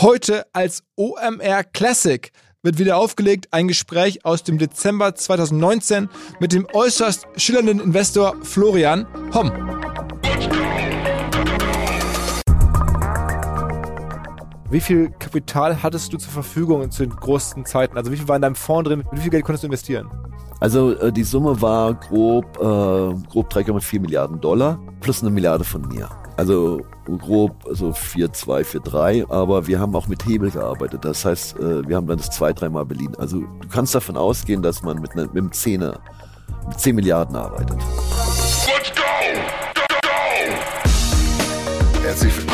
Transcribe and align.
Heute 0.00 0.44
als 0.52 0.82
OMR 0.96 1.62
Classic 1.62 2.32
wird 2.64 2.80
wieder 2.80 2.96
aufgelegt 2.96 3.46
ein 3.52 3.68
Gespräch 3.68 4.24
aus 4.24 4.42
dem 4.42 4.58
Dezember 4.58 5.14
2019 5.14 6.08
mit 6.40 6.52
dem 6.52 6.66
äußerst 6.72 7.28
schillernden 7.36 7.78
Investor 7.78 8.34
Florian 8.42 9.06
Homm. 9.32 9.52
Wie 14.68 14.80
viel 14.80 15.10
Kapital 15.20 15.80
hattest 15.80 16.12
du 16.12 16.18
zur 16.18 16.32
Verfügung 16.32 16.90
zu 16.90 17.06
den 17.06 17.14
größten 17.14 17.64
Zeiten? 17.64 17.96
Also 17.96 18.10
wie 18.10 18.16
viel 18.16 18.26
war 18.26 18.34
in 18.34 18.42
deinem 18.42 18.56
Fonds 18.56 18.88
drin? 18.88 19.04
Mit 19.12 19.12
wie 19.12 19.20
viel 19.20 19.30
Geld 19.30 19.44
konntest 19.44 19.62
du 19.62 19.68
investieren? 19.68 20.10
Also 20.58 20.98
äh, 20.98 21.12
die 21.12 21.22
Summe 21.22 21.62
war 21.62 21.94
grob, 21.94 22.46
äh, 22.56 23.28
grob 23.30 23.52
3,4 23.52 24.00
Milliarden 24.00 24.40
Dollar 24.40 24.80
plus 25.00 25.22
eine 25.22 25.30
Milliarde 25.30 25.62
von 25.62 25.86
mir. 25.86 26.10
Also 26.36 26.80
grob 27.04 27.64
so 27.70 27.90
4-2, 27.90 28.64
4-3, 28.64 29.30
aber 29.30 29.66
wir 29.66 29.78
haben 29.78 29.94
auch 29.94 30.08
mit 30.08 30.26
Hebel 30.26 30.50
gearbeitet. 30.50 31.04
Das 31.04 31.24
heißt, 31.24 31.58
äh, 31.58 31.86
wir 31.88 31.96
haben 31.96 32.06
dann 32.06 32.18
das 32.18 32.30
zwei, 32.30 32.52
dreimal 32.52 32.84
beliehen. 32.84 33.14
Also 33.16 33.40
du 33.40 33.68
kannst 33.68 33.94
davon 33.94 34.16
ausgehen, 34.16 34.62
dass 34.62 34.82
man 34.82 35.00
mit, 35.00 35.14
ne, 35.14 35.28
mit 35.32 35.54
Zehner, 35.54 36.00
mit 36.66 36.80
10 36.80 36.94
Milliarden 36.96 37.36
arbeitet. 37.36 37.78
Let's 38.66 38.90
go! 38.94 39.02
Go, 39.74 39.82
go! 40.02 40.08
Herzlich 42.02 42.36
willkommen 42.36 42.53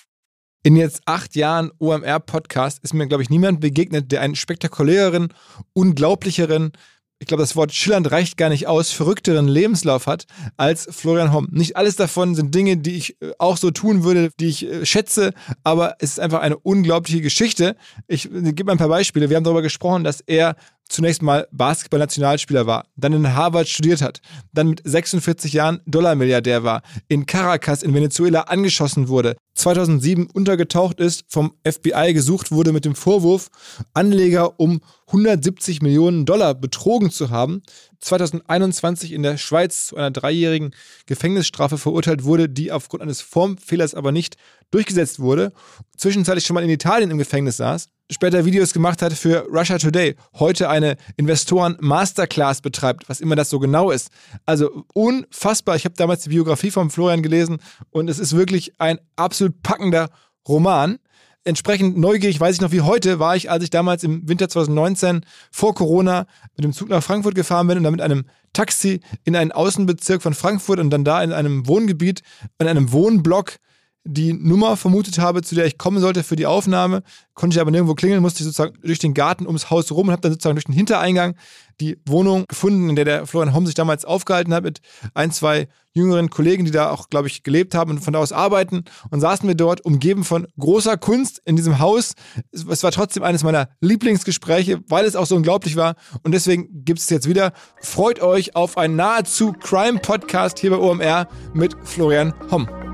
In 0.63 0.75
jetzt 0.75 1.01
acht 1.05 1.35
Jahren 1.35 1.71
OMR-Podcast 1.79 2.83
ist 2.83 2.93
mir, 2.93 3.07
glaube 3.07 3.23
ich, 3.23 3.31
niemand 3.31 3.61
begegnet, 3.61 4.11
der 4.11 4.21
einen 4.21 4.35
spektakuläreren, 4.35 5.33
unglaublicheren, 5.73 6.71
ich 7.17 7.27
glaube, 7.27 7.41
das 7.41 7.55
Wort 7.55 7.71
schillernd 7.71 8.11
reicht 8.11 8.37
gar 8.37 8.49
nicht 8.49 8.67
aus, 8.67 8.91
verrückteren 8.91 9.47
Lebenslauf 9.47 10.05
hat 10.05 10.25
als 10.57 10.87
Florian 10.89 11.31
Homm. 11.31 11.47
Nicht 11.51 11.77
alles 11.77 11.95
davon 11.95 12.35
sind 12.35 12.53
Dinge, 12.53 12.77
die 12.77 12.95
ich 12.95 13.21
äh, 13.21 13.31
auch 13.39 13.57
so 13.57 13.71
tun 13.71 14.03
würde, 14.03 14.31
die 14.39 14.47
ich 14.47 14.67
äh, 14.67 14.85
schätze, 14.85 15.33
aber 15.63 15.95
es 15.99 16.11
ist 16.11 16.19
einfach 16.19 16.41
eine 16.41 16.57
unglaubliche 16.57 17.21
Geschichte. 17.21 17.75
Ich, 18.07 18.25
ich 18.25 18.55
gebe 18.55 18.65
mal 18.65 18.73
ein 18.73 18.77
paar 18.79 18.87
Beispiele. 18.87 19.29
Wir 19.29 19.37
haben 19.37 19.43
darüber 19.43 19.61
gesprochen, 19.63 20.03
dass 20.03 20.21
er 20.21 20.55
zunächst 20.91 21.21
mal 21.21 21.47
Basketball-Nationalspieler 21.51 22.67
war, 22.67 22.85
dann 22.95 23.13
in 23.13 23.33
Harvard 23.33 23.67
studiert 23.67 24.01
hat, 24.01 24.21
dann 24.53 24.69
mit 24.69 24.81
46 24.83 25.53
Jahren 25.53 25.81
Dollarmilliardär 25.85 26.63
war, 26.63 26.81
in 27.07 27.25
Caracas 27.25 27.83
in 27.83 27.93
Venezuela 27.93 28.41
angeschossen 28.41 29.07
wurde, 29.07 29.35
2007 29.55 30.27
untergetaucht 30.29 30.99
ist, 30.99 31.23
vom 31.27 31.53
FBI 31.65 32.13
gesucht 32.13 32.51
wurde 32.51 32.71
mit 32.71 32.85
dem 32.85 32.95
Vorwurf, 32.95 33.49
Anleger 33.93 34.59
um 34.59 34.81
170 35.07 35.81
Millionen 35.81 36.25
Dollar 36.25 36.53
betrogen 36.55 37.11
zu 37.11 37.29
haben, 37.29 37.61
2021 37.99 39.11
in 39.11 39.23
der 39.23 39.37
Schweiz 39.37 39.87
zu 39.87 39.97
einer 39.97 40.11
dreijährigen 40.11 40.71
Gefängnisstrafe 41.05 41.77
verurteilt 41.77 42.23
wurde, 42.23 42.49
die 42.49 42.71
aufgrund 42.71 43.03
eines 43.03 43.21
Formfehlers 43.21 43.93
aber 43.93 44.11
nicht 44.11 44.37
durchgesetzt 44.71 45.19
wurde, 45.19 45.51
zwischenzeitlich 45.97 46.45
schon 46.45 46.53
mal 46.53 46.63
in 46.63 46.69
Italien 46.69 47.11
im 47.11 47.17
Gefängnis 47.17 47.57
saß, 47.57 47.89
später 48.11 48.45
Videos 48.45 48.73
gemacht 48.73 49.01
hat 49.01 49.13
für 49.13 49.47
Russia 49.47 49.77
Today, 49.77 50.15
heute 50.35 50.69
eine 50.69 50.97
Investoren-Masterclass 51.15 52.61
betreibt, 52.61 53.07
was 53.07 53.21
immer 53.21 53.35
das 53.35 53.49
so 53.49 53.57
genau 53.57 53.89
ist. 53.89 54.09
Also 54.45 54.85
unfassbar. 54.93 55.77
Ich 55.77 55.85
habe 55.85 55.95
damals 55.95 56.23
die 56.23 56.29
Biografie 56.29 56.71
von 56.71 56.89
Florian 56.89 57.23
gelesen 57.23 57.59
und 57.89 58.09
es 58.09 58.19
ist 58.19 58.35
wirklich 58.35 58.73
ein 58.79 58.99
absolut 59.15 59.63
packender 59.63 60.09
Roman. 60.47 60.99
Entsprechend 61.43 61.97
neugierig, 61.97 62.39
weiß 62.39 62.55
ich 62.55 62.61
noch 62.61 62.71
wie 62.71 62.81
heute, 62.81 63.17
war 63.17 63.35
ich, 63.35 63.49
als 63.49 63.63
ich 63.63 63.71
damals 63.71 64.03
im 64.03 64.27
Winter 64.27 64.47
2019 64.47 65.21
vor 65.49 65.73
Corona 65.73 66.27
mit 66.55 66.65
dem 66.65 66.73
Zug 66.73 66.89
nach 66.89 67.01
Frankfurt 67.01 67.33
gefahren 67.33 67.65
bin 67.65 67.77
und 67.77 67.83
dann 67.83 67.93
mit 67.93 68.01
einem 68.01 68.25
Taxi 68.53 68.99
in 69.23 69.35
einen 69.35 69.51
Außenbezirk 69.51 70.21
von 70.21 70.35
Frankfurt 70.35 70.79
und 70.79 70.91
dann 70.91 71.03
da 71.03 71.23
in 71.23 71.31
einem 71.31 71.65
Wohngebiet, 71.65 72.21
in 72.59 72.67
einem 72.67 72.91
Wohnblock 72.91 73.57
die 74.03 74.33
Nummer 74.33 74.77
vermutet 74.77 75.19
habe, 75.19 75.43
zu 75.43 75.53
der 75.55 75.65
ich 75.65 75.77
kommen 75.77 75.99
sollte 75.99 76.23
für 76.23 76.35
die 76.35 76.47
Aufnahme, 76.47 77.03
konnte 77.33 77.55
ich 77.55 77.61
aber 77.61 77.71
nirgendwo 77.71 77.93
klingeln, 77.93 78.21
musste 78.21 78.39
ich 78.39 78.45
sozusagen 78.45 78.77
durch 78.81 78.99
den 78.99 79.13
Garten 79.13 79.45
ums 79.45 79.69
Haus 79.69 79.91
rum 79.91 80.07
und 80.07 80.11
habe 80.11 80.21
dann 80.21 80.31
sozusagen 80.31 80.55
durch 80.55 80.65
den 80.65 80.73
Hintereingang 80.73 81.35
die 81.79 81.99
Wohnung 82.05 82.45
gefunden, 82.47 82.89
in 82.89 82.95
der 82.95 83.05
der 83.05 83.25
Florian 83.27 83.53
Homm 83.53 83.65
sich 83.65 83.75
damals 83.75 84.05
aufgehalten 84.05 84.53
hat 84.53 84.63
mit 84.63 84.81
ein, 85.13 85.31
zwei 85.31 85.67
jüngeren 85.93 86.29
Kollegen, 86.29 86.65
die 86.65 86.71
da 86.71 86.89
auch, 86.89 87.09
glaube 87.09 87.27
ich, 87.27 87.43
gelebt 87.43 87.75
haben 87.75 87.91
und 87.91 87.99
von 87.99 88.13
da 88.13 88.19
aus 88.19 88.31
arbeiten 88.31 88.85
und 89.09 89.19
saßen 89.19 89.47
wir 89.47 89.55
dort 89.55 89.81
umgeben 89.81 90.23
von 90.23 90.47
großer 90.57 90.97
Kunst 90.97 91.41
in 91.45 91.55
diesem 91.55 91.79
Haus. 91.79 92.13
Es 92.51 92.83
war 92.83 92.91
trotzdem 92.91 93.23
eines 93.23 93.43
meiner 93.43 93.69
Lieblingsgespräche, 93.81 94.79
weil 94.87 95.05
es 95.05 95.15
auch 95.15 95.25
so 95.25 95.35
unglaublich 95.35 95.75
war 95.75 95.95
und 96.23 96.33
deswegen 96.33 96.85
gibt 96.85 96.99
es 96.99 97.09
jetzt 97.09 97.27
wieder. 97.27 97.53
Freut 97.81 98.21
euch 98.21 98.55
auf 98.55 98.77
einen 98.77 98.95
nahezu 98.95 99.53
Crime-Podcast 99.53 100.59
hier 100.59 100.71
bei 100.71 100.77
OMR 100.77 101.27
mit 101.53 101.75
Florian 101.83 102.33
Homm. 102.49 102.90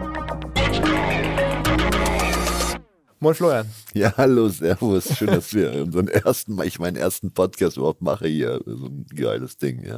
Moin 3.19 3.33
Florian. 3.33 3.65
Ja, 3.95 4.13
hallo, 4.15 4.47
servus. 4.47 5.17
Schön, 5.17 5.27
dass 5.27 5.51
wir 5.51 5.73
unseren 5.81 6.07
ersten, 6.07 6.61
ich 6.61 6.77
meinen 6.77 6.97
ersten 6.97 7.33
Podcast 7.33 7.77
überhaupt 7.77 8.03
mache 8.03 8.27
hier. 8.27 8.61
So 8.63 8.85
ein 8.85 9.07
geiles 9.07 9.57
Ding, 9.57 9.83
ja. 9.83 9.97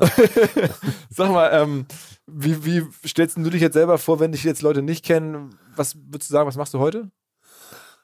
Sag 1.10 1.30
mal, 1.30 1.50
ähm, 1.52 1.86
wie, 2.28 2.64
wie 2.64 2.86
stellst 3.06 3.36
du 3.36 3.50
dich 3.50 3.62
jetzt 3.62 3.74
selber 3.74 3.98
vor, 3.98 4.22
wenn 4.22 4.32
dich 4.32 4.46
jetzt 4.46 4.62
Leute 4.62 4.82
nicht 4.82 5.04
kennen? 5.04 5.50
Was 5.76 5.98
würdest 5.98 6.30
du 6.30 6.34
sagen, 6.34 6.48
was 6.48 6.56
machst 6.56 6.74
du 6.74 6.80
heute? 6.80 7.12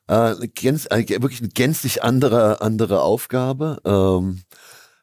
Äh, 0.07 0.35
gänz, 0.53 0.85
äh, 0.87 1.07
wirklich 1.07 1.39
eine 1.39 1.49
gänzlich 1.49 2.03
andere, 2.03 2.59
andere 2.59 3.01
Aufgabe. 3.01 3.77
Ähm, 3.85 4.41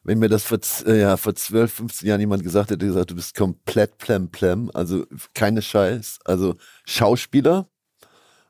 wenn 0.05 0.19
mir 0.19 0.29
das 0.29 0.45
vor, 0.45 0.59
äh, 0.85 1.01
ja, 1.01 1.17
vor 1.17 1.35
12, 1.35 1.73
15 1.73 2.09
Jahren 2.09 2.21
jemand 2.21 2.43
gesagt 2.43 2.71
hätte, 2.71 2.85
gesagt, 2.85 3.13
du 3.13 3.15
bist 3.15 3.35
komplett 3.35 3.97
plem 3.97 4.31
plem, 4.31 4.71
also 4.75 5.07
keine 5.33 5.63
Scheiß, 5.63 6.19
also 6.27 6.57
Schauspieler, 6.85 7.69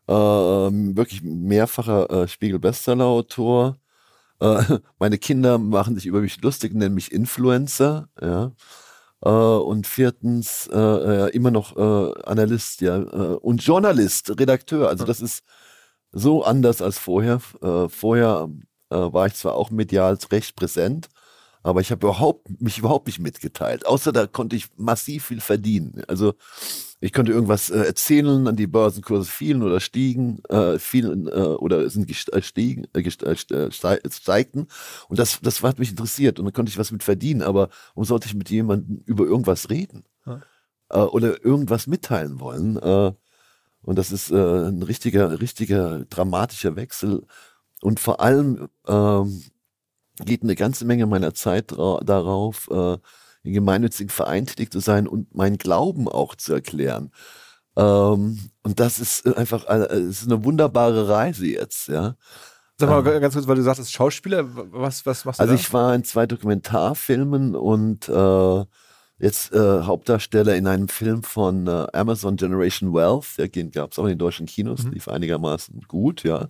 äh, 0.09 0.13
wirklich 0.13 1.23
mehrfacher 1.23 2.11
äh, 2.11 2.29
Spiegel-Bestseller-Autor. 2.29 3.79
Äh, 4.41 4.79
meine 4.99 5.19
Kinder 5.19 5.59
machen 5.59 5.95
sich 5.95 6.07
über 6.07 6.21
mich 6.21 6.41
lustig, 6.43 6.75
nennen 6.75 6.95
mich 6.95 7.13
Influencer, 7.13 8.09
ja. 8.21 8.53
Äh, 9.25 9.29
und 9.31 9.87
viertens 9.87 10.69
äh, 10.73 10.79
äh, 10.79 11.31
immer 11.31 11.51
noch 11.51 11.77
Analyst, 12.27 12.81
ja, 12.81 12.97
und 12.97 13.65
Journalist, 13.65 14.31
Redakteur. 14.39 14.89
Also 14.89 15.05
das 15.05 15.21
ist 15.21 15.45
so 16.13 16.45
anders 16.45 16.83
als 16.83 16.99
vorher. 16.99 17.41
vorher 17.41 18.49
war 18.91 19.27
ich 19.27 19.35
zwar 19.35 19.55
auch 19.55 19.71
medial 19.71 20.19
recht 20.31 20.57
präsent, 20.57 21.09
Aber 21.63 21.81
ich 21.81 21.91
habe 21.91 22.07
überhaupt, 22.07 22.61
mich 22.61 22.79
überhaupt 22.79 23.07
nicht 23.07 23.21
mitgeteilt. 23.21 23.87
Außer 23.87 24.13
da 24.13 24.27
konnte 24.27 24.57
ich 24.57 24.69
massiv 24.77 25.27
viel 25.27 25.41
verdienen. 25.41 26.03
Also 26.09 26.35
ich 27.03 27.13
konnte 27.13 27.33
irgendwas 27.33 27.69
äh, 27.69 27.81
erzählen, 27.81 28.47
an 28.47 28.55
die 28.55 28.69
Börsenkurse 28.69 29.29
fielen 29.29 29.65
oder 29.65 29.81
stiegen, 29.81 30.41
äh, 30.45 30.79
fielen 30.79 31.27
äh, 31.27 31.31
oder 31.31 31.91
sind 31.91 32.07
gestiegen, 32.07 32.87
äh, 32.95 33.01
äh, 33.01 33.33
äh 33.33 33.71
steigten. 33.73 34.69
Und 35.09 35.19
das, 35.19 35.41
das 35.43 35.61
hat 35.65 35.81
mich 35.81 35.91
interessiert 35.91 36.39
und 36.39 36.45
dann 36.45 36.53
konnte 36.53 36.71
ich 36.71 36.79
was 36.79 36.93
mit 36.93 37.03
verdienen. 37.03 37.43
Aber 37.43 37.71
warum 37.95 38.05
sollte 38.05 38.29
ich 38.29 38.37
mit 38.37 38.51
jemandem 38.51 39.03
über 39.05 39.25
irgendwas 39.25 39.69
reden? 39.69 40.05
Ja. 40.25 40.43
Äh, 40.91 40.99
oder 41.01 41.45
irgendwas 41.45 41.89
mitteilen 41.89 42.39
wollen? 42.39 42.77
Äh, 42.77 43.13
und 43.83 43.99
das 43.99 44.13
ist 44.13 44.31
äh, 44.31 44.69
ein 44.69 44.85
richtiger, 44.85 45.41
richtiger 45.41 46.05
dramatischer 46.05 46.77
Wechsel. 46.77 47.27
Und 47.81 47.99
vor 47.99 48.21
allem 48.21 48.69
ähm, 48.87 49.43
geht 50.25 50.45
eine 50.45 50.55
ganze 50.55 50.85
Menge 50.85 51.07
meiner 51.07 51.35
Zeit 51.35 51.73
darauf, 51.73 52.71
äh, 52.71 52.99
in 53.43 53.53
gemeinnützigen 53.53 54.11
Verein 54.11 54.47
tätig 54.47 54.73
zu 54.73 54.81
sein 54.81 55.07
und 55.07 55.35
meinen 55.35 55.59
Glauben 55.59 56.09
auch 56.09 56.35
zu 56.35 56.53
erklären. 56.53 57.11
Ähm, 57.77 58.39
und 58.63 58.81
das 58.81 58.99
ist 58.99 59.27
einfach 59.37 59.67
äh, 59.69 60.01
ist 60.01 60.25
eine 60.25 60.45
wunderbare 60.45 61.09
Reise 61.09 61.47
jetzt, 61.47 61.89
ja. 61.89 62.17
Sag 62.79 62.89
mal 62.89 63.07
ähm, 63.07 63.21
ganz 63.21 63.35
kurz, 63.35 63.47
weil 63.47 63.57
du 63.57 63.63
sagst, 63.63 63.91
Schauspieler, 63.93 64.45
was, 64.47 65.07
was 65.07 65.25
machst 65.25 65.41
du 65.41 65.43
Also 65.43 65.55
da? 65.55 65.61
ich 65.61 65.73
war 65.73 65.95
in 65.95 66.05
zwei 66.05 66.27
Dokumentarfilmen 66.27 67.55
und 67.55 68.09
äh, 68.09 68.65
jetzt 69.19 69.53
äh, 69.53 69.83
Hauptdarsteller 69.83 70.57
in 70.57 70.67
einem 70.67 70.89
Film 70.89 71.23
von 71.23 71.67
äh, 71.67 71.87
Amazon 71.93 72.37
Generation 72.37 72.93
Wealth, 72.93 73.39
der 73.39 73.49
gab 73.49 73.93
es 73.93 73.99
auch 73.99 74.05
in 74.05 74.11
den 74.11 74.19
deutschen 74.19 74.47
Kinos, 74.47 74.83
mhm. 74.83 74.93
lief 74.93 75.09
einigermaßen 75.09 75.83
gut, 75.89 76.25
ja. 76.25 76.49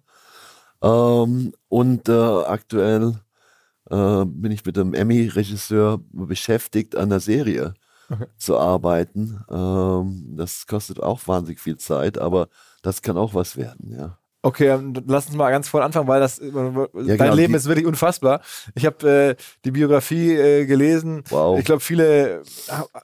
Ähm, 0.82 1.52
und 1.68 2.08
äh, 2.08 2.12
aktuell 2.12 3.14
äh, 3.92 4.24
bin 4.24 4.50
ich 4.50 4.64
mit 4.64 4.78
einem 4.78 4.94
Emmy-Regisseur 4.94 6.00
beschäftigt, 6.12 6.96
an 6.96 7.10
der 7.10 7.20
Serie 7.20 7.74
okay. 8.08 8.24
zu 8.38 8.58
arbeiten. 8.58 9.44
Ähm, 9.50 10.34
das 10.36 10.66
kostet 10.66 11.02
auch 11.02 11.20
wahnsinnig 11.28 11.60
viel 11.60 11.76
Zeit, 11.76 12.18
aber 12.18 12.48
das 12.82 13.02
kann 13.02 13.16
auch 13.16 13.34
was 13.34 13.56
werden, 13.56 13.92
ja. 13.92 14.18
Okay, 14.44 14.76
lass 15.06 15.26
uns 15.26 15.36
mal 15.36 15.52
ganz 15.52 15.68
vorne 15.68 15.86
anfangen, 15.86 16.08
weil 16.08 16.18
das 16.18 16.40
äh, 16.40 16.46
ja, 16.46 16.88
dein 16.94 17.16
genau, 17.16 17.34
Leben 17.34 17.54
ist 17.54 17.66
wirklich 17.66 17.86
unfassbar. 17.86 18.40
Ich 18.74 18.84
habe 18.84 19.08
äh, 19.08 19.42
die 19.64 19.70
Biografie 19.70 20.32
äh, 20.32 20.66
gelesen. 20.66 21.22
Wow. 21.28 21.60
Ich 21.60 21.64
glaube, 21.64 21.78
viele, 21.78 22.42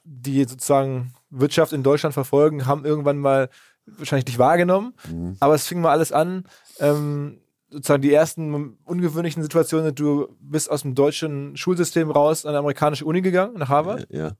die 0.03 0.43
sozusagen 0.43 1.13
Wirtschaft 1.29 1.71
in 1.71 1.81
Deutschland 1.81 2.13
verfolgen, 2.13 2.65
haben 2.65 2.83
irgendwann 2.83 3.19
mal 3.19 3.49
wahrscheinlich 3.85 4.25
dich 4.25 4.37
wahrgenommen. 4.37 4.93
Mhm. 5.09 5.37
Aber 5.39 5.55
es 5.55 5.65
fing 5.65 5.79
mal 5.79 5.91
alles 5.91 6.11
an. 6.11 6.43
Ähm, 6.81 7.39
sozusagen 7.69 8.01
die 8.01 8.13
ersten 8.13 8.77
ungewöhnlichen 8.83 9.43
Situationen 9.43 9.93
du 9.93 10.27
bist 10.39 10.69
aus 10.69 10.81
dem 10.81 10.95
deutschen 10.95 11.55
Schulsystem 11.55 12.09
raus 12.11 12.45
an 12.45 12.49
eine 12.49 12.59
amerikanische 12.59 13.05
Uni 13.05 13.21
gegangen, 13.21 13.57
nach 13.57 13.69
Harvard. 13.69 14.07
Ja. 14.09 14.33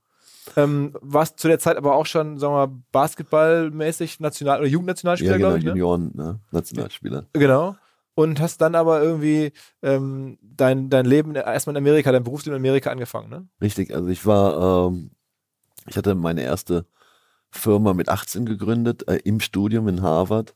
Ähm, 0.56 0.96
warst 1.02 1.40
zu 1.40 1.48
der 1.48 1.60
Zeit 1.60 1.78
aber 1.78 1.96
auch 1.96 2.06
schon, 2.06 2.40
sagen 2.40 2.54
wir 2.54 2.68
mal, 2.68 2.76
basketballmäßig 2.92 4.20
National- 4.20 4.60
oder 4.60 4.68
Jugendnationalspieler, 4.68 5.34
ja, 5.34 5.38
genau, 5.38 5.50
glaube 5.50 5.60
ich. 5.60 5.66
Ne? 5.66 5.70
Junioren, 5.72 6.12
ne? 6.16 6.40
Nationalspieler. 6.52 7.26
Genau. 7.34 7.76
Und 8.16 8.40
hast 8.40 8.60
dann 8.60 8.76
aber 8.76 9.02
irgendwie 9.02 9.54
ähm, 9.82 10.38
dein, 10.42 10.90
dein 10.90 11.06
Leben 11.06 11.36
erstmal 11.36 11.76
in 11.76 11.84
Amerika, 11.84 12.12
dein 12.12 12.24
Berufsleben 12.24 12.56
in 12.56 12.62
Amerika 12.62 12.90
angefangen, 12.90 13.30
ne? 13.30 13.48
Richtig, 13.62 13.94
also 13.94 14.08
ich 14.10 14.26
war, 14.26 14.88
ähm, 14.90 15.12
ich 15.88 15.96
hatte 15.98 16.16
meine 16.16 16.42
erste 16.42 16.86
Firma 17.52 17.94
mit 17.94 18.10
18 18.10 18.46
gegründet, 18.46 19.08
äh, 19.08 19.20
im 19.24 19.40
Studium 19.40 19.88
in 19.88 20.02
Harvard 20.02 20.56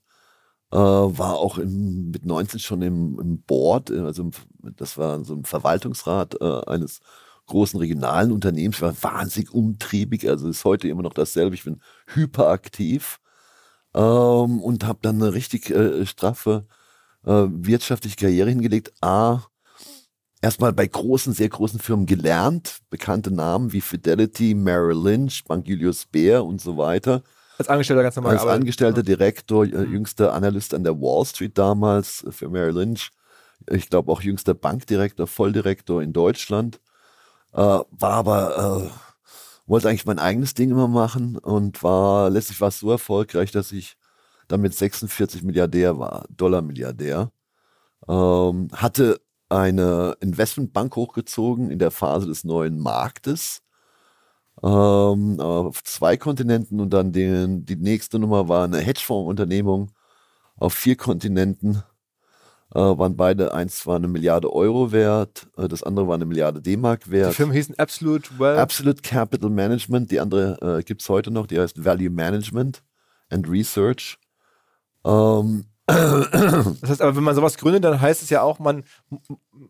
äh, 0.73 0.75
war 0.75 1.37
auch 1.37 1.59
im, 1.59 2.09
mit 2.11 2.25
19 2.25 2.59
schon 2.59 2.81
im, 2.81 3.19
im 3.19 3.41
Board, 3.43 3.91
äh, 3.91 3.99
also 3.99 4.23
im, 4.23 4.31
das 4.75 4.97
war 4.97 5.23
so 5.23 5.35
ein 5.35 5.45
Verwaltungsrat 5.45 6.41
äh, 6.41 6.61
eines 6.65 6.99
großen 7.45 7.79
regionalen 7.79 8.31
Unternehmens. 8.31 8.81
War 8.81 8.95
wahnsinnig 9.03 9.53
umtriebig, 9.53 10.27
also 10.27 10.49
ist 10.49 10.65
heute 10.65 10.87
immer 10.87 11.03
noch 11.03 11.13
dasselbe. 11.13 11.55
Ich 11.55 11.63
bin 11.63 11.81
hyperaktiv 12.07 13.19
ähm, 13.93 14.61
und 14.61 14.85
habe 14.85 14.99
dann 15.03 15.21
eine 15.21 15.33
richtig 15.33 15.69
äh, 15.69 16.05
straffe 16.07 16.65
äh, 17.25 17.45
wirtschaftliche 17.49 18.15
Karriere 18.17 18.49
hingelegt. 18.49 18.93
A, 19.01 19.43
erstmal 20.41 20.73
bei 20.73 20.87
großen, 20.87 21.33
sehr 21.33 21.49
großen 21.49 21.79
Firmen 21.79 22.07
gelernt, 22.07 22.79
bekannte 22.89 23.31
Namen 23.31 23.73
wie 23.73 23.81
Fidelity, 23.81 24.55
Merrill 24.55 24.97
Lynch, 24.97 25.43
Bank 25.45 25.67
Julius 25.67 26.05
Baer 26.05 26.45
und 26.45 26.61
so 26.61 26.77
weiter. 26.77 27.23
Als 27.63 27.69
Angestellter 27.69 28.03
ganz 28.03 28.17
normal. 28.17 28.37
Als 28.37 28.45
Angestellter, 28.45 29.03
Direktor, 29.03 29.63
äh, 29.63 29.83
jüngster 29.83 30.33
Analyst 30.33 30.73
an 30.73 30.83
der 30.83 30.99
Wall 30.99 31.25
Street 31.25 31.57
damals 31.57 32.25
für 32.29 32.49
Merrill 32.49 32.75
Lynch. 32.75 33.11
Ich 33.69 33.89
glaube 33.89 34.11
auch 34.11 34.21
jüngster 34.21 34.53
Bankdirektor, 34.53 35.27
Volldirektor 35.27 36.01
in 36.01 36.11
Deutschland. 36.11 36.81
Äh, 37.53 37.57
war 37.57 37.87
aber, 38.01 38.91
äh, 38.91 39.29
wollte 39.65 39.87
eigentlich 39.87 40.05
mein 40.05 40.19
eigenes 40.19 40.55
Ding 40.55 40.71
immer 40.71 40.89
machen 40.89 41.37
und 41.37 41.81
war, 41.83 42.29
letztlich 42.29 42.59
war 42.59 42.67
es 42.67 42.79
so 42.79 42.91
erfolgreich, 42.91 43.51
dass 43.51 43.71
ich 43.71 43.95
damit 44.49 44.75
46 44.75 45.43
Milliardär 45.43 45.97
war, 45.97 46.25
Dollar-Milliardär. 46.35 47.31
Ähm, 48.09 48.67
hatte 48.73 49.21
eine 49.47 50.17
Investmentbank 50.19 50.97
hochgezogen 50.97 51.71
in 51.71 51.79
der 51.79 51.91
Phase 51.91 52.27
des 52.27 52.43
neuen 52.43 52.77
Marktes 52.77 53.61
ähm, 54.61 55.39
auf 55.39 55.83
zwei 55.83 56.17
Kontinenten 56.17 56.79
und 56.79 56.91
dann 56.91 57.11
den, 57.11 57.65
die 57.65 57.75
nächste 57.75 58.19
Nummer 58.19 58.47
war 58.47 58.65
eine 58.65 58.79
Hedgefonds-Unternehmung 58.79 59.91
auf 60.57 60.73
vier 60.73 60.95
Kontinenten. 60.95 61.83
Äh, 62.75 62.79
waren 62.79 63.15
beide, 63.15 63.53
eins 63.53 63.85
war 63.85 63.97
eine 63.97 64.07
Milliarde 64.07 64.51
Euro 64.51 64.91
wert, 64.91 65.47
äh, 65.57 65.67
das 65.67 65.83
andere 65.83 66.07
war 66.07 66.15
eine 66.15 66.25
Milliarde 66.25 66.59
D-Mark 66.59 67.09
wert. 67.11 67.31
Die 67.31 67.35
Firmen 67.35 67.55
hießen 67.55 67.77
Absolute 67.77 68.39
Wealth. 68.39 68.57
Absolute 68.57 69.01
Capital 69.03 69.51
Management, 69.51 70.09
die 70.09 70.19
andere 70.19 70.79
äh, 70.79 70.83
gibt 70.83 71.01
es 71.01 71.09
heute 71.09 71.29
noch, 71.29 71.45
die 71.45 71.59
heißt 71.59 71.83
Value 71.85 72.09
Management 72.09 72.83
and 73.29 73.47
Research. 73.47 74.17
Ähm, 75.05 75.65
das 75.85 76.89
heißt 76.89 77.01
aber, 77.01 77.15
wenn 77.15 77.23
man 77.23 77.35
sowas 77.35 77.57
gründet, 77.57 77.83
dann 77.83 77.99
heißt 77.99 78.23
es 78.23 78.29
ja 78.29 78.41
auch, 78.41 78.59
man, 78.59 78.83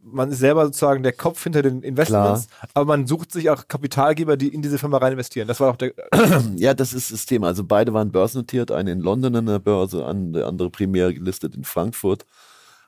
man 0.04 0.32
ist 0.32 0.40
selber 0.40 0.66
sozusagen 0.66 1.02
der 1.02 1.14
Kopf 1.14 1.42
hinter 1.44 1.64
den 1.64 1.82
Investments, 1.82 2.48
Klar. 2.48 2.70
aber 2.76 2.86
man 2.86 3.08
sucht 3.08 3.32
sich 3.32 3.50
auch 3.50 3.68
Kapitalgeber, 3.68 4.38
die 4.38 4.50
in 4.50 4.62
diese 4.62 4.78
Firma 4.78 4.98
rein 4.98 5.14
investieren. 5.14 5.48
Das 5.48 5.60
war 5.60 5.72
auch 5.72 5.76
der. 5.76 5.94
ja, 6.56 6.76
das 6.76 6.94
ist 6.94 7.12
das 7.12 7.26
Thema. 7.26 7.48
Also 7.48 7.64
beide 7.64 7.94
waren 7.94 8.12
börsennotiert, 8.12 8.72
eine 8.72 8.92
in 8.92 9.00
London 9.00 9.36
an 9.36 9.48
der 9.48 9.60
Börse, 9.60 9.98
der 10.34 10.46
andere 10.46 10.70
primär 10.70 11.12
gelistet 11.14 11.56
in 11.56 11.64
Frankfurt. 11.64 12.26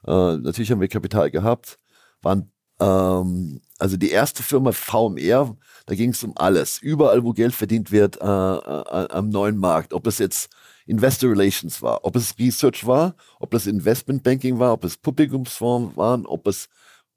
Äh, 0.06 0.38
natürlich 0.38 0.70
haben 0.72 0.82
wir 0.82 0.88
Kapital 0.88 1.32
gehabt, 1.32 1.80
waren 2.22 2.52
ähm, 2.80 3.62
also 3.80 3.98
die 3.98 4.10
erste 4.10 4.44
Firma 4.44 4.72
VMR, 4.72 5.56
da 5.86 5.96
ging 5.96 6.12
es 6.12 6.24
um 6.24 6.34
alles. 6.36 6.80
Überall, 6.80 7.24
wo 7.24 7.34
Geld 7.34 7.54
verdient 7.54 7.92
wird 7.92 8.18
äh, 8.22 8.26
äh, 8.26 9.08
am 9.10 9.30
neuen 9.30 9.58
Markt. 9.58 9.94
Ob 9.94 10.08
es 10.08 10.20
jetzt 10.20 10.50
Investor 10.86 11.32
Relations 11.32 11.82
war, 11.82 12.04
ob 12.04 12.16
es 12.16 12.38
Research 12.38 12.86
war, 12.86 13.16
ob 13.40 13.54
es 13.54 13.66
Investment 13.66 14.24
Banking 14.24 14.60
war, 14.60 14.74
ob 14.74 14.84
es 14.84 14.98
Publikumsfonds 14.98 15.98
waren, 15.98 16.26
ob 16.26 16.48
es 16.48 16.70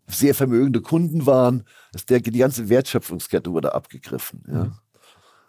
sehr 0.07 0.35
vermögende 0.35 0.81
Kunden 0.81 1.27
waren. 1.27 1.65
Das 1.93 2.07
der, 2.07 2.21
die 2.21 2.39
ganze 2.39 2.69
Wertschöpfungskette 2.69 3.53
wurde 3.53 3.75
abgegriffen. 3.75 4.43
Ja. 4.51 4.73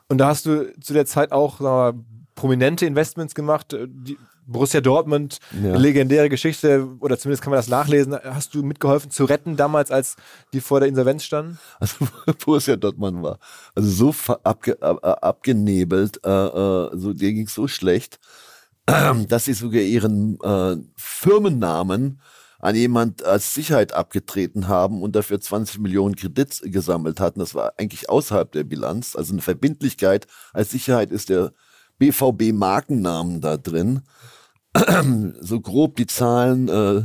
Und 0.10 0.18
da 0.18 0.28
hast 0.28 0.46
du 0.46 0.74
zu 0.80 0.94
der 0.94 1.06
Zeit 1.06 1.32
auch 1.32 1.62
wir, 1.62 1.94
prominente 2.40 2.86
Investments 2.86 3.36
gemacht, 3.36 3.74
äh, 3.74 3.86
die, 3.88 4.18
Borussia 4.48 4.82
Dortmund, 4.82 5.38
ja. 5.64 5.76
legendäre 5.76 6.28
Geschichte, 6.28 6.88
oder 7.02 7.20
zumindest 7.20 7.44
kann 7.44 7.52
man 7.52 7.60
das 7.60 7.68
nachlesen. 7.68 8.18
Hast 8.24 8.56
du 8.56 8.64
mitgeholfen 8.64 9.12
zu 9.12 9.26
retten 9.26 9.58
damals, 9.58 9.92
als 9.92 10.16
die 10.54 10.60
vor 10.60 10.80
der 10.80 10.90
Insolvenz 10.90 11.24
standen? 11.24 11.60
Also 11.80 12.08
Borussia 12.46 12.76
Dortmund 12.76 13.22
war 13.22 13.40
also 13.76 14.12
so 14.12 14.34
abge, 14.44 14.82
ab, 14.82 14.98
abgenebelt, 15.22 16.20
äh, 16.26 16.30
äh, 16.30 16.90
so, 16.98 17.14
dir 17.14 17.34
ging 17.34 17.46
es 17.46 17.54
so 17.54 17.68
schlecht, 17.68 18.20
dass 19.28 19.46
sie 19.46 19.54
sogar 19.54 19.82
ihren 19.82 20.40
äh, 20.42 20.78
Firmennamen 20.96 22.20
an 22.58 22.76
jemand 22.76 23.24
als 23.24 23.54
Sicherheit 23.54 23.94
abgetreten 23.94 24.68
haben 24.68 25.04
und 25.04 25.16
dafür 25.16 25.40
20 25.40 25.80
Millionen 25.80 26.16
Kredits 26.16 26.62
gesammelt 26.64 27.20
hatten. 27.20 27.40
Das 27.40 27.54
war 27.54 27.74
eigentlich 27.78 28.10
außerhalb 28.10 28.52
der 28.52 28.64
Bilanz. 28.64 29.16
Also 29.16 29.34
eine 29.34 29.42
Verbindlichkeit 29.42 30.28
als 30.54 30.72
Sicherheit 30.72 31.12
ist 31.12 31.30
der 31.30 31.54
BVB-Markennamen 32.00 33.42
da 33.42 33.58
drin. 33.58 34.02
so 35.40 35.60
grob 35.62 35.96
die 35.96 36.08
Zahlen, 36.08 36.68
äh, 36.68 37.04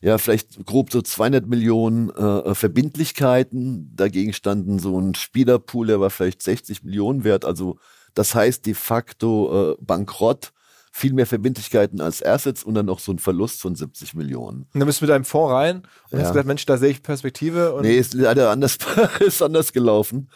ja, 0.00 0.18
vielleicht 0.18 0.64
grob 0.66 0.92
so 0.92 1.02
200 1.02 1.46
Millionen 1.46 2.10
äh, 2.10 2.54
Verbindlichkeiten. 2.54 3.92
Dagegen 3.94 4.32
standen 4.32 4.78
so 4.78 4.98
ein 5.00 5.14
Spielerpool, 5.14 5.86
der 5.86 6.00
war 6.00 6.10
vielleicht 6.10 6.42
60 6.42 6.84
Millionen 6.84 7.24
wert. 7.24 7.44
Also 7.44 7.78
das 8.14 8.34
heißt 8.34 8.66
de 8.66 8.74
facto 8.74 9.72
äh, 9.72 9.76
Bankrott, 9.80 10.52
viel 10.92 11.12
mehr 11.12 11.26
Verbindlichkeiten 11.26 12.00
als 12.00 12.22
Assets 12.22 12.64
und 12.64 12.74
dann 12.74 12.86
noch 12.86 13.00
so 13.00 13.12
ein 13.12 13.18
Verlust 13.18 13.60
von 13.60 13.74
70 13.74 14.14
Millionen. 14.14 14.62
Und 14.72 14.80
dann 14.80 14.86
bist 14.86 15.00
du 15.00 15.04
mit 15.04 15.10
deinem 15.10 15.24
Fonds 15.24 15.52
rein 15.52 15.82
und 16.10 16.18
ja. 16.18 16.20
hast 16.20 16.32
gesagt, 16.32 16.46
Mensch, 16.46 16.64
da 16.64 16.78
sehe 16.78 16.90
ich 16.90 17.02
Perspektive. 17.02 17.74
Und 17.74 17.82
nee, 17.82 17.98
ist 17.98 18.14
leider 18.14 18.50
anders, 18.50 18.78
ist 19.20 19.42
anders 19.42 19.72
gelaufen. 19.72 20.30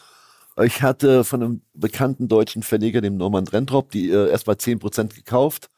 Ich 0.62 0.83
hatte 0.83 1.25
von 1.25 1.42
einem 1.42 1.62
bekannten 1.75 2.28
deutschen 2.28 2.62
Verleger, 2.62 3.00
dem 3.00 3.16
Norman 3.16 3.47
Rentrop, 3.47 3.90
die 3.90 4.11
äh, 4.11 4.30
erst 4.30 4.47
mal 4.47 4.57
10% 4.57 5.14
gekauft 5.14 5.71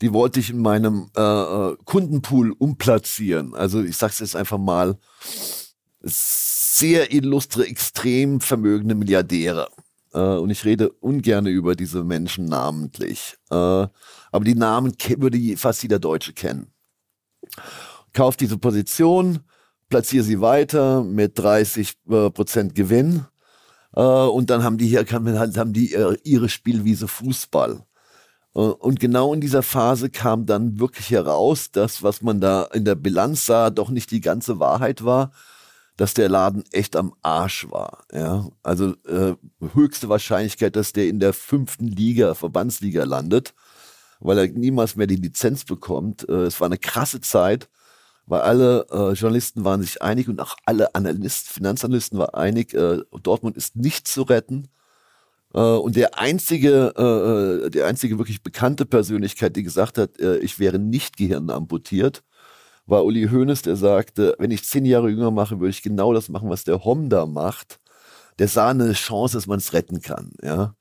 die 0.00 0.12
wollte 0.12 0.40
ich 0.40 0.50
in 0.50 0.58
meinem 0.58 1.10
äh, 1.16 1.20
äh, 1.20 1.76
Kundenpool 1.84 2.52
umplatzieren. 2.52 3.54
Also 3.54 3.82
ich 3.82 3.96
sag's 3.96 4.20
jetzt 4.20 4.36
einfach 4.36 4.58
mal, 4.58 4.98
sehr 6.02 7.12
illustre, 7.12 7.66
extrem 7.66 8.40
vermögende 8.40 8.94
Milliardäre. 8.94 9.68
Äh, 10.12 10.18
und 10.18 10.50
ich 10.50 10.64
rede 10.64 10.90
ungern 10.90 11.46
über 11.46 11.74
diese 11.76 12.04
Menschen 12.04 12.46
namentlich. 12.46 13.36
Äh, 13.50 13.54
aber 13.54 14.44
die 14.44 14.54
Namen 14.54 14.92
würde 15.16 15.56
fast 15.56 15.82
jeder 15.82 15.98
Deutsche 15.98 16.32
kennen. 16.32 16.72
Kauft 18.12 18.40
diese 18.40 18.58
Position, 18.58 19.40
platziere 19.88 20.24
sie 20.24 20.40
weiter 20.40 21.04
mit 21.04 21.38
30 21.38 21.94
äh, 22.10 22.30
Prozent 22.30 22.74
Gewinn. 22.74 23.24
Äh, 23.94 24.00
und 24.00 24.50
dann 24.50 24.62
haben 24.62 24.78
die 24.78 24.86
hier, 24.86 25.04
haben 25.06 25.72
die 25.72 25.94
äh, 25.94 26.16
ihre 26.24 26.48
Spielwiese 26.48 27.08
Fußball. 27.08 27.84
Äh, 28.54 28.58
und 28.58 29.00
genau 29.00 29.32
in 29.34 29.40
dieser 29.40 29.62
Phase 29.62 30.10
kam 30.10 30.46
dann 30.46 30.78
wirklich 30.78 31.10
heraus, 31.10 31.70
dass 31.70 32.02
was 32.02 32.22
man 32.22 32.40
da 32.40 32.64
in 32.72 32.84
der 32.84 32.94
Bilanz 32.94 33.46
sah, 33.46 33.70
doch 33.70 33.90
nicht 33.90 34.10
die 34.10 34.20
ganze 34.20 34.58
Wahrheit 34.60 35.04
war, 35.04 35.32
dass 35.96 36.14
der 36.14 36.28
Laden 36.28 36.64
echt 36.72 36.96
am 36.96 37.14
Arsch 37.22 37.70
war. 37.70 38.04
Ja, 38.12 38.48
also 38.62 38.94
äh, 39.06 39.34
höchste 39.74 40.08
Wahrscheinlichkeit, 40.08 40.76
dass 40.76 40.92
der 40.92 41.08
in 41.08 41.20
der 41.20 41.32
fünften 41.32 41.86
Liga, 41.86 42.34
Verbandsliga 42.34 43.04
landet, 43.04 43.54
weil 44.20 44.38
er 44.38 44.48
niemals 44.48 44.96
mehr 44.96 45.06
die 45.06 45.16
Lizenz 45.16 45.64
bekommt. 45.64 46.28
Äh, 46.28 46.46
es 46.46 46.60
war 46.60 46.66
eine 46.66 46.78
krasse 46.78 47.20
Zeit, 47.20 47.68
weil 48.26 48.40
alle 48.40 48.86
äh, 48.90 49.12
Journalisten 49.12 49.64
waren 49.64 49.82
sich 49.82 50.02
einig 50.02 50.28
und 50.28 50.40
auch 50.40 50.56
alle 50.64 50.94
Analysten, 50.94 51.52
Finanzanalysten 51.52 52.18
waren 52.18 52.34
einig, 52.34 52.74
äh, 52.74 53.02
Dortmund 53.22 53.56
ist 53.56 53.76
nicht 53.76 54.08
zu 54.08 54.22
retten. 54.22 54.68
Äh, 55.54 55.58
und 55.60 55.96
der 55.96 56.18
einzige, 56.18 56.94
äh, 56.96 57.66
äh, 57.66 57.70
der 57.70 57.86
einzige 57.86 58.18
wirklich 58.18 58.42
bekannte 58.42 58.86
Persönlichkeit, 58.86 59.56
die 59.56 59.62
gesagt 59.62 59.98
hat, 59.98 60.18
äh, 60.20 60.38
ich 60.38 60.58
wäre 60.58 60.78
nicht 60.78 61.16
Gehirn 61.16 61.50
amputiert, 61.50 62.22
war 62.86 63.04
Uli 63.04 63.28
Hoeneß, 63.28 63.62
der 63.62 63.76
sagte, 63.76 64.34
wenn 64.38 64.50
ich 64.50 64.64
zehn 64.64 64.84
Jahre 64.84 65.10
jünger 65.10 65.30
mache, 65.30 65.60
würde 65.60 65.70
ich 65.70 65.82
genau 65.82 66.12
das 66.12 66.28
machen, 66.28 66.50
was 66.50 66.64
der 66.64 66.84
Honda 66.84 67.26
macht. 67.26 67.80
Der 68.38 68.48
sah 68.48 68.70
eine 68.70 68.92
Chance, 68.94 69.36
dass 69.36 69.46
man 69.46 69.58
es 69.58 69.72
retten 69.72 70.00
kann, 70.02 70.32
ja. 70.42 70.74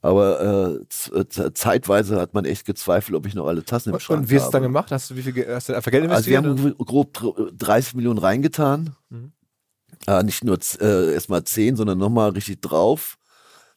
Aber 0.00 0.84
äh, 1.12 1.18
äh 1.18 1.52
zeitweise 1.54 2.20
hat 2.20 2.32
man 2.32 2.44
echt 2.44 2.64
gezweifelt, 2.64 3.16
ob 3.16 3.26
ich 3.26 3.34
noch 3.34 3.46
alle 3.46 3.64
Tassen 3.64 3.92
im 3.92 3.98
Schrank 3.98 4.18
habe. 4.18 4.22
Und 4.22 4.30
wie 4.30 4.36
hast 4.36 4.44
du 4.44 4.46
es 4.46 4.52
dann 4.52 4.62
gemacht? 4.62 4.92
Hast 4.92 5.10
du 5.10 5.16
wie 5.16 5.22
viel 5.22 5.46
hast 5.48 5.68
du 5.68 5.82
für 5.82 5.90
Geld 5.90 6.04
investiert? 6.04 6.44
Also 6.44 6.64
wir 6.64 6.72
haben 6.72 6.84
grob 6.84 7.52
30 7.56 7.94
Millionen 7.94 8.18
reingetan. 8.18 8.94
Mhm. 9.08 9.32
Äh, 10.06 10.22
nicht 10.22 10.44
nur 10.44 10.58
äh, 10.80 11.14
erstmal 11.14 11.42
10, 11.42 11.76
sondern 11.76 11.98
nochmal 11.98 12.30
richtig 12.30 12.60
drauf. 12.60 13.18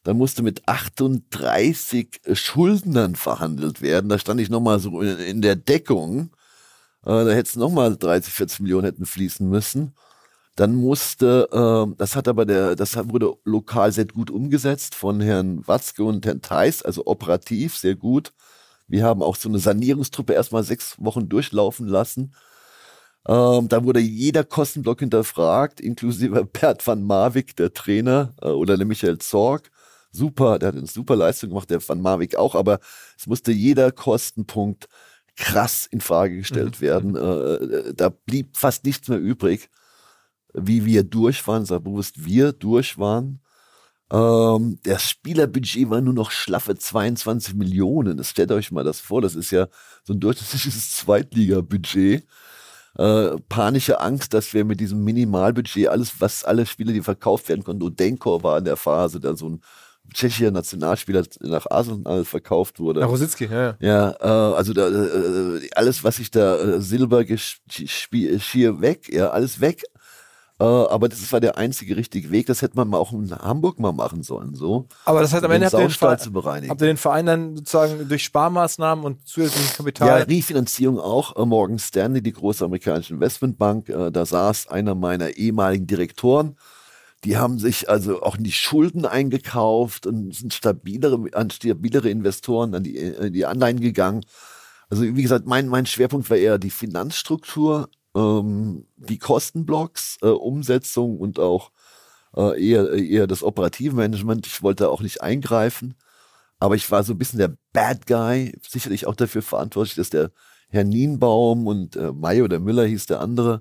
Dann 0.04 0.16
musste 0.16 0.42
mit 0.42 0.68
38 0.68 2.20
Schuldnern 2.32 3.16
verhandelt 3.16 3.82
werden. 3.82 4.08
Da 4.08 4.18
stand 4.18 4.40
ich 4.40 4.50
nochmal 4.50 4.78
so 4.78 5.00
in, 5.00 5.18
in 5.18 5.42
der 5.42 5.56
Deckung. 5.56 6.30
Äh, 7.04 7.24
da 7.24 7.30
hätte 7.30 7.48
es 7.48 7.56
nochmal 7.56 7.96
30, 7.96 8.32
40 8.32 8.60
Millionen 8.60 8.84
hätten 8.84 9.06
fließen 9.06 9.48
müssen. 9.48 9.94
Dann 10.56 10.74
musste, 10.74 11.48
äh, 11.50 11.94
das 11.96 12.14
hat 12.14 12.28
aber 12.28 12.44
der, 12.44 12.76
das 12.76 12.96
wurde 13.08 13.34
lokal 13.44 13.90
sehr 13.92 14.04
gut 14.06 14.30
umgesetzt 14.30 14.94
von 14.94 15.20
Herrn 15.20 15.66
Watzke 15.66 16.04
und 16.04 16.26
Herrn 16.26 16.42
Theis, 16.42 16.82
also 16.82 17.06
operativ 17.06 17.76
sehr 17.76 17.94
gut. 17.94 18.32
Wir 18.86 19.04
haben 19.04 19.22
auch 19.22 19.36
so 19.36 19.48
eine 19.48 19.58
Sanierungstruppe 19.58 20.34
erstmal 20.34 20.64
sechs 20.64 20.96
Wochen 20.98 21.28
durchlaufen 21.28 21.86
lassen. 21.88 22.34
Ähm, 23.26 23.68
da 23.68 23.84
wurde 23.84 24.00
jeder 24.00 24.44
Kostenblock 24.44 25.00
hinterfragt, 25.00 25.80
inklusive 25.80 26.44
Bert 26.52 26.86
van 26.86 27.02
Marwijk, 27.02 27.56
der 27.56 27.72
Trainer, 27.72 28.34
äh, 28.42 28.48
oder 28.48 28.76
der 28.76 28.86
Michael 28.86 29.18
Zorg. 29.18 29.70
Super, 30.10 30.58
der 30.58 30.68
hat 30.68 30.76
eine 30.76 30.86
super 30.86 31.16
Leistung 31.16 31.50
gemacht, 31.50 31.70
der 31.70 31.86
van 31.86 32.00
Marwijk 32.02 32.36
auch, 32.36 32.54
aber 32.54 32.80
es 33.18 33.26
musste 33.26 33.52
jeder 33.52 33.92
Kostenpunkt 33.92 34.88
krass 35.36 35.86
in 35.90 36.00
Frage 36.00 36.36
gestellt 36.36 36.80
mhm. 36.80 36.84
werden. 36.84 37.16
Äh, 37.16 37.20
äh, 37.20 37.94
da 37.94 38.10
blieb 38.10 38.56
fast 38.56 38.84
nichts 38.84 39.08
mehr 39.08 39.18
übrig, 39.18 39.70
wie 40.52 40.84
wir 40.84 41.02
durch 41.04 41.46
waren, 41.46 41.64
sag 41.64 41.84
bewusst, 41.84 42.24
wir 42.24 42.52
durch 42.52 42.98
waren. 42.98 43.40
Ähm, 44.12 44.78
das 44.82 45.08
Spielerbudget 45.08 45.88
war 45.88 46.00
nur 46.00 46.12
noch 46.12 46.30
schlaffe 46.30 46.76
22 46.76 47.54
Millionen. 47.54 48.18
Das 48.18 48.28
stellt 48.28 48.52
euch 48.52 48.70
mal 48.70 48.84
das 48.84 49.00
vor. 49.00 49.22
Das 49.22 49.34
ist 49.34 49.50
ja 49.50 49.68
so 50.04 50.12
ein 50.12 50.20
durchschnittliches 50.20 50.90
Zweitliga-Budget. 50.96 52.26
Äh, 52.98 53.30
panische 53.48 54.00
Angst, 54.00 54.34
dass 54.34 54.52
wir 54.52 54.66
mit 54.66 54.80
diesem 54.80 55.02
Minimalbudget 55.02 55.88
alles, 55.88 56.20
was 56.20 56.44
alle 56.44 56.66
Spiele, 56.66 56.92
die 56.92 57.00
verkauft 57.00 57.48
werden 57.48 57.64
konnten, 57.64 57.82
Odenkor 57.82 58.42
war 58.42 58.58
in 58.58 58.66
der 58.66 58.76
Phase, 58.76 59.18
da 59.18 59.34
so 59.34 59.48
ein 59.48 59.62
tschechischer 60.12 60.50
Nationalspieler 60.50 61.22
nach 61.40 61.66
Arsenal 61.70 62.26
verkauft 62.26 62.80
wurde. 62.80 63.00
Nach 63.00 63.08
Rositzky, 63.08 63.46
ja. 63.46 63.76
Ja, 63.80 64.10
äh, 64.20 64.54
also 64.56 64.74
da, 64.74 64.88
äh, 64.88 65.70
alles, 65.74 66.04
was 66.04 66.18
ich 66.18 66.30
da, 66.30 66.58
äh, 66.58 66.80
Silber, 66.82 67.24
Schier 67.26 68.80
weg, 68.82 69.10
ja, 69.10 69.30
alles 69.30 69.60
weg. 69.62 69.84
Äh, 70.62 70.64
aber 70.64 71.08
das 71.08 71.32
war 71.32 71.40
der 71.40 71.58
einzige 71.58 71.96
richtige 71.96 72.30
Weg. 72.30 72.46
Das 72.46 72.62
hätte 72.62 72.76
man 72.76 72.88
mal 72.88 72.98
auch 72.98 73.12
in 73.12 73.30
Hamburg 73.32 73.80
mal 73.80 73.92
machen 73.92 74.22
sollen, 74.22 74.54
so. 74.54 74.86
Aber 75.04 75.20
das 75.20 75.32
heißt, 75.32 75.42
am 75.42 75.50
Ende 75.50 75.66
habt 75.66 75.74
ihr, 75.74 75.80
den 75.80 75.90
Verein, 75.90 76.18
zu 76.20 76.32
bereinigen. 76.32 76.70
habt 76.70 76.80
ihr 76.80 76.86
den 76.86 76.96
Verein 76.96 77.26
dann 77.26 77.56
sozusagen 77.56 78.08
durch 78.08 78.22
Sparmaßnahmen 78.22 79.04
und 79.04 79.26
zusätzliches 79.26 79.76
Kapital? 79.76 80.06
Ja, 80.06 80.16
Refinanzierung 80.24 81.00
auch. 81.00 81.36
Äh, 81.36 81.44
Morgan 81.44 81.80
Stanley, 81.80 82.22
die 82.22 82.32
große 82.32 82.64
amerikanische 82.64 83.14
Investmentbank, 83.14 83.88
äh, 83.88 84.12
da 84.12 84.24
saß 84.24 84.68
einer 84.68 84.94
meiner 84.94 85.30
ehemaligen 85.36 85.86
Direktoren 85.86 86.56
die 87.24 87.36
haben 87.36 87.60
sich 87.60 87.88
also 87.88 88.20
auch 88.20 88.36
in 88.36 88.42
die 88.42 88.50
Schulden 88.50 89.06
eingekauft 89.06 90.08
und 90.08 90.34
sind 90.34 90.52
stabilere, 90.52 91.24
an 91.34 91.50
stabilere 91.50 92.10
Investoren 92.10 92.74
an 92.74 92.82
die, 92.82 93.30
die 93.30 93.46
Anleihen 93.46 93.78
gegangen. 93.78 94.24
Also 94.90 95.04
wie 95.04 95.22
gesagt, 95.22 95.46
mein, 95.46 95.68
mein 95.68 95.86
Schwerpunkt 95.86 96.28
war 96.30 96.36
eher 96.36 96.58
die 96.58 96.70
Finanzstruktur, 96.70 97.88
ähm, 98.14 98.86
die 98.96 99.18
Kostenblocks, 99.18 100.18
äh, 100.22 100.28
Umsetzung 100.28 101.18
und 101.18 101.38
auch 101.38 101.70
äh, 102.36 102.62
eher, 102.62 102.92
eher 102.92 103.26
das 103.26 103.42
operative 103.42 103.94
Management. 103.94 104.46
Ich 104.46 104.62
wollte 104.62 104.90
auch 104.90 105.00
nicht 105.00 105.22
eingreifen, 105.22 105.94
aber 106.58 106.74
ich 106.74 106.90
war 106.90 107.02
so 107.02 107.12
ein 107.14 107.18
bisschen 107.18 107.38
der 107.38 107.56
Bad 107.72 108.06
Guy, 108.06 108.58
sicherlich 108.66 109.06
auch 109.06 109.16
dafür 109.16 109.42
verantwortlich, 109.42 109.96
dass 109.96 110.10
der 110.10 110.30
Herr 110.72 110.84
Nienbaum 110.84 111.66
und 111.66 111.96
äh, 111.96 112.12
May 112.12 112.40
oder 112.40 112.58
Müller 112.58 112.86
hieß 112.86 113.04
der 113.04 113.20
andere. 113.20 113.60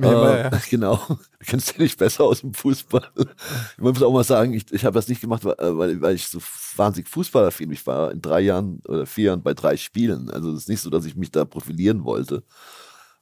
Ja, 0.00 0.32
äh, 0.32 0.42
ja. 0.42 0.50
Genau. 0.70 0.98
Du 1.40 1.46
kennst 1.46 1.72
ja 1.72 1.82
nicht 1.82 1.98
besser 1.98 2.24
aus 2.24 2.42
dem 2.42 2.52
Fußball. 2.52 3.08
Ich 3.16 3.78
muss 3.78 4.02
auch 4.02 4.12
mal 4.12 4.24
sagen, 4.24 4.52
ich, 4.52 4.70
ich 4.72 4.84
habe 4.84 4.94
das 4.94 5.08
nicht 5.08 5.22
gemacht, 5.22 5.42
weil, 5.44 6.00
weil 6.02 6.14
ich 6.14 6.28
so 6.28 6.38
wahnsinnig 6.76 7.08
Fußballaffin 7.08 7.68
bin. 7.68 7.74
Ich 7.74 7.86
war 7.86 8.12
in 8.12 8.20
drei 8.20 8.40
Jahren 8.40 8.80
oder 8.86 9.06
vier 9.06 9.26
Jahren 9.26 9.42
bei 9.42 9.54
drei 9.54 9.76
Spielen. 9.78 10.30
Also 10.30 10.52
es 10.52 10.60
ist 10.60 10.68
nicht 10.68 10.82
so, 10.82 10.90
dass 10.90 11.06
ich 11.06 11.16
mich 11.16 11.30
da 11.30 11.46
profilieren 11.46 12.04
wollte. 12.04 12.42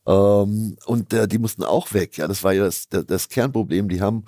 Ähm, 0.08 0.76
und 0.86 1.12
äh, 1.12 1.28
die 1.28 1.38
mussten 1.38 1.64
auch 1.64 1.92
weg. 1.92 2.16
Ja, 2.16 2.26
das 2.26 2.42
war 2.42 2.54
ja 2.54 2.64
das, 2.64 2.88
das, 2.88 3.28
Kernproblem. 3.28 3.90
Die 3.90 4.00
haben 4.00 4.24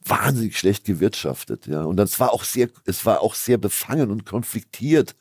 wahnsinnig 0.00 0.58
schlecht 0.58 0.84
gewirtschaftet. 0.84 1.68
Ja, 1.68 1.84
und 1.84 1.96
das 1.96 2.18
war 2.18 2.32
auch 2.32 2.42
sehr, 2.42 2.68
es 2.86 3.06
war 3.06 3.20
auch 3.20 3.36
sehr 3.36 3.56
befangen 3.56 4.10
und 4.10 4.26
konfliktiert. 4.26 5.14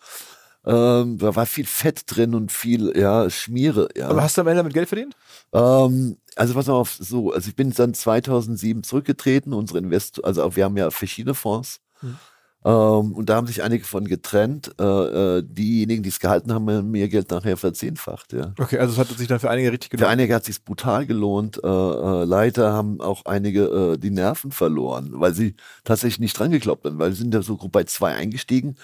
Ähm, 0.65 1.19
da 1.19 1.35
war 1.35 1.45
viel 1.45 1.67
Fett 1.67 2.03
drin 2.07 2.33
und 2.33 2.51
viel, 2.51 2.97
ja, 2.97 3.29
Schmiere. 3.29 3.89
Ja. 3.95 4.09
Aber 4.09 4.23
hast 4.23 4.37
du 4.37 4.41
am 4.41 4.47
Ende 4.47 4.59
damit 4.59 4.73
Geld 4.73 4.89
verdient? 4.89 5.15
Ähm, 5.53 6.17
also 6.35 6.55
pass 6.55 6.67
auf, 6.67 6.97
so, 6.99 7.31
also 7.31 7.47
ich 7.47 7.55
bin 7.55 7.71
dann 7.71 7.93
2007 7.93 8.83
zurückgetreten, 8.83 9.53
unsere 9.53 9.79
Investor, 9.79 10.25
also 10.25 10.55
wir 10.55 10.65
haben 10.65 10.77
ja 10.77 10.89
verschiedene 10.89 11.35
Fonds. 11.35 11.79
Hm. 11.99 12.17
Ähm, 12.65 13.13
und 13.13 13.29
da 13.29 13.35
haben 13.35 13.47
sich 13.47 13.63
einige 13.63 13.85
von 13.85 14.05
getrennt. 14.05 14.71
Äh, 14.79 14.83
äh, 14.83 15.43
diejenigen, 15.43 16.03
die 16.03 16.09
es 16.09 16.19
gehalten 16.19 16.53
haben, 16.53 16.69
haben 16.69 16.91
mir 16.91 17.07
Geld 17.07 17.31
nachher 17.31 17.57
verzehnfacht. 17.57 18.33
Ja. 18.33 18.53
Okay, 18.59 18.79
also 18.79 18.93
es 18.93 18.99
hat 18.99 19.17
sich 19.17 19.27
dann 19.27 19.39
für 19.39 19.49
einige 19.49 19.71
richtig 19.71 19.91
gelohnt. 19.91 20.05
Für 20.05 20.11
einige 20.11 20.35
hat 20.35 20.41
es 20.41 20.47
sich 20.47 20.63
brutal 20.63 21.05
gelohnt. 21.05 21.59
Äh, 21.63 21.67
äh, 21.67 22.23
leider 22.25 22.73
haben 22.73 22.99
auch 22.99 23.25
einige 23.25 23.93
äh, 23.93 23.97
die 23.97 24.11
Nerven 24.11 24.51
verloren, 24.51 25.11
weil 25.13 25.33
sie 25.33 25.55
tatsächlich 25.83 26.19
nicht 26.19 26.37
dran 26.37 26.51
geglaubt 26.51 26.85
haben, 26.85 26.99
weil 26.99 27.11
sie 27.11 27.19
sind 27.19 27.33
ja 27.33 27.41
so 27.41 27.55
grob 27.55 27.71
bei 27.71 27.85
zwei 27.85 28.13
eingestiegen 28.13 28.75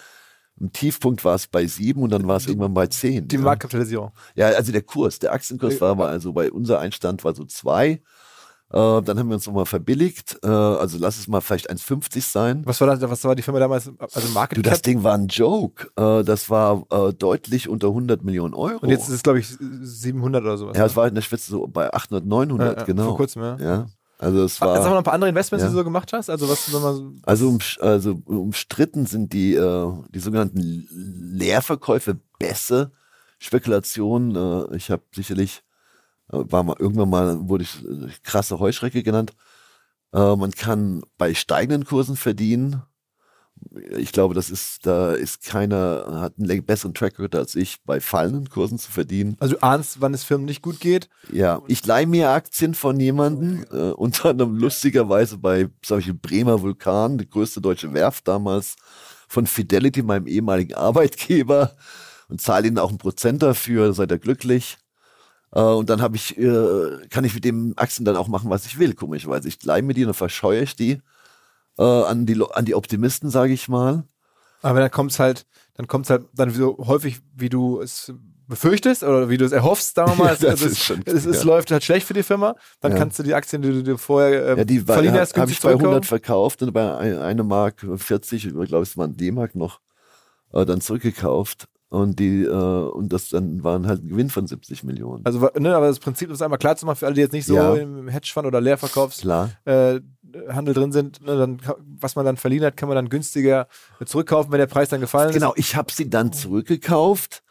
im 0.59 0.71
Tiefpunkt 0.71 1.25
war 1.25 1.35
es 1.35 1.47
bei 1.47 1.67
sieben 1.67 2.01
und 2.01 2.11
dann 2.11 2.27
war 2.27 2.37
es 2.37 2.47
irgendwann 2.47 2.73
bei 2.73 2.87
zehn. 2.87 3.27
Die 3.27 3.37
Marktkapitalisierung. 3.37 4.11
Ja, 4.35 4.47
also 4.47 4.71
der 4.71 4.83
Kurs, 4.83 5.19
der 5.19 5.33
Aktienkurs 5.33 5.81
war 5.81 5.91
aber 5.91 6.07
also 6.07 6.31
bei 6.31 6.49
unser 6.49 6.79
Einstand 6.79 7.23
war 7.25 7.35
so 7.35 7.43
zwei. 7.45 8.01
Äh, 8.71 9.01
dann 9.03 9.19
haben 9.19 9.29
wir 9.29 9.35
uns 9.35 9.45
nochmal 9.45 9.65
verbilligt. 9.65 10.39
Äh, 10.43 10.47
also 10.47 10.97
lass 10.99 11.19
es 11.19 11.27
mal 11.27 11.41
vielleicht 11.41 11.69
1,50 11.69 12.21
sein. 12.21 12.61
Was 12.65 12.81
war, 12.81 12.87
das, 12.87 13.09
was 13.09 13.23
war 13.23 13.35
die 13.35 13.43
Firma 13.43 13.59
damals? 13.59 13.91
Also 14.13 14.29
Market 14.29 14.57
Du, 14.57 14.61
das 14.63 14.81
Ding 14.81 15.03
war 15.03 15.13
ein 15.13 15.27
Joke. 15.27 15.87
Äh, 15.95 16.23
das 16.23 16.49
war 16.49 16.85
äh, 16.89 17.13
deutlich 17.13 17.69
unter 17.69 17.87
100 17.87 18.23
Millionen 18.23 18.53
Euro. 18.53 18.79
Und 18.79 18.89
jetzt 18.89 19.07
ist 19.07 19.15
es, 19.15 19.23
glaube 19.23 19.39
ich, 19.39 19.47
700 19.47 20.43
oder 20.43 20.57
sowas. 20.57 20.77
Ja, 20.77 20.85
es 20.85 20.95
war 20.95 21.07
in 21.07 21.15
der 21.15 21.21
Spitze 21.21 21.51
so 21.51 21.67
bei 21.67 21.93
800, 21.93 22.25
900, 22.25 22.77
ja, 22.77 22.83
genau. 22.83 23.05
Vor 23.05 23.17
kurzem, 23.17 23.43
ja. 23.43 23.57
ja. 23.57 23.85
Also 24.17 24.43
es 24.43 24.59
war. 24.61 24.75
Sag 24.75 24.85
mal 24.85 24.89
noch 24.91 24.97
ein 24.97 25.03
paar 25.03 25.13
andere 25.13 25.29
Investments, 25.29 25.63
ja. 25.63 25.69
die 25.69 25.73
du 25.73 25.79
so 25.79 25.83
gemacht 25.83 26.11
hast. 26.13 26.29
Also 26.29 26.49
was, 26.49 26.73
wenn 26.73 26.81
man 26.81 27.21
also, 27.23 27.49
um, 27.49 27.59
also 27.81 28.21
umstritten 28.25 29.05
sind 29.05 29.33
die 29.33 29.53
äh, 29.55 29.91
die 30.09 30.19
sogenannten 30.19 30.87
Leerverkäufe, 30.89 32.17
Bässe, 32.39 32.91
Spekulationen. 33.39 34.35
Äh, 34.35 34.77
ich 34.77 34.89
habe 34.89 35.03
sicherlich 35.13 35.64
war 36.27 36.63
mal 36.63 36.75
irgendwann 36.79 37.09
mal 37.09 37.49
wurde 37.49 37.63
ich 37.63 37.83
äh, 37.83 38.09
krasse 38.23 38.59
Heuschrecke 38.59 39.03
genannt. 39.03 39.33
Äh, 40.13 40.35
man 40.35 40.51
kann 40.51 41.03
bei 41.17 41.33
steigenden 41.33 41.85
Kursen 41.85 42.15
verdienen. 42.15 42.81
ich 43.97 44.11
glaube, 44.11 44.33
das 44.33 44.49
ist, 44.49 44.85
da 44.85 45.13
ist 45.13 45.43
keiner, 45.43 46.21
hat 46.21 46.33
einen 46.39 46.65
besseren 46.65 46.93
Track 46.93 47.19
Record 47.19 47.35
als 47.35 47.55
ich, 47.55 47.83
bei 47.83 47.99
fallenden 47.99 48.49
Kursen 48.49 48.77
zu 48.77 48.91
verdienen. 48.91 49.37
Also 49.39 49.55
du 49.55 49.63
ahnst, 49.63 50.01
wann 50.01 50.13
es 50.13 50.23
Firmen 50.23 50.45
nicht 50.45 50.61
gut 50.61 50.79
geht. 50.79 51.09
Ja, 51.31 51.61
ich 51.67 51.85
leihe 51.85 52.07
mir 52.07 52.31
Aktien 52.31 52.73
von 52.73 52.99
jemandem, 52.99 53.65
äh, 53.71 53.91
unter 53.91 54.29
anderem 54.29 54.55
lustigerweise 54.57 55.37
bei 55.37 55.69
solche 55.83 56.13
Bremer 56.13 56.61
Vulkan, 56.61 57.17
die 57.17 57.29
größte 57.29 57.61
deutsche 57.61 57.93
Werft 57.93 58.27
damals, 58.27 58.75
von 59.27 59.47
Fidelity, 59.47 60.03
meinem 60.03 60.27
ehemaligen 60.27 60.73
Arbeitgeber, 60.75 61.75
und 62.27 62.41
zahle 62.41 62.67
ihnen 62.67 62.79
auch 62.79 62.89
einen 62.89 62.97
Prozent 62.97 63.43
dafür, 63.43 63.93
seid 63.93 64.11
ihr 64.11 64.17
glücklich. 64.17 64.77
Äh, 65.55 65.61
und 65.61 65.89
dann 65.89 66.01
habe 66.01 66.15
ich, 66.17 66.37
äh, 66.37 67.07
kann 67.09 67.23
ich 67.23 67.33
mit 67.33 67.45
dem 67.45 67.73
Aktien 67.77 68.05
dann 68.05 68.17
auch 68.17 68.27
machen, 68.27 68.49
was 68.49 68.65
ich 68.65 68.77
will, 68.77 68.93
komischerweise. 68.93 69.47
Ich 69.47 69.63
leihe 69.63 69.81
mir 69.81 69.93
die 69.93 70.01
und 70.03 70.09
dann 70.09 70.13
verscheue 70.13 70.61
ich 70.61 70.75
die 70.75 71.01
äh, 71.77 71.83
an 71.83 72.25
die 72.25 72.39
an 72.53 72.65
die 72.65 72.75
Optimisten, 72.75 73.29
sage 73.29 73.53
ich 73.53 73.67
mal. 73.67 74.03
Aber 74.61 74.79
dann 74.79 74.91
kommt 74.91 75.11
es 75.11 75.19
halt, 75.19 75.45
dann 75.75 75.87
kommt 75.87 76.05
es 76.05 76.09
halt 76.09 76.25
dann 76.33 76.49
so 76.51 76.77
häufig, 76.79 77.19
wie 77.35 77.49
du 77.49 77.81
es 77.81 78.13
befürchtest 78.47 79.03
oder 79.03 79.27
wie 79.29 79.37
du 79.37 79.45
es 79.45 79.51
erhoffst, 79.51 79.95
sagen 79.95 80.11
wir 80.11 80.15
mal. 80.25 80.27
Ja, 80.27 80.33
es, 80.33 80.39
das 80.39 80.61
es, 80.61 80.89
es, 81.05 81.25
es 81.25 81.37
ja. 81.37 81.43
läuft 81.43 81.71
halt 81.71 81.83
schlecht 81.83 82.05
für 82.07 82.13
die 82.13 82.23
Firma. 82.23 82.55
Dann 82.79 82.91
Ja. 82.93 82.97
kannst 82.97 83.17
du 83.19 83.23
die 83.23 83.33
Aktien, 83.33 83.61
die 83.61 83.69
du 83.71 83.83
dir 83.83 83.97
vorher 83.97 84.45
äh, 84.53 84.57
Ja, 84.59 84.63
die 84.65 84.79
verliehen 84.79 85.13
hast, 85.13 85.35
habe 85.37 85.51
ich 85.51 85.59
bei 85.61 85.69
100 85.71 86.05
zurückkaufen. 86.05 86.07
verkauft 86.07 86.61
und 86.63 86.71
bei 86.73 86.97
ein- 86.97 87.17
eine 87.19 87.43
Mark 87.43 87.85
40, 87.95 88.45
ich 88.47 88.53
glaube 88.53 88.83
es 88.83 88.97
waren 88.97 89.15
D-Mark 89.17 89.55
noch, 89.55 89.79
äh, 90.53 90.65
dann 90.65 90.81
zurückgekauft. 90.81 91.67
Und 91.89 92.19
die, 92.19 92.43
äh, 92.43 92.49
und 92.49 93.13
das 93.13 93.29
dann 93.29 93.63
waren 93.63 93.87
halt 93.87 94.03
ein 94.03 94.09
Gewinn 94.09 94.29
von 94.29 94.47
70 94.47 94.83
Millionen. 94.83 95.23
Also, 95.25 95.49
ne, 95.57 95.75
aber 95.75 95.87
das 95.87 95.99
Prinzip 95.99 96.29
ist 96.31 96.41
einmal 96.41 96.57
klar 96.59 96.75
zu 96.75 96.85
machen 96.85 96.97
für 96.97 97.05
alle, 97.05 97.15
die 97.15 97.21
jetzt 97.21 97.31
nicht 97.31 97.45
so 97.45 97.55
Ja. 97.55 97.75
im 97.75 98.07
Hedgefonds 98.07 98.47
oder 98.47 98.59
Leerverkaufshandel 98.59 99.53
äh, 99.65 99.99
Handel 100.51 100.73
drin 100.73 100.91
sind. 100.91 101.21
Ne, 101.25 101.37
dann, 101.37 101.61
was 101.99 102.15
man 102.15 102.25
dann 102.25 102.37
verliehen 102.37 102.63
hat, 102.65 102.75
kann 102.75 102.89
man 102.89 102.95
dann 102.95 103.07
günstiger 103.09 103.67
zurückkaufen, 104.03 104.51
wenn 104.51 104.59
der 104.59 104.65
Preis 104.67 104.89
dann 104.89 104.99
gefallen 104.99 105.31
Genau, 105.31 105.53
ich 105.55 105.75
habe 105.75 105.91
sie 105.93 106.09
dann 106.09 106.33
zurückgekauft 106.33 107.43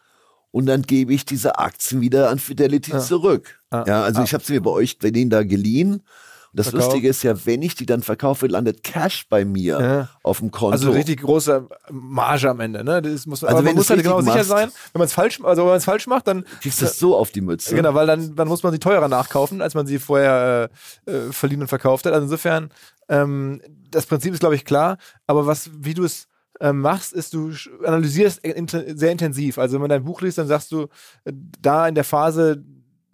und 0.51 0.65
dann 0.67 0.81
gebe 0.83 1.13
ich 1.13 1.25
diese 1.25 1.57
Aktien 1.57 2.01
wieder 2.01 2.29
an 2.29 2.37
Fidelity 2.39 2.93
Ah. 2.93 2.99
zurück. 2.99 3.59
Ah. 3.71 3.83
Ja, 3.87 4.03
also 4.03 4.19
Ah. 4.21 4.23
ich 4.25 4.33
habe 4.33 4.43
sie 4.43 4.53
mir 4.53 4.61
bei 4.61 4.71
euch, 4.71 4.99
bei 4.99 5.11
denen 5.11 5.29
da 5.29 5.43
geliehen. 5.43 6.03
Das 6.55 6.69
Verkauft. 6.69 6.87
Lustige 6.91 7.09
ist 7.09 7.21
ja, 7.23 7.45
wenn 7.45 7.61
ich 7.61 7.75
die 7.75 7.85
dann 7.85 8.01
verkaufe, 8.01 8.47
landet 8.47 8.81
Cash 8.83 9.27
bei 9.29 9.43
mir 9.45 9.79
Ja. 9.79 10.09
auf 10.23 10.39
dem 10.39 10.51
Konto. 10.51 10.71
Also 10.71 10.91
richtig 10.91 11.21
große 11.21 11.67
Marge 11.91 12.49
am 12.49 12.59
Ende. 12.61 12.83
Ne? 12.83 13.01
Das 13.01 13.25
muss, 13.25 13.43
Also 13.43 13.57
aber 13.57 13.65
man 13.65 13.75
muss 13.75 13.89
halt 13.89 14.01
genau 14.03 14.17
richtig 14.17 14.33
sicher 14.33 14.45
machst. 14.45 14.49
sein, 14.49 14.71
wenn 14.93 14.99
man 14.99 15.05
es 15.07 15.13
falsch, 15.13 15.39
also 15.43 15.61
wenn 15.63 15.69
man 15.69 15.77
es 15.77 15.85
falsch 15.85 16.07
macht, 16.07 16.27
dann 16.27 16.45
kriegst 16.61 16.81
du 16.81 16.85
das 16.85 16.97
so 16.97 17.15
auf 17.15 17.31
die 17.31 17.41
Mütze. 17.41 17.75
Genau, 17.75 17.93
weil 17.93 18.07
dann, 18.07 18.35
dann 18.35 18.47
muss 18.47 18.63
man 18.63 18.71
sie 18.71 18.79
teurer 18.79 19.07
nachkaufen, 19.07 19.61
als 19.61 19.73
man 19.73 19.85
sie 19.85 19.99
vorher 19.99 20.69
äh, 21.05 21.11
äh, 21.11 21.31
verliehen 21.31 21.61
und 21.61 21.67
verkauft 21.67 22.05
hat. 22.05 22.13
Also 22.13 22.23
insofern, 22.25 22.69
ähm, 23.09 23.61
das 23.91 24.05
Prinzip 24.05 24.33
ist, 24.33 24.39
glaube 24.39 24.55
ich, 24.55 24.65
klar. 24.65 24.97
Aber 25.27 25.45
was, 25.45 25.69
wie 25.77 25.93
du 25.93 26.03
es 26.05 26.27
ähm, 26.61 26.79
machst, 26.79 27.11
ist, 27.11 27.33
du 27.33 27.51
analysierst 27.83 28.41
sehr 28.43 29.11
intensiv. 29.11 29.57
Also 29.57 29.73
wenn 29.73 29.81
man 29.81 29.89
dein 29.89 30.05
Buch 30.05 30.21
liest, 30.21 30.37
dann 30.37 30.47
sagst 30.47 30.71
du, 30.71 30.83
äh, 31.25 31.33
da 31.61 31.87
in 31.87 31.95
der 31.95 32.05
Phase, 32.05 32.63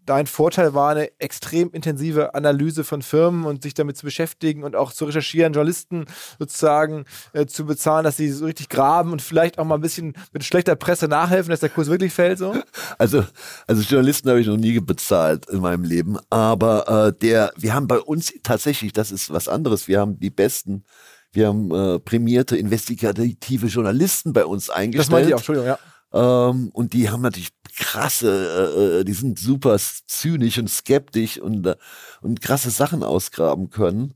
dein 0.05 0.27
Vorteil 0.27 0.73
war 0.73 0.91
eine 0.91 1.19
extrem 1.19 1.71
intensive 1.71 2.33
Analyse 2.33 2.83
von 2.83 3.01
Firmen 3.01 3.45
und 3.45 3.63
sich 3.63 3.73
damit 3.73 3.97
zu 3.97 4.05
beschäftigen 4.05 4.63
und 4.63 4.75
auch 4.75 4.91
zu 4.91 5.05
recherchieren, 5.05 5.53
Journalisten 5.53 6.05
sozusagen 6.39 7.05
äh, 7.33 7.45
zu 7.45 7.65
bezahlen, 7.65 8.03
dass 8.03 8.17
sie 8.17 8.29
so 8.31 8.45
richtig 8.45 8.69
graben 8.69 9.11
und 9.11 9.21
vielleicht 9.21 9.59
auch 9.59 9.65
mal 9.65 9.75
ein 9.75 9.81
bisschen 9.81 10.13
mit 10.33 10.43
schlechter 10.43 10.75
Presse 10.75 11.07
nachhelfen, 11.07 11.51
dass 11.51 11.59
der 11.59 11.69
Kurs 11.69 11.87
wirklich 11.87 12.13
fällt. 12.13 12.39
So. 12.39 12.55
Also, 12.97 13.23
also 13.67 13.81
Journalisten 13.81 14.29
habe 14.29 14.41
ich 14.41 14.47
noch 14.47 14.57
nie 14.57 14.79
bezahlt 14.79 15.49
in 15.49 15.61
meinem 15.61 15.83
Leben, 15.83 16.17
aber 16.29 17.07
äh, 17.07 17.19
der, 17.19 17.53
wir 17.57 17.73
haben 17.73 17.87
bei 17.87 17.99
uns 17.99 18.33
tatsächlich, 18.43 18.93
das 18.93 19.11
ist 19.11 19.31
was 19.31 19.47
anderes, 19.47 19.87
wir 19.87 19.99
haben 19.99 20.19
die 20.19 20.29
besten, 20.29 20.83
wir 21.31 21.47
haben 21.47 21.71
äh, 21.73 21.99
prämierte 21.99 22.57
investigative 22.57 23.67
Journalisten 23.67 24.33
bei 24.33 24.45
uns 24.45 24.69
eingestellt. 24.69 25.07
Das 25.07 25.11
meinte 25.11 25.29
ich 25.29 25.35
auch, 25.35 25.39
Entschuldigung, 25.39 25.67
ja. 25.67 25.79
Ähm, 26.13 26.69
und 26.73 26.93
die 26.93 27.09
haben 27.09 27.21
natürlich 27.21 27.51
krasse, 27.75 28.99
äh, 29.01 29.05
die 29.05 29.13
sind 29.13 29.39
super 29.39 29.77
zynisch 30.07 30.57
und 30.57 30.69
skeptisch 30.69 31.39
und, 31.39 31.65
äh, 31.65 31.75
und 32.21 32.41
krasse 32.41 32.69
Sachen 32.69 33.03
ausgraben 33.03 33.69
können. 33.69 34.13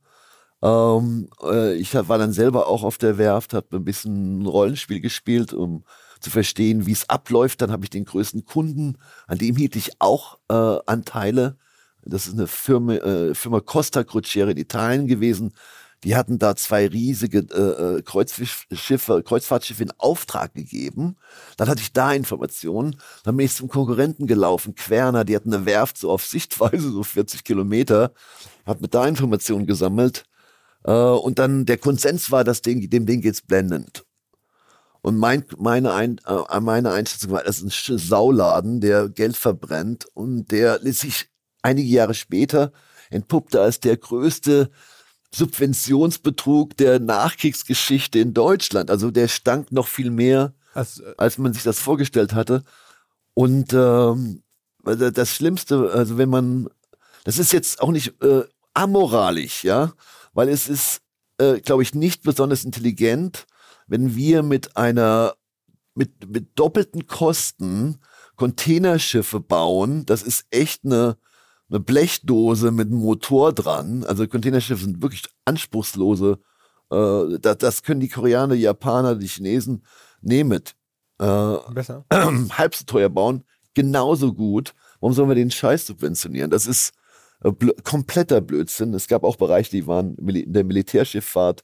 Ähm, 0.62 1.30
äh, 1.44 1.76
ich 1.76 1.94
war 1.94 2.18
dann 2.18 2.32
selber 2.34 2.68
auch 2.68 2.84
auf 2.84 2.98
der 2.98 3.18
Werft, 3.18 3.54
habe 3.54 3.78
ein 3.78 3.86
bisschen 3.86 4.46
Rollenspiel 4.46 5.00
gespielt, 5.02 5.54
um 5.54 5.84
zu 6.20 6.30
verstehen, 6.30 6.86
wie 6.86 6.92
es 6.92 7.10
abläuft. 7.10 7.62
Dann 7.62 7.72
habe 7.72 7.86
ich 7.86 7.90
den 7.90 8.06
größten 8.06 8.46
Kunden, 8.46 8.98
an 9.28 9.38
dem 9.38 9.56
hielt 9.56 9.76
ich 9.76 9.92
auch 10.00 10.40
äh, 10.50 10.78
Anteile. 10.86 11.58
Das 12.04 12.28
ist 12.28 12.34
eine 12.34 12.48
Firma, 12.48 12.94
äh, 12.96 13.36
Firma 13.36 13.60
Costa 13.60 14.04
Crociere 14.04 14.52
in 14.52 14.58
Italien 14.58 15.08
gewesen. 15.08 15.54
Die 16.06 16.16
hatten 16.16 16.38
da 16.38 16.56
zwei 16.56 16.86
riesige 16.88 17.40
äh, 17.40 17.98
äh, 17.98 18.02
Kreuzschiffe, 18.04 19.24
Kreuzfahrtschiffe 19.24 19.82
in 19.82 19.92
Auftrag 19.98 20.54
gegeben. 20.54 21.18
Dann 21.58 21.68
hatte 21.68 21.82
ich 21.82 21.94
da 21.94 22.14
Informationen. 22.14 22.98
Dann 23.24 23.36
bin 23.36 23.48
ich 23.48 23.56
zum 23.56 23.70
Konkurrenten 23.70 24.28
gelaufen, 24.28 24.76
Querner, 24.76 25.26
die 25.26 25.36
hatten 25.36 25.52
eine 25.52 25.66
Werft 25.66 25.98
so 25.98 26.12
auf 26.12 26.24
Sichtweise, 26.24 26.92
so 26.92 27.02
40 27.02 27.44
Kilometer. 27.44 28.14
Hab 28.68 28.82
mit 28.82 28.94
da 28.94 29.08
Informationen 29.08 29.66
gesammelt. 29.66 30.26
Äh, 30.84 30.92
und 30.92 31.40
dann 31.40 31.66
der 31.66 31.80
Konsens 31.80 32.30
war, 32.30 32.44
dass 32.44 32.62
dem, 32.62 32.88
dem 32.88 33.08
Ding 33.08 33.22
geht's 33.22 33.42
blendend. 33.42 34.06
Und 35.02 35.18
mein, 35.18 35.44
meine, 35.58 35.94
Ein, 35.94 36.22
äh, 36.28 36.60
meine 36.60 36.92
Einschätzung 36.92 37.32
war, 37.32 37.44
das 37.44 37.62
ist 37.64 37.90
ein 37.90 37.98
Sauladen, 37.98 38.80
der 38.80 39.10
Geld 39.10 39.38
verbrennt 39.38 40.06
und 40.14 40.52
der 40.52 40.80
sich 40.82 41.30
einige 41.64 41.90
Jahre 41.90 42.14
später 42.14 42.72
entpuppte 43.10 43.60
als 43.62 43.80
der 43.80 43.98
größte 43.98 44.70
Subventionsbetrug 45.36 46.78
der 46.78 47.00
Nachkriegsgeschichte 47.00 48.20
in 48.20 48.34
Deutschland. 48.34 48.90
Also 48.90 49.12
der 49.12 49.28
stank 49.28 49.72
noch 49.72 49.88
viel 49.88 50.10
mehr, 50.10 50.54
Also, 50.74 51.04
äh, 51.04 51.14
als 51.18 51.38
man 51.38 51.54
sich 51.54 51.64
das 51.64 51.80
vorgestellt 51.80 52.34
hatte. 52.34 52.64
Und 53.34 53.74
ähm, 53.74 54.44
das 54.84 55.36
Schlimmste, 55.36 55.92
also 55.92 56.18
wenn 56.18 56.30
man, 56.30 56.70
das 57.24 57.40
ist 57.40 57.52
jetzt 57.52 57.82
auch 57.82 57.92
nicht 57.92 58.22
äh, 58.24 58.44
amoralisch, 58.74 59.64
ja, 59.64 59.94
weil 60.34 60.48
es 60.48 60.70
ist, 60.70 61.02
äh, 61.38 61.60
glaube 61.60 61.84
ich, 61.84 61.94
nicht 61.94 62.24
besonders 62.24 62.64
intelligent, 62.64 63.46
wenn 63.88 64.16
wir 64.16 64.42
mit 64.42 64.78
einer, 64.78 65.34
mit, 65.96 66.30
mit 66.30 66.58
doppelten 66.58 67.08
Kosten 67.08 68.00
Containerschiffe 68.36 69.40
bauen. 69.40 70.06
Das 70.06 70.22
ist 70.22 70.46
echt 70.50 70.86
eine, 70.86 71.18
eine 71.70 71.80
Blechdose 71.80 72.72
mit 72.72 72.88
einem 72.88 73.00
Motor 73.00 73.54
dran. 73.54 74.04
Also 74.04 74.28
Containerschiffe 74.28 74.84
sind 74.84 75.02
wirklich 75.02 75.24
anspruchslose. 75.46 76.40
Äh, 76.92 77.40
das, 77.40 77.58
das 77.58 77.84
können 77.84 78.00
die 78.00 78.10
Koreaner, 78.10 78.56
die 78.56 78.62
Japaner, 78.62 79.16
die 79.16 79.28
Chinesen 79.28 79.84
nehmen. 80.22 80.62
Äh, 81.20 81.58
besser. 81.74 82.06
halb 82.12 82.76
so 82.76 82.86
teuer 82.86 83.10
bauen, 83.10 83.44
genauso 83.74 84.34
gut. 84.34 84.74
Warum 85.00 85.14
sollen 85.14 85.30
wir 85.30 85.36
den 85.36 85.52
Scheiß 85.52 85.88
subventionieren? 85.88 86.52
Das 86.52 86.68
ist 86.68 86.94
äh, 87.44 87.52
blö 87.52 87.74
kompletter 87.84 88.42
Blödsinn. 88.42 88.94
Es 88.94 89.08
gab 89.08 89.24
auch 89.24 89.38
Bereiche, 89.38 89.72
die 89.72 89.88
waren 89.88 90.16
in 90.16 90.54
der 90.54 90.64
Militärschifffahrt, 90.64 91.62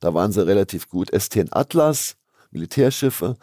da 0.00 0.14
waren 0.14 0.32
sie 0.32 0.46
relativ 0.46 0.88
gut. 0.88 1.10
STN 1.14 1.48
Atlas, 1.52 2.16
Militärschiffe 2.50 3.36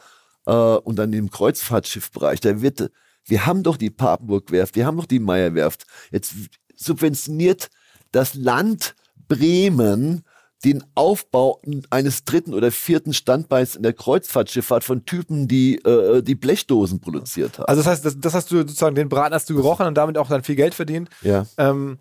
äh, 0.45 0.52
und 0.52 0.97
dann 0.97 1.13
im 1.13 1.30
Kreuzfahrtschiffbereich, 1.30 2.39
da 2.39 2.62
wird, 2.62 2.91
wir 3.26 3.46
haben 3.46 3.64
doch 3.64 3.78
die 3.78 3.90
Papenburg-Werft, 3.90 4.76
wir 4.76 4.86
haben 4.86 4.98
doch 4.98 5.06
die 5.06 5.20
Meyer-Werft. 5.20 5.86
Jetzt 6.12 6.34
subventioniert 6.76 7.70
das 8.12 8.34
Land 8.34 8.96
Bremen 9.28 10.24
den 10.64 10.84
Aufbau 10.94 11.60
eines 11.90 12.24
dritten 12.24 12.54
oder 12.54 12.72
vierten 12.72 13.14
Standbeins 13.14 13.76
in 13.76 13.84
der 13.84 13.94
Kreuzfahrtschifffahrt 13.94 14.84
von 14.84 15.06
Typen, 15.06 15.48
die 15.48 15.78
äh, 15.78 16.22
die 16.22 16.36
Blechdosen 16.36 17.00
produziert 17.02 17.58
haben. 17.58 17.66
Also 17.66 17.82
das 17.82 17.92
heißt, 17.92 18.06
das, 18.06 18.20
das 18.20 18.34
hast 18.34 18.52
du 18.52 18.58
sozusagen, 18.58 18.96
den 18.96 19.10
Braten 19.10 19.34
hast 19.34 19.50
du 19.50 19.56
gerochen 19.56 19.88
und 19.88 19.96
damit 19.96 20.18
auch 20.18 20.28
dann 20.28 20.44
viel 20.44 20.56
Geld 20.56 20.76
verdient. 20.76 21.10
ja. 21.22 21.46
Ähm, 21.58 22.00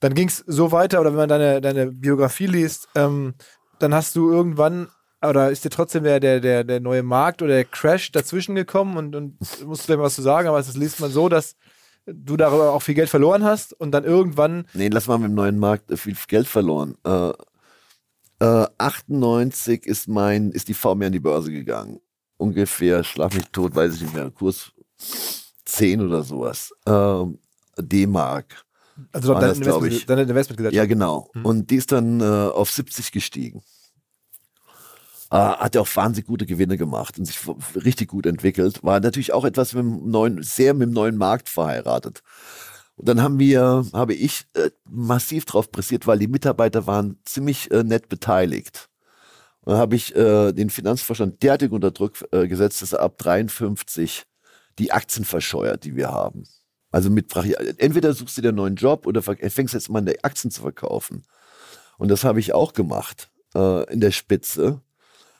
dann 0.00 0.12
ging 0.12 0.28
es 0.28 0.44
so 0.46 0.72
weiter, 0.72 1.00
oder 1.00 1.10
wenn 1.10 1.16
man 1.16 1.28
deine, 1.28 1.60
deine 1.62 1.86
Biografie 1.90 2.46
liest, 2.46 2.86
ähm, 2.94 3.34
dann 3.78 3.94
hast 3.94 4.14
du 4.14 4.30
irgendwann, 4.30 4.88
oder 5.22 5.50
ist 5.50 5.64
dir 5.64 5.70
trotzdem 5.70 6.04
der, 6.04 6.20
der, 6.20 6.40
der, 6.40 6.64
der 6.64 6.80
neue 6.80 7.02
Markt 7.02 7.42
oder 7.42 7.54
der 7.54 7.64
Crash 7.64 8.12
dazwischen 8.12 8.54
gekommen 8.54 8.96
und, 8.96 9.16
und 9.16 9.38
musst 9.64 9.88
du 9.88 9.96
mal 9.96 10.04
was 10.04 10.14
zu 10.14 10.22
sagen, 10.22 10.48
aber 10.48 10.58
das 10.58 10.76
liest 10.76 11.00
man 11.00 11.10
so, 11.10 11.28
dass 11.28 11.56
du 12.06 12.36
darüber 12.36 12.72
auch 12.72 12.82
viel 12.82 12.94
Geld 12.94 13.08
verloren 13.08 13.44
hast 13.44 13.72
und 13.72 13.92
dann 13.92 14.04
irgendwann, 14.04 14.66
Nee, 14.74 14.88
lass 14.88 15.08
mal 15.08 15.18
mit 15.18 15.28
dem 15.28 15.34
neuen 15.34 15.58
Markt 15.58 15.90
äh, 15.90 15.96
viel 15.96 16.16
Geld 16.28 16.46
verloren. 16.46 16.96
Äh, 17.04 17.32
äh, 18.38 18.66
98 18.78 19.86
ist 19.86 20.08
mein, 20.08 20.50
ist 20.50 20.68
die 20.68 20.74
VMR 20.74 21.06
an 21.06 21.12
die 21.12 21.20
Börse 21.20 21.50
gegangen. 21.50 22.00
Ungefähr, 22.36 23.02
schlaf 23.02 23.34
mich 23.34 23.46
tot, 23.46 23.74
weiß 23.74 23.94
ich 23.94 24.02
nicht 24.02 24.14
mehr, 24.14 24.30
Kurs 24.30 24.72
10 25.64 26.02
oder 26.02 26.22
sowas. 26.22 26.72
Ähm, 26.86 27.38
D-Mark. 27.78 28.64
also 29.12 29.34
deine, 29.34 29.52
Investment, 29.54 30.10
deine 30.10 30.22
Investmentgesellschaft. 30.22 30.76
Ja, 30.76 30.86
genau. 30.86 31.30
Mhm. 31.34 31.44
Und 31.44 31.70
die 31.70 31.76
ist 31.76 31.92
dann 31.92 32.20
äh, 32.20 32.24
auf 32.24 32.70
70 32.70 33.10
gestiegen. 33.10 33.62
Äh, 35.30 35.36
hat 35.36 35.74
ja 35.74 35.80
auch 35.80 35.96
wahnsinnig 35.96 36.26
gute 36.26 36.46
Gewinne 36.46 36.76
gemacht 36.76 37.18
und 37.18 37.24
sich 37.24 37.38
richtig 37.74 38.08
gut 38.08 38.26
entwickelt. 38.26 38.82
War 38.82 39.00
natürlich 39.00 39.32
auch 39.32 39.44
etwas 39.44 39.74
mit 39.74 39.82
dem 39.82 40.10
neuen, 40.10 40.42
sehr 40.42 40.74
mit 40.74 40.88
dem 40.88 40.92
neuen 40.94 41.16
Markt 41.16 41.48
verheiratet. 41.48 42.22
Und 42.96 43.08
dann 43.08 43.22
haben 43.22 43.38
wir, 43.38 43.84
habe 43.92 44.14
ich 44.14 44.46
äh, 44.54 44.70
massiv 44.88 45.44
drauf 45.44 45.70
pressiert, 45.70 46.06
weil 46.06 46.18
die 46.18 46.28
Mitarbeiter 46.28 46.86
waren 46.86 47.18
ziemlich 47.24 47.70
äh, 47.70 47.82
nett 47.82 48.08
beteiligt. 48.08 48.88
Und 49.60 49.72
dann 49.72 49.80
habe 49.80 49.96
ich 49.96 50.14
äh, 50.14 50.52
den 50.52 50.70
Finanzvorstand 50.70 51.42
derartig 51.42 51.72
unter 51.72 51.90
Druck 51.90 52.24
äh, 52.32 52.46
gesetzt, 52.46 52.82
dass 52.82 52.92
er 52.92 53.00
ab 53.00 53.18
53 53.18 54.24
die 54.78 54.92
Aktien 54.92 55.24
verscheuert, 55.24 55.84
die 55.84 55.96
wir 55.96 56.10
haben. 56.10 56.44
Also 56.90 57.10
mit 57.10 57.34
entweder 57.78 58.14
suchst 58.14 58.38
du 58.38 58.42
dir 58.42 58.48
einen 58.48 58.56
neuen 58.56 58.76
Job 58.76 59.06
oder 59.06 59.20
fängst 59.22 59.74
jetzt 59.74 59.90
mal 59.90 59.98
an, 59.98 60.06
die 60.06 60.24
Aktien 60.24 60.50
zu 60.50 60.62
verkaufen. 60.62 61.24
Und 61.98 62.08
das 62.08 62.24
habe 62.24 62.40
ich 62.40 62.54
auch 62.54 62.72
gemacht 62.72 63.28
äh, 63.54 63.92
in 63.92 64.00
der 64.00 64.12
Spitze. 64.12 64.80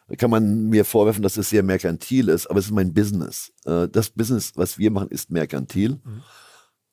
Da 0.09 0.15
kann 0.17 0.31
man 0.31 0.69
mir 0.69 0.85
vorwerfen, 0.85 1.23
dass 1.23 1.37
es 1.37 1.51
sehr 1.51 1.63
merkantil 1.63 2.29
ist, 2.29 2.47
aber 2.47 2.61
es 2.61 2.67
ist 2.67 2.73
mein 2.73 2.95
Business. 2.95 3.53
Äh, 3.65 3.89
das 3.89 4.11
Business, 4.11 4.53
was 4.55 4.79
wir 4.79 4.91
machen, 4.91 5.09
ist 5.09 5.31
merkantil. 5.31 6.01
Mhm. 6.05 6.23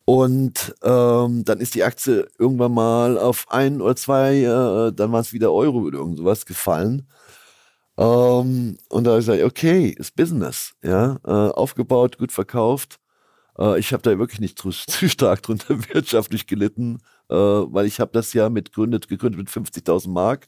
Und 0.06 0.76
ähm, 0.84 1.46
dann 1.46 1.60
ist 1.60 1.76
die 1.76 1.84
Aktie 1.84 2.28
irgendwann 2.38 2.74
mal 2.74 3.18
auf 3.18 3.46
ein 3.50 3.82
oder 3.82 3.96
zwei, 3.96 4.40
äh, 4.40 4.92
dann 4.92 5.12
war 5.12 5.22
es 5.22 5.32
wieder 5.32 5.52
Euro 5.52 5.80
oder 5.80 6.00
irgend 6.00 6.18
sowas 6.18 6.46
gefallen. 6.46 7.08
Ähm, 7.98 8.78
und 8.90 9.04
da 9.04 9.12
habe 9.12 9.20
ich 9.22 9.28
gesagt, 9.28 9.44
okay, 9.44 9.96
ist 9.98 10.16
Business, 10.16 10.74
ja, 10.84 11.20
äh, 11.24 11.30
aufgebaut, 11.30 12.18
gut 12.18 12.32
verkauft. 12.32 13.00
Äh, 13.58 13.80
ich 13.80 13.94
habe 13.94 14.04
da 14.04 14.18
wirklich 14.18 14.40
nicht 14.40 14.60
zu, 14.60 14.70
zu 14.72 15.08
stark 15.08 15.44
drunter 15.44 15.78
wirtschaftlich 15.94 16.48
gelitten, 16.48 16.98
äh, 17.30 17.36
weil 17.36 17.86
ich 17.86 18.00
habe 18.00 18.12
das 18.12 18.34
ja 18.34 18.50
mit 18.50 18.72
gegründet, 18.72 19.08
gegründet 19.08 19.40
mit 19.40 19.50
50.000 19.50 20.10
Mark 20.10 20.48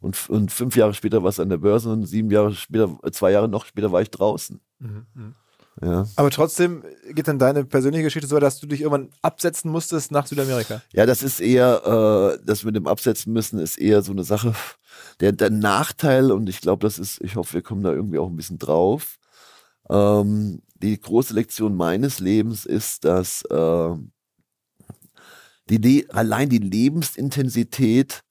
und, 0.00 0.30
und 0.30 0.50
fünf 0.50 0.76
Jahre 0.76 0.94
später 0.94 1.22
war 1.22 1.30
es 1.30 1.40
an 1.40 1.50
der 1.50 1.58
Börse 1.58 1.90
und 1.90 2.06
sieben 2.06 2.30
Jahre 2.30 2.54
später, 2.54 2.98
zwei 3.12 3.32
Jahre 3.32 3.48
noch 3.48 3.66
später 3.66 3.92
war 3.92 4.02
ich 4.02 4.10
draußen. 4.10 4.60
Mhm. 4.78 5.06
mhm. 5.14 5.34
Ja. 5.82 6.06
Aber 6.16 6.30
trotzdem 6.30 6.84
geht 7.12 7.26
dann 7.26 7.38
deine 7.38 7.64
persönliche 7.64 8.04
Geschichte 8.04 8.28
so, 8.28 8.38
dass 8.38 8.60
du 8.60 8.66
dich 8.66 8.82
irgendwann 8.82 9.08
absetzen 9.22 9.70
musstest 9.70 10.12
nach 10.12 10.26
Südamerika. 10.26 10.82
Ja, 10.92 11.06
das 11.06 11.22
ist 11.22 11.40
eher, 11.40 12.36
äh, 12.38 12.44
das 12.44 12.64
mit 12.64 12.76
dem 12.76 12.86
Absetzen 12.86 13.32
müssen 13.32 13.58
ist 13.58 13.78
eher 13.78 14.02
so 14.02 14.12
eine 14.12 14.24
Sache. 14.24 14.54
Der, 15.20 15.32
der 15.32 15.50
Nachteil, 15.50 16.32
und 16.32 16.48
ich 16.48 16.60
glaube, 16.60 16.82
das 16.86 16.98
ist, 16.98 17.22
ich 17.22 17.36
hoffe, 17.36 17.54
wir 17.54 17.62
kommen 17.62 17.82
da 17.82 17.92
irgendwie 17.92 18.18
auch 18.18 18.28
ein 18.28 18.36
bisschen 18.36 18.58
drauf. 18.58 19.18
Ähm, 19.88 20.60
die 20.74 21.00
große 21.00 21.32
Lektion 21.32 21.76
meines 21.76 22.20
Lebens 22.20 22.66
ist, 22.66 23.04
dass 23.04 23.42
äh, 23.44 23.94
die, 25.68 26.10
allein 26.10 26.48
die 26.48 26.58
Lebensintensität 26.58 28.22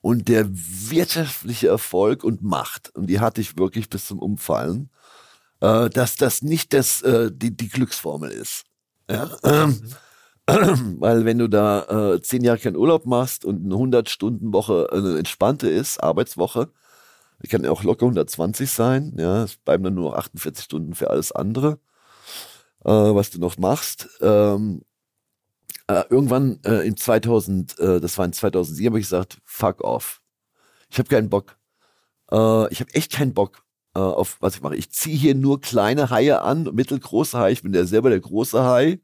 und 0.00 0.28
der 0.28 0.46
wirtschaftliche 0.50 1.68
Erfolg 1.68 2.24
und 2.24 2.42
Macht, 2.42 2.94
und 2.94 3.06
die 3.08 3.20
hatte 3.20 3.40
ich 3.40 3.58
wirklich 3.58 3.90
bis 3.90 4.06
zum 4.06 4.18
Umfallen, 4.18 4.90
äh, 5.60 5.90
dass 5.90 6.16
das 6.16 6.42
nicht 6.42 6.72
das, 6.72 7.02
äh, 7.02 7.30
die, 7.32 7.56
die 7.56 7.68
Glücksformel 7.68 8.30
ist. 8.30 8.64
Ja? 9.10 9.30
Ähm, 9.44 9.80
weil 10.46 11.24
wenn 11.24 11.38
du 11.38 11.48
da 11.48 12.14
äh, 12.14 12.22
zehn 12.22 12.42
Jahre 12.42 12.58
keinen 12.58 12.76
Urlaub 12.76 13.06
machst 13.06 13.44
und 13.44 13.64
eine 13.64 13.74
100-Stunden-Woche 13.74 14.88
eine 14.92 15.18
entspannte 15.18 15.68
ist, 15.68 16.02
Arbeitswoche, 16.02 16.70
kann 17.48 17.64
ja 17.64 17.70
auch 17.70 17.82
locker 17.82 18.04
120 18.04 18.70
sein, 18.70 19.14
ja, 19.18 19.44
es 19.44 19.56
bleiben 19.56 19.84
dann 19.84 19.94
nur 19.94 20.18
48 20.18 20.64
Stunden 20.64 20.94
für 20.94 21.10
alles 21.10 21.32
andere, 21.32 21.78
äh, 22.84 22.90
was 22.90 23.30
du 23.30 23.38
noch 23.38 23.56
machst. 23.58 24.08
Ähm, 24.20 24.82
äh, 25.90 26.04
irgendwann 26.10 26.60
äh, 26.64 26.86
in 26.86 26.96
2000, 26.96 27.78
äh, 27.78 28.00
das 28.00 28.16
war 28.18 28.24
in 28.24 28.32
2007, 28.32 28.92
habe 28.92 29.00
ich 29.00 29.06
gesagt, 29.06 29.38
fuck 29.44 29.82
off. 29.82 30.20
Ich 30.88 30.98
habe 30.98 31.08
keinen 31.08 31.30
Bock. 31.30 31.56
Äh, 32.30 32.72
ich 32.72 32.80
habe 32.80 32.94
echt 32.94 33.12
keinen 33.12 33.34
Bock 33.34 33.64
äh, 33.94 34.00
auf 34.00 34.36
was 34.40 34.56
ich 34.56 34.62
mache. 34.62 34.76
Ich 34.76 34.90
ziehe 34.92 35.16
hier 35.16 35.34
nur 35.34 35.60
kleine 35.60 36.10
Haie 36.10 36.42
an, 36.42 36.64
mittelgroße 36.72 37.38
Haie. 37.38 37.52
Ich 37.52 37.62
bin 37.62 37.74
ja 37.74 37.84
selber 37.84 38.10
der 38.10 38.20
große 38.20 38.62
Hai. 38.62 39.00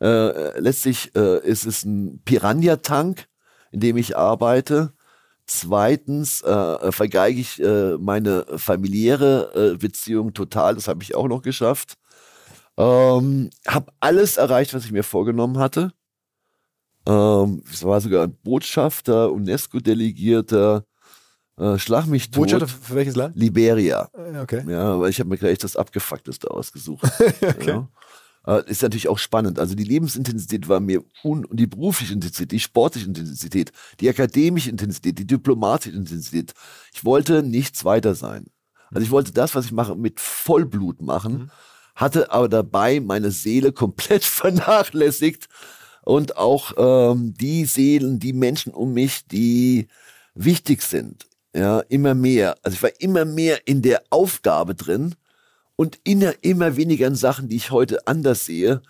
Äh, 0.00 0.58
letztlich 0.58 1.14
ist 1.14 1.66
es 1.66 1.84
ein 1.84 2.20
Piranha-Tank, 2.24 3.28
in 3.70 3.80
dem 3.80 3.96
ich 3.96 4.16
arbeite. 4.16 4.92
Zweitens 5.46 6.42
äh, 6.42 6.90
vergeige 6.90 7.40
ich 7.40 7.62
äh, 7.62 7.96
meine 7.98 8.46
familiäre 8.56 9.74
äh, 9.74 9.76
Beziehung 9.76 10.32
total. 10.32 10.74
Das 10.74 10.88
habe 10.88 11.02
ich 11.02 11.14
auch 11.14 11.28
noch 11.28 11.42
geschafft. 11.42 11.96
Ähm, 12.76 13.50
habe 13.66 13.92
alles 14.00 14.36
erreicht, 14.38 14.74
was 14.74 14.86
ich 14.86 14.92
mir 14.92 15.04
vorgenommen 15.04 15.58
hatte. 15.58 15.92
Ähm, 17.06 17.62
es 17.70 17.84
war 17.84 18.00
sogar 18.00 18.24
ein 18.24 18.36
Botschafter, 18.42 19.30
UNESCO-Delegierter, 19.32 20.84
äh, 21.56 21.78
schlag 21.78 22.06
mich 22.06 22.30
tot. 22.30 22.42
Botschafter 22.42 22.68
für 22.68 22.94
welches 22.94 23.16
Land? 23.16 23.36
Liberia. 23.36 24.08
Äh, 24.14 24.40
okay. 24.40 24.64
Ja, 24.68 24.98
weil 24.98 25.10
ich 25.10 25.20
habe 25.20 25.28
mir 25.28 25.38
gleich 25.38 25.58
das 25.58 25.76
Abgefuckteste 25.76 26.50
ausgesucht. 26.50 27.04
okay. 27.42 27.66
Ja. 27.66 27.88
Äh, 28.46 28.70
ist 28.70 28.82
natürlich 28.82 29.08
auch 29.08 29.18
spannend. 29.18 29.58
Also 29.58 29.74
die 29.74 29.84
Lebensintensität 29.84 30.68
war 30.68 30.80
mir 30.80 31.02
un 31.22 31.44
und 31.44 31.58
die 31.58 31.66
berufliche 31.66 32.12
Intensität, 32.12 32.52
die 32.52 32.60
sportliche 32.60 33.06
Intensität, 33.06 33.72
die 34.00 34.08
akademische 34.08 34.70
Intensität, 34.70 35.18
die 35.18 35.26
diplomatische 35.26 35.96
Intensität. 35.96 36.52
Ich 36.92 37.04
wollte 37.04 37.42
nichts 37.42 37.84
weiter 37.84 38.14
sein. 38.14 38.46
Also 38.90 39.04
ich 39.04 39.10
wollte 39.10 39.32
das, 39.32 39.54
was 39.54 39.66
ich 39.66 39.72
mache, 39.72 39.96
mit 39.96 40.20
Vollblut 40.20 41.00
machen, 41.00 41.32
mhm. 41.32 41.50
hatte 41.94 42.32
aber 42.32 42.48
dabei 42.48 43.00
meine 43.00 43.30
Seele 43.30 43.72
komplett 43.72 44.24
vernachlässigt 44.24 45.48
und 46.04 46.36
auch 46.36 46.72
ähm, 46.76 47.34
die 47.34 47.64
Seelen, 47.64 48.18
die 48.18 48.32
Menschen 48.32 48.72
um 48.72 48.92
mich, 48.92 49.26
die 49.26 49.88
wichtig 50.34 50.82
sind 50.82 51.26
ja, 51.54 51.80
immer 51.88 52.14
mehr. 52.14 52.56
Also 52.62 52.74
ich 52.74 52.82
war 52.82 53.00
immer 53.00 53.24
mehr 53.24 53.66
in 53.66 53.80
der 53.80 54.02
Aufgabe 54.10 54.74
drin 54.74 55.14
und 55.76 55.98
in, 56.04 56.22
immer 56.42 56.76
weniger 56.76 57.06
in 57.06 57.14
Sachen, 57.14 57.48
die 57.48 57.56
ich 57.56 57.70
heute 57.70 58.06
anders 58.06 58.44
sehe, 58.44 58.82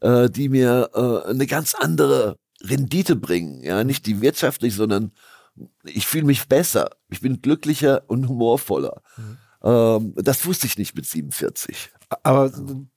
äh, 0.00 0.28
die 0.28 0.48
mir 0.48 0.90
äh, 0.94 1.30
eine 1.30 1.46
ganz 1.46 1.74
andere 1.74 2.36
Rendite 2.62 3.16
bringen. 3.16 3.62
Ja, 3.62 3.84
nicht 3.84 4.06
die 4.06 4.20
wirtschaftlich, 4.20 4.74
sondern 4.74 5.12
ich 5.84 6.06
fühle 6.06 6.24
mich 6.24 6.48
besser. 6.48 6.90
Ich 7.08 7.20
bin 7.20 7.40
glücklicher 7.40 8.02
und 8.08 8.28
humorvoller. 8.28 9.02
Mhm. 9.16 9.38
Ähm, 9.62 10.14
das 10.16 10.44
wusste 10.46 10.66
ich 10.66 10.78
nicht 10.78 10.94
mit 10.94 11.06
47. 11.06 11.90
Aber 12.22 12.50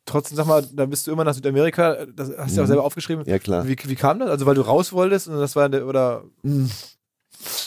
trotzdem, 0.06 0.36
sag 0.36 0.48
mal, 0.48 0.66
da 0.74 0.86
bist 0.86 1.06
du 1.06 1.12
immer 1.12 1.24
nach 1.24 1.36
Südamerika, 1.36 2.06
das 2.06 2.30
hast 2.38 2.52
du 2.52 2.56
ja 2.58 2.62
auch 2.62 2.66
mhm. 2.66 2.68
selber 2.68 2.84
aufgeschrieben. 2.84 3.26
Ja, 3.28 3.40
klar. 3.40 3.68
Wie, 3.68 3.78
wie 3.84 3.96
kam 3.96 4.20
das? 4.20 4.30
Also, 4.30 4.46
weil 4.46 4.56
du 4.56 4.62
raus 4.62 4.92
wolltest 4.92 5.28
und 5.28 5.38
das 5.38 5.56
war 5.56 5.70
der, 5.70 5.86
oder? 5.88 6.24
Mhm. 6.42 6.70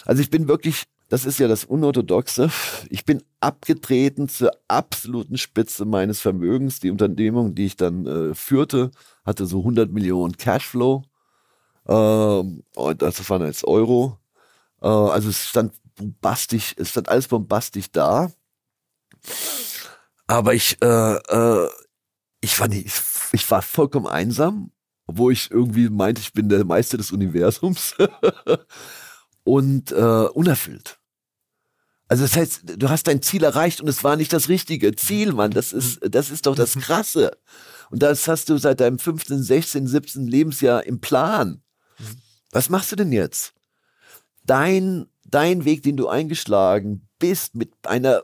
Also, 0.04 0.22
ich 0.22 0.30
bin 0.30 0.48
wirklich 0.48 0.87
das 1.09 1.24
ist 1.24 1.38
ja 1.38 1.46
das 1.46 1.64
Unorthodoxe. 1.64 2.50
Ich 2.90 3.04
bin 3.04 3.22
abgetreten 3.40 4.28
zur 4.28 4.50
absoluten 4.66 5.38
Spitze 5.38 5.85
meines 5.85 6.20
Vermögens. 6.20 6.80
Die 6.80 6.90
Unternehmung, 6.90 7.54
die 7.54 7.66
ich 7.66 7.76
dann 7.76 8.06
äh, 8.06 8.35
führte, 8.35 8.90
hatte 9.24 9.46
so 9.46 9.61
100 9.61 9.92
Millionen 9.92 10.37
Cashflow. 10.37 11.04
Ähm, 11.87 12.64
und 12.74 13.02
das 13.02 13.30
waren 13.30 13.46
jetzt 13.46 13.64
Euro. 13.64 14.18
Äh, 14.82 14.88
also 14.88 15.28
es 15.28 15.46
stand 15.46 15.74
bombastisch, 15.94 16.74
es 16.76 16.90
stand 16.90 17.09
alles 17.09 17.28
bombastisch 17.28 17.90
da. 17.92 18.32
Aber 20.26 20.54
ich, 20.54 20.80
äh, 20.82 21.14
äh, 21.14 21.68
ich 22.40 22.58
war 22.58 22.68
nicht, 22.68 23.02
ich 23.32 23.50
war 23.50 23.62
vollkommen 23.62 24.06
einsam, 24.06 24.72
obwohl 25.06 25.32
ich 25.32 25.50
irgendwie 25.50 25.88
meinte, 25.88 26.20
ich 26.20 26.32
bin 26.32 26.48
der 26.48 26.64
Meister 26.64 26.96
des 26.96 27.12
Universums. 27.12 27.94
und 29.46 29.92
äh, 29.92 29.94
unerfüllt. 29.94 30.98
Also 32.08 32.24
das 32.24 32.36
heißt, 32.36 32.62
du 32.76 32.88
hast 32.88 33.06
dein 33.06 33.22
Ziel 33.22 33.42
erreicht 33.42 33.80
und 33.80 33.88
es 33.88 34.04
war 34.04 34.16
nicht 34.16 34.32
das 34.32 34.48
richtige 34.48 34.94
Ziel, 34.94 35.32
Mann. 35.32 35.52
Das 35.52 35.72
ist, 35.72 36.00
das 36.02 36.30
ist 36.30 36.46
doch 36.46 36.54
das 36.54 36.74
Krasse. 36.74 37.36
Und 37.90 38.02
das 38.02 38.28
hast 38.28 38.48
du 38.48 38.58
seit 38.58 38.80
deinem 38.80 38.98
15., 38.98 39.42
16., 39.42 39.86
17. 39.86 40.26
Lebensjahr 40.26 40.84
im 40.84 41.00
Plan. 41.00 41.62
Was 42.50 42.68
machst 42.68 42.92
du 42.92 42.96
denn 42.96 43.12
jetzt? 43.12 43.54
Dein, 44.44 45.06
dein 45.24 45.64
Weg, 45.64 45.82
den 45.82 45.96
du 45.96 46.08
eingeschlagen 46.08 47.08
bist, 47.18 47.54
mit 47.54 47.72
einer 47.84 48.22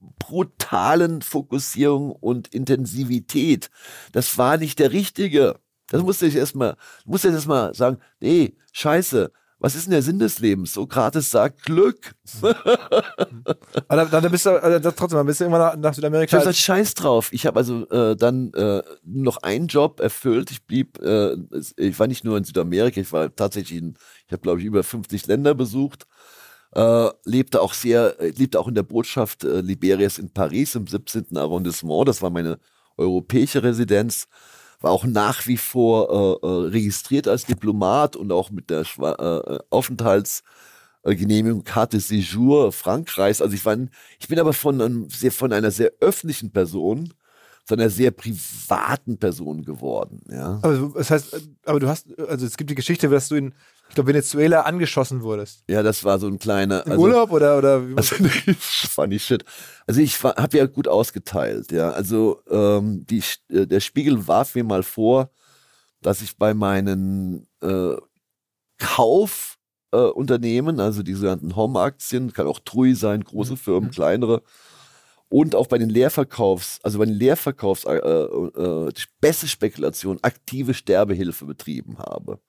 brutalen 0.00 1.22
Fokussierung 1.22 2.12
und 2.12 2.48
Intensivität, 2.54 3.70
das 4.12 4.38
war 4.38 4.56
nicht 4.56 4.78
der 4.78 4.92
richtige. 4.92 5.58
Das 5.90 6.02
musste 6.02 6.26
ich 6.26 6.36
erstmal, 6.36 6.76
musste 7.04 7.28
ich 7.28 7.34
erstmal 7.34 7.74
sagen, 7.74 7.98
nee, 8.20 8.56
scheiße, 8.72 9.32
was 9.60 9.74
ist 9.74 9.86
denn 9.86 9.92
der 9.92 10.02
Sinn 10.02 10.20
des 10.20 10.38
Lebens? 10.38 10.72
Sokrates 10.72 11.30
sagt 11.30 11.64
Glück. 11.64 12.14
Aber 12.42 14.04
dann, 14.04 14.10
dann 14.10 14.30
bist 14.30 14.46
du 14.46 14.50
also 14.50 14.90
trotzdem, 14.92 15.26
bist 15.26 15.40
du 15.40 15.44
irgendwann 15.44 15.60
nach, 15.60 15.76
nach 15.76 15.94
Südamerika. 15.94 16.36
Ich 16.36 16.44
habe 16.44 16.54
Scheiß 16.54 16.94
drauf. 16.94 17.32
Ich 17.32 17.44
habe 17.44 17.58
also 17.58 17.88
äh, 17.88 18.14
dann 18.14 18.52
äh, 18.54 18.82
noch 19.02 19.38
einen 19.38 19.66
Job 19.66 19.98
erfüllt. 19.98 20.52
Ich 20.52 20.64
blieb, 20.64 21.00
äh, 21.02 21.36
ich 21.76 21.98
war 21.98 22.06
nicht 22.06 22.24
nur 22.24 22.36
in 22.36 22.44
Südamerika, 22.44 23.00
ich 23.00 23.12
war 23.12 23.34
tatsächlich 23.34 23.78
in, 23.80 23.94
ich 24.26 24.32
habe 24.32 24.42
glaube 24.42 24.60
ich 24.60 24.66
über 24.66 24.84
50 24.84 25.26
Länder 25.26 25.54
besucht. 25.54 26.06
Äh, 26.74 27.08
lebte 27.24 27.62
auch 27.62 27.72
sehr, 27.72 28.16
lebte 28.20 28.60
auch 28.60 28.68
in 28.68 28.74
der 28.74 28.82
Botschaft 28.82 29.44
äh, 29.44 29.60
Liberias 29.60 30.18
in 30.18 30.30
Paris 30.30 30.74
im 30.74 30.86
17. 30.86 31.36
Arrondissement. 31.36 32.06
Das 32.08 32.20
war 32.20 32.30
meine 32.30 32.58
europäische 32.96 33.62
Residenz 33.62 34.28
war 34.80 34.92
auch 34.92 35.04
nach 35.04 35.46
wie 35.46 35.56
vor 35.56 36.40
äh, 36.42 36.46
äh, 36.46 36.68
registriert 36.68 37.28
als 37.28 37.46
Diplomat 37.46 38.16
und 38.16 38.30
auch 38.32 38.50
mit 38.50 38.70
der 38.70 38.84
Schwa 38.84 39.12
äh, 39.12 39.54
äh 39.54 39.58
Aufenthaltsgenehmigung 39.70 41.64
Carte 41.64 41.98
Séjour 41.98 42.72
Frankreichs. 42.72 43.42
Also 43.42 43.54
ich 43.54 43.64
war, 43.64 43.76
ich 44.20 44.28
bin 44.28 44.38
aber 44.38 44.52
von, 44.52 44.80
einem 44.80 45.10
sehr, 45.10 45.32
von 45.32 45.52
einer 45.52 45.70
sehr 45.70 45.92
öffentlichen 46.00 46.52
Person 46.52 47.12
zu 47.64 47.74
einer 47.74 47.90
sehr 47.90 48.12
privaten 48.12 49.18
Person 49.18 49.64
geworden. 49.64 50.20
Ja. 50.30 50.58
Du- 50.62 50.94
das 50.94 51.10
heißt, 51.10 51.34
äh, 51.34 51.40
aber 51.66 51.80
du 51.80 51.88
hast, 51.88 52.06
also 52.18 52.46
es 52.46 52.56
gibt 52.56 52.70
die 52.70 52.74
Geschichte, 52.76 53.08
dass 53.08 53.28
du 53.28 53.34
in, 53.34 53.54
ich 53.88 53.94
glaube, 53.94 54.08
Venezuela 54.08 54.62
angeschossen 54.62 55.22
wurdest. 55.22 55.64
ja, 55.68 55.82
das 55.82 56.04
war 56.04 56.18
so 56.18 56.26
ein 56.26 56.38
kleiner. 56.38 56.86
Im 56.86 56.98
Urlaub 56.98 57.32
oder, 57.32 57.58
oder 57.58 57.82
Also, 57.96 58.16
funny 58.58 59.18
shit. 59.18 59.44
Also 59.86 60.00
ich 60.00 60.22
habe 60.22 60.56
ja 60.56 60.66
gut 60.66 60.88
ausgeteilt, 60.88 61.72
ja. 61.72 61.90
Also 61.90 62.40
ähm, 62.50 63.06
die, 63.06 63.22
äh, 63.50 63.66
der 63.66 63.80
Spiegel 63.80 64.28
warf 64.28 64.54
mir 64.54 64.64
mal 64.64 64.82
vor, 64.82 65.30
dass 66.02 66.22
ich 66.22 66.36
bei 66.36 66.54
meinen 66.54 67.46
äh, 67.62 67.96
Kaufunternehmen, 68.78 70.78
äh, 70.78 70.82
also 70.82 71.02
die 71.02 71.14
sogenannten 71.14 71.56
Home-Aktien, 71.56 72.32
kann 72.32 72.46
auch 72.46 72.60
TRUI 72.60 72.94
sein, 72.94 73.24
große 73.24 73.56
Firmen, 73.56 73.90
kleinere, 73.90 74.42
und 75.30 75.54
auch 75.54 75.66
bei 75.66 75.78
den 75.78 75.90
Leerverkaufs, 75.90 76.80
also 76.82 76.98
bei 76.98 77.04
den 77.04 77.14
Leerverkaufs, 77.14 77.84
äh, 77.84 77.96
äh, 77.96 78.90
beste 79.20 79.46
Spekulation, 79.46 80.18
aktive 80.22 80.74
Sterbehilfe 80.74 81.44
betrieben 81.44 81.98
habe. 81.98 82.40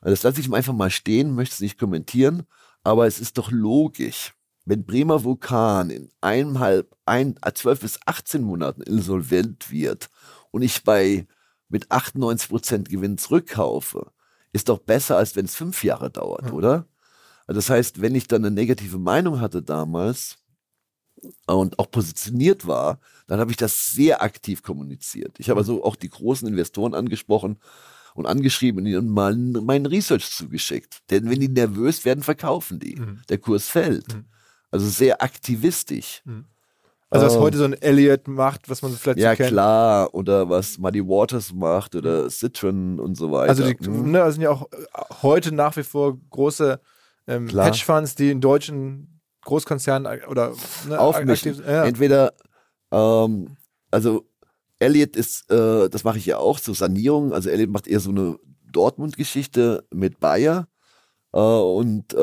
Also 0.00 0.12
das 0.12 0.22
lasse 0.22 0.40
ich 0.40 0.52
einfach 0.52 0.74
mal 0.74 0.90
stehen, 0.90 1.34
möchte 1.34 1.54
es 1.54 1.60
nicht 1.60 1.78
kommentieren, 1.78 2.44
aber 2.82 3.06
es 3.06 3.20
ist 3.20 3.38
doch 3.38 3.50
logisch, 3.50 4.34
wenn 4.64 4.84
Bremer 4.84 5.24
Vulkan 5.24 5.90
in 5.90 6.10
eineinhalb, 6.20 6.94
ein, 7.06 7.38
äh, 7.42 7.52
12 7.52 7.80
bis 7.80 7.98
18 8.04 8.42
Monaten 8.42 8.82
insolvent 8.82 9.70
wird 9.70 10.10
und 10.50 10.62
ich 10.62 10.84
bei 10.84 11.26
mit 11.68 11.90
98 11.90 12.48
Prozent 12.48 12.88
Gewinn 12.88 13.18
zurückkaufe, 13.18 14.12
ist 14.52 14.68
doch 14.68 14.78
besser, 14.78 15.16
als 15.16 15.36
wenn 15.36 15.44
es 15.44 15.54
fünf 15.54 15.84
Jahre 15.84 16.10
dauert, 16.10 16.52
oder? 16.52 16.86
Also 17.46 17.58
das 17.58 17.70
heißt, 17.70 18.00
wenn 18.00 18.14
ich 18.14 18.28
dann 18.28 18.44
eine 18.44 18.54
negative 18.54 18.98
Meinung 18.98 19.40
hatte 19.40 19.62
damals 19.62 20.38
und 21.46 21.78
auch 21.78 21.90
positioniert 21.90 22.66
war, 22.66 23.00
dann 23.26 23.40
habe 23.40 23.50
ich 23.50 23.56
das 23.56 23.92
sehr 23.92 24.22
aktiv 24.22 24.62
kommuniziert. 24.62 25.38
Ich 25.40 25.50
habe 25.50 25.60
also 25.60 25.84
auch 25.84 25.96
die 25.96 26.10
großen 26.10 26.46
Investoren 26.46 26.94
angesprochen 26.94 27.58
und 28.18 28.26
angeschrieben 28.26 28.80
und 28.80 28.86
ihnen 28.86 29.08
mal 29.08 29.34
meinen 29.36 29.86
Research 29.86 30.30
zugeschickt. 30.30 30.98
Denn 31.10 31.30
wenn 31.30 31.40
die 31.40 31.48
nervös 31.48 32.04
werden, 32.04 32.22
verkaufen 32.22 32.78
die. 32.78 32.96
Mhm. 32.96 33.20
Der 33.28 33.38
Kurs 33.38 33.68
fällt. 33.68 34.14
Mhm. 34.14 34.24
Also 34.70 34.86
sehr 34.88 35.22
aktivistisch. 35.22 36.22
also 37.10 37.24
was 37.26 37.36
Oh. 37.36 37.40
heute 37.40 37.56
so 37.56 37.64
ein 37.64 37.72
Elliot 37.72 38.28
macht, 38.28 38.68
was 38.68 38.82
man 38.82 38.90
so 38.90 38.98
vielleicht 38.98 39.18
Ja, 39.18 39.30
so 39.30 39.36
kennt. 39.38 39.48
klar. 39.50 40.12
Oder 40.14 40.50
was 40.50 40.76
Muddy 40.76 41.02
Waters 41.02 41.54
macht 41.54 41.94
oder 41.94 42.28
Citron 42.28 43.00
und 43.00 43.14
so 43.14 43.32
weiter. 43.32 43.48
Also 43.48 43.64
die 43.72 43.88
Mhm. 43.88 44.10
ne, 44.10 44.18
das 44.18 44.34
sind 44.34 44.42
ja 44.42 44.50
auch 44.50 44.70
äh, 44.72 44.76
heute 45.22 45.52
nach 45.52 45.74
wie 45.76 45.84
vor 45.84 46.18
große 46.30 46.78
ähm. 47.26 47.48
Hedgefonds, 47.48 48.14
die 48.14 48.30
in 48.30 48.40
deutschen 48.42 49.20
Großkonzernen 49.44 50.20
äh, 50.20 50.26
oder 50.26 50.52
ne, 50.86 50.98
aufmischen. 50.98 51.54
aktiv- 51.54 51.66
ja. 51.66 51.84
Entweder, 51.84 52.34
ähm, 52.92 53.56
also 53.90 54.27
Elliot 54.78 55.16
ist, 55.16 55.50
äh, 55.50 55.88
das 55.88 56.04
mache 56.04 56.18
ich 56.18 56.26
ja 56.26 56.38
auch, 56.38 56.58
so 56.58 56.72
Sanierung. 56.72 57.32
Also 57.32 57.50
Elliot 57.50 57.70
macht 57.70 57.86
eher 57.86 58.00
so 58.00 58.10
eine 58.10 58.38
Dortmund-Geschichte 58.72 59.84
mit 59.92 60.20
Bayer. 60.20 60.68
Äh, 61.32 61.38
und 61.40 62.14
äh, 62.14 62.16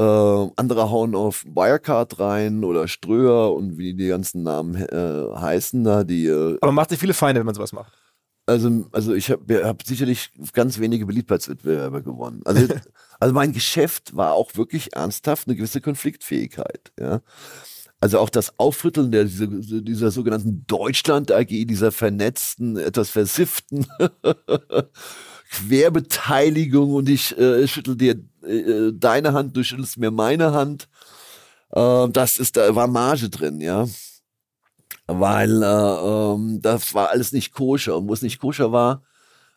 andere 0.55 0.89
hauen 0.89 1.15
auf 1.15 1.45
Wirecard 1.45 2.19
rein 2.19 2.63
oder 2.63 2.87
Ströer 2.87 3.53
und 3.53 3.77
wie 3.77 3.93
die 3.93 4.07
ganzen 4.07 4.43
Namen 4.43 4.75
äh, 4.75 5.35
heißen 5.35 5.83
da, 5.83 6.03
die 6.03 6.25
äh, 6.25 6.57
Aber 6.61 6.71
man 6.71 6.75
macht 6.75 6.89
sich 6.89 6.99
viele 6.99 7.13
Feinde, 7.13 7.39
wenn 7.39 7.45
man 7.45 7.55
sowas 7.55 7.71
macht. 7.71 7.93
also, 8.47 8.85
also 8.91 9.13
ich 9.13 9.29
habe 9.29 9.63
hab 9.63 9.83
sicherlich 9.83 10.31
ganz 10.53 10.79
wenige 10.79 11.05
Beliebtheitswettbewerbe 11.05 12.01
gewonnen. 12.01 12.41
Also, 12.45 12.67
also 13.19 13.33
mein 13.33 13.53
Geschäft 13.53 14.15
war 14.15 14.33
auch 14.33 14.55
wirklich 14.55 14.95
ernsthaft 14.95 15.47
eine 15.47 15.55
gewisse 15.55 15.81
Konfliktfähigkeit. 15.81 16.91
Ja. 16.99 17.21
Also 18.05 18.19
auch 18.19 18.29
das 18.29 18.59
Aufrütteln 18.59 19.11
der, 19.11 19.23
dieser, 19.23 19.47
dieser 19.47 20.11
sogenannten 20.11 20.63
Deutschland 20.67 21.31
AG, 21.31 21.47
dieser 21.47 21.91
vernetzten, 21.91 22.77
etwas 22.77 23.09
versifften 23.09 23.87
Querbeteiligung 25.49 26.93
und 26.93 27.09
ich 27.09 27.35
äh, 27.35 27.67
schüttel 27.67 27.95
dir 27.95 28.19
äh, 28.43 28.91
deine 28.93 29.33
Hand, 29.33 29.57
du 29.57 29.63
schüttelst 29.63 29.97
mir 29.97 30.11
meine 30.11 30.53
Hand. 30.53 30.87
Äh, 31.71 32.07
das 32.09 32.37
ist, 32.37 32.57
da 32.57 32.75
war 32.75 32.85
Marge 32.85 33.27
drin, 33.31 33.59
ja 33.59 33.87
weil 35.07 35.63
äh, 35.63 35.65
ähm, 35.65 36.59
das 36.61 36.93
war 36.93 37.09
alles 37.09 37.31
nicht 37.31 37.53
koscher. 37.53 37.97
Und 37.97 38.07
wo 38.07 38.13
es 38.13 38.21
nicht 38.21 38.39
koscher 38.39 38.71
war, 38.71 39.01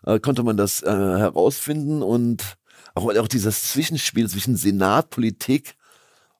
äh, 0.06 0.18
konnte 0.20 0.42
man 0.42 0.56
das 0.56 0.82
äh, 0.82 0.86
herausfinden 0.90 2.02
und 2.02 2.56
auch, 2.94 3.14
auch 3.14 3.28
dieses 3.28 3.64
Zwischenspiel 3.64 4.26
zwischen 4.26 4.56
Senat, 4.56 5.10
Politik 5.10 5.77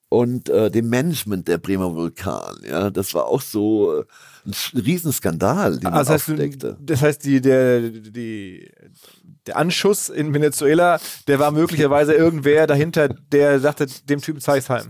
und 0.09 0.49
äh, 0.49 0.71
dem 0.71 0.89
Management 0.89 1.49
der 1.49 1.59
Bremer 1.59 1.95
Vulkan. 1.95 2.57
Ja, 2.67 2.91
das 2.91 3.13
war 3.13 3.27
auch 3.27 3.43
so 3.43 4.01
äh, 4.01 4.05
ein 4.47 4.55
Riesenskandal, 4.81 5.79
den 5.79 5.85
man 5.85 5.95
Also 5.95 6.13
das 6.13 6.23
heißt, 6.23 6.31
aufdeckte. 6.31 6.77
das 6.81 7.03
heißt 7.03 7.25
die, 7.25 7.41
der, 7.43 7.81
die, 7.91 8.71
der 9.47 9.57
Anschuss 9.57 10.09
in 10.09 10.33
Venezuela, 10.33 10.99
der 11.27 11.39
war 11.39 11.51
möglicherweise 11.51 12.15
irgendwer 12.15 12.67
dahinter, 12.67 13.09
der 13.09 13.61
sagte, 13.61 13.87
dem 14.09 14.23
Typen 14.23 14.41
zeig 14.41 14.59
ich's 14.59 14.71
heim. 14.71 14.89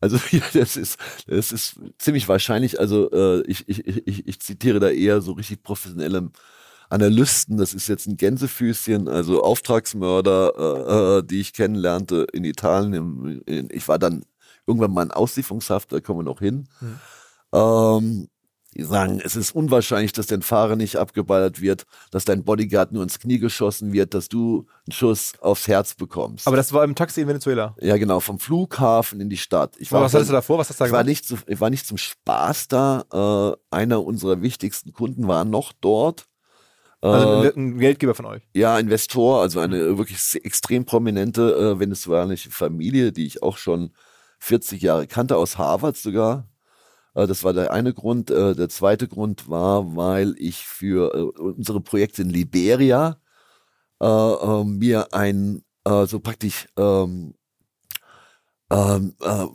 Also 0.00 0.18
ja, 0.30 0.40
das 0.54 0.76
ist, 0.76 0.98
das 1.26 1.52
ist 1.52 1.78
ziemlich 1.98 2.26
wahrscheinlich. 2.28 2.80
Also 2.80 3.10
äh, 3.10 3.42
ich, 3.46 3.68
ich, 3.68 3.86
ich, 3.86 4.26
ich 4.26 4.40
zitiere 4.40 4.80
da 4.80 4.88
eher 4.88 5.20
so 5.20 5.32
richtig 5.32 5.62
professionelle 5.62 6.30
Analysten. 6.88 7.58
Das 7.58 7.74
ist 7.74 7.88
jetzt 7.88 8.06
ein 8.06 8.16
Gänsefüßchen, 8.16 9.08
also 9.08 9.42
Auftragsmörder, 9.42 10.52
äh, 10.56 11.18
äh, 11.18 11.22
die 11.22 11.40
ich 11.40 11.52
kennenlernte 11.52 12.26
in 12.32 12.44
Italien. 12.44 12.92
Im, 12.94 13.42
in, 13.46 13.68
ich 13.70 13.88
war 13.88 13.98
dann 13.98 14.24
irgendwann 14.66 14.92
mal 14.92 15.02
in 15.04 15.10
Auslieferungshaft, 15.10 15.92
da 15.92 16.00
kommen 16.00 16.20
wir 16.20 16.24
noch 16.24 16.40
hin. 16.40 16.68
Hm. 16.80 16.98
Ähm, 17.52 18.28
die 18.76 18.82
sagen, 18.82 19.20
es 19.24 19.36
ist 19.36 19.54
unwahrscheinlich, 19.54 20.12
dass 20.12 20.26
dein 20.26 20.42
Fahrer 20.42 20.74
nicht 20.74 20.96
abgeballert 20.96 21.60
wird, 21.60 21.84
dass 22.10 22.24
dein 22.24 22.42
Bodyguard 22.42 22.90
nur 22.90 23.04
ins 23.04 23.20
Knie 23.20 23.38
geschossen 23.38 23.92
wird, 23.92 24.14
dass 24.14 24.28
du 24.28 24.66
einen 24.86 24.92
Schuss 24.92 25.34
aufs 25.40 25.68
Herz 25.68 25.94
bekommst. 25.94 26.48
Aber 26.48 26.56
das 26.56 26.72
war 26.72 26.82
im 26.82 26.96
Taxi 26.96 27.20
in 27.20 27.28
Venezuela. 27.28 27.76
ja, 27.80 27.96
genau, 27.98 28.18
vom 28.18 28.40
Flughafen 28.40 29.20
in 29.20 29.30
die 29.30 29.36
Stadt. 29.36 29.76
Ich 29.78 29.92
war 29.92 30.00
was 30.02 30.10
dann- 30.10 30.18
hattest 30.18 30.30
du 30.30 30.34
davor? 30.34 30.58
Was 30.58 30.70
hast 30.70 30.80
du 30.80 30.82
da 30.82 30.86
ich 30.86 30.92
war 30.92 31.04
gemacht? 31.04 31.08
nicht, 31.08 31.24
zu, 31.28 31.36
ich 31.46 31.60
war 31.60 31.70
nicht 31.70 31.86
zum 31.86 31.98
Spaß 31.98 32.66
da. 32.66 33.56
Äh, 33.70 33.76
einer 33.76 34.04
unserer 34.04 34.42
wichtigsten 34.42 34.92
Kunden 34.92 35.28
war 35.28 35.44
noch 35.44 35.72
dort. 35.80 36.26
Äh, 37.00 37.06
Also 37.06 37.28
ein, 37.54 37.74
ein 37.74 37.78
Geldgeber 37.78 38.16
von 38.16 38.24
euch. 38.26 38.42
ja, 38.54 38.76
Investor, 38.76 39.40
also 39.40 39.60
eine 39.60 39.98
wirklich 39.98 40.18
extrem 40.44 40.84
prominente 40.84 41.54
äh, 41.76 41.78
venezuelanische 41.78 42.50
Familie, 42.50 43.12
die 43.12 43.26
ich 43.26 43.40
auch 43.40 43.56
schon 43.56 43.92
40 44.44 44.82
Jahre 44.82 45.06
kannte, 45.06 45.36
aus 45.36 45.56
Harvard 45.56 45.96
sogar. 45.96 46.48
Äh, 47.14 47.26
das 47.26 47.44
war 47.44 47.54
der 47.54 47.72
eine 47.72 47.94
Grund. 47.94 48.30
Äh, 48.30 48.54
der 48.54 48.68
zweite 48.68 49.08
Grund 49.08 49.48
war, 49.48 49.96
weil 49.96 50.34
ich 50.38 50.66
für 50.66 51.14
äh, 51.14 51.40
unsere 51.40 51.80
Projekte 51.80 52.22
in 52.22 52.30
Liberia 52.30 53.18
äh, 54.02 54.06
äh, 54.06 54.64
mir 54.64 55.14
ein 55.14 55.64
äh, 55.84 56.06
so 56.06 56.20
praktisch 56.20 56.68
ähm, 56.76 57.34
ähm, 58.70 59.14
äh, 59.20 59.46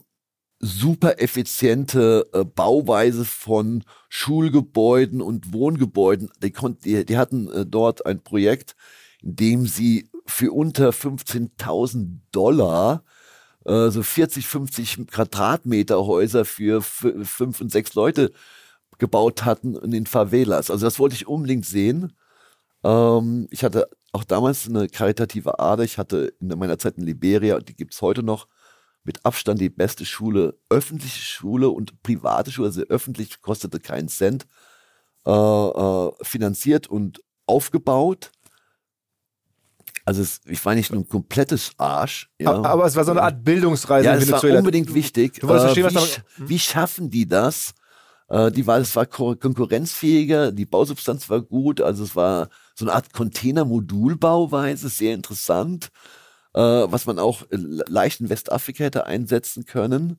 super 0.59 1.21
effiziente 1.21 2.27
äh, 2.33 2.43
Bauweise 2.43 3.25
von 3.25 3.83
Schulgebäuden 4.09 5.21
und 5.21 5.53
Wohngebäuden. 5.53 6.31
Die, 6.41 6.51
konnten, 6.51 6.81
die, 6.83 7.05
die 7.05 7.17
hatten 7.17 7.47
äh, 7.51 7.65
dort 7.65 8.05
ein 8.07 8.23
Projekt, 8.23 8.75
in 9.21 9.35
dem 9.35 9.67
sie 9.67 10.09
für 10.25 10.51
unter 10.51 10.89
15.000 10.89 12.21
Dollar 12.31 13.03
äh, 13.65 13.89
so 13.89 14.03
40, 14.03 14.47
50 14.47 15.07
Quadratmeter 15.07 16.05
Häuser 16.05 16.45
für 16.45 16.81
fünf 16.81 17.61
und 17.61 17.71
sechs 17.71 17.93
Leute 17.95 18.31
gebaut 18.97 19.45
hatten 19.45 19.75
in 19.75 19.91
den 19.91 20.05
Favelas. 20.05 20.71
Also 20.71 20.85
das 20.85 20.99
wollte 20.99 21.15
ich 21.15 21.27
unbedingt 21.27 21.65
sehen. 21.65 22.13
Ähm, 22.83 23.47
ich 23.51 23.63
hatte 23.63 23.89
auch 24.11 24.23
damals 24.23 24.67
eine 24.67 24.87
karitative 24.87 25.59
Ader. 25.59 25.83
Ich 25.83 25.97
hatte 25.97 26.33
in 26.39 26.47
meiner 26.59 26.77
Zeit 26.79 26.97
in 26.97 27.03
Liberia, 27.03 27.59
die 27.59 27.75
gibt's 27.75 28.01
heute 28.01 28.23
noch, 28.23 28.47
mit 29.03 29.25
Abstand 29.25 29.61
die 29.61 29.69
beste 29.69 30.05
Schule, 30.05 30.59
öffentliche 30.69 31.21
Schule 31.21 31.69
und 31.69 32.03
private 32.03 32.51
Schule, 32.51 32.67
also 32.67 32.81
öffentlich 32.83 33.41
kostete 33.41 33.79
keinen 33.79 34.09
Cent, 34.09 34.45
äh, 35.25 35.31
äh, 35.31 36.11
finanziert 36.21 36.87
und 36.87 37.23
aufgebaut. 37.45 38.31
Also 40.09 40.23
es, 40.23 40.41
ich 40.45 40.63
war 40.65 40.73
nicht 40.73 40.91
nur 40.91 41.01
ein 41.01 41.07
komplettes 41.07 41.71
Arsch. 41.77 42.31
Ja. 42.39 42.49
Aber, 42.51 42.67
aber 42.67 42.85
es 42.85 42.95
war 42.95 43.03
so 43.05 43.11
eine 43.11 43.21
Art 43.21 43.43
Bildungsreise 43.43 44.05
Ja, 44.07 44.13
in 44.15 44.17
es 44.21 44.25
war 44.31 44.33
Venezuela. 44.41 44.59
unbedingt 44.59 44.93
wichtig. 44.95 45.39
du 45.39 45.45
verstehen, 45.47 45.85
äh, 45.85 45.89
wie, 45.91 45.95
was 45.95 46.03
sch- 46.03 46.17
da- 46.39 46.49
wie 46.49 46.59
schaffen 46.59 47.09
die 47.11 47.27
das? 47.27 47.73
Äh, 48.27 48.49
die 48.51 48.65
war, 48.65 48.79
es 48.79 48.95
war 48.95 49.05
ko- 49.05 49.35
konkurrenzfähiger, 49.35 50.51
die 50.51 50.65
Bausubstanz 50.65 51.29
war 51.29 51.41
gut, 51.41 51.79
also 51.81 52.03
es 52.03 52.15
war 52.15 52.49
so 52.75 52.85
eine 52.85 52.93
Art 52.95 53.13
Container-Modulbauweise, 53.13 54.89
sehr 54.89 55.13
interessant, 55.13 55.89
äh, 56.53 56.59
was 56.61 57.05
man 57.05 57.19
auch 57.19 57.43
le- 57.51 57.83
leicht 57.87 58.19
in 58.21 58.29
Westafrika 58.29 58.83
hätte 58.85 59.05
einsetzen 59.05 59.65
können. 59.65 60.17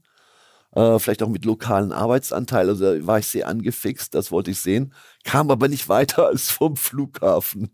Äh, 0.73 1.01
vielleicht 1.01 1.23
auch 1.25 1.29
mit 1.29 1.45
lokalen 1.45 1.91
Arbeitsanteil, 1.93 2.69
also 2.69 2.95
da 2.95 3.07
war 3.07 3.19
ich 3.19 3.27
sehr 3.27 3.49
angefixt, 3.49 4.15
das 4.15 4.31
wollte 4.31 4.53
ich 4.53 4.61
sehen, 4.61 4.93
kam 5.25 5.51
aber 5.51 5.67
nicht 5.67 5.89
weiter 5.89 6.27
als 6.29 6.51
vom 6.51 6.77
Flughafen 6.77 7.71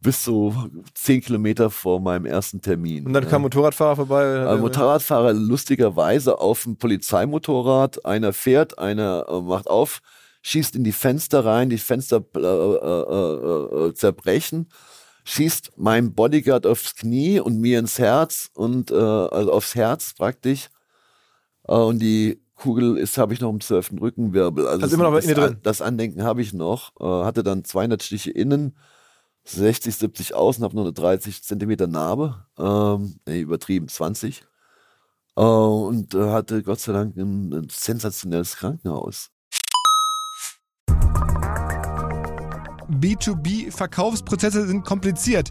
bis 0.00 0.24
so 0.24 0.54
zehn 0.94 1.20
Kilometer 1.20 1.70
vor 1.70 2.00
meinem 2.00 2.24
ersten 2.24 2.60
Termin. 2.62 3.06
Und 3.06 3.12
dann 3.12 3.24
ja. 3.24 3.28
kam 3.28 3.42
ein 3.42 3.44
Motorradfahrer 3.44 3.96
vorbei. 3.96 4.48
Ein 4.48 4.60
Motorradfahrer 4.60 5.34
lustigerweise 5.34 6.38
auf 6.38 6.62
dem 6.64 6.76
Polizeimotorrad. 6.76 8.04
Einer 8.06 8.32
fährt, 8.32 8.78
einer 8.78 9.26
äh, 9.28 9.40
macht 9.40 9.68
auf, 9.68 10.00
schießt 10.42 10.74
in 10.76 10.84
die 10.84 10.92
Fenster 10.92 11.44
rein, 11.44 11.68
die 11.68 11.78
Fenster 11.78 12.24
äh, 12.34 12.40
äh, 12.40 13.88
äh, 13.88 13.94
zerbrechen, 13.94 14.70
schießt 15.24 15.72
meinem 15.76 16.14
Bodyguard 16.14 16.66
aufs 16.66 16.96
Knie 16.96 17.38
und 17.38 17.58
mir 17.58 17.78
ins 17.78 17.98
Herz 17.98 18.50
und 18.54 18.90
also 18.90 19.52
aufs 19.52 19.74
Herz 19.74 20.14
praktisch. 20.14 20.68
und 21.64 21.98
die 21.98 22.42
Kugel 22.54 22.96
ist, 22.96 23.18
habe 23.18 23.34
ich 23.34 23.40
noch 23.40 23.50
im 23.50 23.60
zwölften 23.60 23.98
Rückenwirbel. 23.98 24.66
Also, 24.66 24.82
also 24.82 24.96
immer 24.96 25.04
noch 25.04 25.14
das, 25.14 25.26
in 25.26 25.34
drin. 25.34 25.56
das 25.62 25.82
Andenken 25.82 26.22
habe 26.24 26.40
ich 26.40 26.52
noch. 26.54 26.92
hatte 26.98 27.42
dann 27.42 27.64
200 27.64 28.02
Stiche 28.02 28.30
innen, 28.30 28.74
60, 29.50 29.96
70 29.96 30.34
außen, 30.34 30.64
habe 30.64 30.74
nur 30.74 30.84
eine 30.84 30.92
30 30.92 31.42
Zentimeter 31.42 31.86
Narbe. 31.86 32.46
Ähm, 32.58 33.20
nee, 33.26 33.40
übertrieben, 33.40 33.88
20. 33.88 34.44
Äh, 35.36 35.40
und 35.42 36.14
äh, 36.14 36.30
hatte 36.30 36.62
Gott 36.62 36.80
sei 36.80 36.92
Dank 36.92 37.16
ein, 37.16 37.52
ein 37.52 37.68
sensationelles 37.70 38.56
Krankenhaus. 38.56 39.30
B2B-Verkaufsprozesse 42.90 44.66
sind 44.66 44.84
kompliziert. 44.84 45.50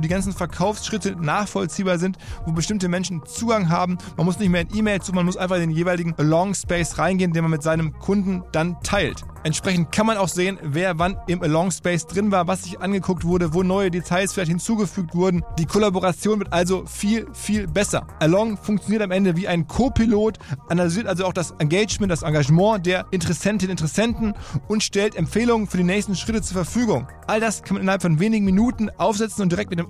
die 0.00 0.08
ganzen 0.08 0.32
Verkaufsschritte 0.32 1.16
nachvollziehbar 1.16 1.98
sind, 1.98 2.18
wo 2.46 2.52
bestimmte 2.52 2.88
Menschen 2.88 3.22
Zugang 3.26 3.68
haben. 3.68 3.98
Man 4.16 4.26
muss 4.26 4.38
nicht 4.38 4.50
mehr 4.50 4.62
in 4.62 4.74
E-Mail 4.74 5.00
zu, 5.02 5.12
man 5.12 5.26
muss 5.26 5.36
einfach 5.36 5.56
in 5.56 5.62
den 5.62 5.70
jeweiligen 5.70 6.14
Along 6.18 6.54
Space 6.54 6.98
reingehen, 6.98 7.32
den 7.32 7.42
man 7.42 7.50
mit 7.50 7.62
seinem 7.62 7.98
Kunden 7.98 8.42
dann 8.52 8.80
teilt. 8.82 9.24
Entsprechend 9.42 9.90
kann 9.90 10.04
man 10.04 10.18
auch 10.18 10.28
sehen, 10.28 10.58
wer 10.62 10.98
wann 10.98 11.16
im 11.26 11.42
Along 11.42 11.70
Space 11.70 12.06
drin 12.06 12.30
war, 12.30 12.46
was 12.46 12.64
sich 12.64 12.80
angeguckt 12.80 13.24
wurde, 13.24 13.54
wo 13.54 13.62
neue 13.62 13.90
Details 13.90 14.34
vielleicht 14.34 14.50
hinzugefügt 14.50 15.14
wurden. 15.14 15.42
Die 15.58 15.64
Kollaboration 15.64 16.40
wird 16.40 16.52
also 16.52 16.84
viel, 16.84 17.26
viel 17.32 17.66
besser. 17.66 18.06
Along 18.18 18.58
funktioniert 18.58 19.02
am 19.02 19.10
Ende 19.10 19.36
wie 19.36 19.48
ein 19.48 19.66
Co-Pilot, 19.66 20.38
analysiert 20.68 21.06
also 21.06 21.24
auch 21.24 21.32
das 21.32 21.52
Engagement, 21.52 22.12
das 22.12 22.22
Engagement 22.22 22.84
der 22.84 23.06
Interessentinnen 23.12 23.70
und 23.70 23.80
Interessenten 23.80 24.34
und 24.68 24.82
stellt 24.82 25.16
Empfehlungen 25.16 25.66
für 25.66 25.78
die 25.78 25.84
nächsten 25.84 26.16
Schritte 26.16 26.42
zur 26.42 26.62
Verfügung. 26.62 27.08
All 27.26 27.40
das 27.40 27.62
kann 27.62 27.74
man 27.74 27.82
innerhalb 27.82 28.02
von 28.02 28.20
wenigen 28.20 28.44
Minuten 28.44 28.90
aufsetzen 28.90 29.42
und 29.42 29.52
direkt 29.52 29.70
mit 29.70 29.78
dem 29.78 29.89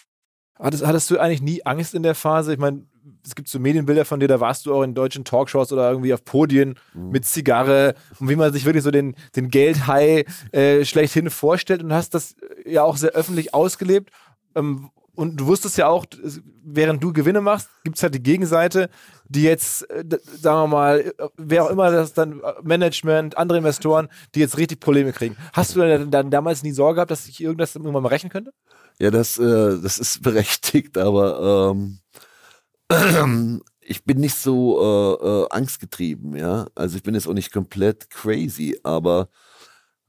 Hattest, 0.61 0.85
hattest 0.85 1.09
du 1.09 1.17
eigentlich 1.17 1.41
nie 1.41 1.65
Angst 1.65 1.95
in 1.95 2.03
der 2.03 2.13
Phase? 2.13 2.53
Ich 2.53 2.59
meine, 2.59 2.83
es 3.25 3.33
gibt 3.33 3.47
so 3.47 3.59
Medienbilder 3.59 4.05
von 4.05 4.19
dir, 4.19 4.27
da 4.27 4.39
warst 4.39 4.65
du 4.65 4.73
auch 4.73 4.83
in 4.83 4.93
deutschen 4.93 5.25
Talkshows 5.25 5.71
oder 5.73 5.89
irgendwie 5.89 6.13
auf 6.13 6.23
Podien 6.23 6.75
mhm. 6.93 7.09
mit 7.09 7.25
Zigarre 7.25 7.95
und 8.19 8.29
wie 8.29 8.35
man 8.35 8.53
sich 8.53 8.65
wirklich 8.65 8.83
so 8.83 8.91
den, 8.91 9.15
den 9.35 9.49
Geldhai 9.49 10.25
äh, 10.51 10.85
schlechthin 10.85 11.29
vorstellt 11.29 11.83
und 11.83 11.93
hast 11.93 12.13
das 12.13 12.35
ja 12.65 12.83
auch 12.83 12.97
sehr 12.97 13.11
öffentlich 13.11 13.53
ausgelebt. 13.53 14.11
Ähm, 14.55 14.91
und 15.15 15.37
du 15.37 15.47
wusstest 15.47 15.77
ja 15.77 15.87
auch, 15.87 16.05
während 16.63 17.03
du 17.03 17.11
Gewinne 17.11 17.41
machst, 17.41 17.69
gibt 17.83 17.97
es 17.97 18.03
halt 18.03 18.15
die 18.15 18.23
Gegenseite, 18.23 18.89
die 19.31 19.43
jetzt, 19.43 19.89
äh, 19.89 20.03
sagen 20.25 20.63
wir 20.63 20.67
mal, 20.67 21.13
wer 21.37 21.63
auch 21.63 21.69
immer 21.69 21.89
das 21.89 22.13
dann, 22.13 22.41
äh, 22.41 22.53
Management, 22.63 23.37
andere 23.37 23.59
Investoren, 23.59 24.09
die 24.35 24.41
jetzt 24.41 24.57
richtig 24.57 24.79
Probleme 24.79 25.13
kriegen. 25.13 25.37
Hast 25.53 25.75
du 25.75 25.79
dann, 25.79 26.11
dann 26.11 26.29
damals 26.29 26.63
nie 26.63 26.71
Sorge 26.71 26.95
gehabt, 26.95 27.11
dass 27.11 27.25
sich 27.25 27.41
irgendwas 27.41 27.75
irgendwann 27.75 28.03
mal 28.03 28.09
rächen 28.09 28.29
könnte? 28.29 28.51
Ja, 28.99 29.09
das, 29.09 29.37
äh, 29.39 29.79
das 29.81 29.99
ist 29.99 30.21
berechtigt, 30.23 30.97
aber 30.97 31.73
ähm, 31.73 31.99
ich 33.81 34.03
bin 34.03 34.19
nicht 34.19 34.35
so 34.35 34.81
äh, 34.81 35.25
äh, 35.25 35.47
angstgetrieben, 35.49 36.35
ja. 36.35 36.67
Also 36.75 36.97
ich 36.97 37.03
bin 37.03 37.15
jetzt 37.15 37.27
auch 37.27 37.33
nicht 37.33 37.53
komplett 37.53 38.09
crazy, 38.09 38.79
aber 38.83 39.29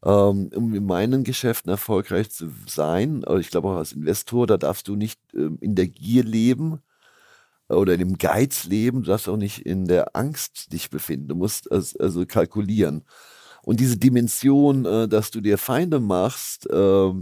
ähm, 0.05 0.51
um 0.53 0.75
in 0.75 0.85
meinen 0.85 1.23
Geschäften 1.23 1.71
erfolgreich 1.71 2.31
zu 2.31 2.51
sein, 2.67 3.25
ich 3.39 3.51
glaube 3.51 3.69
auch 3.69 3.77
als 3.77 3.93
Investor, 3.93 4.49
da 4.49 4.57
darfst 4.57 4.89
du 4.89 4.97
nicht 4.97 5.21
ähm, 5.33 5.59
in 5.61 5.77
der 5.77 5.87
Gier 5.87 6.25
leben 6.25 6.81
oder 7.69 7.95
in 7.95 8.01
dem 8.01 8.19
Geiz 8.19 8.65
leben, 8.65 9.03
du 9.03 9.11
darfst 9.11 9.29
auch 9.29 9.37
nicht 9.37 9.61
in 9.65 9.87
der 9.87 10.15
Angst 10.15 10.73
dich 10.73 10.91
befinden. 10.91 11.29
Du 11.29 11.35
musst 11.35 11.71
also, 11.71 12.27
kalkulieren. 12.27 13.05
Und 13.63 13.81
diese 13.81 13.97
Dimension, 13.97 14.85
äh, 14.85 15.09
dass 15.09 15.31
du 15.31 15.41
dir 15.41 15.59
Feinde 15.59 16.01
machst, 16.01 16.69
äh, 16.69 17.13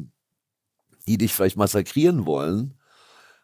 die 1.06 1.18
dich 1.18 1.34
vielleicht 1.34 1.56
massakrieren 1.56 2.26
wollen, 2.26 2.74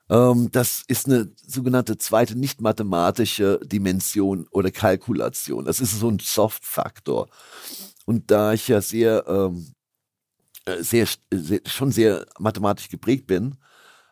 ähm, 0.09 0.51
das 0.53 0.85
ist 0.87 1.07
eine 1.07 1.33
sogenannte 1.47 1.99
zweite 1.99 2.37
nicht 2.39 2.61
mathematische 2.61 3.61
Dimension 3.65 4.47
oder 4.51 4.71
Kalkulation. 4.71 5.65
Das 5.65 5.81
ist 5.81 5.99
so 5.99 6.09
ein 6.09 6.21
Soft-Faktor. 6.21 7.29
Und 8.05 8.31
da 8.31 8.53
ich 8.53 8.69
ja 8.69 8.81
sehr, 8.81 9.25
ähm, 9.27 9.73
äh, 10.65 10.83
sehr, 10.83 11.09
sehr, 11.33 11.61
schon 11.67 11.91
sehr 11.91 12.27
mathematisch 12.39 12.89
geprägt 12.89 13.27
bin, 13.27 13.57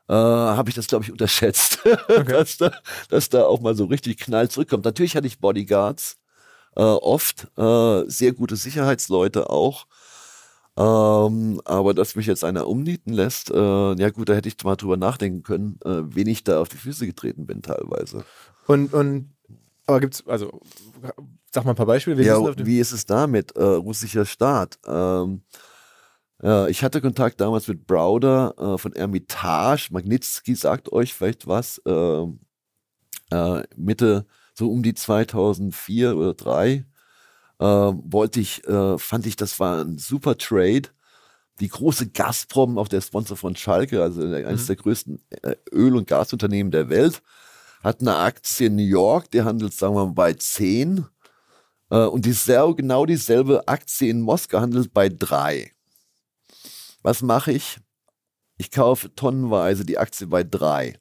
äh, 0.09 0.13
habe 0.13 0.69
ich 0.69 0.75
das, 0.75 0.87
glaube 0.87 1.05
ich, 1.05 1.13
unterschätzt, 1.13 1.81
okay. 2.09 2.25
dass, 2.33 2.57
da, 2.59 2.73
dass 3.09 3.29
da 3.29 3.45
auch 3.45 3.61
mal 3.61 3.75
so 3.75 3.87
richtig 3.87 4.19
Knall 4.19 4.49
zurückkommt. 4.51 4.85
Natürlich 4.85 5.17
hatte 5.17 5.27
ich 5.27 5.39
Bodyguards, 5.39 6.17
äh, 6.77 6.83
oft, 6.83 7.49
äh, 7.57 8.03
sehr 8.09 8.33
gute 8.33 8.57
Sicherheitsleute 8.57 9.51
auch. 9.51 9.87
Ähm, 10.77 11.61
aber 11.65 11.95
dass 11.95 12.17
mich 12.17 12.27
jetzt 12.27 12.43
einer 12.43 12.67
umnieten 12.67 13.13
lässt, 13.13 13.51
äh, 13.51 13.95
ja 13.95 14.11
gut, 14.11 14.29
da 14.29 14.35
hätte 14.35 14.49
ich 14.49 14.63
mal 14.65 14.75
drüber 14.75 14.97
nachdenken 14.97 15.45
können, 15.45 15.79
äh, 15.85 16.03
wen 16.15 16.27
ich 16.27 16.43
da 16.43 16.61
auf 16.61 16.69
die 16.69 16.77
Füße 16.77 17.07
getreten 17.07 17.47
bin 17.47 17.63
teilweise. 17.63 18.25
Und, 18.67 18.93
und 18.93 19.31
aber 19.87 20.01
gibt's, 20.01 20.27
also 20.27 20.61
sag 21.53 21.65
mal 21.65 21.73
ein 21.73 21.77
paar 21.77 21.87
Beispiele. 21.87 22.19
Wie, 22.19 22.25
ja, 22.25 22.37
ist, 22.49 22.67
wie 22.67 22.81
ist 22.81 22.93
es 22.93 23.07
damit? 23.07 23.55
Äh, 23.57 23.63
russischer 23.63 24.25
Staat. 24.25 24.79
Ähm, 24.87 25.43
ja, 26.45 26.69
ich 26.69 26.85
hatte 26.85 27.01
Kontakt 27.01 27.41
damals 27.41 27.67
mit 27.69 27.87
Browder 27.87 28.55
äh, 28.59 28.79
von 28.79 28.93
Ermitage. 28.93 29.89
Magnitsky 29.91 30.55
sagt 30.55 30.93
euch 30.93 31.15
vielleicht 31.15 31.47
was. 31.47 31.79
Äh, 31.79 32.27
Mitte, 33.75 34.27
so 34.53 34.71
um 34.71 34.83
die 34.83 34.95
2004 34.95 36.17
oder 36.17 36.37
2003 36.37 36.85
äh, 37.59 37.65
wollte 37.65 38.41
ich, 38.41 38.67
äh, 38.67 38.99
fand 38.99 39.27
ich, 39.27 39.37
das 39.37 39.59
war 39.59 39.83
ein 39.85 39.99
super 39.99 40.37
Trade. 40.37 40.91
Die 41.61 41.69
große 41.69 42.11
Gazprom, 42.11 42.79
auch 42.79 42.89
der 42.89 43.01
Sponsor 43.01 43.37
von 43.37 43.57
Schalke, 43.57 44.03
also 44.03 44.23
eines 44.23 44.63
mhm. 44.63 44.67
der 44.67 44.77
größten 44.77 45.21
äh, 45.43 45.57
Öl- 45.73 45.97
und 45.97 46.09
Gasunternehmen 46.09 46.73
der 46.73 46.89
Welt, 46.91 47.23
hat 47.83 48.01
eine 48.01 48.17
Aktie 48.17 48.67
in 48.67 48.77
New 48.77 48.83
York, 48.83 49.31
die 49.31 49.43
handelt, 49.43 49.73
sagen 49.73 49.95
wir 49.95 50.07
mal, 50.07 50.13
bei 50.13 50.35
10. 50.35 51.07
Äh, 51.91 52.07
und 52.07 52.25
dieselbe, 52.25 52.75
genau 52.75 53.07
dieselbe 53.07 53.69
Aktie 53.69 54.11
in 54.11 54.21
Moskau 54.21 54.61
handelt 54.61 54.93
bei 54.93 55.09
3. 55.09 55.74
Was 57.05 57.21
mache 57.21 57.53
ich? 57.53 57.79
Ich 58.57 58.71
kaufe 58.71 59.15
tonnenweise 59.15 59.85
die 59.85 59.99
Aktie 59.99 60.27
bei 60.27 60.43
3 60.43 60.99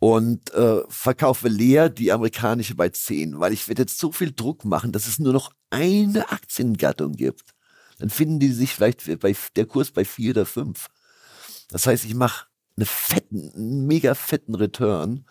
und 0.00 0.52
äh, 0.52 0.82
verkaufe 0.88 1.46
leer 1.46 1.88
die 1.88 2.10
amerikanische 2.10 2.74
bei 2.74 2.88
10, 2.88 3.38
weil 3.38 3.52
ich 3.52 3.68
werde 3.68 3.82
jetzt 3.82 4.00
so 4.00 4.10
viel 4.10 4.32
Druck 4.32 4.64
machen, 4.64 4.90
dass 4.90 5.06
es 5.06 5.20
nur 5.20 5.32
noch 5.32 5.52
eine 5.70 6.32
Aktiengattung 6.32 7.12
gibt. 7.12 7.54
Dann 8.00 8.10
finden 8.10 8.40
die 8.40 8.50
sich 8.50 8.74
vielleicht 8.74 9.20
bei 9.20 9.36
der 9.54 9.66
Kurs 9.66 9.92
bei 9.92 10.04
4 10.04 10.32
oder 10.32 10.44
5. 10.44 10.88
Das 11.68 11.86
heißt, 11.86 12.04
ich 12.04 12.16
mache 12.16 12.46
eine 12.76 12.86
fetten, 12.86 13.52
einen 13.54 13.86
mega 13.86 14.14
fetten 14.14 14.56
Return. 14.56 15.24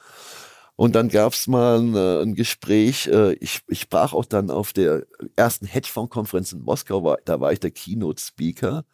Und 0.78 0.96
dann 0.96 1.10
gab 1.10 1.34
es 1.34 1.48
mal 1.48 1.80
ein, 1.80 1.96
äh, 1.96 2.22
ein 2.22 2.34
Gespräch, 2.34 3.08
äh, 3.08 3.34
ich, 3.34 3.60
ich 3.68 3.82
sprach 3.82 4.14
auch 4.14 4.26
dann 4.26 4.50
auf 4.50 4.72
der 4.72 5.06
ersten 5.36 5.66
Hedgefonds-Konferenz 5.66 6.54
in 6.54 6.62
Moskau, 6.62 7.18
da 7.26 7.42
war 7.42 7.52
ich 7.52 7.60
der 7.60 7.72
Keynote-Speaker. 7.72 8.86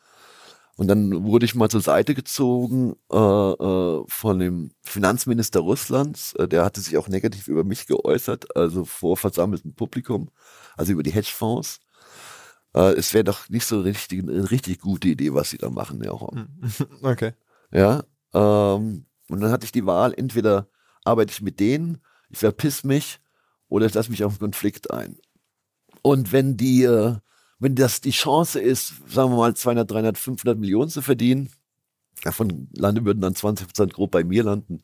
Und 0.78 0.88
dann 0.88 1.26
wurde 1.26 1.46
ich 1.46 1.56
mal 1.56 1.70
zur 1.70 1.82
Seite 1.82 2.14
gezogen 2.14 2.96
äh, 3.12 3.18
äh, 3.18 4.04
von 4.08 4.40
dem 4.40 4.70
Finanzminister 4.84 5.60
Russlands. 5.60 6.34
Äh, 6.34 6.48
der 6.48 6.64
hatte 6.64 6.82
sich 6.82 6.98
auch 6.98 7.08
negativ 7.08 7.48
über 7.48 7.64
mich 7.64 7.88
geäußert, 7.88 8.56
also 8.56 8.86
vor 8.86 9.18
versammeltem 9.18 9.74
Publikum, 9.74 10.30
also 10.78 10.94
über 10.94 11.02
die 11.02 11.12
Hedgefonds. 11.12 11.80
Äh, 12.76 12.94
es 12.94 13.14
wäre 13.16 13.24
doch 13.24 13.50
nicht 13.50 13.66
so 13.66 13.82
richtig, 13.82 14.22
eine 14.22 14.52
richtig 14.52 14.80
gute 14.80 15.08
Idee, 15.08 15.34
was 15.34 15.50
sie 15.50 15.58
da 15.58 15.72
machen, 15.72 16.04
ja. 16.04 16.14
Okay. 17.02 17.34
Ja. 17.72 18.04
Ähm, 18.34 19.08
und 19.30 19.42
dann 19.42 19.52
hatte 19.52 19.66
ich 19.66 19.72
die 19.72 19.88
Wahl, 19.88 20.14
entweder 20.16 20.68
arbeite 21.04 21.32
ich 21.32 21.42
mit 21.42 21.60
denen, 21.60 22.04
ich 22.30 22.38
verpiss 22.38 22.84
mich, 22.84 23.20
oder 23.68 23.88
ich 23.88 23.96
lasse 23.96 24.12
mich 24.12 24.24
auf 24.24 24.34
einen 24.34 24.40
Konflikt 24.40 24.92
ein. 24.92 25.18
Und 26.04 26.32
wenn 26.32 26.56
die, 26.56 26.84
äh, 26.84 27.16
wenn 27.60 27.76
das 27.76 28.02
die 28.02 28.12
Chance 28.12 28.60
ist, 28.60 28.94
sagen 29.08 29.32
wir 29.32 29.38
mal 29.38 29.56
200, 29.56 29.90
300, 29.90 30.18
500 30.18 30.60
Millionen 30.60 30.90
zu 30.90 31.02
verdienen, 31.02 31.50
davon 32.24 32.68
lande 32.74 33.06
würden 33.06 33.22
dann 33.22 33.36
20 33.36 33.68
Prozent 33.68 33.94
grob 33.94 34.12
bei 34.12 34.24
mir 34.24 34.44
landen, 34.44 34.82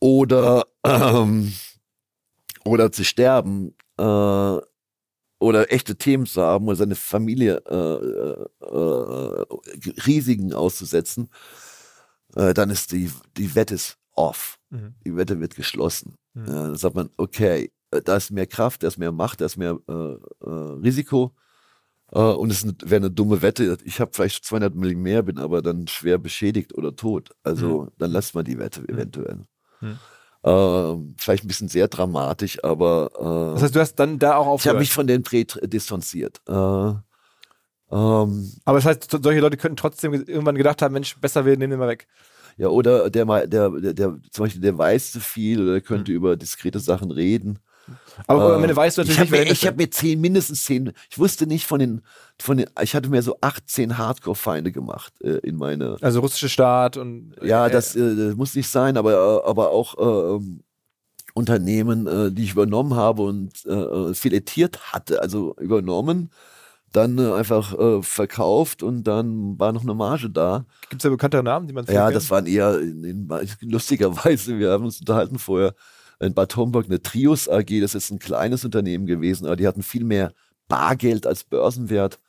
oder 0.00 0.66
ähm, 0.84 1.52
oder 2.64 2.90
zu 2.90 3.04
sterben 3.04 3.74
äh, 3.98 4.58
oder 5.38 5.72
echte 5.72 5.96
Themen 5.96 6.26
zu 6.26 6.42
haben 6.42 6.66
oder 6.66 6.76
seine 6.76 6.94
Familie 6.94 7.62
äh, 7.66 8.64
äh, 8.64 9.44
Risiken 10.06 10.52
auszusetzen, 10.54 11.30
äh, 12.36 12.54
dann 12.54 12.70
ist 12.70 12.92
die, 12.92 13.10
die 13.36 13.54
Wette 13.54 13.74
ist 13.74 13.98
off. 14.12 14.58
Mhm. 14.70 14.94
Die 15.04 15.16
Wette 15.16 15.40
wird 15.40 15.56
geschlossen. 15.56 16.14
Mhm. 16.34 16.46
Dann 16.46 16.76
sagt 16.76 16.94
man, 16.94 17.10
okay, 17.16 17.72
äh, 17.90 18.02
da 18.02 18.16
ist 18.16 18.30
mehr 18.30 18.46
Kraft, 18.46 18.82
da 18.82 18.88
ist 18.88 18.98
mehr 18.98 19.12
Macht, 19.12 19.40
da 19.40 19.46
ist 19.46 19.56
mehr 19.56 19.78
äh, 19.88 19.92
äh, 19.92 20.50
Risiko. 20.82 21.34
Äh, 22.12 22.18
und 22.20 22.50
es 22.50 22.64
wäre 22.84 22.96
eine 22.96 23.10
dumme 23.10 23.42
Wette. 23.42 23.76
Ich 23.84 24.00
habe 24.00 24.10
vielleicht 24.14 24.44
200 24.44 24.74
Millionen 24.74 25.02
mehr, 25.02 25.22
bin 25.22 25.38
aber 25.38 25.62
dann 25.62 25.86
schwer 25.88 26.18
beschädigt 26.18 26.74
oder 26.74 26.94
tot. 26.94 27.30
Also 27.42 27.88
dann 27.98 28.10
lässt 28.10 28.34
man 28.34 28.44
die 28.44 28.58
Wette 28.58 28.86
eventuell. 28.88 29.40
Mhm. 29.80 29.98
Ähm, 30.44 31.14
vielleicht 31.18 31.44
ein 31.44 31.48
bisschen 31.48 31.68
sehr 31.68 31.88
dramatisch, 31.88 32.62
aber 32.64 33.10
äh, 33.14 33.54
Das 33.54 33.62
heißt, 33.62 33.76
du 33.76 33.80
hast 33.80 33.94
dann 33.96 34.18
da 34.18 34.36
auch 34.36 34.42
ich 34.58 34.66
habe 34.66 34.78
aufgehört. 34.78 34.78
mich 34.80 34.92
von 34.92 35.06
den 35.06 35.22
distanziert. 35.22 36.40
Äh, 36.48 36.52
ähm, 36.52 37.02
Aber 37.90 38.78
das 38.78 38.84
heißt, 38.86 39.18
solche 39.22 39.40
Leute 39.40 39.56
könnten 39.56 39.76
trotzdem 39.76 40.14
irgendwann 40.14 40.56
gedacht 40.56 40.82
haben, 40.82 40.94
Mensch, 40.94 41.16
besser, 41.20 41.44
wir 41.44 41.56
nehmen 41.56 41.72
den 41.72 41.78
mal 41.78 41.88
weg. 41.88 42.06
ja, 42.56 42.68
oder 42.68 43.10
der, 43.10 43.24
der, 43.46 43.70
der, 43.70 43.92
der, 43.94 44.18
zum 44.30 44.44
Beispiel, 44.44 44.62
der 44.62 44.76
weiß 44.76 45.12
zu 45.12 45.20
viel 45.20 45.62
oder 45.62 45.72
der 45.72 45.80
könnte 45.80 46.12
über 46.12 46.36
diskrete 46.36 46.80
Sachen 46.80 47.10
reden. 47.10 47.58
Aber 48.26 48.52
Äh, 48.52 48.54
am 48.56 48.62
Ende 48.62 48.76
weißt 48.76 48.98
du 48.98 49.02
natürlich 49.02 49.16
ich 49.16 49.20
habe 49.20 49.30
nicht, 49.30 49.46
mir, 49.46 49.52
ich 49.52 49.66
hab 49.66 49.76
mir 49.76 49.90
zehn, 49.90 50.20
mindestens 50.20 50.64
zehn, 50.64 50.92
ich 51.10 51.18
wusste 51.18 51.46
nicht 51.46 51.66
von 51.66 51.78
den, 51.78 52.02
von 52.38 52.56
den, 52.56 52.66
ich 52.80 52.94
hatte 52.94 53.08
mir 53.08 53.22
so 53.22 53.36
18 53.40 53.98
Hardcore-Feinde 53.98 54.72
gemacht 54.72 55.12
äh, 55.22 55.38
in 55.38 55.56
meine. 55.56 55.96
Also 56.00 56.20
russische 56.20 56.48
Staat 56.48 56.96
und 56.96 57.34
ja, 57.42 57.66
äh, 57.66 57.70
das, 57.70 57.96
äh, 57.96 58.16
das 58.16 58.36
muss 58.36 58.54
nicht 58.54 58.68
sein, 58.68 58.96
aber, 58.96 59.12
äh, 59.12 59.48
aber 59.48 59.70
auch 59.70 59.98
äh, 59.98 60.36
ähm, 60.36 60.62
Unternehmen, 61.34 62.34
die 62.34 62.44
ich 62.44 62.52
übernommen 62.52 62.94
habe 62.94 63.22
und 63.22 63.64
äh, 63.64 64.12
filetiert 64.12 64.92
hatte, 64.92 65.22
also 65.22 65.56
übernommen, 65.58 66.28
dann 66.92 67.18
äh, 67.18 67.32
einfach 67.32 67.78
äh, 67.78 68.02
verkauft 68.02 68.82
und 68.82 69.04
dann 69.04 69.58
war 69.58 69.72
noch 69.72 69.82
eine 69.82 69.94
Marge 69.94 70.30
da. 70.30 70.66
Gibt 70.88 71.02
es 71.02 71.04
da 71.04 71.10
bekanntere 71.10 71.42
Namen, 71.42 71.66
die 71.66 71.72
man 71.72 71.86
Ja, 71.86 72.10
das 72.10 72.30
waren 72.30 72.46
eher 72.46 72.78
in, 72.78 73.02
in, 73.04 73.28
lustigerweise, 73.62 74.58
wir 74.58 74.70
haben 74.70 74.84
uns 74.84 75.00
unterhalten 75.00 75.38
vorher 75.38 75.74
in 76.22 76.34
Bad 76.34 76.56
Homburg 76.56 76.86
eine 76.86 77.02
Trios 77.02 77.48
AG, 77.48 77.80
das 77.80 77.94
ist 77.94 78.10
ein 78.10 78.18
kleines 78.18 78.64
Unternehmen 78.64 79.06
gewesen, 79.06 79.46
aber 79.46 79.56
die 79.56 79.66
hatten 79.66 79.82
viel 79.82 80.04
mehr 80.04 80.32
Bargeld 80.68 81.26
als 81.26 81.44
Börsenwert. 81.44 82.20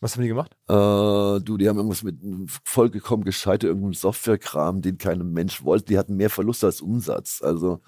Was 0.00 0.16
haben 0.16 0.22
die 0.22 0.28
gemacht? 0.28 0.56
Äh, 0.68 1.40
du, 1.40 1.56
die 1.56 1.68
haben 1.68 1.76
irgendwas 1.76 2.02
mit 2.02 2.18
vollgekommen 2.64 3.24
gescheiter 3.24 3.68
irgendeinem 3.68 3.94
Softwarekram, 3.94 4.82
den 4.82 4.98
kein 4.98 5.32
Mensch 5.32 5.64
wollte. 5.64 5.86
Die 5.86 5.98
hatten 5.98 6.16
mehr 6.16 6.30
Verlust 6.30 6.64
als 6.64 6.80
Umsatz. 6.80 7.40
Also 7.42 7.80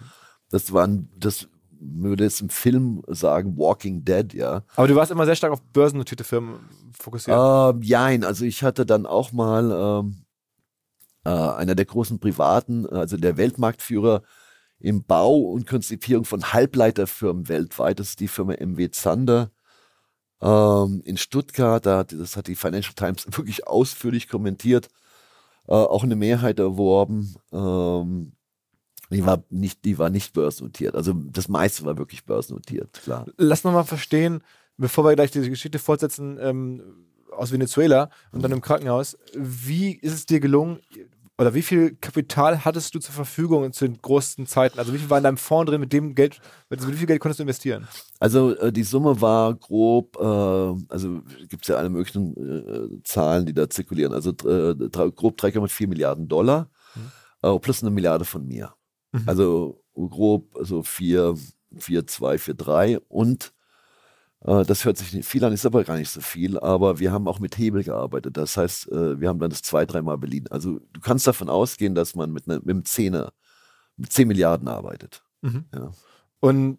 das 0.50 0.72
waren, 0.72 1.10
das 1.16 1.48
würde 1.78 2.24
jetzt 2.24 2.40
im 2.40 2.48
Film 2.48 3.02
sagen, 3.08 3.58
Walking 3.58 4.04
Dead, 4.04 4.32
ja. 4.32 4.62
Aber 4.76 4.88
du 4.88 4.94
warst 4.94 5.10
immer 5.10 5.26
sehr 5.26 5.36
stark 5.36 5.52
auf 5.52 5.62
börsennotierte 5.62 6.24
Firmen 6.24 6.60
fokussiert. 6.98 7.36
Ähm, 7.38 7.82
jein, 7.82 8.24
also 8.24 8.44
ich 8.44 8.62
hatte 8.62 8.86
dann 8.86 9.04
auch 9.04 9.32
mal 9.32 10.04
ähm, 10.04 10.24
äh, 11.24 11.30
einer 11.30 11.74
der 11.74 11.84
großen 11.84 12.18
Privaten, 12.18 12.86
also 12.86 13.16
der 13.16 13.36
Weltmarktführer 13.36 14.22
im 14.78 15.04
Bau 15.04 15.36
und 15.36 15.66
Konzipierung 15.66 16.24
von 16.24 16.52
Halbleiterfirmen 16.52 17.48
weltweit, 17.48 17.98
das 18.00 18.10
ist 18.10 18.20
die 18.20 18.28
Firma 18.28 18.54
MW 18.54 18.90
Zander 18.90 19.50
ähm, 20.40 21.02
in 21.04 21.16
Stuttgart, 21.16 21.84
da 21.84 22.04
das 22.04 22.36
hat 22.36 22.46
die 22.46 22.56
Financial 22.56 22.94
Times 22.94 23.26
wirklich 23.36 23.66
ausführlich 23.66 24.28
kommentiert, 24.28 24.88
äh, 25.66 25.72
auch 25.72 26.04
eine 26.04 26.16
Mehrheit 26.16 26.58
erworben. 26.58 27.34
Ähm, 27.52 28.32
die 29.10 29.24
war 29.24 29.44
nicht, 29.50 29.84
die 29.84 29.98
war 29.98 30.10
nicht 30.10 30.32
börsennotiert. 30.32 30.96
Also 30.96 31.12
das 31.14 31.48
meiste 31.48 31.84
war 31.84 31.96
wirklich 31.96 32.24
börsennotiert, 32.24 32.92
klar. 33.04 33.26
Lass 33.36 33.62
noch 33.62 33.72
mal 33.72 33.84
verstehen, 33.84 34.42
bevor 34.76 35.04
wir 35.04 35.14
gleich 35.14 35.30
diese 35.30 35.48
Geschichte 35.48 35.78
fortsetzen 35.78 36.38
ähm, 36.40 36.82
aus 37.30 37.52
Venezuela 37.52 38.10
und 38.32 38.42
dann 38.42 38.52
im 38.52 38.60
Krankenhaus. 38.60 39.16
Wie 39.32 39.92
ist 39.92 40.12
es 40.12 40.26
dir 40.26 40.40
gelungen, 40.40 40.80
oder 41.38 41.54
wie 41.54 41.62
viel 41.62 41.96
Kapital 41.96 42.64
hattest 42.64 42.94
du 42.94 42.98
zur 42.98 43.14
Verfügung 43.14 43.72
zu 43.72 43.86
den 43.86 44.00
großen 44.00 44.46
Zeiten? 44.46 44.78
Also 44.78 44.94
wie 44.94 44.98
viel 44.98 45.10
war 45.10 45.18
in 45.18 45.24
deinem 45.24 45.36
Fonds 45.36 45.70
drin, 45.70 45.80
mit 45.80 45.92
dem 45.92 46.14
Geld, 46.14 46.40
mit 46.70 46.86
wie 46.86 46.96
viel 46.96 47.06
Geld 47.06 47.20
konntest 47.20 47.40
du 47.40 47.42
investieren? 47.42 47.86
Also 48.18 48.56
äh, 48.56 48.72
die 48.72 48.84
Summe 48.84 49.20
war 49.20 49.54
grob, 49.54 50.16
äh, 50.18 50.92
also 50.92 51.20
gibt 51.48 51.62
es 51.62 51.68
ja 51.68 51.76
alle 51.76 51.90
möglichen 51.90 52.34
äh, 52.36 53.02
Zahlen, 53.04 53.44
die 53.44 53.52
da 53.52 53.68
zirkulieren. 53.68 54.14
Also 54.14 54.30
äh, 54.30 54.74
grob 55.10 55.38
3,4 55.38 55.88
Milliarden 55.88 56.26
Dollar 56.26 56.70
äh, 57.42 57.58
plus 57.58 57.82
eine 57.82 57.90
Milliarde 57.90 58.24
von 58.24 58.46
mir. 58.46 58.74
Mhm. 59.12 59.22
Also 59.26 59.82
grob 59.94 60.56
so 60.62 60.82
4, 60.82 61.34
4, 61.76 62.06
2, 62.06 62.38
4, 62.38 62.54
3 62.54 62.98
und 63.08 63.52
das 64.40 64.84
hört 64.84 64.96
sich 64.98 65.12
nicht 65.12 65.26
viel 65.28 65.44
an, 65.44 65.52
ist 65.52 65.66
aber 65.66 65.82
gar 65.84 65.96
nicht 65.96 66.10
so 66.10 66.20
viel, 66.20 66.58
aber 66.58 66.98
wir 66.98 67.10
haben 67.10 67.26
auch 67.26 67.40
mit 67.40 67.58
Hebel 67.58 67.82
gearbeitet. 67.82 68.36
Das 68.36 68.56
heißt, 68.56 68.92
äh, 68.92 69.20
wir 69.20 69.28
haben 69.28 69.38
dann 69.38 69.50
das 69.50 69.62
zwei, 69.62 69.86
dreimal 69.86 70.18
beliehen. 70.18 70.46
Also 70.50 70.78
du 70.92 71.00
kannst 71.00 71.26
davon 71.26 71.48
ausgehen, 71.48 71.94
dass 71.94 72.14
man 72.14 72.32
mit, 72.32 72.46
ne, 72.46 72.60
mit 72.62 72.70
einem 72.70 72.84
Zehner, 72.84 73.32
mit 73.96 74.12
10 74.12 74.28
Milliarden 74.28 74.68
arbeitet. 74.68 75.24
Mhm. 75.42 75.64
Ja. 75.74 75.90
Und 76.40 76.78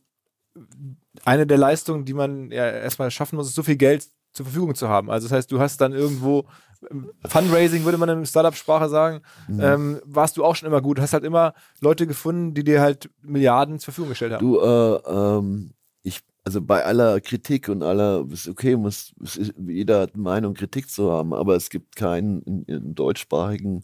eine 1.25 1.45
der 1.47 1.57
Leistungen, 1.57 2.05
die 2.05 2.13
man 2.13 2.51
ja 2.51 2.69
erstmal 2.69 3.11
schaffen 3.11 3.35
muss, 3.35 3.47
ist 3.47 3.55
so 3.55 3.63
viel 3.63 3.75
Geld 3.75 4.07
zur 4.33 4.45
Verfügung 4.45 4.75
zu 4.75 4.87
haben. 4.87 5.09
Also 5.09 5.27
das 5.27 5.35
heißt, 5.35 5.51
du 5.51 5.59
hast 5.59 5.81
dann 5.81 5.93
irgendwo 5.93 6.45
ähm, 6.91 7.11
Fundraising, 7.25 7.85
würde 7.85 7.97
man 7.97 8.09
in 8.09 8.25
Startup-Sprache 8.25 8.87
sagen, 8.87 9.21
Mhm. 9.47 9.59
ähm, 9.61 10.01
warst 10.05 10.37
du 10.37 10.45
auch 10.45 10.55
schon 10.55 10.67
immer 10.67 10.81
gut. 10.81 10.99
Du 10.99 11.01
hast 11.01 11.13
halt 11.13 11.23
immer 11.23 11.53
Leute 11.81 12.05
gefunden, 12.05 12.53
die 12.53 12.63
dir 12.63 12.81
halt 12.81 13.09
Milliarden 13.23 13.79
zur 13.79 13.85
Verfügung 13.85 14.09
gestellt 14.09 14.33
haben. 14.33 14.45
Du, 14.45 14.59
äh, 14.59 14.95
ähm, 15.11 15.71
ich, 16.03 16.21
also 16.47 16.61
bei 16.61 16.85
aller 16.85 17.19
Kritik 17.19 17.67
und 17.67 17.83
aller, 17.83 18.25
ist 18.31 18.47
okay, 18.47 18.77
muss, 18.77 19.13
ist, 19.19 19.53
jeder 19.67 19.99
hat 19.99 20.15
Meinung, 20.15 20.53
Kritik 20.53 20.89
zu 20.89 21.11
haben, 21.11 21.33
aber 21.33 21.57
es 21.57 21.69
gibt 21.69 21.97
keinen 21.97 22.41
in, 22.43 22.63
im 22.63 22.95
deutschsprachigen 22.95 23.83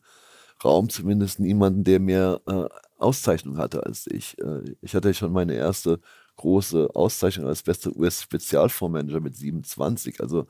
Raum 0.63 0.87
zumindest 0.87 1.41
niemanden, 1.41 1.83
der 1.83 1.99
mehr 1.99 2.39
äh, 2.47 2.63
Auszeichnung 2.97 3.57
hatte 3.57 3.85
als 3.85 4.07
ich. 4.07 4.39
Äh, 4.39 4.61
ich 4.79 4.95
hatte 4.95 5.13
schon 5.13 5.33
meine 5.33 5.55
erste 5.55 5.99
große 6.37 6.91
Auszeichnung 6.93 7.47
als 7.47 7.63
bester 7.63 7.93
US-Spezialfondsmanager 7.97 9.19
mit 9.19 9.35
27. 9.35 10.21
Also 10.21 10.45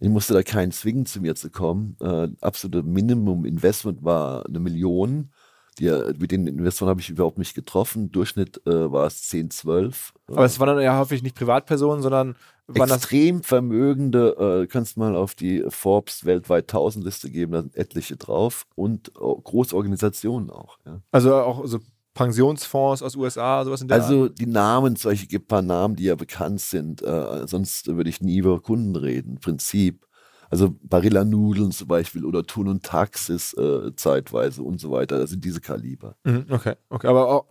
ich 0.00 0.08
musste 0.08 0.32
da 0.32 0.42
keinen 0.42 0.72
zwingen, 0.72 1.04
zu 1.04 1.20
mir 1.20 1.34
zu 1.34 1.50
kommen. 1.50 1.98
Äh, 2.00 2.28
absolute 2.40 2.82
Minimum-Investment 2.82 4.02
war 4.02 4.46
eine 4.46 4.60
Million. 4.60 5.30
Die, 5.78 5.90
mit 6.18 6.30
den 6.30 6.46
Investoren 6.46 6.88
habe 6.88 7.00
ich 7.00 7.10
überhaupt 7.10 7.38
nicht 7.38 7.54
getroffen. 7.54 8.12
Durchschnitt 8.12 8.64
äh, 8.66 8.92
war 8.92 9.06
es 9.06 9.22
10, 9.28 9.50
12. 9.50 10.12
Aber 10.28 10.44
es 10.44 10.60
waren 10.60 10.76
dann 10.76 10.84
ja 10.84 10.98
häufig 10.98 11.22
nicht 11.22 11.36
Privatpersonen, 11.36 12.02
sondern 12.02 12.36
Extrem 12.72 13.42
vermögende, 13.42 14.62
äh, 14.62 14.66
kannst 14.66 14.96
mal 14.96 15.14
auf 15.16 15.34
die 15.34 15.64
Forbes 15.68 16.24
weltweit 16.24 16.64
1000 16.64 17.04
Liste 17.04 17.30
geben, 17.30 17.52
da 17.52 17.60
sind 17.60 17.76
etliche 17.76 18.16
drauf 18.16 18.64
und 18.74 19.08
äh, 19.08 19.12
große 19.20 19.76
Organisationen 19.76 20.48
auch. 20.48 20.78
Ja. 20.86 21.02
also 21.12 21.34
auch 21.34 21.66
so 21.66 21.80
Pensionsfonds 22.14 23.02
aus 23.02 23.16
USA, 23.16 23.64
sowas 23.64 23.82
in 23.82 23.88
der 23.88 23.98
Art? 23.98 24.04
Also 24.04 24.28
die 24.28 24.46
Namen, 24.46 24.96
solche 24.96 25.26
gibt 25.26 25.46
ein 25.46 25.48
paar 25.48 25.62
Namen, 25.62 25.96
die 25.96 26.04
ja 26.04 26.14
bekannt 26.14 26.60
sind, 26.60 27.02
äh, 27.02 27.46
sonst 27.46 27.88
würde 27.88 28.08
ich 28.08 28.22
nie 28.22 28.38
über 28.38 28.60
Kunden 28.62 28.96
reden. 28.96 29.40
Prinzip. 29.40 30.06
Also 30.54 30.72
Barilla 30.82 31.24
Nudeln 31.24 31.72
zum 31.72 31.88
Beispiel 31.88 32.24
oder 32.24 32.44
Thun 32.44 32.68
und 32.68 32.84
Taxis 32.84 33.54
äh, 33.54 33.90
zeitweise 33.96 34.62
und 34.62 34.80
so 34.80 34.92
weiter. 34.92 35.18
Das 35.18 35.30
sind 35.30 35.44
diese 35.44 35.60
Kaliber. 35.60 36.14
Mhm, 36.22 36.46
okay, 36.48 36.74
okay, 36.90 37.08
aber 37.08 37.28
auch, 37.28 37.46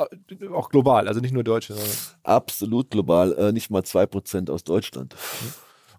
auch 0.54 0.70
global, 0.70 1.10
also 1.10 1.20
nicht 1.20 1.34
nur 1.34 1.43
Deutsche. 1.43 1.74
Sondern 1.74 1.91
Absolut 2.24 2.91
global, 2.91 3.34
äh, 3.34 3.51
nicht 3.51 3.70
mal 3.70 3.82
2% 3.82 4.49
aus 4.49 4.64
Deutschland. 4.64 5.18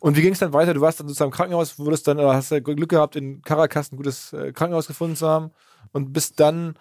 Und 0.01 0.17
wie 0.17 0.23
ging 0.23 0.33
es 0.33 0.39
dann 0.39 0.55
weiter? 0.55 0.73
Du 0.73 0.81
warst 0.81 0.99
dann 0.99 1.07
sozusagen 1.07 1.31
im 1.31 1.37
Krankenhaus, 1.37 1.79
wurdest 1.79 2.09
dann, 2.09 2.19
hast 2.21 2.51
ja 2.51 2.61
Glück 2.61 2.89
gehabt, 2.89 3.17
in 3.17 3.43
Caracas 3.43 3.93
ein 3.93 3.99
gutes 3.99 4.33
äh, 4.33 4.55
Krankenhaus 4.55 4.87
gefunden 4.87 5.17
zu 5.17 5.29
haben 5.29 5.51
und 5.93 6.15
bist 6.15 6.41
dann 6.41 6.73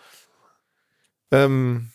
ähm, 1.32 1.90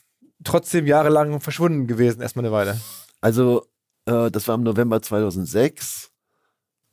trotzdem 0.44 0.86
jahrelang 0.86 1.40
verschwunden 1.40 1.86
gewesen, 1.86 2.20
erstmal 2.20 2.44
eine 2.44 2.52
Weile. 2.52 2.78
Also, 3.22 3.64
äh, 4.04 4.30
das 4.30 4.46
war 4.48 4.54
im 4.54 4.64
November 4.64 5.00
2006. 5.00 6.10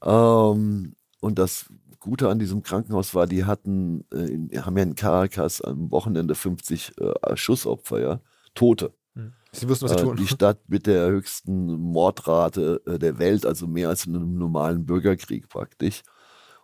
Ähm, 0.02 0.96
und 1.26 1.40
das 1.40 1.66
Gute 2.00 2.30
an 2.30 2.38
diesem 2.38 2.62
Krankenhaus 2.62 3.16
war, 3.16 3.26
die 3.26 3.46
hatten, 3.46 4.06
äh, 4.14 4.60
haben 4.60 4.78
ja 4.78 4.84
in 4.84 4.94
Caracas 4.94 5.60
am 5.60 5.90
Wochenende 5.90 6.36
50 6.36 6.94
äh, 7.00 7.36
Schussopfer, 7.36 8.00
ja, 8.00 8.20
Tote. 8.54 8.94
Mhm. 9.16 9.34
Sie 9.52 9.68
wussten, 9.68 9.86
was 9.86 9.94
sie 9.94 9.98
Äh, 9.98 10.04
tun. 10.04 10.16
die 10.16 10.28
Stadt 10.36 10.60
mit 10.68 10.86
der 10.86 11.08
höchsten 11.10 11.66
Mordrate 11.66 12.80
äh, 12.86 13.00
der 13.00 13.18
Welt, 13.18 13.46
also 13.48 13.66
mehr 13.66 13.90
als 13.90 14.06
in 14.06 14.16
einem 14.16 14.38
normalen 14.38 14.86
Bürgerkrieg 14.86 15.50
praktisch. 15.50 16.04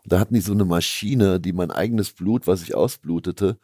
Und 0.03 0.12
da 0.14 0.20
hatten 0.20 0.36
die 0.36 0.41
so 0.41 0.53
eine 0.53 0.66
Maschine, 0.66 1.39
die 1.39 1.53
mein 1.53 1.72
eigenes 1.72 2.12
Blut, 2.14 2.45
was 2.45 2.62
ich 2.62 2.76
ausblutete, 2.76 3.57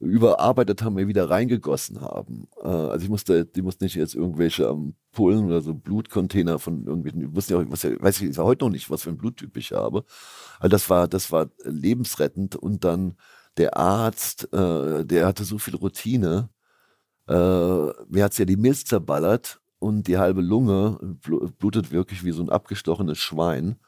überarbeitet 0.00 0.82
haben, 0.82 0.94
mir 0.94 1.08
wieder 1.08 1.28
reingegossen 1.30 2.00
haben. 2.00 2.48
Äh, 2.62 2.68
also 2.68 3.04
ich 3.04 3.10
musste, 3.10 3.44
die 3.46 3.62
mussten 3.62 3.84
nicht 3.84 3.96
jetzt 3.96 4.14
irgendwelche 4.14 4.68
Ampullen 4.68 5.46
oder 5.46 5.60
so 5.60 5.74
Blutcontainer 5.74 6.58
von 6.58 6.86
irgendwelchen, 6.86 7.22
ich 7.22 7.34
wusste 7.34 7.54
ja, 7.54 7.70
was, 7.70 7.82
ja- 7.82 8.00
weiß 8.00 8.20
ich 8.22 8.38
heute 8.38 8.64
noch 8.64 8.70
nicht, 8.72 8.90
was 8.90 9.02
für 9.02 9.10
ein 9.10 9.18
Bluttyp 9.18 9.56
ich 9.56 9.72
habe. 9.72 10.04
Also 10.60 10.70
das 10.70 10.88
war, 10.90 11.08
das 11.08 11.32
war 11.32 11.48
lebensrettend 11.64 12.56
und 12.56 12.84
dann 12.84 13.16
der 13.56 13.76
Arzt, 13.76 14.52
äh, 14.52 15.04
der 15.04 15.26
hatte 15.26 15.44
so 15.44 15.58
viel 15.58 15.74
Routine, 15.76 16.50
äh, 17.28 17.34
mir 17.34 18.24
hat's 18.24 18.38
ja 18.38 18.44
die 18.44 18.56
Milz 18.56 18.84
zerballert 18.84 19.60
und 19.78 20.08
die 20.08 20.18
halbe 20.18 20.40
Lunge 20.42 20.98
blu- 21.22 21.50
blutet 21.58 21.92
wirklich 21.92 22.24
wie 22.24 22.32
so 22.32 22.42
ein 22.42 22.50
abgestochenes 22.50 23.18
Schwein. 23.18 23.78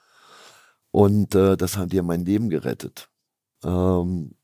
Und 0.91 1.35
äh, 1.35 1.57
das 1.57 1.77
die 1.77 1.97
ja 1.97 2.03
mein 2.03 2.25
Leben 2.25 2.51
gerettet. 2.51 3.09
Ähm, 3.65 4.35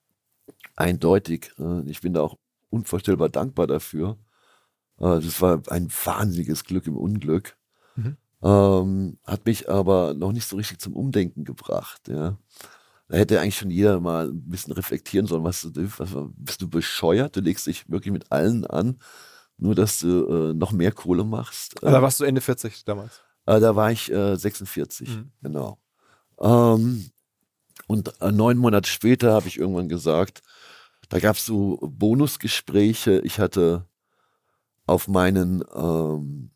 eindeutig. 0.76 1.52
Äh, 1.58 1.88
ich 1.88 2.00
bin 2.00 2.12
da 2.14 2.20
auch 2.22 2.36
unvorstellbar 2.70 3.28
dankbar 3.28 3.66
dafür. 3.66 4.18
Äh, 4.98 5.20
das 5.20 5.40
war 5.40 5.62
ein 5.68 5.88
wahnsinniges 6.04 6.64
Glück 6.64 6.86
im 6.86 6.96
Unglück. 6.96 7.56
Mhm. 7.96 8.16
Ähm, 8.42 9.18
hat 9.24 9.46
mich 9.46 9.68
aber 9.68 10.14
noch 10.14 10.32
nicht 10.32 10.46
so 10.46 10.56
richtig 10.56 10.78
zum 10.80 10.94
Umdenken 10.94 11.44
gebracht. 11.44 12.08
Ja. 12.08 12.36
Da 13.08 13.16
hätte 13.16 13.40
eigentlich 13.40 13.56
schon 13.56 13.70
jeder 13.70 14.00
mal 14.00 14.28
ein 14.28 14.48
bisschen 14.48 14.72
reflektieren 14.72 15.26
sollen, 15.26 15.44
was 15.44 15.62
du, 15.62 15.70
was, 15.98 16.10
bist 16.36 16.60
du 16.60 16.68
bescheuert? 16.68 17.36
Du 17.36 17.40
legst 17.40 17.66
dich 17.66 17.88
wirklich 17.88 18.12
mit 18.12 18.30
allen 18.32 18.66
an, 18.66 18.98
nur 19.58 19.74
dass 19.74 20.00
du 20.00 20.26
äh, 20.50 20.54
noch 20.54 20.72
mehr 20.72 20.92
Kohle 20.92 21.24
machst. 21.24 21.82
Ah, 21.82 21.92
da 21.92 22.02
warst 22.02 22.20
du 22.20 22.24
Ende 22.24 22.40
40 22.40 22.84
damals. 22.84 23.22
Äh, 23.46 23.60
da 23.60 23.76
war 23.76 23.90
ich 23.92 24.10
äh, 24.12 24.36
46, 24.36 25.08
Mhm. 25.08 25.30
genau. 25.40 25.78
Ähm, 26.40 27.10
und 27.86 28.20
äh, 28.20 28.32
neun 28.32 28.58
Monate 28.58 28.90
später 28.90 29.32
habe 29.32 29.46
ich 29.48 29.58
irgendwann 29.58 29.88
gesagt, 29.88 30.42
da 31.08 31.18
gab 31.18 31.36
es 31.36 31.46
so 31.46 31.78
Bonusgespräche. 31.82 33.20
Ich 33.24 33.38
hatte 33.38 33.86
auf 34.86 35.08
meinen 35.08 35.64
ähm, 35.74 36.50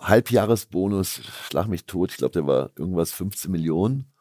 Halbjahresbonus, 0.00 1.20
schlag 1.48 1.68
mich 1.68 1.86
tot, 1.86 2.10
ich 2.10 2.16
glaube, 2.16 2.32
der 2.32 2.46
war 2.46 2.70
irgendwas 2.76 3.12
15 3.12 3.50
Millionen. 3.50 4.12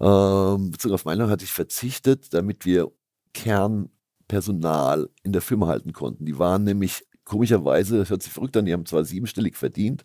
Ähm, 0.00 0.70
bezogen 0.70 0.94
auf 0.94 1.04
Meinung 1.06 1.30
hatte 1.30 1.44
ich 1.44 1.52
verzichtet, 1.52 2.34
damit 2.34 2.66
wir 2.66 2.92
Kernpersonal 3.32 5.08
in 5.22 5.32
der 5.32 5.42
Firma 5.42 5.68
halten 5.68 5.92
konnten. 5.92 6.26
Die 6.26 6.38
waren 6.38 6.64
nämlich 6.64 7.04
komischerweise, 7.24 7.98
das 7.98 8.10
hört 8.10 8.22
sich 8.22 8.32
verrückt 8.32 8.56
an, 8.56 8.66
die 8.66 8.72
haben 8.72 8.86
zwar 8.86 9.04
siebenstellig 9.04 9.56
verdient, 9.56 10.04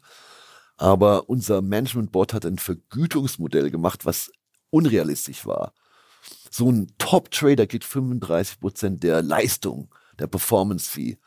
aber 0.78 1.30
unser 1.30 1.62
Management 1.62 2.12
Board 2.12 2.34
hat 2.34 2.46
ein 2.46 2.58
Vergütungsmodell 2.58 3.70
gemacht, 3.70 4.06
was 4.06 4.32
unrealistisch 4.70 5.46
war. 5.46 5.74
So 6.52 6.70
ein 6.70 6.88
Top-Trader 7.00 7.66
kriegt 7.66 7.86
35 7.86 8.60
Prozent 8.60 9.04
der 9.04 9.24
Leistung, 9.24 9.88
der 10.20 10.28
Performance-Fee. 10.28 11.18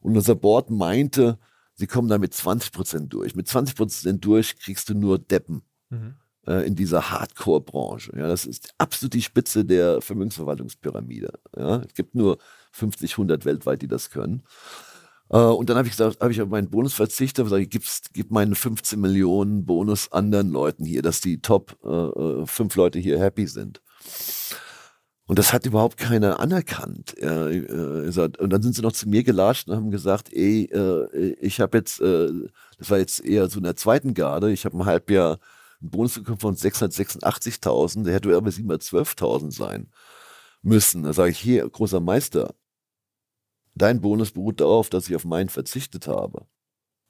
Und 0.00 0.16
unser 0.16 0.36
Board 0.36 0.70
meinte, 0.70 1.38
sie 1.74 1.88
kommen 1.88 2.08
da 2.08 2.16
mit 2.16 2.32
20 2.32 2.72
Prozent 2.72 3.12
durch. 3.12 3.34
Mit 3.34 3.48
20 3.48 3.74
Prozent 3.76 4.24
durch 4.24 4.56
kriegst 4.58 4.88
du 4.88 4.94
nur 4.94 5.18
Deppen 5.18 5.62
Mhm. 5.90 6.14
äh, 6.46 6.66
in 6.66 6.76
dieser 6.76 7.10
Hardcore-Branche. 7.10 8.12
Ja, 8.16 8.28
das 8.28 8.46
ist 8.46 8.72
absolut 8.78 9.14
die 9.14 9.22
Spitze 9.22 9.64
der 9.64 10.00
Vermögensverwaltungspyramide. 10.00 11.32
Ja, 11.56 11.76
es 11.78 11.94
gibt 11.94 12.14
nur 12.14 12.38
50, 12.72 13.12
100 13.12 13.44
weltweit, 13.44 13.82
die 13.82 13.88
das 13.88 14.10
können. 14.10 14.42
Äh, 15.30 15.38
und 15.38 15.68
dann 15.68 15.76
habe 15.76 15.88
ich 15.88 15.92
gesagt, 15.96 16.20
habe 16.20 16.30
ich 16.30 16.40
auf 16.40 16.48
meinen 16.48 16.70
Bonus 16.70 16.94
verzichtet, 16.94 17.38
habe 17.38 17.50
gesagt, 17.50 17.70
gib's, 17.70 18.02
gib 18.12 18.30
meinen 18.30 18.54
15 18.54 19.00
Millionen 19.00 19.64
Bonus 19.64 20.12
anderen 20.12 20.50
Leuten 20.50 20.84
hier, 20.84 21.02
dass 21.02 21.20
die 21.20 21.40
Top 21.40 21.76
äh, 21.82 21.88
äh, 21.88 22.46
fünf 22.46 22.76
Leute 22.76 22.98
hier 22.98 23.18
happy 23.18 23.46
sind. 23.46 23.80
Und 25.28 25.38
das 25.38 25.52
hat 25.52 25.66
überhaupt 25.66 25.98
keiner 25.98 26.40
anerkannt. 26.40 27.14
Äh, 27.18 28.08
und 28.38 28.50
dann 28.50 28.62
sind 28.62 28.74
sie 28.74 28.80
noch 28.80 28.92
zu 28.92 29.06
mir 29.08 29.22
gelatscht 29.22 29.68
und 29.68 29.76
haben 29.76 29.90
gesagt, 29.90 30.32
ey, 30.32 30.64
äh, 30.64 31.34
ich 31.40 31.60
habe 31.60 31.76
jetzt, 31.76 32.00
äh, 32.00 32.30
das 32.78 32.90
war 32.90 32.98
jetzt 32.98 33.20
eher 33.20 33.48
so 33.50 33.58
in 33.58 33.64
der 33.64 33.76
zweiten 33.76 34.14
Garde, 34.14 34.50
ich 34.50 34.64
habe 34.64 34.78
ein 34.78 34.86
Halbjahr 34.86 35.38
einen 35.80 35.90
Bonus 35.90 36.14
bekommen 36.14 36.38
von 36.40 36.56
686.000, 36.56 38.04
der 38.04 38.14
hätte 38.14 38.34
aber 38.34 38.48
712.000 38.48 39.52
sein 39.52 39.90
müssen. 40.62 41.02
Da 41.02 41.12
sage 41.12 41.30
ich, 41.30 41.38
hier, 41.38 41.68
großer 41.68 42.00
Meister, 42.00 42.54
dein 43.74 44.00
Bonus 44.00 44.30
beruht 44.32 44.60
darauf, 44.60 44.88
dass 44.88 45.10
ich 45.10 45.14
auf 45.14 45.26
meinen 45.26 45.50
verzichtet 45.50 46.08
habe. 46.08 46.46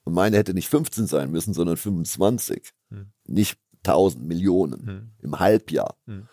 Und 0.03 0.15
meine 0.15 0.37
hätte 0.37 0.55
nicht 0.55 0.69
15 0.69 1.07
sein 1.07 1.31
müssen, 1.31 1.55
sondern 1.55 1.77
25. 1.77 2.73
Hm. 2.91 3.13
Nicht 3.27 3.61
1000 3.85 4.27
Millionen 4.27 4.85
Mhm. 4.85 5.11
im 5.23 5.39
Halbjahr. 5.39 5.97
Hm. 6.07 6.27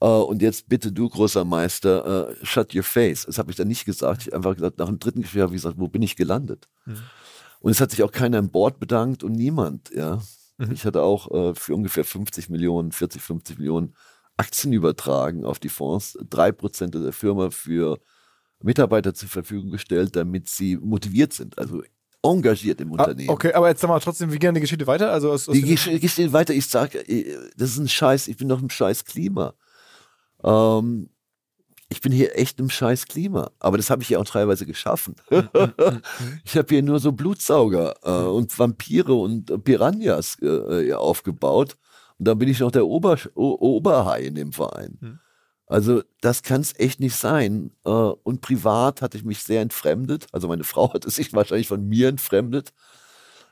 Äh, 0.00 0.06
und 0.06 0.42
jetzt 0.42 0.68
bitte 0.68 0.92
du, 0.92 1.08
großer 1.08 1.44
Meister, 1.44 2.30
äh, 2.30 2.36
shut 2.44 2.74
your 2.74 2.82
face. 2.82 3.24
Das 3.26 3.38
habe 3.38 3.50
ich 3.50 3.56
dann 3.56 3.68
nicht 3.68 3.84
gesagt. 3.84 4.22
Ich 4.22 4.26
habe 4.28 4.36
einfach 4.36 4.54
gesagt, 4.54 4.78
nach 4.78 4.86
dem 4.88 4.98
dritten 4.98 5.22
Gespräch 5.22 5.42
habe 5.42 5.54
ich 5.54 5.62
gesagt, 5.62 5.78
wo 5.78 5.88
bin 5.88 6.02
ich 6.02 6.16
gelandet? 6.16 6.68
Mhm. 6.84 6.98
Und 7.60 7.70
es 7.70 7.80
hat 7.80 7.90
sich 7.90 8.02
auch 8.02 8.12
keiner 8.12 8.38
im 8.38 8.50
Board 8.50 8.78
bedankt 8.78 9.24
und 9.24 9.32
niemand, 9.32 9.90
ja. 9.94 10.20
Mhm. 10.58 10.72
Ich 10.72 10.84
hatte 10.84 11.02
auch 11.02 11.30
äh, 11.30 11.54
für 11.54 11.74
ungefähr 11.74 12.04
50 12.04 12.48
Millionen, 12.50 12.92
40, 12.92 13.20
50 13.22 13.58
Millionen 13.58 13.94
Aktien 14.36 14.72
übertragen 14.72 15.44
auf 15.44 15.58
die 15.58 15.70
Fonds, 15.70 16.18
drei 16.28 16.52
Prozent 16.52 16.94
der 16.94 17.12
Firma 17.12 17.50
für 17.50 17.98
Mitarbeiter 18.62 19.14
zur 19.14 19.28
Verfügung 19.28 19.70
gestellt, 19.70 20.14
damit 20.16 20.48
sie 20.48 20.76
motiviert 20.76 21.32
sind, 21.32 21.58
also 21.58 21.82
engagiert 22.22 22.80
im 22.80 22.88
Ah, 22.88 22.92
Unternehmen. 23.04 23.30
okay, 23.30 23.52
aber 23.52 23.68
jetzt 23.68 23.80
sag 23.80 23.88
mal 23.88 24.00
trotzdem, 24.00 24.32
wie 24.32 24.38
geht 24.38 24.54
die 24.56 24.60
Geschichte 24.60 24.86
weiter? 24.86 25.10
Also 25.12 25.30
aus, 25.30 25.48
aus 25.48 25.54
Die 25.54 25.62
Geschichte 25.62 26.32
weiter. 26.32 26.54
Ich 26.54 26.66
sage, 26.66 27.02
das 27.56 27.70
ist 27.70 27.78
ein 27.78 27.88
Scheiß. 27.88 28.28
Ich 28.28 28.36
bin 28.36 28.48
doch 28.48 28.60
im 28.60 28.70
Scheiß 28.70 29.04
Klima. 29.04 29.54
Ähm, 30.46 31.10
ich 31.88 32.00
bin 32.00 32.12
hier 32.12 32.36
echt 32.36 32.58
im 32.58 32.70
Scheiß 32.70 33.06
Klima. 33.06 33.50
Aber 33.58 33.76
das 33.76 33.90
habe 33.90 34.02
ich 34.02 34.08
ja 34.08 34.18
auch 34.18 34.24
teilweise 34.24 34.66
geschaffen. 34.66 35.14
ich 36.44 36.56
habe 36.56 36.68
hier 36.68 36.82
nur 36.82 36.98
so 36.98 37.12
Blutsauger 37.12 37.94
äh, 38.02 38.28
und 38.28 38.58
Vampire 38.58 39.14
und 39.14 39.50
äh, 39.50 39.58
Piranhas 39.58 40.38
äh, 40.42 40.88
ja, 40.88 40.98
aufgebaut. 40.98 41.76
Und 42.18 42.26
dann 42.28 42.38
bin 42.38 42.48
ich 42.48 42.60
noch 42.60 42.72
der 42.72 42.86
Ober 42.86 43.18
o 43.34 43.56
Oberhai 43.76 44.22
in 44.22 44.34
dem 44.34 44.52
Verein. 44.52 44.98
Hm. 45.00 45.18
Also 45.68 46.02
das 46.20 46.42
kann 46.42 46.60
es 46.60 46.78
echt 46.78 47.00
nicht 47.00 47.16
sein. 47.16 47.72
Äh, 47.84 47.90
und 47.90 48.40
privat 48.40 49.02
hatte 49.02 49.16
ich 49.16 49.24
mich 49.24 49.42
sehr 49.42 49.60
entfremdet. 49.60 50.26
Also 50.32 50.48
meine 50.48 50.64
Frau 50.64 50.92
hatte 50.94 51.10
sich 51.10 51.32
wahrscheinlich 51.32 51.68
von 51.68 51.86
mir 51.86 52.08
entfremdet 52.08 52.72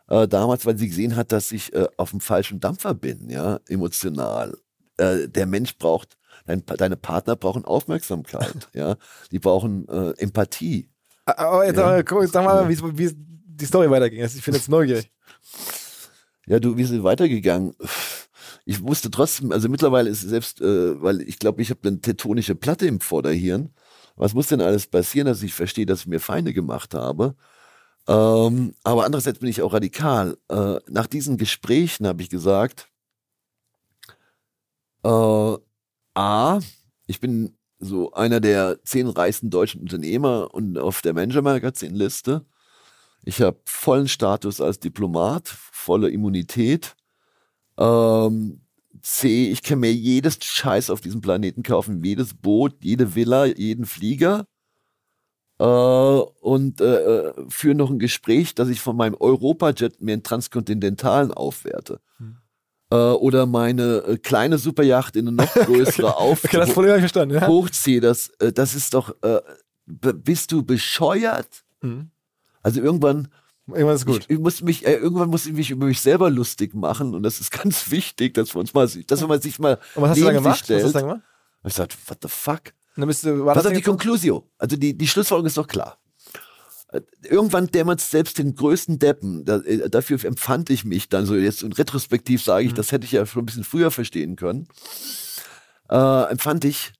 äh, 0.09 0.27
damals, 0.29 0.67
weil 0.67 0.79
sie 0.79 0.89
gesehen 0.89 1.17
hat, 1.17 1.33
dass 1.33 1.53
ich 1.53 1.73
äh, 1.73 1.87
auf 1.97 2.11
dem 2.11 2.21
falschen 2.21 2.61
Dampfer 2.61 2.95
bin, 2.95 3.31
ja, 3.31 3.61
emotional. 3.69 4.57
Äh, 4.97 5.29
der 5.29 5.47
Mensch 5.47 5.77
braucht, 5.77 6.17
dein, 6.47 6.65
deine 6.67 6.97
Partner 6.97 7.37
brauchen 7.37 7.65
Aufmerksamkeit, 7.65 8.69
ja, 8.75 8.97
die 9.31 9.39
brauchen 9.39 9.89
äh, 9.89 10.11
Empathie. 10.19 10.91
Ah, 11.27 11.47
Aber 11.47 11.67
jetzt, 11.67 11.77
Ja. 11.77 11.83
sag 11.83 11.91
mal, 11.91 12.05
guck, 12.05 12.27
sag 12.29 12.45
mal, 12.45 12.69
wie, 12.69 12.99
wie 12.99 13.15
die 13.17 13.67
Story 13.67 13.91
weiterging. 13.91 14.23
Also 14.23 14.39
Ich 14.39 14.45
bin 14.45 14.55
jetzt 14.55 14.69
neugierig. 14.69 15.11
Ja, 16.47 16.59
du, 16.59 16.77
wie 16.77 16.83
ist 16.83 16.91
es 16.91 17.03
weitergegangen? 17.03 17.75
Ich 18.67 18.83
wusste 18.83 19.11
trotzdem, 19.11 19.53
also 19.53 19.69
mittlerweile 19.69 20.11
ist 20.11 20.23
es 20.23 20.31
selbst, 20.31 20.61
äh, 20.61 21.01
weil 21.03 21.23
ich 21.23 21.39
glaube, 21.39 21.63
ich 21.63 21.71
habe 21.71 21.81
eine 21.89 22.01
tektonische 22.01 22.55
Platte 22.55 22.87
im 22.87 23.01
Vorderhirn. 23.01 23.73
Was 24.17 24.35
muss 24.35 24.47
denn 24.49 24.61
alles 24.61 24.87
passieren, 24.87 25.27
dass 25.27 25.43
ich 25.43 25.55
verstehe, 25.55 25.87
dass 25.87 26.01
ich 26.01 26.07
mir 26.07 26.21
Feinde 26.21 26.53
gemacht 26.53 26.95
habe? 26.95 27.35
Ähm, 28.07 28.75
aber 28.85 29.05
andererseits 29.07 29.39
bin 29.39 29.49
ich 29.49 29.63
auch 29.63 29.73
radikal. 29.73 30.37
Äh, 30.51 30.77
nach 30.89 31.07
diesen 31.07 31.37
Gesprächen 31.39 32.07
habe 32.07 32.23
ich 32.23 32.29
gesagt, 32.31 32.89
äh, 35.05 35.55
A, 36.15 36.61
ich 37.07 37.21
bin 37.21 37.57
so 37.79 38.13
einer 38.13 38.41
der 38.41 38.83
zehn 38.85 39.09
reichsten 39.09 39.51
deutschen 39.51 39.81
Unternehmer 39.81 40.55
und 40.55 40.79
auf 40.79 41.03
der 41.03 41.13
Manager-Magazin-Liste. 41.13 42.47
Ich 43.25 43.41
habe 43.41 43.59
vollen 43.65 44.09
Status 44.09 44.61
als 44.61 44.79
Diplomat, 44.81 45.49
volle 45.49 46.11
Immunität. 46.11 46.95
Ähm, 47.79 48.61
C, 49.03 49.51
ich 49.51 49.63
kann 49.63 49.81
mir 49.81 49.93
jedes 49.93 50.39
Scheiß 50.43 50.91
auf 50.91 51.01
diesem 51.01 51.21
Planeten 51.21 51.63
kaufen, 51.63 52.03
jedes 52.05 52.35
Boot, 52.35 52.77
jede 52.81 53.15
Villa, 53.15 53.45
jeden 53.47 53.87
Flieger. 53.87 54.47
Äh, 55.59 55.65
und 55.65 56.81
äh, 56.81 56.97
äh, 56.97 57.45
führe 57.49 57.75
noch 57.75 57.91
ein 57.91 57.99
Gespräch, 57.99 58.55
dass 58.55 58.69
ich 58.69 58.81
von 58.81 58.97
meinem 58.97 59.15
Europajet 59.15 60.01
mir 60.01 60.15
einen 60.15 60.23
transkontinentalen 60.23 61.33
aufwerte. 61.33 62.01
Hm. 62.19 62.39
Äh, 62.91 62.97
oder 62.97 63.47
meine 63.47 63.99
äh, 64.07 64.19
kleine 64.19 64.59
Superjacht 64.59 65.17
in 65.17 65.29
eine 65.29 65.37
noch 65.37 65.55
größere 65.55 66.17
auf 66.17 66.45
Okay, 66.45 66.59
das 66.59 66.73
Problem 66.73 66.99
verstanden. 66.99 67.35
Ja? 67.35 67.47
hochziehe. 67.47 68.01
Das, 68.01 68.29
äh, 68.41 68.53
das 68.53 68.75
ist 68.75 68.95
doch, 68.95 69.15
äh, 69.23 69.41
bist 69.87 70.53
du 70.53 70.63
bescheuert? 70.63 71.65
Mhm. 71.81 72.11
Also 72.63 72.81
irgendwann 72.81 73.29
Irgendwann 73.67 73.95
ist 73.97 74.05
gut. 74.05 74.25
ich, 74.25 74.31
ich 74.31 74.39
muss 74.39 74.61
mich, 74.61 74.87
äh, 74.87 74.97
irgendwann 74.97 75.31
muss 75.31 75.47
ich 75.47 75.55
mich 75.55 75.71
über 75.71 75.87
mich 75.87 76.01
selber 76.01 76.29
lustig 76.29 76.75
machen 76.75 77.15
und 77.15 77.23
das 77.23 77.41
ist 77.41 77.51
ganz 77.63 77.91
wichtig, 77.91 78.35
dass 78.35 78.55
wir 78.55 78.61
uns 78.61 78.75
mal, 78.75 78.87
dass 79.07 79.27
man 79.27 79.41
sich 79.41 79.59
mal 79.59 79.79
Und 79.95 80.03
was 80.03 80.11
hast 80.11 80.21
du 80.21 80.25
dann 80.25 80.35
gemacht? 80.35 80.69
Was 80.69 80.83
hast 80.83 80.95
du 80.95 80.99
dann 80.99 81.09
gemacht? 81.09 81.23
Ich 81.67 81.73
sagte, 81.73 81.97
what 82.07 82.19
the 82.21 82.29
fuck? 82.29 82.61
Und 82.97 83.01
dann 83.01 83.09
bist 83.09 83.25
du, 83.25 83.45
war 83.45 83.57
Was 83.57 83.63
das 83.63 83.73
ist 83.73 83.79
die? 83.79 83.83
Conclusio? 83.83 84.51
Also 84.59 84.77
die, 84.77 84.97
die 84.97 85.09
Schlussfolgerung 85.09 85.47
ist 85.47 85.57
doch 85.57 85.67
klar. 85.67 85.99
Irgendwann 87.23 87.69
dämmert 87.69 88.01
selbst 88.01 88.39
den 88.39 88.55
größten 88.55 88.99
Deppen. 88.99 89.45
Da, 89.45 89.59
äh, 89.59 89.89
dafür 89.91 90.23
empfand 90.25 90.71
ich 90.71 90.85
mich 90.85 91.09
dann 91.09 91.27
so 91.27 91.35
jetzt 91.35 91.63
und 91.63 91.79
retrospektiv 91.79 92.43
sage 92.43 92.67
ich, 92.67 92.73
Mhm. 92.73 92.77
das 92.77 92.93
hätte 92.93 93.05
ich 93.05 93.13
ja 93.13 93.27
schon 93.27 93.43
ein 93.43 93.47
bisschen 93.47 93.65
früher 93.65 93.91
verstehen 93.91 94.37
können. 94.37 94.69
Äh, 95.91 96.31
empfand 96.31 96.65
ich 96.65 96.93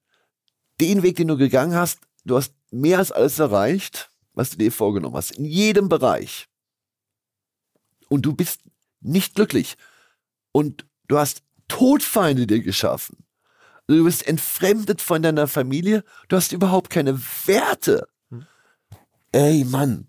den 0.81 1.03
Weg, 1.03 1.15
den 1.17 1.27
du 1.27 1.37
gegangen 1.37 1.75
hast, 1.75 1.99
du 2.25 2.35
hast 2.35 2.53
mehr 2.71 2.97
als 2.99 3.11
alles 3.11 3.39
erreicht, 3.39 4.11
was 4.33 4.49
du 4.49 4.57
dir 4.57 4.71
vorgenommen 4.71 5.15
hast. 5.15 5.31
In 5.31 5.45
jedem 5.45 5.87
Bereich. 5.89 6.47
Und 8.09 8.25
du 8.25 8.33
bist 8.33 8.61
nicht 9.01 9.35
glücklich. 9.35 9.75
Und 10.51 10.85
du 11.07 11.17
hast 11.17 11.41
Todfeinde 11.67 12.45
dir 12.45 12.61
geschaffen. 12.61 13.25
Du 13.87 14.03
bist 14.03 14.27
entfremdet 14.27 15.01
von 15.01 15.21
deiner 15.21 15.47
Familie. 15.47 16.03
Du 16.27 16.35
hast 16.35 16.51
überhaupt 16.51 16.89
keine 16.89 17.19
Werte. 17.45 18.07
Ey, 19.35 19.65
Mann. 19.65 20.07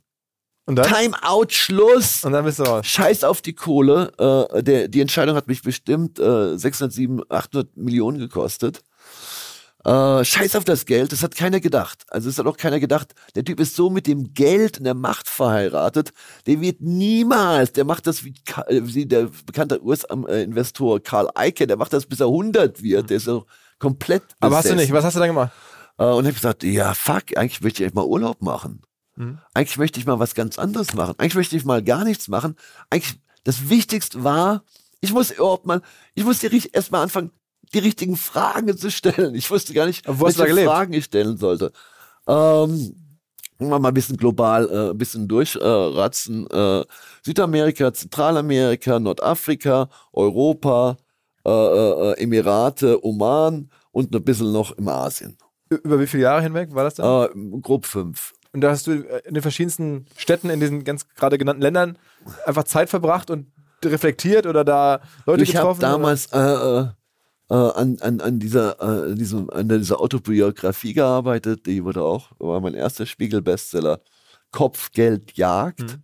Time-out, 0.68 1.52
Schluss. 1.52 2.24
Und 2.24 2.30
dann 2.30 2.44
bist 2.44 2.60
du 2.60 2.62
raus. 2.62 2.86
Scheiß 2.86 3.24
auf 3.24 3.42
die 3.42 3.54
Kohle. 3.54 4.12
Äh, 4.52 4.62
der, 4.62 4.86
die 4.86 5.00
Entscheidung 5.00 5.34
hat 5.34 5.48
mich 5.48 5.62
bestimmt 5.62 6.20
äh, 6.20 6.56
600, 6.56 6.92
700, 6.92 7.30
800 7.32 7.76
Millionen 7.76 8.18
gekostet. 8.18 8.84
Äh, 9.84 10.24
scheiß 10.24 10.54
auf 10.54 10.62
das 10.62 10.86
Geld, 10.86 11.10
das 11.10 11.24
hat 11.24 11.34
keiner 11.34 11.58
gedacht. 11.58 12.04
Also 12.08 12.28
es 12.28 12.38
hat 12.38 12.46
auch 12.46 12.56
keiner 12.56 12.78
gedacht, 12.78 13.14
der 13.34 13.44
Typ 13.44 13.58
ist 13.58 13.74
so 13.74 13.90
mit 13.90 14.06
dem 14.06 14.32
Geld 14.32 14.78
und 14.78 14.84
der 14.84 14.94
Macht 14.94 15.28
verheiratet, 15.28 16.12
der 16.46 16.60
wird 16.60 16.80
niemals, 16.80 17.72
der 17.72 17.84
macht 17.84 18.06
das 18.06 18.24
wie, 18.24 18.34
äh, 18.68 18.80
wie 18.82 19.06
der 19.06 19.28
bekannte 19.44 19.84
US-Investor 19.84 21.00
Karl 21.00 21.30
Eike, 21.34 21.66
der 21.66 21.76
macht 21.76 21.92
das 21.92 22.06
bis 22.06 22.20
er 22.20 22.26
100 22.26 22.80
wird, 22.80 23.10
der 23.10 23.16
ist 23.16 23.24
so 23.24 23.46
komplett 23.80 24.22
Aber 24.38 24.56
hast 24.56 24.66
du 24.66 24.70
besessen. 24.70 24.86
nicht. 24.86 24.92
Was 24.92 25.04
hast 25.04 25.14
du 25.14 25.20
dann 25.20 25.28
gemacht? 25.30 25.52
Äh, 25.98 26.04
und 26.04 26.26
hab 26.26 26.34
gesagt, 26.34 26.62
ja, 26.62 26.94
fuck, 26.94 27.36
eigentlich 27.36 27.60
möchte 27.60 27.82
ich 27.82 27.86
echt 27.86 27.94
mal 27.94 28.04
Urlaub 28.04 28.42
machen. 28.42 28.82
Mhm. 29.16 29.38
Eigentlich 29.54 29.78
möchte 29.78 29.98
ich 29.98 30.06
mal 30.06 30.18
was 30.18 30.34
ganz 30.34 30.58
anderes 30.58 30.94
machen. 30.94 31.14
Eigentlich 31.18 31.34
möchte 31.34 31.56
ich 31.56 31.64
mal 31.64 31.82
gar 31.82 32.04
nichts 32.04 32.28
machen. 32.28 32.56
Eigentlich, 32.90 33.18
das 33.44 33.68
Wichtigste 33.68 34.22
war, 34.24 34.62
ich 35.00 35.12
muss 35.12 35.30
überhaupt 35.30 35.66
mal, 35.66 35.82
ich 36.14 36.24
musste 36.24 36.50
erst 36.72 36.92
mal 36.92 37.02
anfangen, 37.02 37.30
die 37.74 37.78
richtigen 37.78 38.16
Fragen 38.16 38.76
zu 38.76 38.90
stellen. 38.90 39.34
Ich 39.34 39.50
wusste 39.50 39.74
gar 39.74 39.86
nicht, 39.86 40.06
du 40.06 40.20
welche? 40.20 40.64
Fragen 40.64 40.92
ich 40.92 41.04
stellen 41.04 41.36
sollte. 41.36 41.72
Ähm, 42.28 42.94
mal 43.58 43.84
ein 43.84 43.94
bisschen 43.94 44.16
global, 44.16 44.68
äh, 44.70 44.90
ein 44.90 44.98
bisschen 44.98 45.26
durchratzen. 45.28 46.46
Äh, 46.50 46.84
Südamerika, 47.24 47.92
Zentralamerika, 47.92 48.98
Nordafrika, 48.98 49.88
Europa, 50.12 50.96
äh, 51.44 51.50
äh, 51.50 52.22
Emirate, 52.22 53.04
Oman 53.04 53.70
und 53.92 54.14
ein 54.14 54.24
bisschen 54.24 54.52
noch 54.52 54.72
im 54.72 54.88
Asien. 54.88 55.36
Über 55.68 55.98
wie 55.98 56.06
viele 56.06 56.24
Jahre 56.24 56.42
hinweg 56.42 56.74
war 56.74 56.84
das 56.84 56.94
dann? 56.94 57.24
Äh, 57.24 57.60
grob 57.60 57.86
fünf. 57.86 58.34
Und 58.57 58.62
da 58.62 58.70
hast 58.70 58.86
du 58.86 58.92
äh, 58.92 59.20
in 59.26 59.34
den 59.34 59.42
verschiedensten 59.42 60.07
Städten, 60.16 60.48
in 60.48 60.61
diesen 60.61 60.82
ganz 60.82 61.07
gerade 61.11 61.36
genannten 61.36 61.61
Ländern 61.61 61.98
einfach 62.46 62.64
Zeit 62.64 62.88
verbracht 62.88 63.30
und 63.30 63.48
reflektiert 63.84 64.46
oder 64.46 64.64
da 64.64 65.02
Leute 65.26 65.42
ich 65.42 65.54
habe 65.54 65.74
getroffen? 65.74 65.80
oder? 65.80 65.90
damals 65.90 66.32
äh, 66.32 66.38
äh, 66.38 66.86
äh, 67.50 67.54
an, 67.54 67.98
an, 68.00 68.20
an, 68.22 68.40
dieser, 68.40 69.11
äh, 69.11 69.14
diesem, 69.14 69.50
an 69.50 69.68
dieser 69.68 70.00
Autobiografie 70.00 70.94
gearbeitet. 70.94 71.66
Die 71.66 71.84
wurde 71.84 72.02
auch, 72.02 72.30
war 72.38 72.59
mein 72.62 72.72
erster 72.72 73.04
Spiegel-Bestseller. 73.04 74.00
Kopfgeldjagd. 74.52 75.82
Mhm. 75.82 76.02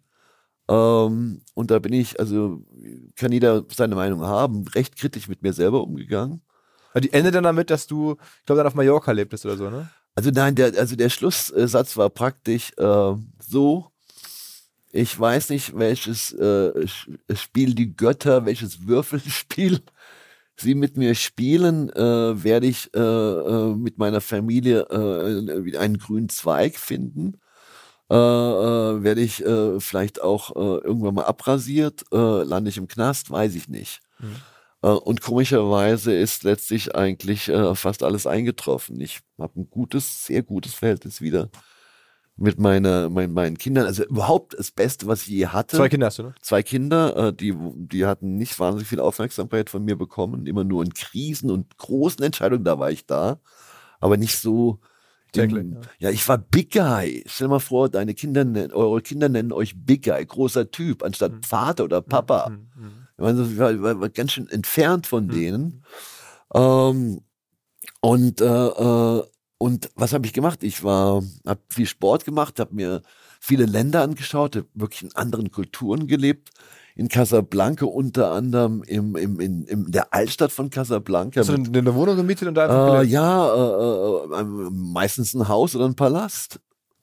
Ähm, 0.69 1.43
und 1.55 1.71
da 1.71 1.79
bin 1.79 1.95
ich, 1.95 2.21
also 2.21 2.67
kann 3.17 3.33
jeder 3.33 3.65
seine 3.73 3.95
Meinung 3.95 4.21
haben, 4.21 4.69
recht 4.69 4.97
kritisch 4.97 5.27
mit 5.27 5.41
mir 5.41 5.55
selber 5.55 5.83
umgegangen. 5.83 6.43
Die 7.01 7.15
endet 7.15 7.35
dann 7.35 7.45
damit, 7.45 7.71
dass 7.71 7.87
du, 7.87 8.19
ich 8.41 8.45
glaube, 8.45 8.59
dann 8.59 8.67
auf 8.67 8.75
Mallorca 8.75 9.11
lebtest 9.13 9.47
oder 9.47 9.57
so, 9.57 9.71
ne? 9.71 9.89
Also 10.15 10.31
nein, 10.31 10.55
der, 10.55 10.77
also 10.79 10.95
der 10.97 11.09
Schlusssatz 11.09 11.97
war 11.97 12.11
praktisch 12.11 12.73
äh, 12.77 13.15
so, 13.39 13.91
ich 14.91 15.19
weiß 15.19 15.49
nicht, 15.51 15.77
welches 15.79 16.33
äh, 16.33 16.87
Spiel 17.35 17.75
die 17.75 17.97
Götter, 17.97 18.45
welches 18.45 18.87
Würfelspiel 18.87 19.81
sie 20.57 20.75
mit 20.75 20.99
mir 20.99 21.15
spielen, 21.15 21.89
äh, 21.91 22.45
werde 22.45 22.67
ich 22.67 22.95
äh, 22.95 23.01
äh, 23.01 23.75
mit 23.75 23.97
meiner 23.97 24.21
Familie 24.21 24.83
äh, 24.91 25.79
einen 25.79 25.99
grünen 25.99 26.29
Zweig 26.29 26.77
finden. 26.77 27.39
Äh, 28.11 28.15
werde 28.15 29.23
ich 29.23 29.43
vielleicht 29.79 30.21
auch 30.21 30.55
irgendwann 30.55 31.15
mal 31.15 31.25
abrasiert, 31.25 32.05
lande 32.11 32.69
ich 32.69 32.77
im 32.77 32.87
Knast, 32.87 33.31
weiß 33.31 33.55
ich 33.55 33.69
nicht. 33.69 34.01
Mhm. 34.19 34.37
Äh, 34.83 34.89
Und 34.89 35.21
komischerweise 35.23 36.13
ist 36.15 36.43
letztlich 36.45 36.95
eigentlich 36.95 37.49
äh, 37.49 37.75
fast 37.75 38.03
alles 38.03 38.27
eingetroffen. 38.27 39.01
Ich 39.01 39.21
habe 39.39 39.61
ein 39.61 39.71
gutes, 39.71 40.27
sehr 40.27 40.43
gutes 40.43 40.75
Verhältnis 40.75 41.21
wieder 41.21 41.49
mit 42.37 42.59
meiner, 42.59 43.09
mein, 43.11 43.33
meinen 43.33 43.59
Kindern. 43.59 43.87
Also 43.87 44.05
überhaupt 44.05 44.55
das 44.59 44.71
Beste, 44.71 45.07
was 45.07 45.23
ich 45.23 45.29
je 45.29 45.47
hatte. 45.49 45.77
Zwei 45.77 45.89
Kinder 45.89 46.07
hast 46.07 46.19
du, 46.19 46.23
ne? 46.25 46.35
Zwei 46.41 46.63
Kinder, 46.63 47.17
äh, 47.29 47.33
die, 47.33 47.55
die 47.77 48.07
hatten 48.07 48.37
nicht 48.37 48.59
wahnsinnig 48.59 48.89
viel 48.89 49.01
Aufmerksamkeit 49.01 49.71
von 49.71 49.85
mir 49.85 49.97
bekommen. 49.97 50.47
Immer 50.47 50.65
nur 50.65 50.83
in 50.83 50.95
Krisen 50.95 51.51
und 51.51 51.77
großen 51.77 52.25
Entscheidungen, 52.25 52.65
da 52.65 52.79
war 52.79 52.91
ich 52.91 53.07
da. 53.07 53.39
Aber 54.01 54.17
nicht 54.17 54.37
so. 54.39 54.81
Täglich, 55.33 55.63
im- 55.63 55.79
ja, 55.99 56.11
ich 56.11 56.27
war 56.29 56.37
Big 56.39 56.73
Guy. 56.73 57.23
Stell 57.27 57.47
dir 57.47 57.53
mal 57.53 57.59
vor, 57.61 57.89
deine 57.89 58.13
Kinder, 58.15 58.45
eure 58.75 59.01
Kinder 59.01 59.29
nennen 59.29 59.53
euch 59.53 59.75
Big 59.77 60.05
Guy, 60.05 60.25
großer 60.27 60.71
Typ, 60.71 61.03
anstatt 61.03 61.33
Mhm. 61.33 61.43
Vater 61.43 61.85
oder 61.85 62.03
Papa. 62.03 62.51
Mhm, 62.51 62.67
mhm. 62.77 62.93
Ich 63.31 63.59
war, 63.59 64.09
ganz 64.11 64.33
schön 64.33 64.49
entfernt 64.49 65.07
von 65.07 65.27
Mhm. 65.27 65.31
denen. 65.31 65.85
Ähm, 66.55 67.21
und 68.01 68.41
äh, 68.41 68.45
äh, 68.47 69.23
und 69.59 69.91
was 69.95 70.13
habe 70.13 70.27
ich 70.27 70.33
gemacht? 70.33 70.65
Ich 70.65 70.83
war, 70.83 71.23
habe 71.47 71.61
viel 71.69 71.87
Sport 71.87 72.25
gemacht, 72.25 72.59
habe 72.59 72.75
mir 72.75 73.03
viele 73.41 73.65
Länder 73.65 74.03
angeschaut, 74.03 74.57
hab 74.57 74.65
wirklich 74.75 75.05
in 75.05 75.15
anderen 75.15 75.53
Kulturen 75.53 76.09
gelebt. 76.09 76.51
In 76.95 77.09
Casablanca 77.09 77.87
unter 77.87 78.33
anderem 78.33 78.83
im, 78.83 79.17
im, 79.17 79.41
in, 79.41 79.65
in 79.65 79.91
der 79.93 80.13
Altstadt 80.13 80.53
von 80.53 80.69
Casablanca. 80.69 81.41
Hast 81.41 81.49
du 81.49 81.57
denn 81.57 81.87
eine 81.87 81.95
Wohnung 81.95 82.17
gemietet 82.17 82.49
und 82.49 82.55
da 82.55 82.65
einfach 82.65 83.03
äh, 83.03 83.07
ja, 83.07 83.55
äh, 83.55 84.37
äh, 84.37 84.41
äh, 84.41 84.45
meistens 84.71 85.33
ein 85.33 85.49
Haus 85.49 85.75
oder 85.75 85.87
ein 85.87 85.95
Palast. 85.95 86.61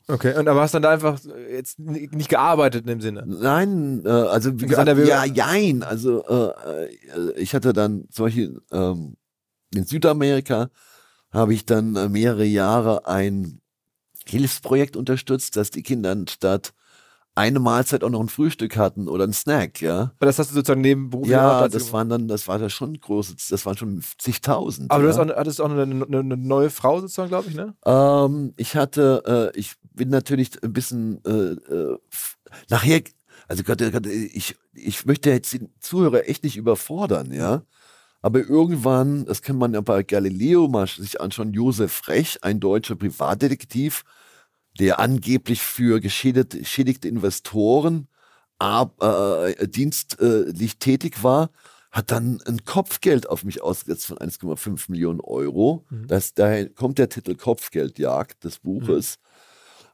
Okay, 0.10 0.36
und 0.38 0.48
aber 0.48 0.62
hast 0.62 0.74
dann 0.74 0.82
da 0.82 0.90
einfach 0.90 1.20
jetzt 1.52 1.78
n- 1.78 2.10
nicht 2.12 2.30
gearbeitet 2.30 2.82
in 2.82 2.88
dem 2.88 3.02
Sinne? 3.02 3.24
Nein, 3.28 4.02
äh, 4.06 4.10
also 4.10 4.60
wie 4.60 4.66
gesagt, 4.66 4.88
ja, 4.98 5.24
jein. 5.24 5.84
Also 5.84 6.24
äh, 6.26 6.86
äh, 6.86 7.34
ich 7.38 7.54
hatte 7.54 7.74
dann 7.74 8.06
zum 8.10 8.26
Beispiel 8.26 8.60
ähm, 8.72 9.18
in 9.76 9.86
Südamerika 9.86 10.70
habe 11.32 11.54
ich 11.54 11.66
dann 11.66 11.96
äh, 11.96 12.10
mehrere 12.10 12.46
Jahre 12.46 13.06
ein 13.08 13.62
Hilfsprojekt 14.26 14.98
unterstützt, 14.98 15.56
dass 15.58 15.70
die 15.70 15.84
Kinder 15.84 16.12
anstatt 16.12 16.74
eine 17.36 17.60
Mahlzeit 17.60 18.04
auch 18.04 18.10
noch 18.10 18.20
ein 18.20 18.28
Frühstück 18.30 18.76
hatten 18.76 19.08
oder 19.08 19.24
ein 19.26 19.32
Snack, 19.34 19.80
ja. 19.80 20.12
Aber 20.18 20.26
das 20.26 20.40
hast 20.40 20.50
du 20.52 20.56
sozusagen 20.56 20.82
nebenberuflich 20.82 21.32
Ja, 21.32 21.44
gemacht, 21.44 21.62
als 21.64 21.74
das 21.74 21.88
du- 21.88 21.94
waren 21.94 22.10
dann, 22.10 22.28
das 22.28 22.48
war 22.48 22.60
da 22.60 22.70
schon 22.70 23.00
große, 23.00 23.36
das 23.50 23.66
waren 23.66 23.78
schon 23.78 24.04
zigtausend. 24.18 24.92
Aber 24.92 25.04
du 25.04 25.10
ja. 25.10 25.16
hast 25.18 25.20
auch, 25.32 25.36
hattest 25.38 25.62
auch 25.62 25.70
eine, 25.70 25.84
eine, 25.84 26.20
eine 26.20 26.36
neue 26.38 26.70
Frau 26.70 27.00
sozusagen, 27.00 27.30
glaube 27.30 27.50
ich, 27.50 27.56
ne? 27.56 27.76
Ähm, 27.86 28.54
ich 28.58 28.76
hatte, 28.76 29.52
äh, 29.56 29.58
ich 29.60 29.76
bin 30.00 30.10
natürlich 30.10 30.64
ein 30.64 30.72
bisschen 30.72 31.24
äh, 31.26 31.74
äh, 31.74 31.98
nachher, 32.70 33.02
also 33.50 33.64
Gott, 33.64 33.80
Gott, 33.92 34.08
ich, 34.08 34.56
ich 34.74 35.06
möchte 35.06 35.30
jetzt 35.30 35.52
den 35.52 35.70
Zuhörer 35.82 36.28
echt 36.28 36.46
nicht 36.46 36.56
überfordern, 36.56 37.34
ja. 37.34 37.64
Aber 38.22 38.40
irgendwann, 38.40 39.26
das 39.26 39.42
kann 39.42 39.58
man 39.58 39.74
ja 39.74 39.82
bei 39.82 40.04
Galileo 40.04 40.70
mal 40.70 40.88
sich 40.88 41.20
anschauen, 41.20 41.54
Josef 41.54 42.08
Rech, 42.08 42.44
ein 42.44 42.62
deutscher 42.62 42.96
Privatdetektiv, 42.96 44.04
der 44.80 45.00
angeblich 45.00 45.62
für 45.62 46.00
geschädigte, 46.00 47.08
Investoren 47.08 48.08
ab, 48.58 49.04
äh, 49.04 49.68
dienstlich 49.68 50.80
tätig 50.80 51.24
war, 51.24 51.50
hat 51.92 52.12
dann 52.12 52.42
ein 52.46 52.64
Kopfgeld 52.64 53.28
auf 53.28 53.44
mich 53.44 53.62
ausgesetzt 53.62 54.06
von 54.06 54.18
1,5 54.18 54.90
Millionen 54.90 55.20
Euro. 55.20 55.86
Mhm. 55.90 56.08
Das, 56.08 56.34
daher 56.34 56.70
kommt 56.70 57.00
der 57.00 57.10
Titel 57.10 57.36
Kopfgeldjagd 57.36 58.46
des 58.46 58.60
Buches. 58.60 59.18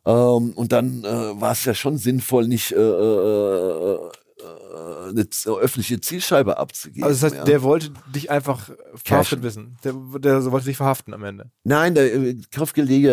Ähm, 0.05 0.51
und 0.53 0.71
dann 0.71 1.03
äh, 1.03 1.41
war 1.41 1.51
es 1.53 1.65
ja 1.65 1.73
schon 1.73 1.97
sinnvoll, 1.97 2.47
nicht 2.47 2.71
äh, 2.71 2.75
äh, 2.75 3.93
äh, 3.95 5.09
eine 5.09 5.29
z- 5.29 5.47
öffentliche 5.57 5.99
Zielscheibe 5.99 6.57
abzugeben. 6.57 7.03
Also 7.05 7.15
das 7.21 7.23
heißt, 7.31 7.35
ja. 7.39 7.43
der 7.45 7.63
wollte 7.63 7.91
dich 8.13 8.29
einfach 8.29 8.65
verhaftet 8.93 9.03
Cashen. 9.03 9.43
wissen. 9.43 9.77
Der, 9.83 9.93
der 10.19 10.51
wollte 10.51 10.67
dich 10.67 10.77
verhaften 10.77 11.13
am 11.13 11.23
Ende. 11.23 11.49
Nein, 11.63 11.95
der 11.95 12.13
äh, 12.13 12.35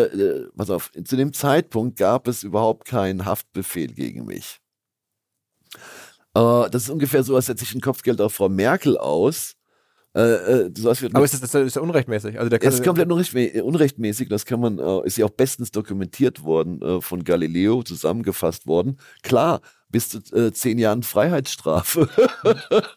äh, 0.03 0.47
pass 0.55 0.69
auf, 0.69 0.91
zu 1.03 1.15
dem 1.15 1.33
Zeitpunkt 1.33 1.97
gab 1.97 2.27
es 2.27 2.43
überhaupt 2.43 2.85
keinen 2.85 3.25
Haftbefehl 3.25 3.93
gegen 3.93 4.25
mich. 4.25 4.59
Äh, 6.35 6.69
das 6.69 6.83
ist 6.83 6.89
ungefähr 6.89 7.23
so, 7.23 7.35
als 7.35 7.47
setze 7.47 7.63
ich 7.63 7.73
ein 7.73 7.81
Kopfgeld 7.81 8.21
auf 8.21 8.33
Frau 8.35 8.49
Merkel 8.49 8.97
aus. 8.97 9.53
Äh, 10.15 10.21
äh, 10.21 10.71
so 10.77 10.89
was 10.89 11.01
wird 11.01 11.15
Aber 11.15 11.25
ist 11.25 11.33
das, 11.41 11.51
das 11.51 11.63
ist 11.65 11.75
ja 11.75 11.81
unrechtmäßig. 11.81 12.37
Also 12.37 12.49
der 12.49 12.59
kann 12.59 12.69
es 12.69 12.75
ist 12.75 12.83
komplett 12.85 13.09
unrechtmä- 13.09 13.61
unrechtmäßig, 13.61 14.29
das 14.29 14.45
kann 14.45 14.59
man, 14.59 14.77
äh, 14.79 15.07
ist 15.07 15.17
ja 15.17 15.25
auch 15.25 15.31
bestens 15.31 15.71
dokumentiert 15.71 16.43
worden, 16.43 16.81
äh, 16.81 17.01
von 17.01 17.23
Galileo 17.23 17.81
zusammengefasst 17.83 18.67
worden. 18.67 18.97
Klar, 19.23 19.61
bis 19.89 20.09
zu 20.09 20.19
äh, 20.35 20.51
zehn 20.51 20.77
Jahren 20.79 21.01
Freiheitsstrafe. 21.03 22.09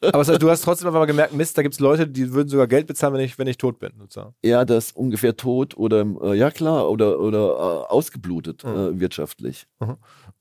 Aber 0.02 0.18
das 0.18 0.28
heißt, 0.28 0.42
du 0.42 0.50
hast 0.50 0.62
trotzdem 0.62 0.88
einfach 0.88 1.00
mal 1.00 1.06
gemerkt, 1.06 1.32
Mist, 1.34 1.56
da 1.56 1.62
gibt 1.62 1.74
es 1.74 1.80
Leute, 1.80 2.06
die 2.06 2.32
würden 2.32 2.48
sogar 2.48 2.66
Geld 2.66 2.86
bezahlen, 2.86 3.14
wenn 3.14 3.20
ich, 3.20 3.38
wenn 3.38 3.46
ich 3.46 3.58
tot 3.58 3.78
bin. 3.78 3.92
Sozusagen. 3.98 4.34
ja, 4.42 4.64
das 4.64 4.92
ungefähr 4.92 5.36
tot 5.36 5.76
oder 5.76 6.06
äh, 6.22 6.34
ja 6.36 6.50
klar 6.50 6.90
oder 6.90 7.18
oder 7.20 7.38
äh, 7.48 7.92
ausgeblutet 7.92 8.64
Mhm. 8.64 9.00
wirtschaftlich. 9.00 9.66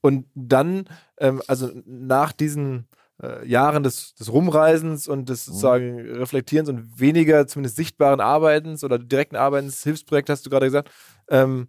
Und 0.01 0.25
dann, 0.35 0.85
ähm, 1.19 1.41
also 1.47 1.69
nach 1.85 2.31
diesen 2.31 2.87
äh, 3.21 3.47
Jahren 3.47 3.83
des, 3.83 4.13
des 4.15 4.31
Rumreisens 4.31 5.07
und 5.07 5.29
des 5.29 5.45
sozusagen 5.45 5.99
Reflektierens 5.99 6.69
und 6.69 6.99
weniger 6.99 7.47
zumindest 7.47 7.75
sichtbaren 7.75 8.19
Arbeitens 8.19 8.83
oder 8.83 8.99
direkten 8.99 9.35
Arbeitens, 9.35 9.83
Hilfsprojekt 9.83 10.29
hast 10.29 10.45
du 10.45 10.49
gerade 10.49 10.65
gesagt, 10.65 10.89
ähm, 11.29 11.67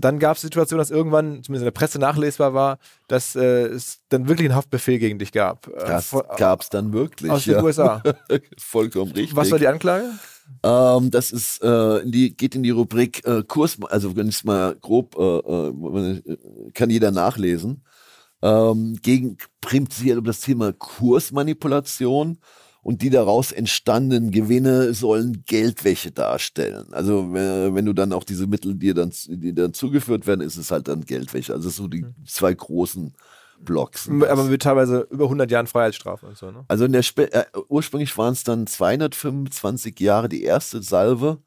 dann 0.00 0.20
gab 0.20 0.36
es 0.36 0.42
die 0.42 0.46
Situation, 0.46 0.78
dass 0.78 0.92
irgendwann, 0.92 1.42
zumindest 1.42 1.62
in 1.62 1.64
der 1.64 1.70
Presse 1.72 1.98
nachlesbar 1.98 2.54
war, 2.54 2.78
dass 3.08 3.34
äh, 3.34 3.66
es 3.66 3.98
dann 4.10 4.28
wirklich 4.28 4.46
einen 4.48 4.54
Haftbefehl 4.54 5.00
gegen 5.00 5.18
dich 5.18 5.32
gab. 5.32 5.66
Äh, 5.66 5.72
Das 5.88 6.06
von- 6.06 6.22
gab's 6.36 6.70
dann 6.70 6.92
wirklich. 6.92 7.30
aus 7.32 7.44
den 7.44 7.54
ja. 7.54 7.62
USA. 7.62 8.02
Vollkommen 8.58 9.10
richtig. 9.10 9.34
Was 9.34 9.50
war 9.50 9.58
die 9.58 9.66
Anklage? 9.66 10.04
Ähm, 10.62 11.10
das 11.10 11.32
ist, 11.32 11.62
äh, 11.64 11.98
in 11.98 12.12
die, 12.12 12.36
geht 12.36 12.54
in 12.54 12.62
die 12.62 12.70
Rubrik 12.70 13.26
äh, 13.26 13.42
Kurs, 13.42 13.76
also 13.90 14.16
wenn 14.16 14.28
ich 14.28 14.36
es 14.36 14.44
mal 14.44 14.76
grob, 14.76 15.16
äh, 15.18 16.22
kann 16.74 16.90
jeder 16.90 17.10
nachlesen. 17.10 17.82
Ähm, 18.40 18.98
gegen 19.02 19.36
prinzipiell 19.60 20.18
um 20.18 20.24
das 20.24 20.40
Thema 20.40 20.72
Kursmanipulation 20.72 22.38
und 22.82 23.02
die 23.02 23.10
daraus 23.10 23.52
entstandenen 23.52 24.30
Gewinne 24.30 24.94
sollen 24.94 25.42
Geldwäsche 25.46 26.12
darstellen. 26.12 26.92
Also 26.92 27.32
wenn, 27.32 27.74
wenn 27.74 27.84
du 27.84 27.92
dann 27.92 28.12
auch 28.12 28.24
diese 28.24 28.46
Mittel, 28.46 28.76
die 28.76 28.94
dann, 28.94 29.12
die 29.26 29.52
dann 29.52 29.74
zugeführt 29.74 30.26
werden, 30.26 30.40
ist 30.40 30.56
es 30.56 30.70
halt 30.70 30.88
dann 30.88 31.04
Geldwäsche. 31.04 31.52
Also 31.52 31.68
so 31.68 31.88
die 31.88 32.06
zwei 32.24 32.54
großen 32.54 33.14
Blocks. 33.60 34.08
Aber 34.08 34.44
mit 34.44 34.62
teilweise 34.62 35.06
über 35.10 35.24
100 35.24 35.50
Jahren 35.50 35.66
Freiheitsstrafe 35.66 36.26
und 36.26 36.36
so, 36.38 36.50
ne? 36.50 36.64
Also 36.68 36.84
in 36.84 36.92
der 36.92 37.02
Spe 37.02 37.32
äh, 37.32 37.44
ursprünglich 37.68 38.16
waren 38.16 38.32
es 38.32 38.44
dann 38.44 38.66
225 38.66 39.98
Jahre 40.00 40.28
die 40.28 40.44
erste 40.44 40.80
Salve 40.82 41.38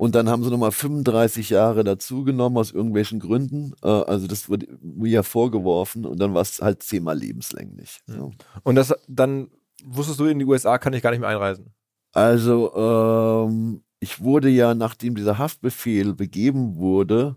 und 0.00 0.14
dann 0.14 0.30
haben 0.30 0.42
sie 0.42 0.48
nochmal 0.48 0.72
35 0.72 1.50
Jahre 1.50 1.84
dazugenommen 1.84 2.56
aus 2.56 2.70
irgendwelchen 2.72 3.20
Gründen. 3.20 3.74
Äh, 3.82 3.88
also 3.88 4.26
das 4.26 4.48
wurde 4.48 4.66
mir 4.80 5.10
ja 5.10 5.22
vorgeworfen 5.22 6.06
und 6.06 6.18
dann 6.18 6.32
war 6.32 6.40
es 6.40 6.62
halt 6.62 6.82
zehnmal 6.82 7.18
lebenslänglich. 7.18 8.00
Ja. 8.06 8.30
Und 8.62 8.76
das 8.76 8.94
dann 9.08 9.50
wusstest 9.84 10.18
du, 10.18 10.24
in 10.24 10.38
die 10.38 10.46
USA 10.46 10.78
kann 10.78 10.94
ich 10.94 11.02
gar 11.02 11.10
nicht 11.10 11.20
mehr 11.20 11.28
einreisen. 11.28 11.74
Also 12.14 12.74
ähm, 12.74 13.82
ich 13.98 14.22
wurde 14.22 14.48
ja, 14.48 14.74
nachdem 14.74 15.16
dieser 15.16 15.36
Haftbefehl 15.36 16.14
begeben 16.14 16.76
wurde, 16.76 17.36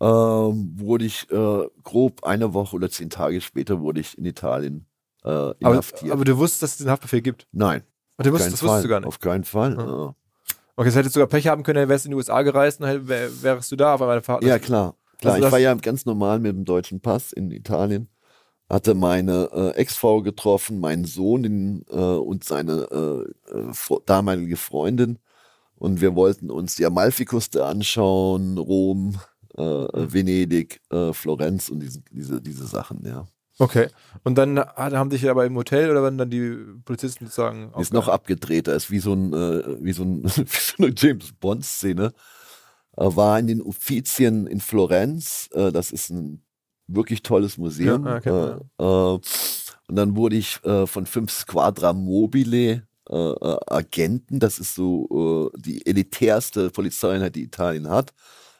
ähm, 0.00 0.72
wurde 0.74 1.04
ich 1.04 1.30
äh, 1.30 1.64
grob 1.84 2.24
eine 2.24 2.54
Woche 2.54 2.74
oder 2.74 2.90
zehn 2.90 3.08
Tage 3.08 3.40
später 3.40 3.80
wurde 3.80 4.00
ich 4.00 4.18
in 4.18 4.24
Italien 4.24 4.86
äh, 5.22 5.28
Aber, 5.28 5.54
inhaftiert. 5.60 6.10
aber 6.10 6.24
du 6.24 6.36
wusstest, 6.38 6.62
dass 6.64 6.70
es 6.72 6.78
den 6.78 6.90
Haftbefehl 6.90 7.22
gibt. 7.22 7.46
Nein, 7.52 7.84
Und 8.16 8.26
du 8.26 8.30
auf 8.30 8.34
wusstest, 8.34 8.46
keinen 8.46 8.50
das 8.50 8.60
Fall. 8.60 8.68
wusstest 8.68 8.84
du 8.84 8.88
gar 8.88 8.98
nicht. 8.98 9.06
Auf 9.06 9.20
keinen 9.20 9.44
Fall. 9.44 9.76
Ja. 9.76 9.86
ja. 9.86 10.14
Okay, 10.78 10.90
das 10.90 10.94
hättest 10.94 11.16
du 11.16 11.18
sogar 11.18 11.26
Pech 11.26 11.48
haben 11.48 11.64
können, 11.64 11.80
dann 11.80 11.88
wärst 11.88 12.04
du 12.04 12.06
in 12.06 12.10
die 12.12 12.16
USA 12.18 12.40
gereist 12.42 12.80
und 12.80 13.08
wärst 13.08 13.72
du 13.72 13.74
da 13.74 13.94
auf 13.94 14.00
einmal 14.00 14.22
verhaftet. 14.22 14.48
Ja, 14.48 14.60
klar. 14.60 14.94
klar. 15.18 15.34
Also 15.34 15.46
ich 15.46 15.52
war 15.52 15.58
ja 15.58 15.74
ganz 15.74 16.06
normal 16.06 16.38
mit 16.38 16.52
dem 16.52 16.64
deutschen 16.64 17.00
Pass 17.00 17.32
in 17.32 17.50
Italien. 17.50 18.08
Hatte 18.70 18.94
meine 18.94 19.50
äh, 19.52 19.70
Ex-Frau 19.70 20.22
getroffen, 20.22 20.78
meinen 20.78 21.04
Sohn 21.04 21.42
den, 21.42 21.84
äh, 21.90 21.96
und 21.96 22.44
seine 22.44 22.86
äh, 22.92 23.58
äh, 23.58 23.98
damalige 24.06 24.56
Freundin. 24.56 25.18
Und 25.74 26.00
wir 26.00 26.14
wollten 26.14 26.48
uns 26.48 26.76
die 26.76 26.86
Amalfiküste 26.86 27.64
anschauen, 27.64 28.56
Rom, 28.56 29.18
äh, 29.56 29.62
äh, 29.62 30.12
Venedig, 30.12 30.80
äh, 30.92 31.12
Florenz 31.12 31.70
und 31.70 31.80
diese, 31.80 32.02
diese, 32.12 32.40
diese 32.40 32.68
Sachen, 32.68 33.04
ja. 33.04 33.26
Okay. 33.58 33.88
Und 34.24 34.36
dann 34.36 34.58
hat- 34.58 34.92
haben 34.92 35.10
dich 35.10 35.28
aber 35.28 35.44
im 35.44 35.56
Hotel 35.56 35.90
oder 35.90 36.02
waren 36.02 36.18
dann 36.18 36.30
die 36.30 36.56
Polizisten 36.84 37.26
sozusagen 37.26 37.72
Ist 37.78 37.92
noch 37.92 38.08
abgedreht, 38.08 38.68
da 38.68 38.74
ist 38.74 38.90
wie 38.90 39.00
so 39.00 39.12
ein, 39.12 39.32
äh, 39.32 39.82
wie 39.84 39.92
so, 39.92 40.04
ein 40.04 40.22
wie 40.24 40.46
so 40.46 40.82
eine 40.82 40.92
James 40.96 41.32
Bond-Szene. 41.40 42.12
Äh, 42.96 43.16
war 43.16 43.38
in 43.38 43.46
den 43.46 43.62
Uffizien 43.62 44.46
in 44.46 44.60
Florenz, 44.60 45.48
äh, 45.52 45.72
das 45.72 45.92
ist 45.92 46.10
ein 46.10 46.44
wirklich 46.86 47.22
tolles 47.22 47.58
Museum. 47.58 48.06
Ja, 48.06 48.20
ah, 48.78 49.14
äh, 49.14 49.18
und 49.88 49.96
dann 49.96 50.16
wurde 50.16 50.36
ich 50.36 50.60
von 50.84 51.06
fünf 51.06 51.32
Squadra 51.32 51.94
Mobile 51.94 52.86
Agenten, 53.10 54.38
das 54.38 54.58
ist 54.58 54.74
so 54.74 55.50
die 55.56 55.86
elitärste 55.86 56.68
Polizeieinheit, 56.68 57.36
die 57.36 57.44
Italien 57.44 57.88
hat, 57.88 58.12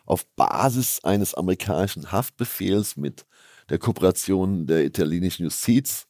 auf 0.07 0.25
Basis 0.37 1.01
eines 1.05 1.35
amerikanischen 1.35 2.11
Haftbefehls 2.13 2.97
mit 2.97 3.27
der 3.69 3.79
Kooperation 3.79 4.67
der 4.67 4.85
italienischen 4.85 5.45
Justiz 5.45 6.07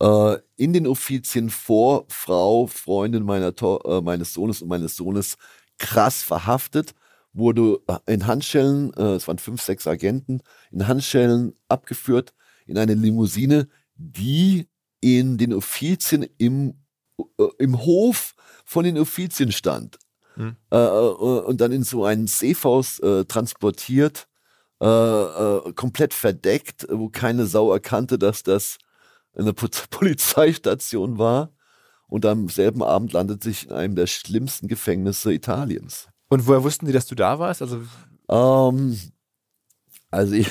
äh, 0.00 0.36
in 0.56 0.72
den 0.72 0.86
Offizien 0.86 1.50
vor 1.50 2.06
Frau, 2.08 2.66
Freundin 2.66 3.24
meiner 3.24 3.52
äh, 3.84 4.00
meines 4.00 4.32
Sohnes 4.32 4.62
und 4.62 4.68
meines 4.68 4.96
Sohnes 4.96 5.36
krass 5.78 6.22
verhaftet, 6.22 6.94
wurde 7.32 7.80
äh, 7.86 8.14
in 8.14 8.26
Handschellen, 8.26 8.92
äh, 8.94 9.14
es 9.14 9.28
waren 9.28 9.38
fünf, 9.38 9.62
sechs 9.62 9.86
Agenten, 9.86 10.42
in 10.70 10.86
Handschellen 10.86 11.54
abgeführt 11.68 12.34
in 12.66 12.78
eine 12.78 12.94
Limousine, 12.94 13.68
die 13.96 14.68
in 15.00 15.38
den 15.38 15.52
Offizien 15.52 16.26
im, 16.38 16.74
äh, 17.38 17.44
im 17.58 17.84
Hof 17.84 18.34
von 18.64 18.84
den 18.84 18.98
Offizien 18.98 19.52
stand. 19.52 19.98
Hm. 20.34 20.56
Äh, 20.70 20.76
und 20.78 21.60
dann 21.60 21.72
in 21.72 21.82
so 21.82 22.04
einen 22.04 22.26
Safehaus 22.26 22.98
äh, 23.00 23.24
transportiert, 23.24 24.28
äh, 24.82 24.86
äh, 24.86 25.72
komplett 25.74 26.14
verdeckt, 26.14 26.86
wo 26.90 27.08
keine 27.08 27.46
Sau 27.46 27.72
erkannte, 27.72 28.18
dass 28.18 28.42
das 28.42 28.78
eine 29.36 29.52
Po- 29.52 29.68
Polizeistation 29.90 31.18
war. 31.18 31.52
Und 32.08 32.26
am 32.26 32.48
selben 32.50 32.82
Abend 32.82 33.14
landet 33.14 33.42
sich 33.42 33.66
in 33.66 33.72
einem 33.72 33.94
der 33.94 34.06
schlimmsten 34.06 34.68
Gefängnisse 34.68 35.32
Italiens. 35.32 36.08
Und 36.28 36.46
woher 36.46 36.62
wussten 36.62 36.86
die, 36.86 36.92
dass 36.92 37.06
du 37.06 37.14
da 37.14 37.38
warst? 37.38 37.62
Also, 37.62 37.80
Ähm, 38.28 38.98
also, 40.10 40.34
ich, 40.34 40.48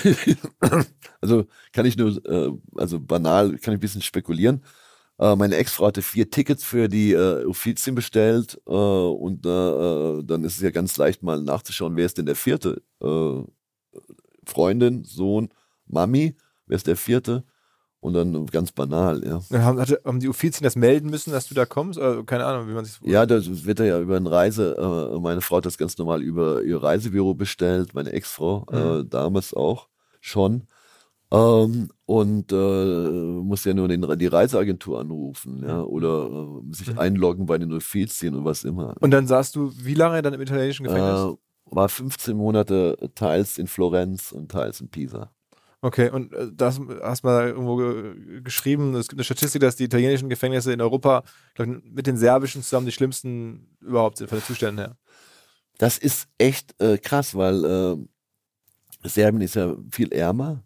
also 1.21 1.45
kann 1.71 1.85
ich 1.85 1.97
nur, 1.97 2.23
äh, 2.25 2.51
also 2.77 2.99
banal, 2.99 3.49
kann 3.59 3.73
ich 3.73 3.77
ein 3.77 3.79
bisschen 3.79 4.01
spekulieren. 4.01 4.63
Äh, 5.19 5.35
meine 5.35 5.55
Ex-Frau 5.57 5.87
hatte 5.87 6.01
vier 6.01 6.31
Tickets 6.31 6.63
für 6.63 6.87
die 6.89 7.13
äh, 7.13 7.45
Uffizien 7.45 7.95
bestellt 7.95 8.59
äh, 8.67 8.71
und 8.71 9.45
äh, 9.45 10.23
dann 10.23 10.43
ist 10.43 10.55
es 10.55 10.61
ja 10.61 10.71
ganz 10.71 10.97
leicht 10.97 11.21
mal 11.23 11.41
nachzuschauen, 11.41 11.95
wer 11.95 12.07
ist 12.07 12.17
denn 12.17 12.25
der 12.25 12.35
vierte? 12.35 12.81
Äh, 14.45 14.51
Freundin, 14.51 15.03
Sohn, 15.03 15.49
Mami, 15.87 16.35
wer 16.65 16.75
ist 16.75 16.87
der 16.87 16.97
vierte? 16.97 17.43
Und 17.99 18.13
dann 18.13 18.47
ganz 18.47 18.71
banal, 18.71 19.23
ja. 19.23 19.41
dann 19.51 19.63
haben, 19.63 19.79
haben 19.79 20.19
die 20.19 20.27
Uffizien 20.27 20.63
das 20.63 20.75
melden 20.75 21.11
müssen, 21.11 21.31
dass 21.31 21.47
du 21.47 21.53
da 21.53 21.67
kommst? 21.67 21.99
Oder, 21.99 22.23
keine 22.23 22.45
Ahnung, 22.45 22.67
wie 22.67 22.73
man 22.73 22.83
sich 22.83 22.99
Ja, 23.03 23.27
das 23.27 23.65
wird 23.65 23.79
ja 23.79 23.99
über 23.99 24.17
eine 24.17 24.31
Reise, 24.31 24.75
äh, 24.75 25.19
meine 25.19 25.41
Frau 25.41 25.57
hat 25.57 25.67
das 25.67 25.77
ganz 25.77 25.99
normal 25.99 26.23
über 26.23 26.63
ihr 26.63 26.81
Reisebüro 26.81 27.35
bestellt, 27.35 27.93
meine 27.93 28.11
Ex-Frau, 28.11 28.65
äh, 28.71 29.05
damals 29.05 29.53
auch 29.53 29.87
schon. 30.19 30.67
Ähm, 31.31 31.89
und 32.05 32.51
äh, 32.51 32.55
muss 32.55 33.63
ja 33.63 33.73
nur 33.73 33.87
den, 33.87 34.05
die 34.17 34.27
Reiseagentur 34.27 34.99
anrufen, 34.99 35.63
ja, 35.65 35.81
oder 35.81 36.29
äh, 36.29 36.73
sich 36.75 36.97
einloggen 36.97 37.45
bei 37.45 37.57
den 37.57 37.71
Offizien 37.71 38.35
und 38.35 38.43
was 38.43 38.65
immer. 38.65 38.95
Und 38.99 39.11
dann 39.11 39.27
saßt 39.27 39.55
du 39.55 39.71
wie 39.77 39.93
lange 39.93 40.21
dann 40.21 40.33
im 40.33 40.41
italienischen 40.41 40.85
Gefängnis? 40.85 41.37
War 41.71 41.89
15 41.89 42.35
Monate 42.35 42.97
teils 43.15 43.57
in 43.57 43.67
Florenz 43.67 44.31
und 44.31 44.51
teils 44.51 44.81
in 44.81 44.89
Pisa. 44.89 45.31
Okay, 45.83 46.11
und 46.11 46.31
äh, 46.33 46.47
das 46.53 46.79
hast 47.01 47.23
mal 47.23 47.47
irgendwo 47.47 47.77
ge 47.77 48.41
geschrieben, 48.41 48.93
es 48.93 49.07
gibt 49.07 49.19
eine 49.19 49.23
Statistik, 49.23 49.61
dass 49.61 49.75
die 49.75 49.85
italienischen 49.85 50.29
Gefängnisse 50.29 50.73
in 50.73 50.81
Europa 50.81 51.23
glaub, 51.55 51.67
ich, 51.67 51.83
mit 51.83 52.05
den 52.05 52.17
serbischen 52.17 52.61
zusammen 52.61 52.85
die 52.85 52.91
schlimmsten 52.91 53.75
überhaupt 53.79 54.17
sind 54.17 54.29
von 54.29 54.37
den 54.37 54.45
Zuständen 54.45 54.77
her. 54.77 54.97
Das 55.79 55.97
ist 55.97 56.27
echt 56.37 56.79
äh, 56.79 56.99
krass, 56.99 57.33
weil 57.33 57.65
äh, 57.65 57.97
Serbien 59.07 59.41
ist 59.41 59.55
ja 59.55 59.75
viel 59.91 60.11
ärmer. 60.11 60.63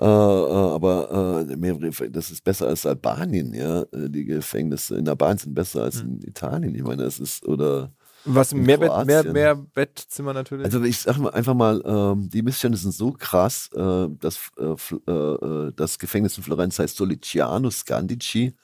Äh, 0.00 0.06
äh, 0.06 0.08
aber 0.08 1.44
äh, 1.46 2.10
das 2.10 2.30
ist 2.30 2.42
besser 2.42 2.68
als 2.68 2.86
Albanien, 2.86 3.52
ja. 3.52 3.84
Die 3.92 4.24
Gefängnisse 4.24 4.96
in 4.96 5.06
Albanien 5.06 5.38
sind 5.38 5.54
besser 5.54 5.82
als 5.82 6.00
in 6.00 6.22
Italien. 6.22 6.74
Ich 6.74 6.82
meine, 6.82 7.02
das 7.02 7.20
ist, 7.20 7.44
oder 7.44 7.92
Was 8.24 8.52
mehr, 8.52 8.78
Bett, 8.78 9.06
mehr, 9.06 9.24
mehr 9.24 9.54
Bettzimmer 9.54 10.34
natürlich. 10.34 10.66
also 10.66 10.82
ich 10.82 10.98
sag 10.98 11.18
mal 11.18 11.30
einfach 11.30 11.54
mal, 11.54 11.82
ähm, 11.84 12.28
die 12.28 12.42
Missstände 12.42 12.76
sind 12.76 12.92
so 12.92 13.12
krass, 13.12 13.70
äh, 13.74 14.08
dass 14.18 14.50
äh, 14.58 14.74
äh, 15.08 15.12
äh, 15.12 15.72
das 15.74 15.98
Gefängnis 15.98 16.36
in 16.36 16.42
Florenz 16.42 16.78
heißt 16.78 16.96
Soliciano 16.96 17.70
Scandici. 17.70 18.54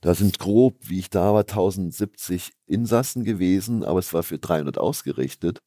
Da 0.00 0.14
sind 0.14 0.38
grob, 0.38 0.76
wie 0.82 0.98
ich 0.98 1.08
da 1.08 1.32
war, 1.32 1.42
1070 1.42 2.52
Insassen 2.66 3.24
gewesen, 3.24 3.84
aber 3.84 4.00
es 4.00 4.12
war 4.12 4.22
für 4.22 4.38
300 4.38 4.76
ausgerichtet. 4.76 5.62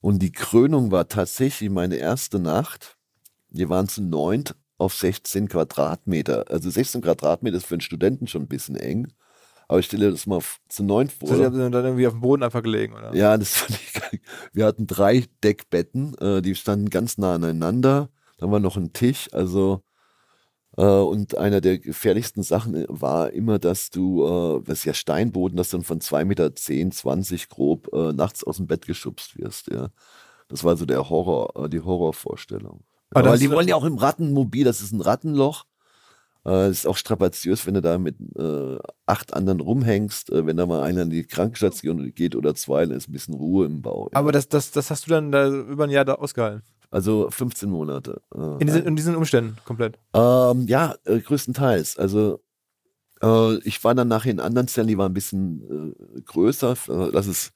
Und 0.00 0.20
die 0.20 0.32
Krönung 0.32 0.90
war 0.90 1.08
tatsächlich 1.08 1.70
meine 1.70 1.96
erste 1.96 2.38
Nacht. 2.38 2.96
Wir 3.48 3.68
waren 3.68 3.88
zu 3.88 4.02
neunt 4.02 4.54
auf 4.78 4.94
16 4.94 5.48
Quadratmeter. 5.48 6.44
Also 6.48 6.70
16 6.70 7.02
Quadratmeter 7.02 7.56
ist 7.56 7.66
für 7.66 7.74
einen 7.74 7.80
Studenten 7.80 8.26
schon 8.26 8.42
ein 8.42 8.48
bisschen 8.48 8.76
eng. 8.76 9.12
Aber 9.68 9.78
ich 9.78 9.86
stelle 9.86 10.10
das 10.10 10.26
mal 10.26 10.40
zu 10.68 10.82
neunt 10.84 11.12
vor. 11.12 11.30
also, 11.30 11.42
die 11.50 11.62
haben 11.62 11.72
dann 11.72 11.84
irgendwie 11.84 12.06
auf 12.06 12.12
dem 12.14 12.20
Boden 12.20 12.42
einfach 12.42 12.62
gelegen, 12.62 12.94
oder? 12.94 13.14
Ja, 13.14 13.36
das 13.38 13.50
fand 13.56 13.70
ich 13.80 13.92
geil. 13.94 14.20
Wir 14.52 14.66
hatten 14.66 14.86
drei 14.86 15.24
Deckbetten, 15.42 16.14
äh, 16.18 16.42
die 16.42 16.54
standen 16.54 16.90
ganz 16.90 17.18
nah 17.18 17.34
aneinander. 17.34 18.10
Dann 18.38 18.50
war 18.50 18.60
noch 18.60 18.76
ein 18.76 18.92
Tisch, 18.92 19.28
also 19.32 19.80
Äh, 20.76 20.82
und 20.84 21.36
einer 21.38 21.60
der 21.60 21.78
gefährlichsten 21.78 22.42
Sachen 22.42 22.84
war 22.88 23.30
immer, 23.30 23.60
dass 23.60 23.90
du, 23.90 24.26
äh, 24.58 24.62
das 24.64 24.80
ist 24.80 24.84
ja 24.84 24.92
Steinboden, 24.94 25.56
dass 25.56 25.70
du 25.70 25.76
dann 25.76 25.84
von 25.84 26.00
2,10 26.00 26.24
Meter, 26.24 26.54
10, 26.56 26.90
20 26.90 27.48
grob 27.48 27.88
äh, 27.92 28.12
nachts 28.12 28.42
aus 28.42 28.56
dem 28.56 28.66
Bett 28.66 28.84
geschubst 28.86 29.38
wirst, 29.38 29.68
ja. 29.68 29.90
Das 30.48 30.64
war 30.64 30.76
so 30.76 30.84
der 30.84 31.08
Horror, 31.08 31.64
äh, 31.66 31.68
die 31.68 31.80
Horrorvorstellung. 31.80 32.82
Aber 33.14 33.30
das- 33.30 33.40
die 33.40 33.50
wollen 33.52 33.68
ja 33.68 33.76
auch 33.76 33.84
im 33.84 33.98
Rattenmobil, 33.98 34.64
das 34.64 34.80
ist 34.80 34.90
ein 34.92 35.00
Rattenloch. 35.00 35.64
Äh, 36.46 36.70
ist 36.70 36.86
auch 36.86 36.96
strapaziös, 36.96 37.66
wenn 37.66 37.74
du 37.74 37.80
da 37.80 37.96
mit 37.98 38.16
äh, 38.38 38.76
acht 39.06 39.32
anderen 39.32 39.60
rumhängst. 39.60 40.30
Äh, 40.30 40.44
wenn 40.46 40.56
da 40.58 40.66
mal 40.66 40.82
einer 40.82 41.02
in 41.02 41.10
die 41.10 41.24
Krankenstation 41.24 42.12
geht 42.14 42.36
oder 42.36 42.54
zwei, 42.54 42.84
dann 42.84 42.96
ist 42.96 43.08
ein 43.08 43.12
bisschen 43.12 43.34
Ruhe 43.34 43.64
im 43.66 43.80
Bau. 43.82 44.10
Ja. 44.12 44.18
Aber 44.18 44.30
das, 44.32 44.48
das, 44.48 44.70
das 44.70 44.90
hast 44.90 45.06
du 45.06 45.10
dann 45.10 45.32
da 45.32 45.48
über 45.48 45.84
ein 45.84 45.90
Jahr 45.90 46.04
da 46.04 46.14
ausgehalten. 46.16 46.62
also 46.90 47.28
15 47.30 47.70
Monate. 47.70 48.20
Äh, 48.34 48.38
In 48.60 48.66
diesen, 48.66 48.84
in 48.84 48.96
diesen 48.96 49.16
Umständen 49.16 49.56
komplett. 49.64 49.98
Ähm, 50.12 50.66
ja, 50.66 50.94
äh, 51.04 51.18
größtenteils. 51.20 51.96
Also 51.98 52.40
äh, 53.22 53.56
ich 53.60 53.82
war 53.82 53.94
dann 53.94 54.08
nachher 54.08 54.30
in 54.32 54.40
anderen 54.40 54.68
Zellen, 54.68 54.88
die 54.88 54.98
waren 54.98 55.12
ein 55.12 55.14
bisschen 55.14 55.94
äh, 56.16 56.20
größer. 56.20 56.76
Lass 56.88 57.26
es 57.26 57.52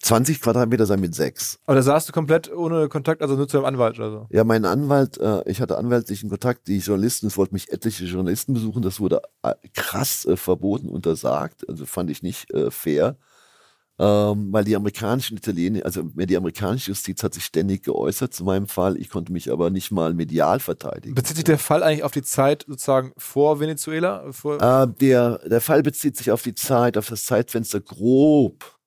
20 0.00 0.40
Quadratmeter 0.40 0.86
sein 0.86 1.00
mit 1.00 1.14
sechs. 1.14 1.58
Aber 1.66 1.76
da 1.76 1.82
saßt 1.82 2.08
du 2.08 2.12
komplett 2.12 2.52
ohne 2.52 2.88
Kontakt, 2.88 3.22
also 3.22 3.36
nur 3.36 3.48
zu 3.48 3.56
deinem 3.56 3.66
Anwalt 3.66 3.98
oder 3.98 4.10
so. 4.10 4.26
Ja, 4.30 4.44
mein 4.44 4.64
Anwalt, 4.64 5.18
äh, 5.18 5.42
ich 5.50 5.60
hatte 5.60 5.78
anwaltlichen 5.78 6.30
Kontakt, 6.30 6.68
die 6.68 6.78
Journalisten, 6.78 7.26
es 7.26 7.36
wollten 7.36 7.54
mich 7.54 7.72
etliche 7.72 8.04
Journalisten 8.04 8.54
besuchen, 8.54 8.82
das 8.82 9.00
wurde 9.00 9.22
äh, 9.42 9.54
krass 9.74 10.24
äh, 10.24 10.36
verboten, 10.36 10.88
untersagt, 10.88 11.68
also 11.68 11.86
fand 11.86 12.10
ich 12.10 12.22
nicht 12.22 12.52
äh, 12.52 12.70
fair. 12.70 13.16
Ähm, 14.00 14.52
weil 14.52 14.62
die 14.62 14.76
amerikanischen 14.76 15.38
Italiener, 15.38 15.84
also 15.84 16.04
mehr 16.14 16.26
die 16.26 16.36
amerikanische 16.36 16.92
Justiz 16.92 17.20
hat 17.24 17.34
sich 17.34 17.44
ständig 17.44 17.82
geäußert 17.82 18.32
zu 18.32 18.44
meinem 18.44 18.68
Fall. 18.68 18.96
Ich 18.96 19.10
konnte 19.10 19.32
mich 19.32 19.50
aber 19.50 19.70
nicht 19.70 19.90
mal 19.90 20.14
medial 20.14 20.60
verteidigen. 20.60 21.16
Bezieht 21.16 21.34
sich 21.34 21.44
der 21.44 21.58
Fall 21.58 21.82
eigentlich 21.82 22.04
auf 22.04 22.12
die 22.12 22.22
Zeit 22.22 22.64
sozusagen 22.68 23.12
vor 23.16 23.58
Venezuela? 23.58 24.30
Vor, 24.30 24.62
Äh, 24.62 24.86
der, 25.00 25.38
der 25.38 25.60
Fall 25.60 25.82
bezieht 25.82 26.16
sich 26.16 26.30
auf 26.30 26.42
die 26.42 26.54
Zeit, 26.54 26.96
auf 26.96 27.08
das 27.08 27.24
Zeitfenster 27.24 27.80
grob 27.80 28.77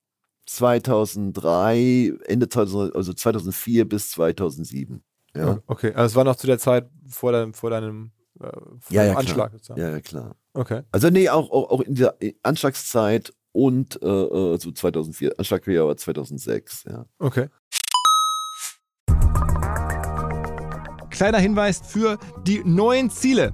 2003, 0.56 2.14
Ende 2.26 2.50
2000, 2.50 2.96
also 2.96 3.14
2004 3.14 3.88
bis 3.88 4.12
2007. 4.12 5.04
Ja, 5.36 5.60
Okay, 5.68 5.94
also 5.94 6.06
es 6.08 6.16
war 6.16 6.26
noch 6.26 6.36
zu 6.36 6.46
der 6.46 6.60
Zeit 6.60 6.90
vor 7.08 7.32
deinem, 7.32 7.54
vor 7.54 7.70
deinem 7.70 8.12
äh, 8.40 8.48
vor 8.48 8.78
Ja, 8.90 9.04
ja, 9.04 9.08
deinem. 9.10 9.18
Anschlag 9.18 9.54
ja, 9.78 9.90
ja 9.92 10.02
klar. 10.02 10.36
Okay. 10.54 10.82
Also 10.92 11.10
nee, 11.10 11.30
auch, 11.30 11.50
auch, 11.52 11.70
auch 11.70 11.82
in 11.82 11.96
der 11.96 12.16
Anschlagszeit 12.44 13.34
und 13.54 14.02
äh, 14.02 14.08
äh, 14.08 14.58
so 14.58 14.72
2004. 14.72 15.36
Anschlag 15.38 15.66
war 15.68 15.84
aber 15.84 15.96
2006, 15.96 16.84
ja. 16.90 17.06
Okay. 17.20 17.48
Kleiner 21.10 21.40
Hinweis 21.40 21.82
für 21.86 22.18
die 22.46 22.62
neuen 22.66 23.10
Ziele. 23.10 23.54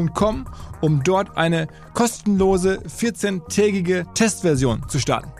um 0.81 1.03
dort 1.03 1.37
eine 1.37 1.67
kostenlose 1.93 2.79
14-tägige 2.79 4.11
Testversion 4.13 4.87
zu 4.89 4.99
starten. 4.99 5.31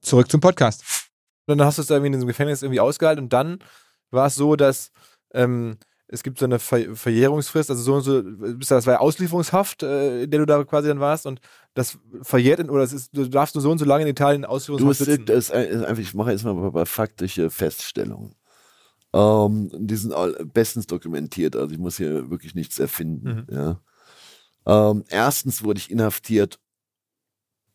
Zurück 0.00 0.30
zum 0.30 0.40
Podcast. 0.40 0.84
Und 1.46 1.58
dann 1.58 1.66
hast 1.66 1.78
du 1.78 1.82
es 1.82 1.88
da 1.88 1.94
irgendwie 1.94 2.08
in 2.08 2.12
diesem 2.12 2.28
Gefängnis 2.28 2.62
irgendwie 2.62 2.80
ausgehalten 2.80 3.24
und 3.24 3.32
dann 3.32 3.58
war 4.10 4.26
es 4.26 4.34
so, 4.34 4.56
dass 4.56 4.92
ähm, 5.34 5.78
es 6.08 6.22
gibt 6.22 6.38
so 6.38 6.44
eine 6.44 6.58
Ver 6.58 6.94
Verjährungsfrist, 6.94 7.70
also 7.70 7.82
so 7.82 7.94
und 7.94 8.02
so, 8.02 8.22
das 8.22 8.86
war 8.86 8.94
ja 8.94 9.00
Auslieferungshaft, 9.00 9.82
äh, 9.82 10.22
in 10.22 10.30
der 10.30 10.40
du 10.40 10.46
da 10.46 10.62
quasi 10.64 10.88
dann 10.88 11.00
warst 11.00 11.26
und 11.26 11.40
das 11.74 11.98
verjährt 12.22 12.60
in, 12.60 12.70
oder 12.70 12.84
es 12.84 12.92
ist, 12.92 13.16
du 13.16 13.28
darfst 13.28 13.54
nur 13.54 13.62
so 13.62 13.70
und 13.70 13.78
so 13.78 13.84
lange 13.84 14.04
in 14.04 14.08
Italien 14.08 14.44
in 14.44 14.48
Du 14.48 14.84
musst, 14.84 15.00
sitzen. 15.00 15.26
das 15.26 15.50
ist 15.50 15.52
einfach, 15.52 15.98
ich 15.98 16.14
mache 16.14 16.30
jetzt 16.30 16.44
mal 16.44 16.54
ein 16.54 16.72
paar 16.72 16.86
faktische 16.86 17.50
Feststellungen. 17.50 18.34
Ähm, 19.16 19.70
die 19.72 19.96
sind 19.96 20.12
all, 20.12 20.32
bestens 20.52 20.86
dokumentiert, 20.86 21.56
also 21.56 21.72
ich 21.72 21.78
muss 21.78 21.96
hier 21.96 22.28
wirklich 22.30 22.54
nichts 22.54 22.78
erfinden. 22.78 23.46
Ja. 23.50 23.80
Ähm, 24.66 25.04
erstens 25.08 25.64
wurde 25.64 25.78
ich 25.78 25.90
inhaftiert 25.90 26.60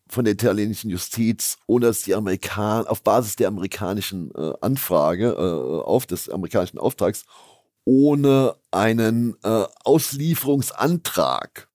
von 0.07 0.25
der 0.25 0.35
italienischen 0.35 0.91
Justiz, 0.91 1.57
ohne 1.65 1.87
dass 1.87 2.03
die 2.03 2.13
Amerikaner, 2.13 2.91
auf 2.91 3.01
Basis 3.01 3.37
der 3.37 3.47
amerikanischen 3.47 4.29
äh, 4.35 4.53
Anfrage, 4.61 5.29
äh, 5.29 5.83
auf 5.83 6.05
des 6.05 6.29
amerikanischen 6.29 6.77
Auftrags, 6.77 7.23
ohne 7.85 8.55
einen 8.69 9.35
äh, 9.43 9.65
Auslieferungsantrag. 9.83 11.69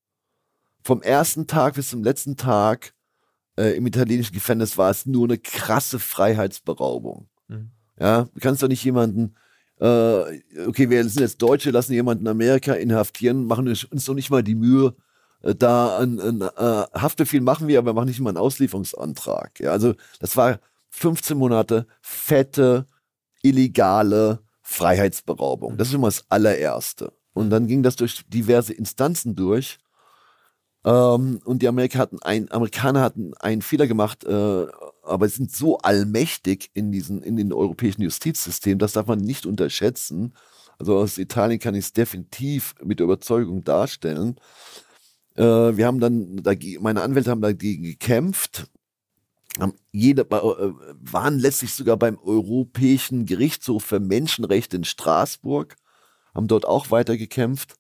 Vom 0.85 1.03
ersten 1.03 1.49
Tag 1.49 1.75
bis 1.75 1.91
zum 1.91 2.05
letzten 2.05 2.37
Tag 2.37 2.95
äh, 3.59 3.77
im 3.77 3.87
italienischen 3.87 4.35
Gefängnis 4.35 4.79
war 4.79 4.91
es 4.91 5.07
nur 5.07 5.27
eine 5.27 5.39
krasse 5.39 5.99
Freiheitsberaubung. 5.99 7.29
Mhm. 7.49 7.71
Ja, 7.99 8.25
du 8.33 8.41
kannst 8.41 8.63
doch 8.63 8.69
nicht 8.69 8.85
jemanden, 8.85 9.35
okay, 9.79 10.91
wir 10.91 11.09
sind 11.09 11.21
jetzt 11.21 11.43
Deutsche, 11.43 11.71
lassen 11.71 11.93
jemanden 11.93 12.25
in 12.25 12.31
Amerika 12.31 12.73
inhaftieren, 12.73 13.45
machen 13.45 13.69
uns 13.69 14.05
doch 14.05 14.15
nicht 14.15 14.31
mal 14.31 14.43
die 14.43 14.55
Mühe, 14.55 14.95
äh, 15.43 15.55
da 15.55 15.99
ein, 15.99 16.21
ein 16.21 16.41
äh, 16.43 16.85
Haftbefehl 16.95 17.41
machen 17.41 17.69
wir, 17.69 17.79
aber 17.79 17.95
machen 17.95 18.09
nicht 18.09 18.21
mal 18.21 18.31
einen 18.31 18.39
Auslieferungsantrag. 18.39 19.61
Ja, 19.61 19.71
also 19.73 19.95
das 20.21 20.37
war 20.37 20.59
15 20.91 21.37
Monate 21.37 21.87
fette, 22.01 22.87
illegale 23.43 24.41
Freiheitsberaubung. 24.63 25.77
Das 25.77 25.89
ist 25.89 25.95
immer 25.95 26.09
das 26.09 26.25
allererste. 26.29 27.13
Und 27.33 27.51
dann 27.51 27.67
ging 27.67 27.83
das 27.83 27.97
durch 27.97 28.25
diverse 28.29 28.73
Instanzen 28.73 29.37
durch. 29.37 29.79
Ähm, 30.85 31.41
und 31.45 31.63
die 31.63 31.69
Amerika 31.69 31.99
hatten 31.99 32.21
ein, 32.23 32.51
Amerikaner 32.51 33.03
hatten 33.03 33.35
einen 33.35 33.63
Fehler 33.63 33.87
gemacht, 33.87 34.25
äh, 34.25 34.67
aber 35.07 35.29
sind 35.29 35.53
so 35.53 35.79
allmächtig 35.79 36.71
in 36.75 36.93
diesen, 36.93 37.23
in 37.23 37.37
den 37.37 37.53
europäischen 37.53 38.03
Justizsystem, 38.03 38.79
das 38.79 38.93
darf 38.93 39.07
man 39.07 39.21
nicht 39.21 39.47
unterschätzen. 39.47 40.35
Also 40.79 40.97
aus 40.99 41.19
Italien 41.19 41.59
kann 41.59 41.75
ich 41.75 41.87
es 41.87 41.93
definitiv 41.93 42.75
mit 42.83 43.01
Überzeugung 43.01 43.65
darstellen. 43.65 44.37
Äh, 45.37 45.43
wir 45.43 45.87
haben 45.87 46.01
dann, 46.01 46.43
meine 46.81 47.03
Anwälte 47.03 47.31
haben 47.31 47.41
dagegen 47.41 47.85
gekämpft, 47.85 48.69
jede, 49.93 50.23
äh, 50.23 50.73
waren 51.01 51.39
letztlich 51.39 51.73
sogar 51.73 51.97
beim 51.97 52.19
Europäischen 52.19 53.25
Gerichtshof 53.25 53.85
für 53.85 54.01
Menschenrechte 54.01 54.77
in 54.77 54.85
Straßburg, 54.85 55.77
haben 56.35 56.49
dort 56.49 56.67
auch 56.67 56.91
weiter 56.91 57.17
gekämpft. 57.17 57.77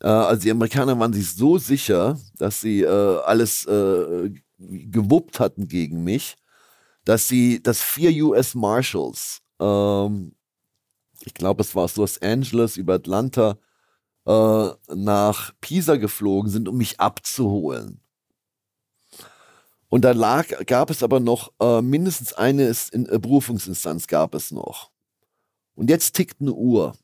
Äh, 0.00 0.08
also 0.08 0.42
die 0.42 0.50
Amerikaner 0.50 0.98
waren 0.98 1.12
sich 1.12 1.32
so 1.32 1.58
sicher, 1.58 2.18
dass 2.38 2.60
sie 2.60 2.82
äh, 2.82 2.88
alles 2.88 3.66
gewuppt 4.60 5.40
hatten 5.40 5.68
gegen 5.68 6.04
mich, 6.04 6.36
dass 7.04 7.28
sie, 7.28 7.62
dass 7.62 7.82
vier 7.82 8.12
US 8.24 8.54
Marshals, 8.54 9.40
ähm, 9.58 10.34
ich 11.22 11.34
glaube, 11.34 11.62
es 11.62 11.74
war 11.74 11.84
aus 11.84 11.96
Los 11.96 12.20
Angeles 12.22 12.76
über 12.76 12.94
Atlanta, 12.94 13.58
äh, 14.26 14.70
nach 14.94 15.52
Pisa 15.60 15.96
geflogen 15.96 16.50
sind, 16.50 16.68
um 16.68 16.76
mich 16.76 17.00
abzuholen. 17.00 18.00
Und 19.88 20.02
da 20.02 20.12
lag, 20.12 20.46
gab 20.66 20.90
es 20.90 21.02
aber 21.02 21.18
noch 21.18 21.52
äh, 21.60 21.82
mindestens 21.82 22.32
eine 22.32 22.72
in, 22.92 23.06
äh, 23.06 23.18
Berufungsinstanz 23.18 24.06
gab 24.06 24.34
es 24.34 24.52
noch. 24.52 24.90
Und 25.74 25.90
jetzt 25.90 26.14
tickt 26.14 26.40
eine 26.40 26.52
Uhr. 26.52 26.96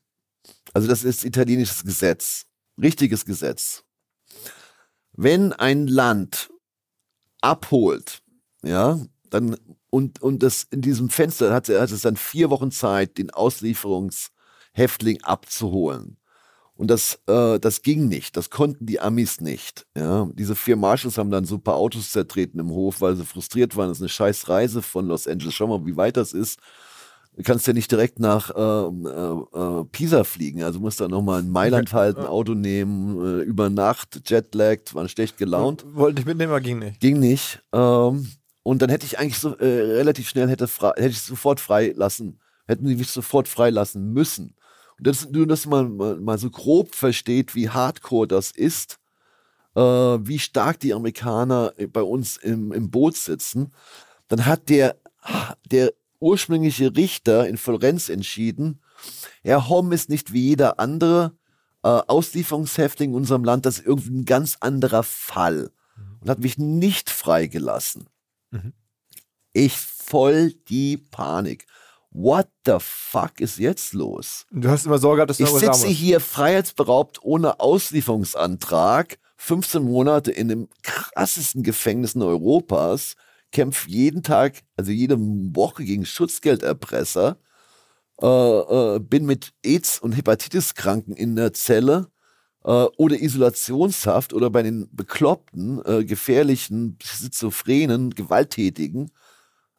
Also 0.73 0.87
das 0.87 1.03
ist 1.03 1.25
italienisches 1.25 1.83
Gesetz, 1.83 2.45
richtiges 2.81 3.25
Gesetz. 3.25 3.83
Wenn 5.11 5.51
ein 5.51 5.87
Land 5.87 6.49
abholt, 7.41 8.21
ja, 8.63 8.99
dann 9.29 9.57
und 9.89 10.21
und 10.21 10.43
das 10.43 10.67
in 10.71 10.81
diesem 10.81 11.09
Fenster 11.09 11.53
hat, 11.53 11.69
hat 11.69 11.91
es 11.91 12.01
dann 12.01 12.17
vier 12.17 12.49
Wochen 12.49 12.71
Zeit, 12.71 13.17
den 13.17 13.31
Auslieferungshäftling 13.31 15.23
abzuholen. 15.23 16.17
Und 16.77 16.91
das, 16.91 17.19
äh, 17.27 17.59
das 17.59 17.81
ging 17.81 18.07
nicht. 18.07 18.37
Das 18.37 18.51
konnten 18.51 18.85
die 18.85 18.99
Amis 18.99 19.41
nicht. 19.41 19.87
Ja, 19.97 20.29
diese 20.33 20.55
vier 20.55 20.75
Marshals 20.75 21.17
haben 21.17 21.31
dann 21.31 21.45
so 21.45 21.55
ein 21.55 21.63
paar 21.63 21.75
Autos 21.75 22.11
zertreten 22.11 22.59
im 22.59 22.69
Hof, 22.69 23.01
weil 23.01 23.15
sie 23.15 23.25
frustriert 23.25 23.75
waren. 23.75 23.89
Das 23.89 23.97
ist 23.97 24.03
eine 24.03 24.09
scheiß 24.09 24.47
Reise 24.47 24.83
von 24.83 25.07
Los 25.07 25.27
Angeles. 25.27 25.55
Schau 25.55 25.67
mal, 25.67 25.85
wie 25.87 25.97
weit 25.97 26.17
das 26.17 26.33
ist. 26.33 26.59
Du 27.37 27.43
kannst 27.43 27.67
ja 27.67 27.73
nicht 27.73 27.91
direkt 27.91 28.19
nach 28.19 28.51
ähm, 28.55 29.05
äh, 29.05 29.57
äh, 29.59 29.85
Pisa 29.85 30.23
fliegen. 30.23 30.63
Also 30.63 30.79
musst 30.79 30.99
du 30.99 31.07
nochmal 31.07 31.41
in 31.41 31.49
Mailand 31.49 31.93
halten, 31.93 32.25
Auto 32.25 32.55
nehmen, 32.55 33.41
äh, 33.41 33.43
über 33.43 33.69
Nacht, 33.69 34.21
jetlagged, 34.25 34.95
waren 34.95 35.07
schlecht 35.07 35.37
gelaunt. 35.37 35.85
Wollte 35.93 36.21
ich 36.21 36.25
mitnehmen, 36.25 36.51
aber 36.51 36.61
ging 36.61 36.79
nicht. 36.79 36.99
Ging 36.99 37.19
nicht. 37.19 37.61
Ähm, 37.71 38.27
und 38.63 38.81
dann 38.81 38.89
hätte 38.89 39.05
ich 39.05 39.19
eigentlich 39.19 39.37
so 39.37 39.55
äh, 39.57 39.65
relativ 39.65 40.27
schnell 40.27 40.49
hätte, 40.49 40.67
hätte 40.67 41.07
ich 41.07 41.21
sofort 41.21 41.59
frei 41.59 41.93
lassen 41.95 42.39
hätten 42.67 42.87
sie 42.87 42.95
mich 42.95 43.09
sofort 43.09 43.47
freilassen 43.47 44.13
müssen. 44.13 44.55
Und 44.97 45.07
das, 45.07 45.29
nur, 45.29 45.47
dass 45.47 45.65
man 45.65 45.95
mal, 45.95 46.19
mal 46.19 46.37
so 46.37 46.49
grob 46.49 46.93
versteht, 46.93 47.55
wie 47.55 47.69
hardcore 47.69 48.27
das 48.27 48.51
ist, 48.51 48.99
äh, 49.75 49.81
wie 49.81 50.39
stark 50.39 50.79
die 50.79 50.93
Amerikaner 50.93 51.73
bei 51.91 52.01
uns 52.01 52.37
im, 52.37 52.71
im 52.71 52.91
Boot 52.91 53.15
sitzen, 53.15 53.71
dann 54.27 54.45
hat 54.45 54.69
der, 54.69 54.97
der 55.71 55.93
ursprüngliche 56.19 56.95
Richter 56.95 57.47
in 57.47 57.57
Florenz 57.57 58.09
entschieden, 58.09 58.81
Herr 59.43 59.69
Homm 59.69 59.91
ist 59.91 60.09
nicht 60.09 60.33
wie 60.33 60.49
jeder 60.49 60.79
andere 60.79 61.37
äh, 61.83 61.87
Auslieferungshäftling 61.87 63.11
in 63.11 63.15
unserem 63.15 63.43
Land, 63.43 63.65
das 63.65 63.79
ist 63.79 63.85
irgendwie 63.85 64.19
ein 64.19 64.25
ganz 64.25 64.57
anderer 64.59 65.03
Fall 65.03 65.71
und 66.21 66.29
hat 66.29 66.39
mich 66.39 66.57
nicht 66.57 67.09
freigelassen. 67.09 68.09
Mhm. 68.51 68.73
Ich 69.53 69.77
voll 69.77 70.53
die 70.69 70.97
Panik. 70.97 71.65
What 72.11 72.47
the 72.65 72.77
fuck 72.79 73.39
ist 73.39 73.59
jetzt 73.59 73.93
los? 73.93 74.45
Du 74.51 74.69
hast 74.69 74.85
immer 74.85 74.97
Sorge 74.97 75.17
gehabt, 75.17 75.29
dass 75.29 75.37
du 75.37 75.43
Ich 75.43 75.49
sitze 75.49 75.87
hier 75.87 76.19
freiheitsberaubt 76.19 77.21
ohne 77.21 77.59
Auslieferungsantrag, 77.59 79.19
15 79.37 79.83
Monate 79.83 80.31
in 80.31 80.47
dem 80.47 80.69
krassesten 80.81 81.63
Gefängnis 81.63 82.15
in 82.15 82.23
Europas, 82.23 83.15
kämpfe 83.51 83.89
jeden 83.89 84.23
Tag, 84.23 84.63
also 84.75 84.91
jede 84.91 85.17
Woche 85.19 85.83
gegen 85.83 86.05
Schutzgelderpresser, 86.05 87.37
äh, 88.21 88.27
äh, 88.27 88.99
bin 88.99 89.25
mit 89.25 89.53
AIDS- 89.63 89.99
und 89.99 90.13
Hepatitis-Kranken 90.13 91.13
in 91.13 91.35
der 91.35 91.53
Zelle 91.53 92.07
äh, 92.65 92.69
oder 92.97 93.21
Isolationshaft 93.21 94.33
oder 94.33 94.49
bei 94.49 94.63
den 94.63 94.89
bekloppten, 94.91 95.81
äh, 95.85 96.03
gefährlichen, 96.03 96.97
schizophrenen, 97.01 98.11
gewalttätigen. 98.11 99.11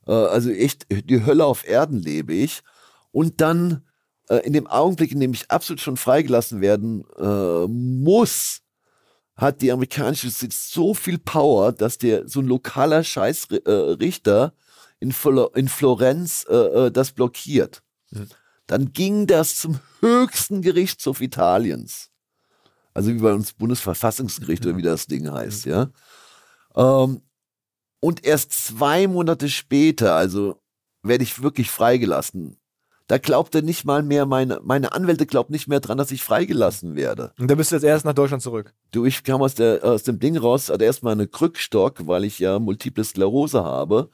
Äh, 0.07 0.13
also 0.13 0.51
echt 0.51 0.87
die 0.91 1.25
Hölle 1.27 1.45
auf 1.45 1.67
Erden 1.67 1.99
lebe 1.99 2.33
ich. 2.35 2.63
Und 3.13 3.41
dann 3.41 3.85
äh, 4.29 4.37
in 4.47 4.53
dem 4.53 4.67
Augenblick, 4.67 5.13
in 5.13 5.21
dem 5.21 5.33
ich 5.33 5.51
absolut 5.51 5.81
schon 5.81 5.97
freigelassen 5.97 6.61
werden 6.61 7.05
muss, 7.69 8.63
hat 9.39 9.63
die 9.63 9.71
amerikanische 9.71 10.27
Justiz 10.27 10.71
so 10.71 10.95
viel 10.95 11.17
Power, 11.19 11.73
dass 11.73 11.97
der 11.97 12.29
so 12.29 12.41
ein 12.41 12.47
lokaler 12.47 13.05
Scheißrichter 13.05 14.53
in, 14.99 15.13
Flo 15.13 15.47
in 15.55 15.69
Florenz 15.69 16.45
äh, 16.51 16.55
äh, 16.55 16.91
das 16.91 17.13
blockiert. 17.13 17.83
Dann 18.67 18.93
ging 18.93 19.29
das 19.29 19.57
zum 19.57 19.79
höchsten 20.01 20.61
Gerichtshof 20.61 21.21
Italiens. 21.21 22.11
Also 22.93 23.15
wie 23.15 23.21
bei 23.21 23.33
uns 23.33 23.53
Bundesverfassungsgericht 23.53 24.67
oder 24.67 24.77
wie 24.77 24.83
das 24.83 25.07
Ding 25.07 25.31
heißt, 25.31 25.67
ja. 25.67 25.91
Ähm, 26.75 27.23
und 28.01 28.25
erst 28.25 28.53
zwei 28.53 29.07
Monate 29.07 29.49
später, 29.49 30.15
also 30.17 30.61
werde 31.03 31.23
ich 31.23 31.43
wirklich 31.43 31.71
freigelassen. 31.71 32.59
Da 33.09 33.17
glaubte 33.17 33.63
nicht 33.63 33.87
mal 33.87 34.03
mehr 34.03 34.27
meine, 34.27 34.61
meine 34.63 34.93
Anwälte 34.93 35.25
glaubt 35.25 35.49
nicht 35.49 35.67
mehr 35.67 35.81
dran, 35.81 35.97
dass 35.97 36.11
ich 36.11 36.23
freigelassen 36.23 36.95
werde. 36.95 37.33
Und 37.39 37.51
dann 37.51 37.57
bist 37.57 37.73
du 37.73 37.77
jetzt 37.77 37.85
erst 37.85 38.05
nach 38.05 38.13
Deutschland 38.13 38.43
zurück. 38.43 38.75
Du, 38.91 39.07
ich 39.07 39.25
kam 39.25 39.41
aus, 39.41 39.55
der, 39.55 39.83
aus 39.83 40.03
dem 40.03 40.19
Ding 40.19 40.37
raus, 40.37 40.69
hatte 40.69 40.85
erstmal 40.85 41.15
eine 41.15 41.27
Krückstock, 41.27 42.07
weil 42.07 42.25
ich 42.25 42.39
ja 42.39 42.59
multiple 42.59 43.03
Sklerose 43.03 43.65
habe. 43.65 44.11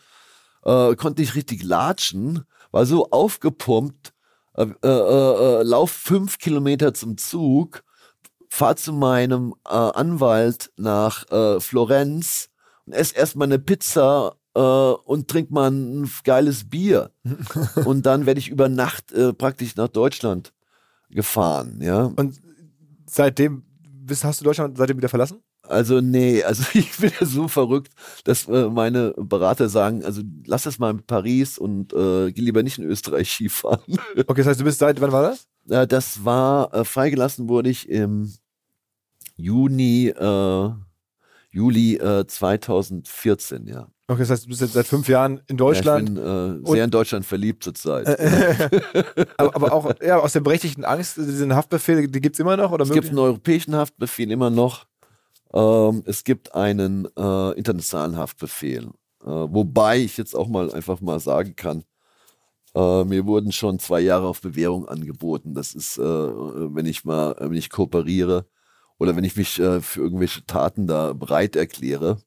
Äh, 0.64 0.94
konnte 0.94 1.22
nicht 1.22 1.34
richtig 1.34 1.64
latschen, 1.64 2.44
war 2.70 2.86
so 2.86 3.10
aufgepumpt, 3.10 4.14
äh, 4.56 4.66
äh, 4.82 4.88
äh, 4.88 5.62
lauf 5.64 5.90
fünf 5.90 6.38
Kilometer 6.38 6.94
zum 6.94 7.18
Zug, 7.18 7.82
fahr 8.48 8.76
zu 8.76 8.92
meinem 8.92 9.54
äh, 9.66 9.70
Anwalt 9.70 10.70
nach 10.76 11.28
äh, 11.32 11.58
Florenz 11.58 12.48
und 12.86 12.92
ess 12.92 13.10
erstmal 13.10 13.48
eine 13.48 13.58
Pizza 13.58 14.36
äh, 14.54 14.58
und 14.60 15.28
trink 15.28 15.50
mal 15.50 15.70
ein 15.70 16.10
geiles 16.24 16.68
Bier. 16.68 17.10
und 17.84 18.06
dann 18.06 18.26
werde 18.26 18.40
ich 18.40 18.48
über 18.48 18.68
Nacht 18.68 19.12
äh, 19.12 19.32
praktisch 19.32 19.76
nach 19.76 19.88
Deutschland 19.88 20.52
gefahren, 21.10 21.80
ja. 21.80 22.12
Und 22.16 22.40
seitdem 23.06 23.64
bist, 23.82 24.24
hast 24.24 24.40
du 24.40 24.44
Deutschland 24.44 24.76
seitdem 24.76 24.96
wieder 24.96 25.08
verlassen? 25.08 25.40
Also 25.62 26.00
nee, 26.00 26.42
also 26.42 26.64
ich 26.74 26.96
bin 26.98 27.10
ja 27.18 27.26
so 27.26 27.48
verrückt, 27.48 27.92
dass 28.24 28.46
äh, 28.48 28.68
meine 28.68 29.14
Berater 29.16 29.68
sagen, 29.68 30.04
also 30.04 30.22
lass 30.46 30.64
das 30.64 30.78
mal 30.78 30.90
in 30.90 31.02
Paris 31.02 31.58
und 31.58 31.92
äh, 31.92 32.32
geh 32.32 32.42
lieber 32.42 32.62
nicht 32.62 32.78
in 32.78 32.84
Österreich 32.84 33.30
Skifahren. 33.30 33.80
Okay, 34.26 34.40
das 34.40 34.48
heißt, 34.48 34.60
du 34.60 34.64
bist 34.64 34.78
seit, 34.78 35.00
wann 35.00 35.12
war 35.12 35.22
das? 35.22 35.46
äh, 35.68 35.86
das 35.86 36.24
war, 36.24 36.72
äh, 36.74 36.84
freigelassen 36.84 37.48
wurde 37.48 37.70
ich 37.70 37.88
im 37.88 38.32
Juni, 39.36 40.08
äh, 40.08 40.70
Juli 41.50 41.96
äh, 41.96 42.26
2014, 42.26 43.66
ja. 43.66 43.88
Okay, 44.06 44.20
das 44.20 44.30
heißt, 44.30 44.44
du 44.44 44.48
bist 44.48 44.60
jetzt 44.60 44.74
seit 44.74 44.86
fünf 44.86 45.08
Jahren 45.08 45.40
in 45.46 45.56
Deutschland. 45.56 46.18
Ja, 46.18 46.46
ich 46.48 46.52
bin 46.52 46.64
äh, 46.64 46.70
sehr 46.70 46.84
in 46.84 46.90
Deutschland 46.90 47.24
verliebt 47.24 47.64
zurzeit. 47.64 48.06
aber, 49.38 49.54
aber 49.54 49.72
auch 49.72 49.90
ja, 50.02 50.18
aus 50.18 50.34
der 50.34 50.40
berechtigten 50.40 50.84
Angst, 50.84 51.16
diesen 51.16 51.54
Haftbefehl, 51.54 52.08
die 52.08 52.20
gibt 52.20 52.36
es 52.36 52.40
immer 52.40 52.56
noch? 52.56 52.70
Oder 52.70 52.82
Es 52.82 52.90
gibt 52.90 53.04
möglich? 53.04 53.10
einen 53.10 53.18
europäischen 53.20 53.74
Haftbefehl 53.74 54.30
immer 54.30 54.50
noch. 54.50 54.86
Ähm, 55.54 56.02
es 56.04 56.24
gibt 56.24 56.54
einen 56.54 57.08
äh, 57.16 57.52
internationalen 57.52 58.18
Haftbefehl. 58.18 58.90
Äh, 59.22 59.26
wobei 59.26 59.98
ich 60.00 60.18
jetzt 60.18 60.34
auch 60.34 60.48
mal 60.48 60.70
einfach 60.74 61.00
mal 61.00 61.18
sagen 61.18 61.56
kann, 61.56 61.84
äh, 62.74 63.04
mir 63.04 63.24
wurden 63.24 63.52
schon 63.52 63.78
zwei 63.78 64.00
Jahre 64.00 64.26
auf 64.26 64.42
Bewährung 64.42 64.86
angeboten. 64.86 65.54
Das 65.54 65.74
ist, 65.74 65.96
äh, 65.96 66.02
wenn 66.02 66.84
ich 66.86 67.04
mal, 67.04 67.36
wenn 67.38 67.54
ich 67.54 67.70
kooperiere 67.70 68.46
oder 68.98 69.16
wenn 69.16 69.24
ich 69.24 69.36
mich 69.36 69.58
äh, 69.60 69.80
für 69.80 70.00
irgendwelche 70.00 70.44
Taten 70.44 70.86
da 70.86 71.12
bereit 71.14 71.56
erkläre. 71.56 72.18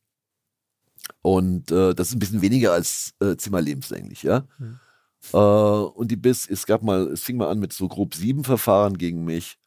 Und 1.21 1.71
äh, 1.71 1.93
das 1.93 2.09
ist 2.09 2.15
ein 2.15 2.19
bisschen 2.19 2.41
weniger 2.41 2.73
als 2.73 3.13
äh, 3.19 3.35
Zimmer 3.35 3.61
lebenslänglich, 3.61 4.23
ja. 4.23 4.45
Mhm. 4.57 4.79
Äh, 5.33 5.37
und 5.37 6.09
die 6.09 6.15
bis, 6.15 6.49
es 6.49 6.65
gab 6.65 6.83
mal, 6.83 7.07
es 7.07 7.23
fing 7.23 7.37
mal 7.37 7.49
an 7.49 7.59
mit 7.59 7.73
so 7.73 7.87
grob 7.87 8.15
sieben 8.15 8.43
Verfahren 8.43 8.97
gegen 8.97 9.25
mich. 9.25 9.57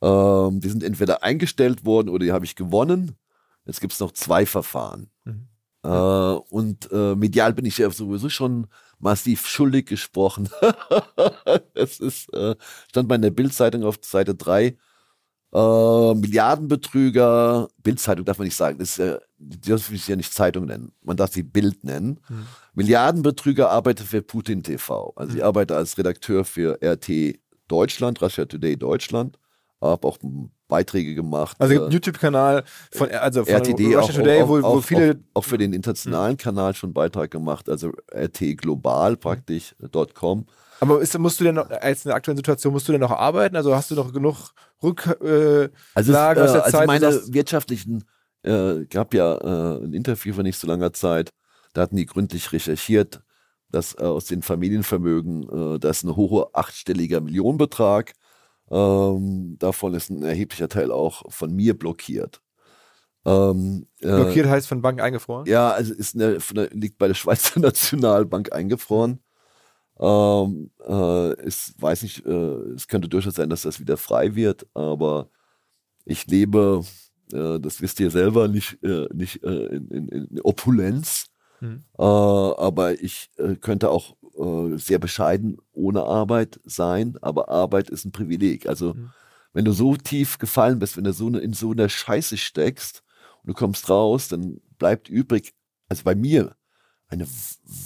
Ähm, 0.00 0.60
die 0.60 0.68
sind 0.68 0.82
entweder 0.82 1.22
eingestellt 1.22 1.84
worden 1.84 2.08
oder 2.08 2.24
die 2.24 2.32
habe 2.32 2.44
ich 2.44 2.56
gewonnen. 2.56 3.16
Jetzt 3.64 3.80
gibt 3.80 3.92
es 3.92 4.00
noch 4.00 4.12
zwei 4.12 4.46
Verfahren. 4.46 5.10
Mhm. 5.24 5.48
Äh, 5.84 5.88
und 5.88 6.90
äh, 6.92 7.14
medial 7.14 7.52
bin 7.52 7.64
ich 7.64 7.78
ja 7.78 7.90
sowieso 7.90 8.28
schon 8.28 8.66
massiv 8.98 9.46
schuldig 9.46 9.86
gesprochen. 9.86 10.48
es 11.74 12.00
ist, 12.00 12.32
äh, 12.34 12.56
stand 12.88 13.08
bei 13.08 13.18
der 13.18 13.30
Bildzeitung 13.30 13.84
auf 13.84 13.98
Seite 14.02 14.34
3. 14.34 14.76
Äh, 15.54 16.14
Milliardenbetrüger, 16.14 17.68
Bildzeitung 17.82 18.24
darf 18.24 18.38
man 18.38 18.46
nicht 18.46 18.56
sagen, 18.56 18.78
das 18.78 18.90
ist 18.90 18.98
ja, 18.98 19.18
das 19.38 19.90
ich 19.90 20.08
ja 20.08 20.16
nicht 20.16 20.32
Zeitung 20.32 20.64
nennen, 20.64 20.92
man 21.02 21.16
darf 21.16 21.32
sie 21.32 21.42
Bild 21.42 21.84
nennen. 21.84 22.20
Mhm. 22.28 22.46
Milliardenbetrüger 22.74 23.70
arbeitet 23.70 24.06
für 24.06 24.22
Putin 24.22 24.62
TV. 24.62 25.12
Also 25.14 25.34
ich 25.34 25.40
Mhm. 25.40 25.46
arbeite 25.46 25.76
als 25.76 25.98
Redakteur 25.98 26.44
für 26.44 26.78
RT 26.82 27.38
Deutschland, 27.68 28.22
Russia 28.22 28.46
Today 28.46 28.76
Deutschland, 28.76 29.38
habe 29.82 30.06
auch 30.08 30.18
Beiträge 30.68 31.14
gemacht. 31.14 31.56
Also 31.58 31.74
es 31.74 31.76
gibt 31.76 31.82
äh, 31.82 31.84
einen 31.84 31.92
YouTube-Kanal 31.92 32.64
von, 32.92 33.10
also 33.10 33.44
von 33.44 33.54
RTD 33.54 33.94
Russia 33.94 34.00
auch, 34.00 34.12
Today, 34.12 34.42
auch, 34.42 34.48
wo, 34.48 34.60
auch, 34.60 34.82
viele. 34.82 35.20
auch, 35.34 35.40
auch 35.40 35.44
für 35.44 35.58
den 35.58 35.74
internationalen 35.74 36.38
Kanal 36.38 36.74
schon 36.74 36.88
einen 36.88 36.94
Beitrag 36.94 37.30
gemacht, 37.30 37.68
also 37.68 37.92
RT 38.14 38.56
Global 38.56 39.18
praktisch, 39.18 39.74
.com. 40.14 40.46
Aber 40.82 41.00
ist, 41.00 41.16
musst 41.16 41.38
du 41.38 41.44
denn 41.44 41.54
noch, 41.54 41.70
als 41.70 42.04
in 42.04 42.08
der 42.08 42.16
aktuellen 42.16 42.36
Situation, 42.36 42.72
musst 42.72 42.88
du 42.88 42.92
denn 42.92 43.00
noch 43.00 43.12
arbeiten? 43.12 43.54
Also 43.54 43.72
hast 43.74 43.92
du 43.92 43.94
noch 43.94 44.12
genug 44.12 44.50
Rücklagen 44.82 45.24
äh, 45.24 45.70
Also, 45.94 46.12
äh, 46.12 46.16
aus 46.16 46.34
der 46.34 46.64
also 46.64 46.76
Zeit? 46.76 46.86
meine 46.88 47.12
sagst- 47.12 47.32
wirtschaftlichen, 47.32 48.04
äh, 48.42 48.84
gab 48.86 49.14
ja 49.14 49.36
äh, 49.36 49.84
ein 49.84 49.92
Interview 49.94 50.34
vor 50.34 50.42
nicht 50.42 50.58
so 50.58 50.66
langer 50.66 50.92
Zeit, 50.92 51.30
da 51.72 51.82
hatten 51.82 51.94
die 51.94 52.06
gründlich 52.06 52.50
recherchiert, 52.52 53.22
dass 53.70 53.94
äh, 53.94 54.02
aus 54.02 54.24
den 54.24 54.42
Familienvermögen, 54.42 55.76
äh, 55.76 55.78
das 55.78 55.98
ist 55.98 56.02
ein 56.02 56.16
hoher 56.16 56.50
achtstelliger 56.52 57.20
Millionenbetrag, 57.20 58.12
ähm, 58.68 59.56
davon 59.60 59.94
ist 59.94 60.10
ein 60.10 60.24
erheblicher 60.24 60.68
Teil 60.68 60.90
auch 60.90 61.22
von 61.30 61.54
mir 61.54 61.78
blockiert. 61.78 62.42
Ähm, 63.24 63.86
äh, 64.00 64.08
blockiert 64.08 64.48
heißt 64.48 64.66
von 64.66 64.82
Banken 64.82 65.00
eingefroren? 65.00 65.46
Ja, 65.46 65.70
also 65.70 65.94
ist 65.94 66.16
eine, 66.16 66.38
der, 66.38 66.70
liegt 66.72 66.98
bei 66.98 67.06
der 67.06 67.14
Schweizer 67.14 67.60
Nationalbank 67.60 68.52
eingefroren. 68.52 69.20
Ähm, 70.02 70.70
äh, 70.84 71.32
es 71.46 71.74
weiß 71.78 72.02
nicht, 72.02 72.26
äh, 72.26 72.74
es 72.74 72.88
könnte 72.88 73.08
durchaus 73.08 73.34
sein, 73.36 73.48
dass 73.48 73.62
das 73.62 73.78
wieder 73.78 73.96
frei 73.96 74.34
wird, 74.34 74.66
aber 74.74 75.30
ich 76.04 76.26
lebe, 76.26 76.82
äh, 77.32 77.60
das 77.60 77.80
wisst 77.80 78.00
ihr 78.00 78.10
selber, 78.10 78.48
nicht, 78.48 78.82
äh, 78.82 79.06
nicht 79.14 79.44
äh, 79.44 79.66
in, 79.66 79.88
in, 79.88 80.08
in 80.08 80.40
Opulenz, 80.42 81.26
Mhm. 81.60 81.84
aber 81.96 83.00
ich 83.00 83.30
könnte 83.60 83.88
auch 83.90 84.16
sehr 84.74 84.98
bescheiden 84.98 85.58
ohne 85.72 86.02
Arbeit 86.02 86.58
sein, 86.64 87.16
aber 87.22 87.50
Arbeit 87.50 87.88
ist 87.88 88.04
ein 88.04 88.10
Privileg. 88.10 88.66
Also 88.66 88.94
Mhm. 88.94 89.12
wenn 89.52 89.64
du 89.64 89.70
so 89.70 89.94
tief 89.94 90.38
gefallen 90.38 90.80
bist, 90.80 90.96
wenn 90.96 91.04
du 91.04 91.12
so 91.12 91.30
ne, 91.30 91.38
in 91.38 91.52
so 91.52 91.70
einer 91.70 91.88
Scheiße 91.88 92.36
steckst 92.36 93.04
und 93.42 93.50
du 93.50 93.54
kommst 93.54 93.88
raus, 93.88 94.26
dann 94.26 94.60
bleibt 94.78 95.08
übrig, 95.08 95.54
also 95.88 96.02
bei 96.02 96.16
mir, 96.16 96.56
eine 97.06 97.28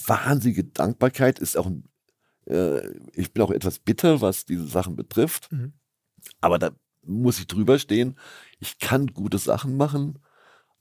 wahnsinnige 0.06 0.64
Dankbarkeit 0.64 1.38
ist 1.38 1.58
auch 1.58 1.66
ein, 1.66 1.84
äh, 2.46 2.80
ich 3.12 3.32
bin 3.32 3.42
auch 3.42 3.50
etwas 3.50 3.78
bitter, 3.78 4.20
was 4.20 4.44
diese 4.44 4.66
Sachen 4.66 4.96
betrifft, 4.96 5.50
Mhm. 5.52 5.72
aber 6.40 6.58
da 6.58 6.70
muss 7.02 7.38
ich 7.38 7.46
drüber 7.46 7.78
stehen. 7.78 8.18
Ich 8.58 8.78
kann 8.78 9.06
gute 9.08 9.38
Sachen 9.38 9.76
machen, 9.76 10.18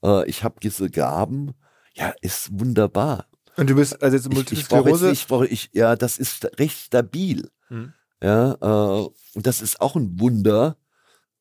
äh, 0.02 0.28
ich 0.28 0.42
habe 0.44 0.56
diese 0.62 0.90
Gaben, 0.90 1.52
ja, 1.94 2.12
ist 2.20 2.58
wunderbar. 2.58 3.26
Und 3.56 3.70
du 3.70 3.74
bist 3.76 4.02
also 4.02 4.16
jetzt 4.16 4.26
Ich, 4.26 4.32
Multiple 4.34 4.58
ich 4.58 4.64
Sklerose. 4.64 5.08
nicht, 5.10 5.20
ich 5.22 5.26
brauche 5.28 5.46
ich, 5.46 5.70
ja, 5.72 5.96
das 5.96 6.18
ist 6.18 6.44
recht 6.58 6.76
stabil. 6.78 7.48
Hm. 7.68 7.92
Ja, 8.22 8.52
äh, 8.60 9.08
und 9.34 9.46
das 9.46 9.60
ist 9.62 9.80
auch 9.80 9.94
ein 9.96 10.18
Wunder, 10.20 10.76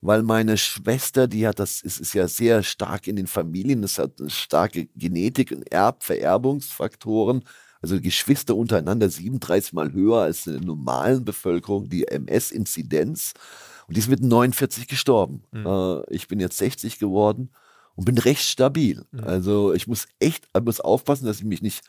weil 0.01 0.23
meine 0.23 0.57
Schwester, 0.57 1.27
die 1.27 1.47
hat 1.47 1.57
das, 1.59 1.81
es 1.83 1.99
ist 1.99 2.13
ja 2.13 2.27
sehr 2.27 2.63
stark 2.63 3.07
in 3.07 3.15
den 3.15 3.27
Familien, 3.27 3.83
es 3.83 3.97
hat 3.97 4.19
eine 4.19 4.29
starke 4.29 4.85
Genetik 4.95 5.51
und 5.51 5.63
Erb, 5.71 6.03
Vererbungsfaktoren, 6.03 7.43
also 7.85 8.01
Geschwister 8.01 8.55
untereinander 8.55 9.09
37 9.09 9.73
mal 9.73 9.93
höher 9.93 10.21
als 10.21 10.47
in 10.47 10.53
der 10.53 10.61
normalen 10.63 11.23
Bevölkerung, 11.23 11.87
die 11.87 12.07
MS-Inzidenz. 12.07 13.33
Und 13.87 13.95
die 13.95 13.99
ist 13.99 14.09
mit 14.09 14.21
49 14.23 14.87
gestorben. 14.87 15.43
Mhm. 15.51 16.01
Ich 16.09 16.27
bin 16.27 16.39
jetzt 16.39 16.57
60 16.57 16.97
geworden 16.97 17.51
und 17.95 18.05
bin 18.05 18.17
recht 18.17 18.41
stabil. 18.41 19.05
Mhm. 19.11 19.19
Also 19.23 19.73
ich 19.73 19.85
muss 19.87 20.07
echt, 20.19 20.47
ich 20.57 20.63
muss 20.63 20.79
aufpassen, 20.81 21.25
dass 21.27 21.37
ich 21.37 21.45
mich 21.45 21.61
nicht 21.61 21.83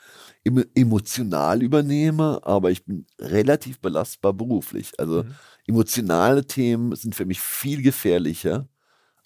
emo- 0.46 0.66
emotional 0.74 1.62
übernehme, 1.62 2.40
aber 2.42 2.70
ich 2.70 2.84
bin 2.84 3.06
relativ 3.18 3.80
belastbar 3.80 4.34
beruflich. 4.34 4.92
Also 4.98 5.22
Mhm. 5.24 5.34
emotionale 5.66 6.46
Themen 6.46 6.94
sind 6.94 7.14
für 7.14 7.24
mich 7.24 7.40
viel 7.40 7.80
gefährlicher 7.82 8.68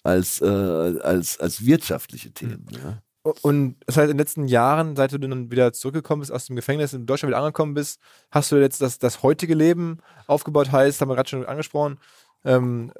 als, 0.03 0.41
äh, 0.41 0.45
als, 0.45 1.37
als 1.39 1.65
wirtschaftliche 1.65 2.31
Themen. 2.31 2.65
Ja. 2.71 3.03
Und 3.23 3.75
das 3.85 3.97
heißt, 3.97 4.05
in 4.09 4.17
den 4.17 4.17
letzten 4.17 4.47
Jahren, 4.47 4.95
seit 4.95 5.11
du 5.11 5.19
dann 5.19 5.51
wieder 5.51 5.73
zurückgekommen 5.73 6.21
bist 6.21 6.31
aus 6.31 6.45
dem 6.45 6.55
Gefängnis, 6.55 6.93
in 6.93 7.05
Deutschland 7.05 7.29
wieder 7.29 7.39
angekommen 7.39 7.75
bist, 7.75 7.99
hast 8.31 8.51
du 8.51 8.55
jetzt 8.55 8.81
das, 8.81 8.97
das 8.97 9.21
heutige 9.21 9.53
Leben 9.53 9.99
aufgebaut, 10.25 10.71
heißt, 10.71 11.01
haben 11.01 11.09
wir 11.09 11.15
gerade 11.15 11.29
schon 11.29 11.45
angesprochen. 11.45 11.99
Ähm, 12.43 12.91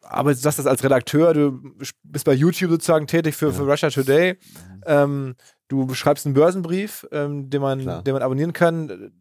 aber 0.00 0.32
du 0.32 0.38
sagst 0.38 0.58
das 0.58 0.66
als 0.66 0.82
Redakteur, 0.82 1.34
du 1.34 1.60
bist 2.02 2.24
bei 2.24 2.32
YouTube 2.32 2.70
sozusagen 2.70 3.06
tätig 3.06 3.36
für, 3.36 3.52
für 3.52 3.70
Russia 3.70 3.90
Today. 3.90 4.38
Ähm, 4.86 5.34
du 5.68 5.92
schreibst 5.92 6.24
einen 6.24 6.34
Börsenbrief, 6.34 7.06
ähm, 7.12 7.50
den, 7.50 7.60
man, 7.60 7.80
Klar. 7.80 8.02
den 8.02 8.14
man 8.14 8.22
abonnieren 8.22 8.54
kann, 8.54 9.12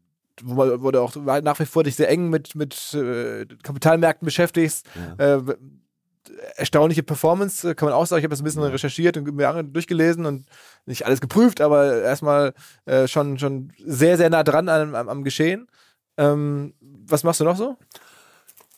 wo, 0.43 0.91
du 0.91 1.01
auch 1.01 1.15
nach 1.15 1.59
wie 1.59 1.65
vor 1.65 1.83
dich 1.83 1.95
sehr 1.95 2.09
eng 2.09 2.29
mit, 2.29 2.55
mit 2.55 2.93
äh, 2.93 3.45
Kapitalmärkten 3.63 4.25
beschäftigst. 4.25 4.85
Äh, 5.17 5.39
erstaunliche 6.55 7.03
Performance, 7.03 7.69
äh, 7.69 7.75
kann 7.75 7.87
man 7.87 7.95
auch 7.95 8.05
sagen. 8.05 8.19
Ich 8.19 8.23
habe 8.23 8.31
das 8.31 8.41
ein 8.41 8.45
bisschen 8.45 8.63
recherchiert 8.63 9.17
und 9.17 9.33
mir 9.35 9.63
durchgelesen 9.63 10.25
und 10.25 10.45
nicht 10.85 11.05
alles 11.05 11.21
geprüft, 11.21 11.61
aber 11.61 12.01
erstmal 12.01 12.53
äh, 12.85 13.07
schon, 13.07 13.37
schon 13.39 13.73
sehr, 13.83 14.17
sehr 14.17 14.29
nah 14.29 14.43
dran 14.43 14.69
am, 14.69 14.95
am, 14.95 15.09
am 15.09 15.23
Geschehen. 15.23 15.67
Ähm, 16.17 16.73
was 16.81 17.23
machst 17.23 17.39
du 17.39 17.45
noch 17.45 17.57
so? 17.57 17.77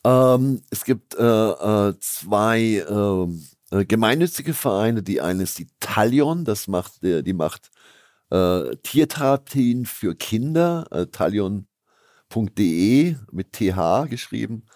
Ähm, 0.03 0.61
es 0.69 0.83
gibt 0.83 1.15
äh, 1.15 1.23
äh, 1.23 1.93
zwei 1.99 2.85
ähm, 2.89 3.45
äh, 3.71 3.85
gemeinnützige 3.85 4.53
Vereine. 4.53 5.03
Die 5.03 5.21
eine 5.21 5.43
ist 5.43 5.59
die 5.59 5.67
Talion, 5.79 6.45
das 6.45 6.67
macht, 6.67 7.03
äh, 7.03 7.23
die 7.23 7.33
macht 7.33 7.71
Tiertherapien 8.31 9.87
für 9.87 10.13
Kinder, 10.13 10.85
talion.de 11.11 11.65
mit 13.31 13.53
TH 13.53 14.05
geschrieben. 14.07 14.67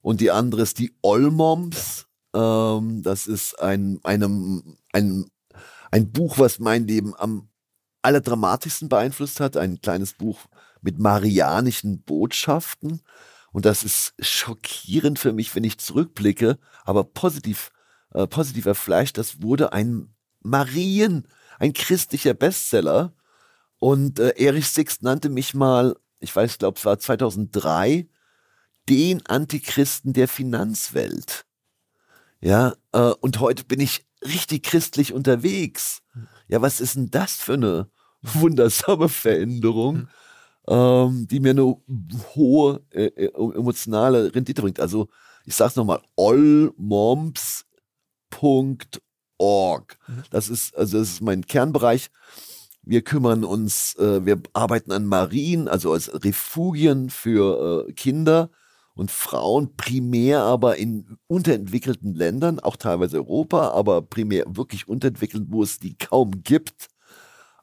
Und 0.00 0.20
die 0.20 0.32
andere 0.32 0.62
ist 0.62 0.80
die 0.80 0.92
Olmoms. 1.02 2.08
Ähm, 2.36 3.02
das 3.02 3.26
ist 3.26 3.58
ein, 3.60 3.98
einem, 4.04 4.76
ein, 4.92 5.30
ein 5.90 6.12
Buch, 6.12 6.38
was 6.38 6.58
mein 6.58 6.86
Leben 6.86 7.14
am 7.16 7.48
allerdramatischsten 8.02 8.88
beeinflusst 8.88 9.40
hat. 9.40 9.56
Ein 9.56 9.80
kleines 9.80 10.12
Buch 10.14 10.40
mit 10.82 10.98
marianischen 10.98 12.02
Botschaften. 12.02 13.00
Und 13.52 13.64
das 13.64 13.84
ist 13.84 14.14
schockierend 14.18 15.18
für 15.18 15.32
mich, 15.32 15.54
wenn 15.54 15.64
ich 15.64 15.78
zurückblicke, 15.78 16.58
aber 16.84 17.04
positiv, 17.04 17.72
äh, 18.12 18.26
positiver 18.26 18.74
Fleisch, 18.74 19.14
das 19.14 19.40
wurde 19.40 19.72
ein 19.72 20.14
Marien, 20.40 21.26
ein 21.58 21.72
christlicher 21.72 22.34
Bestseller. 22.34 23.14
Und 23.78 24.18
äh, 24.18 24.34
Erich 24.36 24.68
Sixt 24.68 25.02
nannte 25.02 25.30
mich 25.30 25.54
mal, 25.54 25.96
ich 26.20 26.36
weiß, 26.36 26.58
glaube, 26.58 26.78
es 26.78 26.84
war 26.84 26.98
2003, 26.98 28.06
den 28.90 29.24
Antichristen 29.26 30.12
der 30.12 30.28
Finanzwelt. 30.28 31.46
Ja, 32.40 32.74
äh, 32.92 33.12
und 33.20 33.40
heute 33.40 33.64
bin 33.64 33.80
ich 33.80 34.06
richtig 34.24 34.62
christlich 34.64 35.12
unterwegs. 35.12 36.02
Ja, 36.48 36.62
was 36.62 36.80
ist 36.80 36.96
denn 36.96 37.10
das 37.10 37.34
für 37.36 37.54
eine 37.54 37.90
wundersame 38.22 39.08
Veränderung, 39.08 40.08
ähm, 40.68 41.26
die 41.28 41.40
mir 41.40 41.50
eine 41.50 41.76
hohe 42.34 42.82
äh, 42.90 43.06
äh, 43.06 43.32
emotionale 43.34 44.34
Rendite 44.34 44.62
bringt. 44.62 44.80
Also, 44.80 45.08
ich 45.44 45.54
sag's 45.54 45.76
nochmal, 45.76 46.02
allmoms.org. 46.16 47.68
Das 50.30 50.48
ist, 50.48 50.76
also 50.76 50.98
das 50.98 51.08
ist 51.10 51.20
mein 51.20 51.46
Kernbereich. 51.46 52.10
Wir 52.82 53.02
kümmern 53.02 53.44
uns, 53.44 53.94
äh, 53.96 54.24
wir 54.24 54.40
arbeiten 54.52 54.92
an 54.92 55.06
Marien, 55.06 55.68
also 55.68 55.92
als 55.92 56.12
Refugien 56.24 57.10
für 57.10 57.86
äh, 57.88 57.92
Kinder 57.92 58.50
und 58.96 59.10
Frauen, 59.10 59.76
primär 59.76 60.40
aber 60.40 60.78
in 60.78 61.18
unterentwickelten 61.28 62.14
Ländern, 62.14 62.58
auch 62.58 62.76
teilweise 62.76 63.18
Europa, 63.18 63.70
aber 63.70 64.00
primär 64.02 64.44
wirklich 64.48 64.88
unterentwickelt, 64.88 65.44
wo 65.48 65.62
es 65.62 65.78
die 65.78 65.96
kaum 65.96 66.42
gibt. 66.42 66.88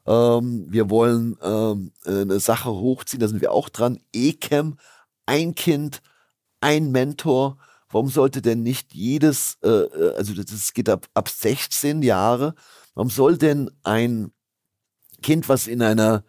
Ähm, 0.06 0.66
wir 0.68 0.90
wollen 0.90 1.36
ähm, 1.42 1.92
eine 2.06 2.38
Sache 2.38 2.70
hochziehen, 2.70 3.20
da 3.20 3.26
sind 3.26 3.40
wir 3.40 3.52
auch 3.52 3.68
dran. 3.68 3.98
ECAM, 4.12 4.78
ein 5.26 5.56
Kind, 5.56 6.02
ein 6.60 6.92
Mentor. 6.92 7.58
Warum 7.90 8.08
sollte 8.08 8.40
denn 8.40 8.62
nicht 8.62 8.94
jedes, 8.94 9.58
äh, 9.64 9.68
äh, 9.68 10.14
also 10.16 10.34
das 10.34 10.72
geht 10.72 10.88
ab, 10.88 11.08
ab 11.14 11.28
16 11.28 12.02
Jahre, 12.02 12.54
warum 12.94 13.10
soll 13.10 13.38
denn 13.38 13.70
ein 13.82 14.30
Kind, 15.22 15.48
was 15.48 15.66
in 15.66 15.82
einer 15.82 16.24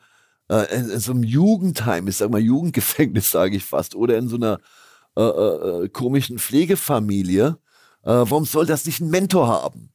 äh, 0.50 0.76
in, 0.76 1.00
so 1.00 1.12
einem 1.12 1.24
Jugendheim 1.24 2.08
ist, 2.08 2.20
sag 2.20 2.32
mal 2.32 2.42
Jugendgefängnis, 2.42 3.32
sage 3.32 3.58
ich 3.58 3.66
fast, 3.66 3.94
oder 3.96 4.18
in 4.18 4.30
so 4.30 4.36
einer 4.36 4.60
äh, 5.18 5.22
äh, 5.84 5.90
komischen 5.90 6.40
Pflegefamilie, 6.40 7.58
äh, 8.04 8.10
warum 8.10 8.46
soll 8.46 8.66
das 8.66 8.86
nicht 8.86 9.02
einen 9.02 9.10
Mentor 9.12 9.48
haben? 9.48 9.90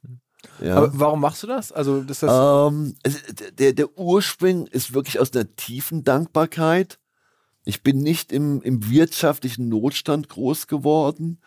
Ja. 0.59 0.75
Aber 0.75 0.91
warum 0.93 1.21
machst 1.21 1.43
du 1.43 1.47
das? 1.47 1.71
Also, 1.71 2.01
das 2.01 2.17
ist 2.17 2.23
das. 2.23 2.71
Ähm, 2.71 2.95
der, 3.57 3.73
der 3.73 3.97
Ursprung 3.97 4.67
ist 4.67 4.93
wirklich 4.93 5.19
aus 5.19 5.33
einer 5.33 5.55
tiefen 5.55 6.03
Dankbarkeit. 6.03 6.99
Ich 7.63 7.83
bin 7.83 7.99
nicht 7.99 8.31
im, 8.31 8.61
im 8.61 8.89
wirtschaftlichen 8.89 9.69
Notstand 9.69 10.29
groß 10.29 10.67
geworden. 10.67 11.39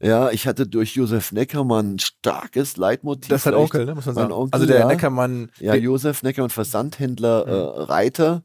Ja, 0.00 0.30
ich 0.30 0.46
hatte 0.46 0.66
durch 0.66 0.94
Josef 0.94 1.32
Neckermann 1.32 1.94
ein 1.94 1.98
starkes 1.98 2.76
Leitmotiv. 2.76 3.28
das 3.28 3.40
ist 3.40 3.46
dein 3.46 3.54
Vielleicht- 3.54 3.74
Onkel, 3.74 3.86
ne? 3.86 3.94
muss 3.94 4.06
man 4.06 4.14
sagen. 4.14 4.32
Onkel, 4.32 4.54
also 4.54 4.66
der 4.66 4.80
ja. 4.80 4.86
Neckermann. 4.86 5.50
Ja, 5.58 5.74
Josef 5.74 6.22
Neckermann, 6.22 6.50
Versandhändler, 6.50 7.46
äh, 7.46 7.82
Reiter, 7.84 8.42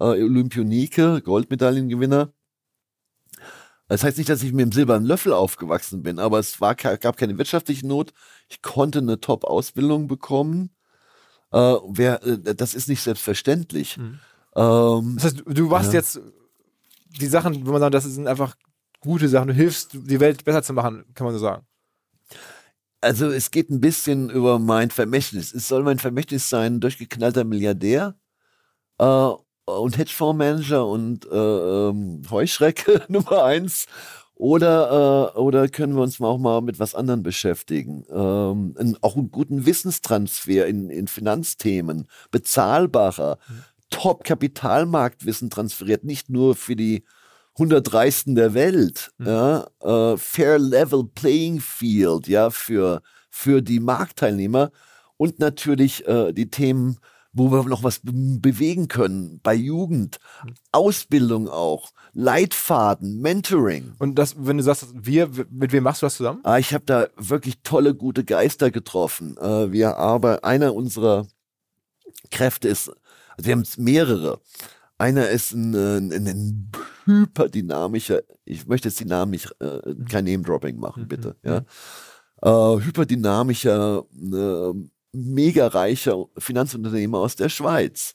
äh, 0.00 0.04
Olympionike, 0.04 1.22
Goldmedaillengewinner. 1.22 2.32
Das 3.88 4.04
heißt 4.04 4.18
nicht, 4.18 4.28
dass 4.28 4.42
ich 4.42 4.52
mit 4.52 4.60
dem 4.66 4.72
silbernen 4.72 5.06
Löffel 5.06 5.32
aufgewachsen 5.32 6.02
bin, 6.02 6.18
aber 6.18 6.38
es 6.38 6.60
war, 6.60 6.74
gab 6.74 7.16
keine 7.16 7.38
wirtschaftliche 7.38 7.86
Not. 7.86 8.12
Ich 8.48 8.60
konnte 8.62 8.98
eine 8.98 9.20
Top-Ausbildung 9.20 10.06
bekommen. 10.08 10.70
Äh, 11.52 11.76
wer, 11.88 12.22
äh, 12.26 12.54
das 12.54 12.74
ist 12.74 12.88
nicht 12.88 13.00
selbstverständlich. 13.02 13.96
Mhm. 13.96 14.20
Ähm, 14.56 15.14
Das 15.16 15.24
heißt, 15.24 15.42
du 15.46 15.66
machst 15.68 15.92
Ja. 15.92 16.00
jetzt 16.00 16.20
die 17.18 17.26
Sachen, 17.26 17.66
wo 17.66 17.72
man 17.72 17.80
sagt, 17.80 17.94
das 17.94 18.04
sind 18.04 18.26
einfach 18.26 18.54
gute 19.00 19.28
Sachen. 19.28 19.48
Du 19.48 19.54
hilfst, 19.54 19.94
die 19.94 20.20
Welt 20.20 20.44
besser 20.44 20.62
zu 20.62 20.74
machen, 20.74 21.04
kann 21.14 21.24
man 21.24 21.32
so 21.34 21.40
sagen. 21.40 21.64
also 23.00 23.30
es 23.30 23.50
geht 23.50 23.70
ein 23.70 23.80
bisschen 23.80 24.28
über 24.28 24.58
mein 24.58 24.90
Vermächtnis. 24.90 25.54
Es 25.54 25.68
soll 25.68 25.82
mein 25.82 25.98
Vermächtnis 25.98 26.48
sein, 26.50 26.80
durchgeknallter 26.80 27.44
Milliardär 27.44 28.16
äh, 28.98 29.30
und 29.76 29.98
Hedgefondsmanager 29.98 30.86
und 30.86 31.26
äh, 31.26 31.36
ähm, 31.36 32.22
Heuschrecke 32.30 33.02
Nummer 33.08 33.44
eins. 33.44 33.86
Oder, 34.34 35.32
äh, 35.34 35.38
oder 35.38 35.68
können 35.68 35.96
wir 35.96 36.02
uns 36.02 36.20
mal 36.20 36.28
auch 36.28 36.38
mal 36.38 36.60
mit 36.60 36.78
was 36.78 36.94
anderem 36.94 37.24
beschäftigen? 37.24 38.04
Ähm, 38.08 38.76
ein, 38.78 38.96
auch 39.00 39.16
einen 39.16 39.32
guten 39.32 39.66
Wissenstransfer 39.66 40.66
in, 40.66 40.90
in 40.90 41.08
Finanzthemen, 41.08 42.06
bezahlbarer, 42.30 43.38
Top-Kapitalmarktwissen 43.90 45.50
transferiert, 45.50 46.04
nicht 46.04 46.30
nur 46.30 46.54
für 46.54 46.76
die 46.76 47.04
100 47.54 47.92
Reichsten 47.92 48.36
der 48.36 48.54
Welt, 48.54 49.10
ja, 49.18 49.66
äh, 49.82 50.16
Fair 50.16 50.60
Level 50.60 51.04
Playing 51.12 51.60
Field, 51.60 52.28
ja, 52.28 52.50
für, 52.50 53.02
für 53.30 53.60
die 53.60 53.80
Marktteilnehmer. 53.80 54.70
Und 55.16 55.40
natürlich 55.40 56.06
äh, 56.06 56.32
die 56.32 56.48
Themen, 56.48 56.98
wo 57.32 57.50
wir 57.50 57.62
noch 57.64 57.82
was 57.82 58.00
be 58.00 58.12
bewegen 58.12 58.88
können, 58.88 59.40
bei 59.42 59.54
Jugend, 59.54 60.18
Ausbildung 60.72 61.48
auch, 61.48 61.90
Leitfaden, 62.12 63.20
Mentoring. 63.20 63.92
Und 63.98 64.16
das, 64.16 64.34
wenn 64.38 64.58
du 64.58 64.62
sagst, 64.62 64.88
wir, 64.94 65.30
mit 65.50 65.72
wem 65.72 65.84
machst 65.84 66.02
du 66.02 66.06
das 66.06 66.16
zusammen? 66.16 66.40
Ah, 66.42 66.58
ich 66.58 66.74
habe 66.74 66.84
da 66.84 67.08
wirklich 67.16 67.60
tolle, 67.62 67.94
gute 67.94 68.24
Geister 68.24 68.70
getroffen. 68.70 69.36
Äh, 69.38 69.72
wir 69.72 69.96
aber 69.96 70.44
einer 70.44 70.74
unserer 70.74 71.26
Kräfte 72.30 72.68
ist, 72.68 72.90
also 73.36 73.46
wir 73.46 73.52
haben 73.52 73.64
mehrere. 73.76 74.40
Einer 74.96 75.28
ist 75.28 75.52
ein, 75.52 75.74
äh, 75.74 75.98
ein, 75.98 76.26
ein 76.26 76.72
hyperdynamischer, 77.04 78.22
ich 78.44 78.66
möchte 78.66 78.88
jetzt 78.88 79.00
die 79.00 79.04
Namen 79.04 79.30
nicht, 79.30 79.54
äh, 79.60 79.94
kein 80.08 80.24
Name-Dropping 80.24 80.78
machen, 80.78 81.06
bitte. 81.06 81.36
Ja. 81.44 81.64
Äh, 82.42 82.80
hyperdynamischer, 82.80 84.04
äh, 84.12 84.72
mega 85.12 85.66
reicher 85.68 86.26
Finanzunternehmer 86.36 87.18
aus 87.18 87.36
der 87.36 87.48
Schweiz. 87.48 88.14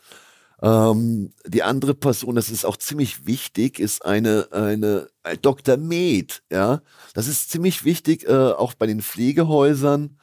Ähm, 0.61 1.33
die 1.45 1.63
andere 1.63 1.93
Person, 1.93 2.35
das 2.35 2.49
ist 2.49 2.65
auch 2.65 2.77
ziemlich 2.77 3.25
wichtig, 3.25 3.79
ist 3.79 4.05
eine, 4.05 4.47
eine, 4.51 5.09
ein 5.23 5.37
Dr. 5.41 5.77
Med, 5.77 6.41
ja. 6.51 6.81
Das 7.13 7.27
ist 7.27 7.51
ziemlich 7.51 7.83
wichtig, 7.83 8.27
äh, 8.27 8.51
auch 8.53 8.73
bei 8.73 8.87
den 8.87 9.01
Pflegehäusern 9.01 10.17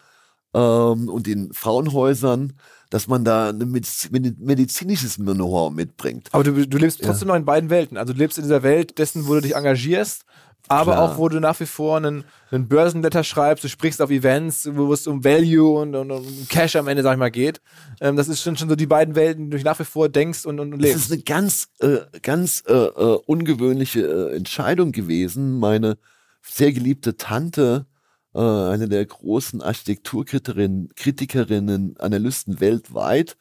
ähm, 0.55 1.09
und 1.09 1.27
den 1.27 1.53
Frauenhäusern, 1.53 2.55
dass 2.91 3.07
man 3.07 3.25
da 3.25 3.51
ein 3.51 3.71
medizinisches 3.71 5.17
Know-how 5.17 5.73
mitbringt. 5.73 6.29
Aber 6.33 6.45
du, 6.45 6.67
du 6.67 6.77
lebst 6.77 7.03
trotzdem 7.03 7.29
ja. 7.29 7.35
noch 7.35 7.39
in 7.39 7.45
beiden 7.45 7.71
Welten. 7.71 7.97
Also 7.97 8.13
du 8.13 8.19
lebst 8.19 8.37
in 8.37 8.45
dieser 8.45 8.63
Welt 8.63 8.99
dessen, 8.99 9.27
wo 9.27 9.35
du 9.35 9.41
dich 9.43 9.55
engagierst 9.55 10.25
aber 10.69 10.93
Klar. 10.93 11.03
auch, 11.03 11.19
wo 11.19 11.29
du 11.29 11.41
nach 11.41 11.59
wie 11.59 11.67
vor 11.67 11.97
einen, 11.97 12.25
einen 12.53 12.69
Börsenletter 12.69 13.25
schreibst, 13.25 13.65
du 13.65 13.69
sprichst 13.69 14.01
auf 14.01 14.11
Events, 14.11 14.69
wo 14.73 14.93
es 14.93 15.07
um 15.09 15.25
Value 15.25 15.81
und, 15.81 15.97
und, 15.97 16.13
um 16.13 16.25
Cash 16.49 16.77
am 16.77 16.87
Ende, 16.87 17.03
sag 17.03 17.15
ich 17.15 17.19
mal, 17.19 17.31
geht. 17.31 17.61
Ähm, 18.01 18.15
das 18.15 18.29
ist 18.29 18.41
schon, 18.41 18.57
schon 18.57 18.69
so 18.69 18.77
die 18.77 18.87
beiden 18.87 19.17
Welten, 19.17 19.51
die 19.51 19.57
du 19.57 19.65
nach 19.65 19.81
wie 19.81 19.85
vor 19.85 20.09
denkst 20.09 20.47
und, 20.47 20.61
und, 20.61 20.73
und 20.73 20.81
lebst. 20.81 20.95
Das 20.95 21.03
ist 21.07 21.13
eine 21.13 21.23
ganz, 21.23 21.69
äh, 21.81 21.99
ganz 22.23 22.63
äh, 22.69 22.73
äh, 22.73 23.19
ungewöhnliche 23.27 24.01
äh, 24.01 24.37
Entscheidung 24.37 24.93
gewesen. 24.93 25.59
Meine 25.59 25.99
sehr 26.43 26.73
geliebte 26.73 27.17
Tante, 27.17 27.87
äh, 28.35 28.41
eine 28.41 28.89
der 28.89 29.05
großen 29.07 29.63
Architekturkritikerinnen, 29.63 30.91
Kritikerinnen, 30.95 31.97
Analysten 31.99 32.61
weltweit, 32.61 33.37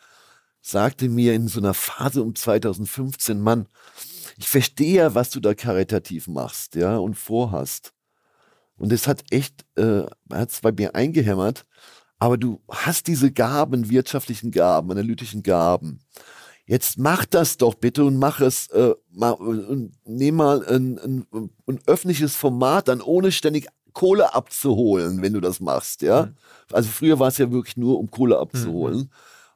sagte 0.61 1.09
mir 1.09 1.33
in 1.33 1.47
so 1.47 1.59
einer 1.59 1.73
Phase 1.73 2.23
um 2.23 2.35
2015, 2.35 3.39
Mann, 3.39 3.67
ich 4.37 4.47
verstehe 4.47 4.95
ja, 4.95 5.15
was 5.15 5.29
du 5.29 5.39
da 5.39 5.53
karitativ 5.53 6.27
machst, 6.27 6.75
ja, 6.75 6.97
und 6.97 7.15
vorhast. 7.15 7.93
Und 8.77 8.93
es 8.93 9.07
hat 9.07 9.23
echt, 9.31 9.65
äh, 9.75 10.03
hat 10.31 10.51
es 10.51 10.61
bei 10.61 10.71
mir 10.71 10.95
eingehämmert, 10.95 11.65
aber 12.17 12.37
du 12.37 12.61
hast 12.69 13.07
diese 13.07 13.31
Gaben, 13.31 13.89
wirtschaftlichen 13.89 14.51
Gaben, 14.51 14.91
analytischen 14.91 15.43
Gaben. 15.43 15.99
Jetzt 16.65 16.99
mach 16.99 17.25
das 17.25 17.57
doch 17.57 17.73
bitte 17.75 18.05
und 18.05 18.17
mach 18.17 18.41
es, 18.41 18.67
äh, 18.67 18.93
mal, 19.11 19.31
und 19.31 19.91
nimm 20.05 20.35
mal 20.35 20.65
ein, 20.67 20.99
ein, 20.99 21.25
ein 21.67 21.79
öffentliches 21.87 22.35
Format 22.35 22.89
an, 22.89 23.01
ohne 23.01 23.31
ständig 23.31 23.67
Kohle 23.93 24.33
abzuholen, 24.33 25.21
wenn 25.21 25.33
du 25.33 25.41
das 25.41 25.59
machst, 25.59 26.01
ja. 26.01 26.27
Mhm. 26.27 26.35
Also 26.71 26.89
früher 26.89 27.19
war 27.19 27.27
es 27.29 27.37
ja 27.37 27.51
wirklich 27.51 27.77
nur, 27.77 27.99
um 27.99 28.09
Kohle 28.09 28.37
abzuholen. 28.37 28.97
Mhm 28.97 29.09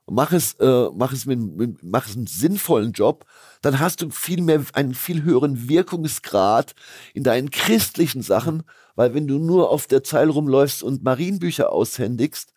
mach 0.10 0.32
es, 0.32 0.54
äh, 0.60 0.90
mach 0.94 1.14
es 1.14 1.26
mit, 1.26 1.40
mit, 1.40 1.84
mach 1.84 2.08
es 2.08 2.16
einen 2.16 2.28
sinnvollen 2.28 2.92
Job, 2.92 3.26
dann 3.62 3.80
hast 3.80 4.02
du 4.02 4.10
viel 4.10 4.42
mehr, 4.42 4.64
einen 4.74 4.94
viel 4.94 5.24
höheren 5.24 5.70
Wirkungsgrad 5.70 6.76
in 7.14 7.24
deinen 7.24 7.50
christlichen 7.52 8.22
Sachen, 8.22 8.64
weil 8.96 9.14
wenn 9.14 9.28
du 9.28 9.40
nur 9.40 9.70
auf 9.70 9.88
der 9.88 10.04
Zeile 10.04 10.32
rumläufst 10.32 10.84
und 10.84 11.04
Marienbücher 11.04 11.72
aushändigst 11.72 12.54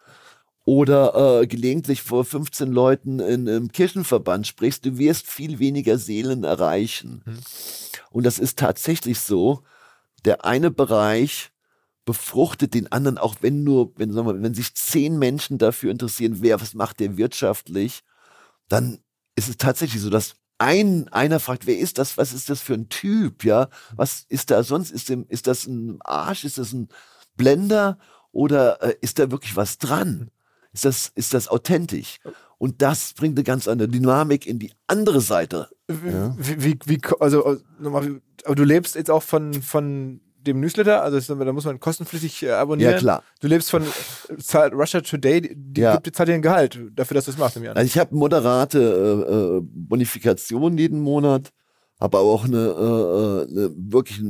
oder 0.64 1.40
äh, 1.42 1.46
gelegentlich 1.46 2.02
vor 2.02 2.24
15 2.24 2.72
Leuten 2.72 3.20
in 3.20 3.48
einem 3.48 3.70
Kirchenverband 3.70 4.46
sprichst, 4.46 4.84
du 4.84 4.98
wirst 4.98 5.28
viel 5.28 5.58
weniger 5.58 5.96
Seelen 5.98 6.42
erreichen. 6.42 7.22
Mhm. 7.24 7.38
Und 8.10 8.26
das 8.26 8.38
ist 8.38 8.58
tatsächlich 8.58 9.20
so. 9.20 9.62
Der 10.24 10.44
eine 10.44 10.72
Bereich, 10.72 11.52
befruchtet 12.06 12.72
den 12.72 12.90
anderen, 12.90 13.18
auch 13.18 13.36
wenn 13.40 13.64
nur, 13.64 13.92
wenn, 13.96 14.12
sagen 14.12 14.28
wir, 14.28 14.42
wenn 14.42 14.54
sich 14.54 14.74
zehn 14.74 15.18
Menschen 15.18 15.58
dafür 15.58 15.90
interessieren, 15.90 16.38
wer, 16.40 16.58
was 16.60 16.72
macht 16.72 17.00
der 17.00 17.18
wirtschaftlich, 17.18 18.00
dann 18.68 19.00
ist 19.34 19.50
es 19.50 19.58
tatsächlich 19.58 20.00
so, 20.00 20.08
dass 20.08 20.36
ein, 20.58 21.08
einer 21.08 21.40
fragt, 21.40 21.66
wer 21.66 21.78
ist 21.78 21.98
das, 21.98 22.16
was 22.16 22.32
ist 22.32 22.48
das 22.48 22.62
für 22.62 22.74
ein 22.74 22.88
Typ, 22.88 23.44
ja, 23.44 23.68
was 23.94 24.24
ist 24.28 24.50
da 24.50 24.62
sonst, 24.62 24.92
ist, 24.92 25.10
dem, 25.10 25.26
ist 25.28 25.48
das 25.48 25.66
ein 25.66 25.98
Arsch, 26.00 26.44
ist 26.44 26.58
das 26.58 26.72
ein 26.72 26.88
Blender 27.36 27.98
oder 28.32 28.80
äh, 28.82 28.94
ist 29.00 29.18
da 29.18 29.30
wirklich 29.30 29.56
was 29.56 29.76
dran? 29.76 30.30
Ist 30.72 30.84
das, 30.84 31.10
ist 31.14 31.34
das 31.34 31.48
authentisch? 31.48 32.18
Und 32.58 32.82
das 32.82 33.14
bringt 33.14 33.36
eine 33.36 33.44
ganz 33.44 33.66
andere 33.66 33.88
Dynamik 33.88 34.46
in 34.46 34.58
die 34.58 34.72
andere 34.86 35.20
Seite. 35.20 35.68
Ja. 35.88 36.34
Wie, 36.38 36.62
wie, 36.62 36.78
wie, 36.86 37.00
also, 37.20 37.58
nochmal, 37.78 38.22
aber 38.44 38.54
du 38.54 38.64
lebst 38.64 38.94
jetzt 38.94 39.10
auch 39.10 39.22
von, 39.22 39.54
von 39.54 40.20
dem 40.46 40.60
Newsletter, 40.60 41.02
also 41.02 41.34
da 41.34 41.52
muss 41.52 41.64
man 41.64 41.80
kostenpflichtig 41.80 42.44
äh, 42.44 42.52
abonnieren. 42.52 42.92
Ja, 42.92 42.98
klar. 42.98 43.24
Du 43.40 43.48
lebst 43.48 43.70
von 43.70 43.82
äh, 43.82 44.58
Russia 44.72 45.00
Today, 45.00 45.54
die 45.54 45.80
ja. 45.80 45.96
gibt, 45.96 46.14
zahlt 46.16 46.28
dir 46.28 46.34
ein 46.34 46.42
Gehalt 46.42 46.78
dafür, 46.94 47.16
dass 47.16 47.24
du 47.26 47.32
es 47.32 47.38
machst. 47.38 47.56
Also 47.56 47.82
ich 47.82 47.98
habe 47.98 48.14
moderate 48.14 48.78
äh, 48.78 49.32
äh, 49.32 49.60
Bonifikation 49.62 50.78
jeden 50.78 51.00
Monat, 51.00 51.52
habe 52.00 52.18
aber 52.18 52.28
auch 52.28 52.44
eine, 52.44 52.58
äh, 52.58 53.50
eine 53.50 53.74
wirklich 53.76 54.22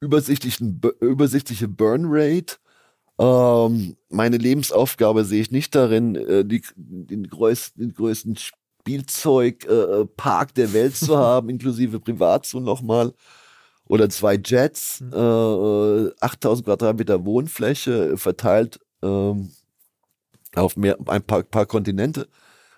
übersichtlichen, 0.00 0.80
übersichtliche 1.00 1.68
Burn 1.68 2.04
Rate. 2.06 2.56
Ähm, 3.18 3.98
meine 4.08 4.38
Lebensaufgabe 4.38 5.24
sehe 5.24 5.42
ich 5.42 5.50
nicht 5.50 5.74
darin, 5.74 6.14
äh, 6.16 6.44
die, 6.44 6.62
den, 6.76 7.28
größten, 7.28 7.82
den 7.82 7.94
größten 7.94 8.36
Spielzeugpark 8.36 10.50
äh, 10.50 10.54
der 10.56 10.72
Welt 10.72 10.96
zu 10.96 11.16
haben, 11.16 11.48
inklusive 11.50 12.00
Privatzone 12.00 12.64
nochmal 12.64 13.12
oder 13.86 14.08
zwei 14.08 14.40
Jets, 14.42 15.00
mhm. 15.00 15.12
äh, 15.12 16.10
8000 16.20 16.66
Quadratmeter 16.66 17.24
Wohnfläche 17.24 18.16
verteilt 18.16 18.80
ähm, 19.02 19.50
auf 20.54 20.76
mehr, 20.76 20.96
ein 21.06 21.22
paar, 21.22 21.42
paar 21.42 21.66
Kontinente. 21.66 22.28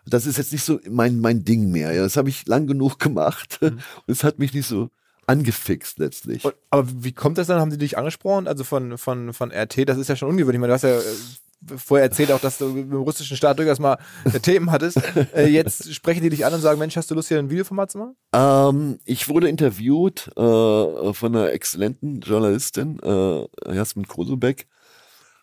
Das 0.07 0.27
ist 0.27 0.39
jetzt 0.39 0.53
nicht 0.53 0.65
so 0.65 0.79
mein, 0.89 1.21
mein 1.21 1.45
Ding 1.45 1.71
mehr. 1.71 1.93
Ja. 1.93 2.03
Das 2.03 2.17
habe 2.17 2.29
ich 2.29 2.47
lang 2.47 2.67
genug 2.67 2.99
gemacht 2.99 3.59
mhm. 3.61 3.79
und 4.07 4.13
es 4.13 4.25
hat 4.25 4.39
mich 4.39 4.53
nicht 4.53 4.67
so 4.67 4.91
angefixt 5.27 5.99
letztlich. 5.99 6.45
Und, 6.45 6.55
aber 6.71 6.87
wie 6.89 7.13
kommt 7.13 7.39
das 7.39 7.49
dann? 7.49 7.61
Haben 7.61 7.71
sie 7.71 7.79
dich 7.79 7.99
angesprochen? 7.99 8.47
Also 8.47 8.65
von, 8.65 8.99
von, 8.99 9.33
von 9.33 9.53
RT, 9.53 9.89
das 9.89 9.99
ist 9.99 10.09
ja 10.09 10.17
schon 10.17 10.29
ungewöhnlich. 10.29 10.57
Ich 10.57 10.61
meine, 10.61 10.71
du 10.71 10.75
hast 10.75 10.83
ja 10.83 10.99
äh, 10.99 11.17
vorher 11.77 12.05
erzählt 12.05 12.31
auch, 12.33 12.41
dass 12.41 12.59
du 12.59 12.67
mit 12.69 12.91
dem 12.91 13.01
russischen 13.01 13.37
Staat 13.37 13.59
durchaus 13.59 13.79
mal 13.79 13.99
Themen 14.43 14.71
hattest. 14.71 15.01
Äh, 15.35 15.49
jetzt 15.49 15.93
sprechen 15.95 16.23
die 16.23 16.31
dich 16.31 16.45
an 16.45 16.55
und 16.55 16.61
sagen, 16.61 16.79
Mensch, 16.79 16.97
hast 16.97 17.11
du 17.11 17.15
Lust, 17.15 17.29
hier 17.29 17.39
ein 17.39 17.51
Videoformat 17.51 17.91
zu 17.91 17.99
machen? 17.99 18.17
Ähm, 18.33 18.99
ich 19.05 19.29
wurde 19.29 19.49
interviewt 19.49 20.29
äh, 20.37 21.13
von 21.13 21.37
einer 21.37 21.51
exzellenten 21.53 22.21
Journalistin, 22.21 22.99
äh, 23.01 23.75
Jasmin 23.75 24.07
Kosobeck. 24.07 24.67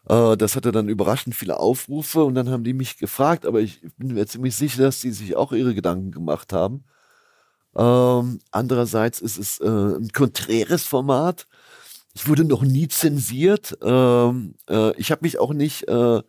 Äh, 0.07 0.37
das 0.37 0.55
hatte 0.55 0.71
dann 0.71 0.89
überraschend 0.89 1.35
viele 1.35 1.59
Aufrufe 1.59 2.23
und 2.23 2.35
dann 2.35 2.49
haben 2.49 2.63
die 2.63 2.73
mich 2.73 2.97
gefragt, 2.97 3.45
aber 3.45 3.61
ich 3.61 3.81
bin 3.97 4.13
mir 4.13 4.27
ziemlich 4.27 4.55
sicher, 4.55 4.83
dass 4.83 5.01
sie 5.01 5.11
sich 5.11 5.35
auch 5.35 5.51
ihre 5.51 5.75
Gedanken 5.75 6.11
gemacht 6.11 6.53
haben. 6.53 6.83
Ähm, 7.75 8.39
andererseits 8.51 9.19
ist 9.19 9.37
es 9.37 9.59
äh, 9.59 9.67
ein 9.67 10.09
konträres 10.09 10.83
Format 10.83 11.47
ich 12.13 12.27
wurde 12.27 12.45
noch 12.45 12.61
nie 12.61 12.87
zensiert. 12.87 13.77
Ähm, 13.81 14.55
äh, 14.69 14.95
ich 14.97 15.11
habe 15.11 15.21
mich 15.23 15.39
auch 15.39 15.53
nicht, 15.53 15.87
äh, 15.87 16.21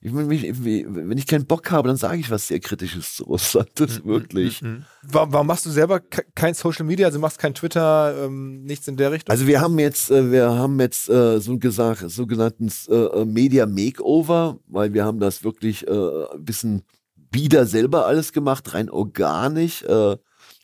ich, 0.00 0.12
wenn 0.12 1.16
ich 1.16 1.28
keinen 1.28 1.46
Bock 1.46 1.70
habe, 1.70 1.86
dann 1.86 1.96
sage 1.96 2.18
ich 2.18 2.28
was 2.28 2.48
sehr 2.48 2.58
Kritisches 2.58 3.14
zu 3.14 3.24
Russland. 3.24 3.70
Das 3.76 4.02
mhm, 4.02 4.08
wirklich. 4.08 4.62
Mhm, 4.62 4.68
mhm. 4.68 4.84
Warum 5.04 5.46
machst 5.46 5.64
du 5.64 5.70
selber 5.70 6.00
kein 6.00 6.54
Social 6.54 6.84
Media? 6.84 7.06
Also 7.06 7.20
machst 7.20 7.38
kein 7.38 7.54
Twitter, 7.54 8.24
ähm, 8.24 8.64
nichts 8.64 8.88
in 8.88 8.96
der 8.96 9.12
Richtung? 9.12 9.30
Also 9.30 9.46
wir 9.46 9.60
haben 9.60 9.78
jetzt, 9.78 10.10
äh, 10.10 10.32
wir 10.32 10.50
haben 10.50 10.80
jetzt 10.80 11.08
äh, 11.08 11.38
so 11.38 11.56
gesagt, 11.56 12.10
sogenannten 12.10 12.72
äh, 12.88 12.94
äh, 12.94 13.24
Media 13.24 13.66
Makeover, 13.66 14.58
weil 14.66 14.92
wir 14.92 15.04
haben 15.04 15.20
das 15.20 15.44
wirklich 15.44 15.86
äh, 15.86 15.90
ein 16.32 16.44
bisschen 16.44 16.82
bieder 17.14 17.64
selber 17.66 18.06
alles 18.06 18.32
gemacht, 18.32 18.74
rein 18.74 18.90
organisch. 18.90 19.84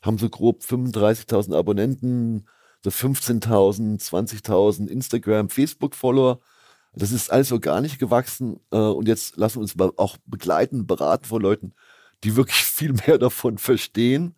Haben 0.01 0.17
so 0.17 0.29
grob 0.29 0.61
35.000 0.63 1.57
Abonnenten, 1.57 2.45
so 2.83 2.89
15.000, 2.89 3.99
20.000 4.01 4.87
Instagram, 4.87 5.49
Facebook-Follower. 5.49 6.39
Das 6.93 7.11
ist 7.11 7.31
alles 7.31 7.51
organisch 7.51 7.97
gewachsen 7.97 8.59
äh, 8.71 8.77
und 8.77 9.07
jetzt 9.07 9.37
lassen 9.37 9.57
wir 9.57 9.61
uns 9.61 9.97
auch 9.97 10.17
begleiten, 10.25 10.87
beraten 10.87 11.25
von 11.25 11.41
Leuten, 11.41 11.73
die 12.23 12.35
wirklich 12.35 12.57
viel 12.63 12.93
mehr 12.93 13.17
davon 13.17 13.57
verstehen. 13.57 14.35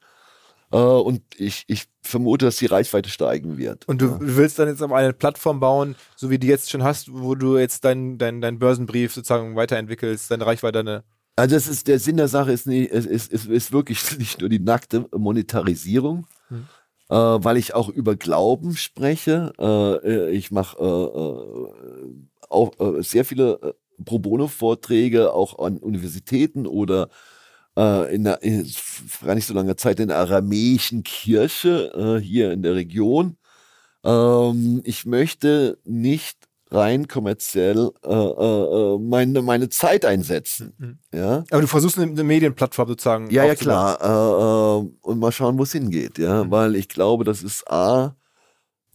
Äh, 0.72 0.78
und 0.78 1.22
ich, 1.38 1.64
ich 1.68 1.86
vermute, 2.02 2.46
dass 2.46 2.58
die 2.58 2.66
Reichweite 2.66 3.10
steigen 3.10 3.58
wird. 3.58 3.88
Und 3.88 4.02
du 4.02 4.08
ja. 4.08 4.18
willst 4.20 4.60
dann 4.60 4.68
jetzt 4.68 4.82
aber 4.82 4.98
eine 4.98 5.14
Plattform 5.14 5.60
bauen, 5.60 5.96
so 6.16 6.30
wie 6.30 6.40
die 6.40 6.48
jetzt 6.48 6.70
schon 6.70 6.84
hast, 6.84 7.14
wo 7.14 7.36
du 7.36 7.58
jetzt 7.58 7.86
deinen 7.86 8.18
dein, 8.18 8.42
dein 8.42 8.60
Börsenbrief 8.60 9.14
sozusagen 9.14 9.56
weiterentwickelst, 9.56 10.30
deine 10.32 10.46
Reichweite, 10.46 10.84
deine 10.84 11.04
also 11.38 11.56
das 11.56 11.68
ist 11.68 11.88
der 11.88 11.98
Sinn 11.98 12.18
der 12.18 12.28
Sache 12.28 12.52
ist 12.52 12.68
nicht, 12.68 12.92
ist, 12.92 13.32
ist, 13.32 13.46
ist 13.46 13.72
wirklich 13.72 14.18
nicht 14.18 14.42
nur 14.42 14.50
die 14.50 14.60
nackte 14.60 15.08
Monetarisierung, 15.16 16.28
hm 16.50 16.68
äh, 17.12 17.16
weil 17.16 17.58
ich 17.58 17.76
auch 17.76 17.90
über 17.90 18.16
Glauben 18.16 18.76
spreche. 18.76 19.54
Äh, 19.60 20.32
ich 20.32 20.52
mache 20.52 20.78
äh, 20.80 20.86
äh, 20.86 22.48
auch 22.50 22.80
äh, 22.80 23.04
sehr 23.04 23.26
viele 23.26 23.60
äh, 23.62 23.74
Pro 24.06 24.20
Bono-Vorträge 24.20 25.34
auch 25.34 25.60
an 25.60 25.78
Universitäten 25.78 26.66
oder 26.66 27.10
äh, 27.78 28.16
in, 28.16 28.24
der, 28.24 28.42
in 28.44 28.68
gar 29.24 29.36
nicht 29.36 29.46
so 29.48 29.54
langer 29.54 29.78
Zeit 29.78 30.00
in 30.00 30.08
der 30.10 30.18
aramäischen 30.20 31.04
Kirche 31.04 31.92
äh, 32.20 32.22
hier 32.24 32.52
in 32.54 32.64
der 32.64 32.76
Region. 32.76 33.38
Ähm, 34.06 34.82
ich 34.86 35.06
möchte 35.06 35.80
nicht 35.86 36.38
rein 36.72 37.08
kommerziell 37.08 37.92
äh, 38.04 38.10
äh, 38.10 38.14
äh, 38.96 38.98
meine, 39.00 39.42
meine 39.42 39.70
Zeit 39.70 40.06
einsetzen. 40.06 40.74
Mhm. 40.78 41.00
Ja? 41.14 41.44
Aber 41.52 41.62
du 41.62 41.68
versuchst 41.68 41.98
eine, 41.98 42.10
eine 42.12 42.24
Medienplattform 42.24 42.88
sozusagen. 42.88 43.30
Ja, 43.30 43.44
ja, 43.46 43.56
klar. 43.56 44.00
Äh, 44.02 44.86
äh, 44.86 44.90
und 45.02 45.20
mal 45.20 45.32
schauen, 45.32 45.58
wo 45.58 45.64
es 45.64 45.74
hingeht. 45.74 46.18
Ja? 46.18 46.46
Mhm. 46.46 46.52
Weil 46.52 46.76
ich 46.76 46.88
glaube, 46.88 47.24
das 47.26 47.44
ist 47.44 47.70
A, 47.70 48.16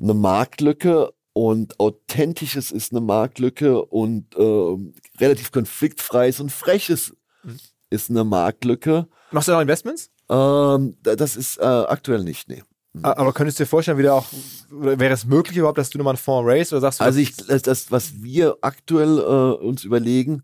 eine 0.01 0.15
Marktlücke 0.15 1.13
und 1.35 1.79
authentisches 1.79 2.71
ist 2.71 2.93
eine 2.93 3.03
Marktlücke 3.03 3.85
und 3.85 4.35
äh, 4.37 5.21
relativ 5.21 5.53
konfliktfreies 5.53 6.41
und 6.41 6.51
freches 6.51 7.15
mhm. 7.45 7.59
ist 7.91 8.11
eine 8.11 8.25
Marktlücke. 8.25 9.07
Machst 9.33 9.49
du 9.49 9.53
auch 9.53 9.61
Investments? 9.61 10.11
Ähm, 10.31 10.97
da- 11.03 11.15
das 11.15 11.37
ist 11.37 11.61
aktuell 11.63 12.25
nicht, 12.25 12.49
nee. 12.49 12.63
Aber 13.03 13.33
könntest 13.33 13.59
du 13.59 13.65
dir 13.65 13.69
vorstellen, 13.69 13.99
wieder 13.99 14.15
auch, 14.15 14.27
wäre 14.71 15.13
es 15.13 15.25
möglich 15.25 15.57
überhaupt, 15.57 15.79
dass 15.79 15.91
du 15.91 15.99
nochmal 15.99 16.13
einen 16.13 16.19
Fonds 16.19 16.49
raise 16.49 16.75
oder 16.75 16.81
sagst 16.81 17.01
du, 17.01 17.05
Also 17.05 17.19
ich, 17.19 17.37
das, 17.37 17.91
was 17.91 18.23
wir 18.23 18.57
aktuell 18.61 19.19
äh, 19.19 19.65
uns 19.65 19.85
überlegen, 19.85 20.43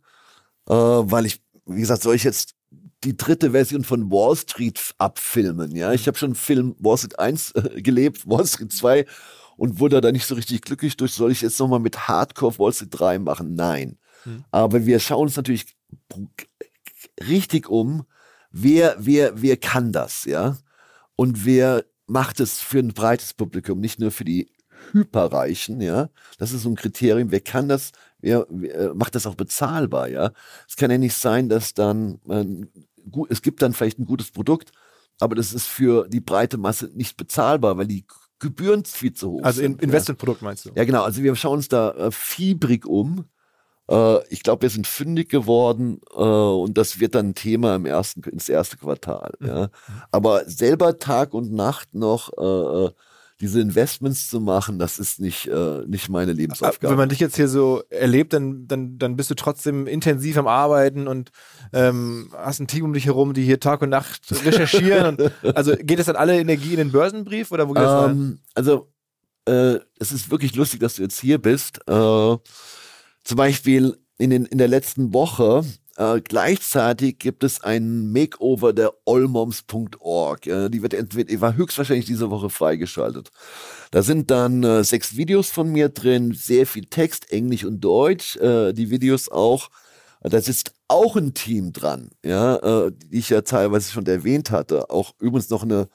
äh, 0.68 0.74
weil 0.74 1.26
ich, 1.26 1.42
wie 1.66 1.80
gesagt, 1.80 2.02
soll 2.02 2.14
ich 2.14 2.24
jetzt 2.24 2.54
die 3.04 3.16
dritte 3.16 3.50
Version 3.50 3.84
von 3.84 4.10
Wall 4.10 4.36
Street 4.36 4.80
abfilmen, 4.98 5.74
ja? 5.74 5.92
Ich 5.92 6.06
habe 6.06 6.16
schon 6.16 6.34
Film 6.34 6.76
Wall 6.78 6.96
Street 6.98 7.18
1 7.18 7.52
äh, 7.52 7.62
gelebt, 7.82 8.28
Wall 8.28 8.46
Street 8.46 8.72
2 8.72 9.06
und 9.56 9.80
wurde 9.80 10.00
da 10.00 10.12
nicht 10.12 10.26
so 10.26 10.34
richtig 10.34 10.62
glücklich 10.62 10.96
durch. 10.96 11.12
Soll 11.12 11.32
ich 11.32 11.42
jetzt 11.42 11.58
nochmal 11.58 11.80
mit 11.80 12.08
Hardcore 12.08 12.58
Wall 12.58 12.72
Street 12.72 12.98
3 12.98 13.18
machen? 13.18 13.54
Nein. 13.54 13.98
Hm. 14.24 14.44
Aber 14.50 14.86
wir 14.86 15.00
schauen 15.00 15.22
uns 15.22 15.36
natürlich 15.36 15.76
richtig 17.20 17.68
um, 17.68 18.04
wer, 18.50 18.96
wer, 18.98 19.40
wer 19.42 19.56
kann 19.56 19.92
das, 19.92 20.24
ja? 20.24 20.56
Und 21.16 21.44
wer 21.44 21.84
macht 22.06 22.40
es 22.40 22.60
für 22.60 22.78
ein 22.78 22.92
breites 22.92 23.34
Publikum, 23.34 23.80
nicht 23.80 24.00
nur 24.00 24.10
für 24.10 24.24
die 24.24 24.50
Hyperreichen, 24.92 25.80
ja? 25.80 26.10
Das 26.38 26.52
ist 26.52 26.62
so 26.62 26.68
ein 26.68 26.76
Kriterium, 26.76 27.30
wer 27.30 27.40
kann 27.40 27.68
das, 27.68 27.92
wer, 28.18 28.46
wer 28.50 28.74
äh, 28.74 28.94
macht 28.94 29.14
das 29.14 29.26
auch 29.26 29.34
bezahlbar, 29.34 30.08
ja? 30.08 30.32
Es 30.68 30.76
kann 30.76 30.90
ja 30.90 30.98
nicht 30.98 31.14
sein, 31.14 31.48
dass 31.48 31.74
dann, 31.74 32.20
ähm, 32.28 32.68
gut, 33.10 33.30
es 33.30 33.42
gibt 33.42 33.62
dann 33.62 33.72
vielleicht 33.72 33.98
ein 33.98 34.06
gutes 34.06 34.30
Produkt, 34.30 34.72
aber 35.20 35.34
das 35.34 35.52
ist 35.52 35.66
für 35.66 36.08
die 36.08 36.20
breite 36.20 36.58
Masse 36.58 36.90
nicht 36.94 37.16
bezahlbar, 37.16 37.76
weil 37.78 37.86
die 37.86 38.04
Gebühren 38.38 38.84
viel 38.84 39.12
zu 39.12 39.30
hoch 39.30 39.44
also 39.44 39.60
sind. 39.60 39.80
in, 39.80 39.88
Investmentprodukt 39.88 40.42
meinst 40.42 40.64
du? 40.64 40.70
Ja, 40.74 40.84
genau. 40.84 41.04
Also 41.04 41.22
wir 41.22 41.34
schauen 41.36 41.58
uns 41.58 41.68
da 41.68 41.92
äh, 41.92 42.10
fiebrig 42.10 42.84
um. 42.84 43.24
Äh, 43.90 44.26
ich 44.28 44.42
glaube, 44.42 44.62
wir 44.62 44.70
sind 44.70 44.86
fündig 44.86 45.28
geworden 45.28 46.00
äh, 46.14 46.20
und 46.20 46.78
das 46.78 47.00
wird 47.00 47.14
dann 47.14 47.30
ein 47.30 47.34
Thema 47.34 47.76
im 47.76 47.86
ersten, 47.86 48.22
ins 48.24 48.48
erste 48.48 48.76
Quartal. 48.76 49.32
Ja. 49.40 49.68
Aber 50.10 50.44
selber 50.46 50.98
Tag 50.98 51.34
und 51.34 51.52
Nacht 51.52 51.94
noch 51.94 52.30
äh, 52.38 52.92
diese 53.42 53.60
Investments 53.60 54.30
zu 54.30 54.40
machen, 54.40 54.78
das 54.78 55.00
ist 55.00 55.18
nicht, 55.18 55.48
äh, 55.48 55.84
nicht 55.88 56.08
meine 56.08 56.32
Lebensaufgabe. 56.32 56.92
Wenn 56.92 56.96
man 56.96 57.08
dich 57.08 57.18
jetzt 57.18 57.34
hier 57.34 57.48
so 57.48 57.82
erlebt, 57.90 58.32
dann, 58.32 58.68
dann, 58.68 58.98
dann 58.98 59.16
bist 59.16 59.30
du 59.30 59.34
trotzdem 59.34 59.88
intensiv 59.88 60.38
am 60.38 60.46
Arbeiten 60.46 61.08
und 61.08 61.32
ähm, 61.72 62.30
hast 62.36 62.60
ein 62.60 62.68
Team 62.68 62.84
um 62.84 62.92
dich 62.92 63.06
herum, 63.06 63.34
die 63.34 63.42
hier 63.42 63.58
Tag 63.58 63.82
und 63.82 63.88
Nacht 63.88 64.22
recherchieren. 64.44 65.16
und, 65.16 65.32
also 65.56 65.74
geht 65.74 65.98
das 65.98 66.06
dann 66.06 66.14
alle 66.14 66.38
Energie 66.38 66.70
in 66.70 66.76
den 66.76 66.92
Börsenbrief 66.92 67.50
oder 67.50 67.68
wo 67.68 67.72
geht 67.72 67.82
das 67.82 68.04
rein? 68.04 68.10
Ähm, 68.10 68.38
also, 68.54 68.92
äh, 69.46 69.80
es 69.98 70.12
ist 70.12 70.30
wirklich 70.30 70.54
lustig, 70.54 70.78
dass 70.78 70.94
du 70.94 71.02
jetzt 71.02 71.18
hier 71.20 71.38
bist. 71.38 71.80
Äh, 71.88 72.36
zum 73.24 73.36
Beispiel 73.36 73.96
in, 74.18 74.30
den, 74.30 74.44
in 74.46 74.58
der 74.58 74.68
letzten 74.68 75.12
Woche, 75.12 75.64
äh, 75.96 76.20
gleichzeitig 76.20 77.18
gibt 77.18 77.44
es 77.44 77.62
ein 77.62 78.12
Makeover 78.12 78.72
der 78.72 78.92
allmoms.org. 79.06 80.46
Äh, 80.46 80.68
die 80.70 80.82
wird 80.82 80.94
entweder, 80.94 81.40
war 81.40 81.56
höchstwahrscheinlich 81.56 82.06
diese 82.06 82.30
Woche 82.30 82.50
freigeschaltet. 82.50 83.30
Da 83.90 84.02
sind 84.02 84.30
dann 84.30 84.62
äh, 84.62 84.84
sechs 84.84 85.16
Videos 85.16 85.50
von 85.50 85.70
mir 85.70 85.88
drin, 85.90 86.32
sehr 86.34 86.66
viel 86.66 86.86
Text, 86.86 87.30
Englisch 87.30 87.64
und 87.64 87.80
Deutsch, 87.80 88.36
äh, 88.36 88.72
die 88.72 88.90
Videos 88.90 89.30
auch. 89.30 89.68
Da 90.22 90.40
sitzt 90.40 90.72
auch 90.86 91.16
ein 91.16 91.34
Team 91.34 91.72
dran, 91.72 92.10
ja, 92.24 92.56
äh, 92.86 92.92
die 92.92 93.18
ich 93.18 93.28
ja 93.30 93.42
teilweise 93.42 93.90
schon 93.90 94.06
erwähnt 94.06 94.50
hatte. 94.50 94.88
Auch 94.88 95.14
übrigens 95.18 95.50
noch 95.50 95.64
eine 95.64 95.88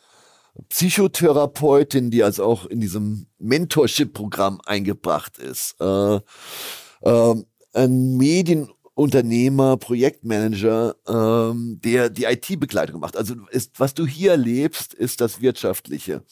Psychotherapeutin, 0.69 2.11
die 2.11 2.23
also 2.23 2.43
auch 2.43 2.65
in 2.65 2.81
diesem 2.81 3.27
Mentorship-Programm 3.39 4.59
eingebracht 4.65 5.37
ist. 5.37 5.79
Äh, 5.79 6.19
ähm, 7.03 7.45
ein 7.73 8.17
Medienunternehmer, 8.17 9.77
Projektmanager, 9.77 10.95
ähm, 11.07 11.79
der 11.83 12.09
die 12.09 12.25
IT-Begleitung 12.25 12.99
macht. 12.99 13.17
Also 13.17 13.35
ist, 13.51 13.79
was 13.79 13.93
du 13.93 14.05
hier 14.05 14.31
erlebst, 14.31 14.93
ist 14.93 15.21
das 15.21 15.41
Wirtschaftliche. 15.41 16.23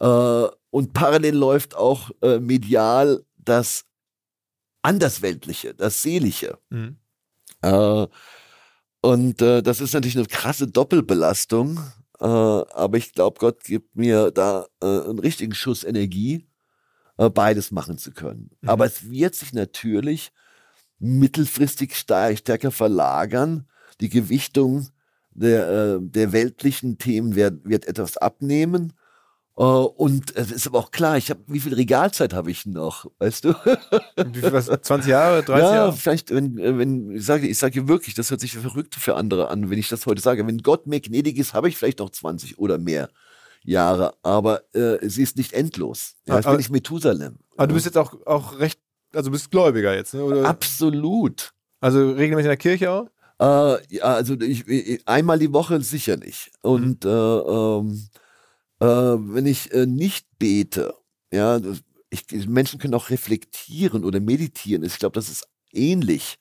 Äh, 0.00 0.46
und 0.70 0.92
parallel 0.92 1.34
läuft 1.34 1.74
auch 1.74 2.10
äh, 2.22 2.38
medial 2.38 3.24
das 3.38 3.84
Andersweltliche, 4.82 5.74
das 5.74 6.02
Seelische. 6.02 6.58
Mhm. 6.70 6.96
Äh, 7.62 8.06
und 9.00 9.40
äh, 9.40 9.62
das 9.62 9.80
ist 9.80 9.94
natürlich 9.94 10.16
eine 10.16 10.26
krasse 10.26 10.66
Doppelbelastung. 10.66 11.80
Äh, 12.20 12.24
aber 12.24 12.96
ich 12.96 13.12
glaube, 13.12 13.38
Gott 13.38 13.62
gibt 13.64 13.96
mir 13.96 14.30
da 14.30 14.66
äh, 14.82 14.86
einen 14.86 15.18
richtigen 15.18 15.54
Schuss 15.54 15.84
Energie, 15.84 16.46
beides 17.16 17.70
machen 17.70 17.98
zu 17.98 18.12
können. 18.12 18.50
Mhm. 18.60 18.68
Aber 18.68 18.84
es 18.86 19.10
wird 19.10 19.34
sich 19.34 19.52
natürlich 19.52 20.32
mittelfristig 20.98 21.94
stärker 21.96 22.70
verlagern. 22.70 23.66
Die 24.00 24.08
Gewichtung 24.08 24.88
der, 25.30 25.68
äh, 25.68 25.98
der 26.00 26.32
weltlichen 26.32 26.98
Themen 26.98 27.34
wird, 27.34 27.64
wird 27.64 27.86
etwas 27.86 28.16
abnehmen. 28.16 28.92
Äh, 29.58 29.62
und 29.62 30.34
es 30.36 30.50
ist 30.50 30.66
aber 30.66 30.78
auch 30.78 30.90
klar, 30.90 31.16
ich 31.16 31.30
habe, 31.30 31.40
wie 31.46 31.60
viel 31.60 31.74
Regalzeit 31.74 32.32
habe 32.34 32.50
ich 32.50 32.66
noch, 32.66 33.10
weißt 33.18 33.44
du? 33.44 33.54
Wie 34.32 34.40
viel, 34.40 34.52
was, 34.52 34.66
20 34.82 35.10
Jahre, 35.10 35.42
30 35.42 35.62
ja, 35.62 35.74
Jahre? 35.74 35.92
vielleicht, 35.92 36.30
wenn, 36.30 36.58
äh, 36.58 36.78
wenn 36.78 37.10
ich 37.12 37.24
sage, 37.24 37.46
ich 37.46 37.58
sage 37.58 37.88
wirklich, 37.88 38.14
das 38.14 38.30
hört 38.30 38.40
sich 38.40 38.56
verrückt 38.56 38.94
für 38.94 39.16
andere 39.16 39.48
an, 39.48 39.70
wenn 39.70 39.78
ich 39.78 39.88
das 39.88 40.06
heute 40.06 40.22
sage. 40.22 40.46
Wenn 40.46 40.58
Gott 40.58 40.86
mir 40.86 41.00
gnädig 41.00 41.38
ist, 41.38 41.54
habe 41.54 41.68
ich 41.68 41.76
vielleicht 41.76 41.98
noch 41.98 42.10
20 42.10 42.58
oder 42.58 42.78
mehr 42.78 43.08
Jahre, 43.66 44.14
aber 44.22 44.62
äh, 44.74 44.98
sie 45.08 45.22
ist 45.22 45.36
nicht 45.36 45.52
endlos. 45.52 46.14
Ja, 46.26 46.34
Ah, 46.34 46.38
aber- 46.38 46.52
bin 46.52 46.60
ich 46.60 46.70
Methusalem. 46.70 47.38
Aber 47.56 47.66
du 47.66 47.74
bist 47.74 47.86
jetzt 47.86 47.98
auch, 47.98 48.14
auch 48.26 48.58
recht, 48.58 48.78
also 49.14 49.30
bist 49.30 49.50
Gläubiger 49.50 49.94
jetzt, 49.94 50.14
ne? 50.14 50.22
Oder, 50.24 50.44
Absolut. 50.44 51.52
also 51.80 52.10
regelmäßig 52.12 52.46
in 52.46 52.50
der 52.50 52.56
Kirche 52.56 52.90
auch? 52.90 53.06
Äh, 53.38 53.94
ja, 53.96 54.04
also 54.04 54.34
ich, 54.40 54.66
ich, 54.68 55.06
einmal 55.08 55.38
die 55.38 55.52
Woche 55.52 55.80
sicherlich. 55.82 56.50
Und 56.62 57.04
äh, 57.04 57.08
ähm, 57.08 58.08
äh, 58.80 58.86
wenn 58.86 59.46
ich 59.46 59.72
äh, 59.72 59.86
nicht 59.86 60.26
bete, 60.38 60.94
ja, 61.32 61.60
ich, 62.10 62.46
Menschen 62.46 62.78
können 62.78 62.94
auch 62.94 63.10
reflektieren 63.10 64.04
oder 64.04 64.20
meditieren. 64.20 64.84
Ich 64.84 64.98
glaube, 64.98 65.14
das 65.14 65.28
ist 65.28 65.46
ähnlich. 65.72 66.36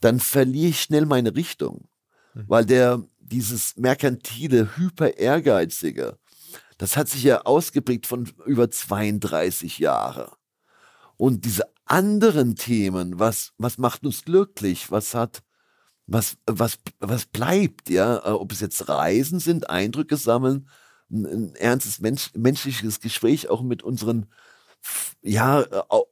Dann 0.00 0.20
verliere 0.20 0.68
ich 0.70 0.80
schnell 0.82 1.06
meine 1.06 1.34
Richtung, 1.34 1.88
Mhm. 2.34 2.44
weil 2.48 2.64
der 2.66 3.02
dieses 3.18 3.76
merkantile, 3.76 4.76
hyper 4.76 5.16
ehrgeizige, 5.16 6.18
das 6.78 6.96
hat 6.96 7.08
sich 7.08 7.22
ja 7.24 7.42
ausgeprägt 7.42 8.06
von 8.06 8.30
über 8.46 8.70
32 8.70 9.78
Jahre. 9.78 10.32
Und 11.16 11.44
diese 11.44 11.64
anderen 11.86 12.56
Themen, 12.56 13.18
was 13.18 13.52
was 13.58 13.78
macht 13.78 14.04
uns 14.06 14.24
glücklich, 14.24 14.90
was 14.90 15.14
hat 15.14 15.42
was, 16.06 16.36
was, 16.46 16.78
was 17.00 17.26
bleibt, 17.26 17.90
ja, 17.90 18.18
Äh, 18.26 18.30
ob 18.32 18.52
es 18.52 18.60
jetzt 18.60 18.88
Reisen 18.88 19.40
sind, 19.40 19.70
Eindrücke 19.70 20.16
sammeln, 20.18 20.68
ein, 21.10 21.26
ein 21.26 21.54
ernstes 21.56 22.00
Mensch, 22.00 22.32
menschliches 22.36 23.00
Gespräch 23.00 23.48
auch 23.50 23.62
mit 23.62 23.82
unseren, 23.82 24.26
ja, 25.22 25.62
äh, 25.62 25.82
au- 25.88 26.08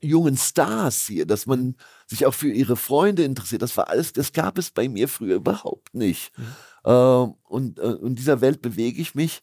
jungen 0.00 0.36
Stars 0.36 1.06
hier, 1.06 1.26
dass 1.26 1.46
man 1.46 1.76
sich 2.06 2.26
auch 2.26 2.34
für 2.34 2.50
ihre 2.50 2.76
Freunde 2.76 3.24
interessiert, 3.24 3.62
das 3.62 3.76
war 3.76 3.88
alles, 3.88 4.12
das 4.12 4.32
gab 4.32 4.58
es 4.58 4.70
bei 4.70 4.88
mir 4.88 5.08
früher 5.08 5.36
überhaupt 5.36 5.94
nicht. 5.94 6.32
Ähm, 6.36 6.54
und 6.82 7.78
äh, 7.78 7.92
in 8.02 8.14
dieser 8.14 8.40
Welt 8.40 8.62
bewege 8.62 9.00
ich 9.00 9.14
mich 9.14 9.42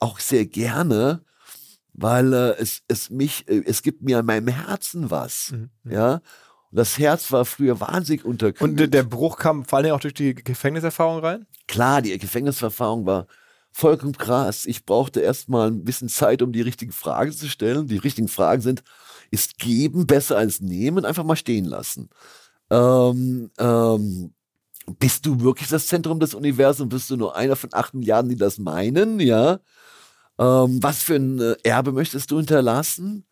auch 0.00 0.18
sehr 0.20 0.46
gerne, 0.46 1.22
weil 1.92 2.32
äh, 2.32 2.56
es, 2.58 2.82
es 2.88 3.10
mich, 3.10 3.48
äh, 3.48 3.62
es 3.66 3.82
gibt 3.82 4.02
mir 4.02 4.18
an 4.18 4.26
meinem 4.26 4.48
Herzen 4.48 5.10
was, 5.10 5.52
Mhm. 5.52 5.70
ja. 5.90 6.14
Und 6.70 6.78
das 6.78 6.98
Herz 6.98 7.30
war 7.30 7.44
früher 7.44 7.78
wahnsinnig 7.80 8.24
unterkühlt. 8.24 8.62
Und 8.70 8.76
der- 8.78 8.88
der 8.88 9.04
Bruch 9.04 9.36
kam 9.38 9.64
vor 9.64 9.78
allem 9.78 9.92
auch 9.92 10.00
durch 10.00 10.14
die 10.14 10.34
Gefängniserfahrung 10.34 11.20
rein? 11.20 11.46
Klar, 11.68 12.02
die 12.02 12.18
Gefängniserfahrung 12.18 13.06
war 13.06 13.26
vollkommen 13.70 14.16
krass. 14.18 14.66
Ich 14.66 14.84
brauchte 14.84 15.20
erstmal 15.20 15.68
ein 15.68 15.84
bisschen 15.84 16.08
Zeit, 16.08 16.42
um 16.42 16.52
die 16.52 16.60
richtigen 16.62 16.92
Fragen 16.92 17.32
zu 17.32 17.48
stellen. 17.48 17.86
Die 17.86 17.96
richtigen 17.96 18.28
Fragen 18.28 18.60
sind, 18.60 18.82
ist 19.30 19.58
geben 19.58 20.06
besser 20.06 20.36
als 20.36 20.60
nehmen? 20.60 21.04
Einfach 21.04 21.24
mal 21.24 21.36
stehen 21.36 21.64
lassen. 21.64 22.08
Ähm, 22.70 23.50
ähm, 23.58 24.34
bist 24.98 25.26
du 25.26 25.40
wirklich 25.40 25.68
das 25.68 25.86
Zentrum 25.86 26.20
des 26.20 26.34
Universums? 26.34 26.90
Bist 26.90 27.10
du 27.10 27.16
nur 27.16 27.36
einer 27.36 27.56
von 27.56 27.70
acht 27.72 27.94
Milliarden, 27.94 28.30
die 28.30 28.36
das 28.36 28.58
meinen? 28.58 29.20
Ja. 29.20 29.60
Ähm, 30.38 30.82
was 30.82 31.02
für 31.02 31.16
ein 31.16 31.40
äh, 31.40 31.56
Erbe 31.62 31.92
möchtest 31.92 32.30
du 32.30 32.38
hinterlassen? 32.38 33.26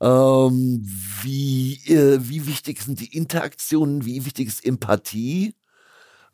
Ähm, 0.00 0.82
wie, 1.22 1.74
äh, 1.86 2.18
wie 2.22 2.46
wichtig 2.46 2.82
sind 2.82 3.00
die 3.00 3.16
Interaktionen? 3.16 4.04
Wie 4.04 4.24
wichtig 4.24 4.48
ist 4.48 4.64
Empathie? 4.64 5.54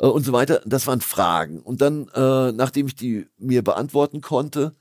äh, 0.03 0.07
und 0.07 0.25
so 0.25 0.33
weiter. 0.33 0.61
Das 0.67 0.87
waren 0.87 1.01
Fragen. 1.01 1.61
Und 1.61 1.81
dann, 1.81 2.09
äh, 2.15 2.53
nachdem 2.53 2.87
ich 2.89 2.95
die 2.97 3.29
mir 3.39 3.63
beantworten 3.65 4.21
konnte, 4.21 4.75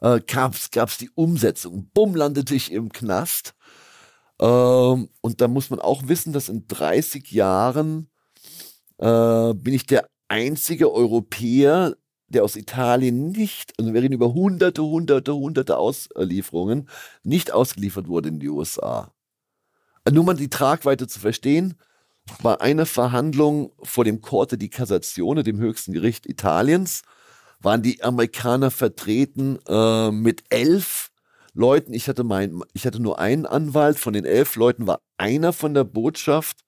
äh, 0.00 0.20
gab's 0.26 0.70
gab's 0.70 0.98
die 0.98 1.10
Umsetzung. 1.14 1.90
Bumm, 1.94 2.14
landete 2.14 2.54
ich 2.54 2.72
im 2.72 2.90
Knast. 2.92 3.54
Ähm, 4.40 5.10
und 5.20 5.40
da 5.40 5.48
muss 5.48 5.70
man 5.70 5.80
auch 5.80 6.08
wissen, 6.08 6.32
dass 6.32 6.48
in 6.48 6.66
30 6.68 7.30
Jahren 7.32 8.09
äh, 9.00 9.54
bin 9.54 9.74
ich 9.74 9.86
der 9.86 10.06
einzige 10.28 10.92
Europäer, 10.92 11.96
der 12.28 12.44
aus 12.44 12.54
Italien 12.54 13.30
nicht, 13.30 13.72
also 13.78 13.92
wir 13.92 14.02
reden 14.02 14.14
über 14.14 14.32
hunderte, 14.32 14.82
hunderte, 14.84 15.34
hunderte 15.34 15.76
Auslieferungen, 15.78 16.88
nicht 17.24 17.52
ausgeliefert 17.52 18.06
wurde 18.06 18.28
in 18.28 18.38
die 18.38 18.48
USA. 18.48 19.12
Nur 20.08 20.24
mal 20.24 20.34
die 20.34 20.50
Tragweite 20.50 21.08
zu 21.08 21.18
verstehen, 21.18 21.74
bei 22.42 22.60
einer 22.60 22.86
Verhandlung 22.86 23.72
vor 23.82 24.04
dem 24.04 24.20
Corte 24.20 24.56
di 24.56 24.68
Cassazione, 24.68 25.42
dem 25.42 25.58
höchsten 25.58 25.92
Gericht 25.92 26.26
Italiens, 26.26 27.02
waren 27.60 27.82
die 27.82 28.02
Amerikaner 28.02 28.70
vertreten 28.70 29.58
äh, 29.66 30.10
mit 30.10 30.44
elf 30.50 31.10
Leuten. 31.52 31.92
Ich 31.92 32.08
hatte 32.08 32.24
mein, 32.24 32.62
ich 32.72 32.86
hatte 32.86 33.00
nur 33.00 33.18
einen 33.18 33.46
Anwalt. 33.46 33.98
Von 33.98 34.12
den 34.12 34.24
elf 34.24 34.56
Leuten 34.56 34.86
war 34.86 35.00
einer 35.18 35.52
von 35.52 35.74
der 35.74 35.84
Botschaft 35.84 36.64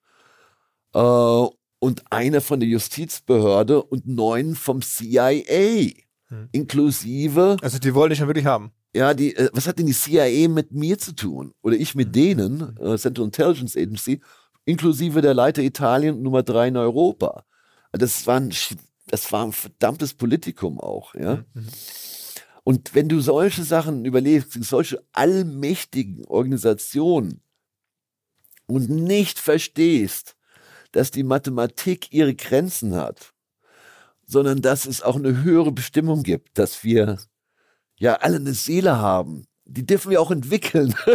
äh, 0.93 1.45
und 1.83 2.01
einer 2.13 2.39
von 2.39 2.61
der 2.61 2.69
Justizbehörde 2.69 3.83
und 3.83 4.07
neun 4.07 4.55
vom 4.55 4.81
CIA, 4.81 5.91
hm. 6.29 6.47
inklusive. 6.53 7.57
Also 7.61 7.77
die 7.77 7.93
wollen 7.93 8.09
dich 8.09 8.19
schon 8.19 8.29
wirklich 8.29 8.45
haben. 8.45 8.71
Ja, 8.95 9.13
die, 9.13 9.35
äh, 9.35 9.49
was 9.51 9.67
hat 9.67 9.79
denn 9.79 9.87
die 9.87 9.93
CIA 9.93 10.47
mit 10.47 10.71
mir 10.71 10.97
zu 10.97 11.13
tun? 11.13 11.53
Oder 11.61 11.75
ich 11.75 11.93
mit 11.93 12.05
hm. 12.05 12.13
denen, 12.13 12.77
äh, 12.77 12.97
Central 12.97 13.25
Intelligence 13.25 13.75
Agency, 13.75 14.21
inklusive 14.63 15.19
der 15.19 15.33
Leiter 15.33 15.61
Italien 15.61 16.21
Nummer 16.23 16.41
drei 16.41 16.69
in 16.69 16.77
Europa. 16.77 17.43
Das 17.91 18.25
war 18.27 18.39
ein, 18.39 18.53
das 19.07 19.29
war 19.33 19.45
ein 19.45 19.51
verdammtes 19.51 20.13
Politikum 20.13 20.79
auch, 20.79 21.13
ja. 21.15 21.43
Mhm. 21.53 21.67
Und 22.63 22.95
wenn 22.95 23.09
du 23.09 23.19
solche 23.19 23.65
Sachen 23.65 24.05
überlegst, 24.05 24.53
solche 24.63 25.03
allmächtigen 25.11 26.23
Organisationen 26.27 27.41
und 28.67 28.89
nicht 28.89 29.37
verstehst, 29.37 30.37
dass 30.93 31.11
die 31.11 31.23
Mathematik 31.23 32.13
ihre 32.13 32.33
Grenzen 32.33 32.95
hat, 32.95 33.33
sondern 34.25 34.61
dass 34.61 34.85
es 34.85 35.01
auch 35.01 35.17
eine 35.17 35.43
höhere 35.43 35.73
Bestimmung 35.73 36.23
gibt, 36.23 36.57
dass 36.57 36.83
wir 36.83 37.19
ja 37.97 38.13
alle 38.15 38.37
eine 38.37 38.53
Seele 38.53 38.97
haben, 38.97 39.45
die 39.65 39.85
dürfen 39.85 40.11
wir 40.11 40.21
auch 40.21 40.31
entwickeln. 40.31 40.95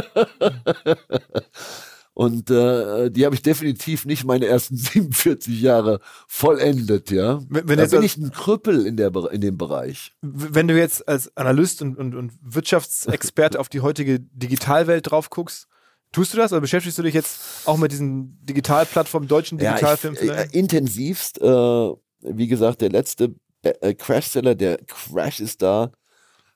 Und 2.14 2.50
äh, 2.50 3.12
die 3.12 3.24
habe 3.24 3.36
ich 3.36 3.42
definitiv 3.42 4.04
nicht 4.04 4.24
meine 4.24 4.46
ersten 4.46 4.76
47 4.76 5.60
Jahre 5.60 6.00
vollendet, 6.26 7.12
ja. 7.12 7.40
Wenn, 7.48 7.68
wenn 7.68 7.78
da 7.78 7.86
bin 7.86 8.02
ich 8.02 8.16
ein 8.16 8.32
Krüppel 8.32 8.86
in, 8.86 8.96
der, 8.96 9.14
in 9.30 9.40
dem 9.40 9.56
Bereich. 9.56 10.16
Wenn 10.20 10.66
du 10.66 10.76
jetzt 10.76 11.06
als 11.06 11.36
Analyst 11.36 11.80
und, 11.80 11.96
und, 11.96 12.16
und 12.16 12.32
Wirtschaftsexperte 12.42 13.60
auf 13.60 13.68
die 13.68 13.82
heutige 13.82 14.18
Digitalwelt 14.18 15.08
drauf 15.08 15.30
guckst, 15.30 15.68
tust 16.12 16.32
du 16.32 16.36
das 16.38 16.52
oder 16.52 16.60
beschäftigst 16.60 16.98
du 16.98 17.02
dich 17.02 17.14
jetzt 17.14 17.66
auch 17.66 17.76
mit 17.76 17.92
diesen 17.92 18.38
Digitalplattformen, 18.44 19.28
deutschen 19.28 19.58
Digitalfilmen? 19.58 20.18
Ja, 20.22 20.44
ich, 20.44 20.54
äh, 20.54 20.58
intensivst, 20.58 21.40
äh, 21.40 21.92
wie 22.20 22.48
gesagt, 22.48 22.80
der 22.80 22.90
letzte 22.90 23.34
äh, 23.62 23.94
Crash-Seller, 23.94 24.54
der 24.54 24.78
Crash 24.78 25.40
ist 25.40 25.62
da, 25.62 25.92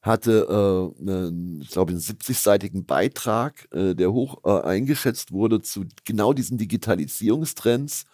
hatte, 0.03 0.47
äh, 0.49 1.01
einen, 1.01 1.61
ich 1.62 1.70
glaube, 1.70 1.93
einen 1.93 2.01
70-seitigen 2.01 2.85
Beitrag, 2.85 3.69
äh, 3.73 3.95
der 3.95 4.12
hoch 4.12 4.39
äh, 4.45 4.61
eingeschätzt 4.62 5.33
wurde 5.33 5.62
zu 5.62 5.85
genau 6.05 6.33
diesen 6.33 6.59
Digitalisierungstrends. 6.59 8.05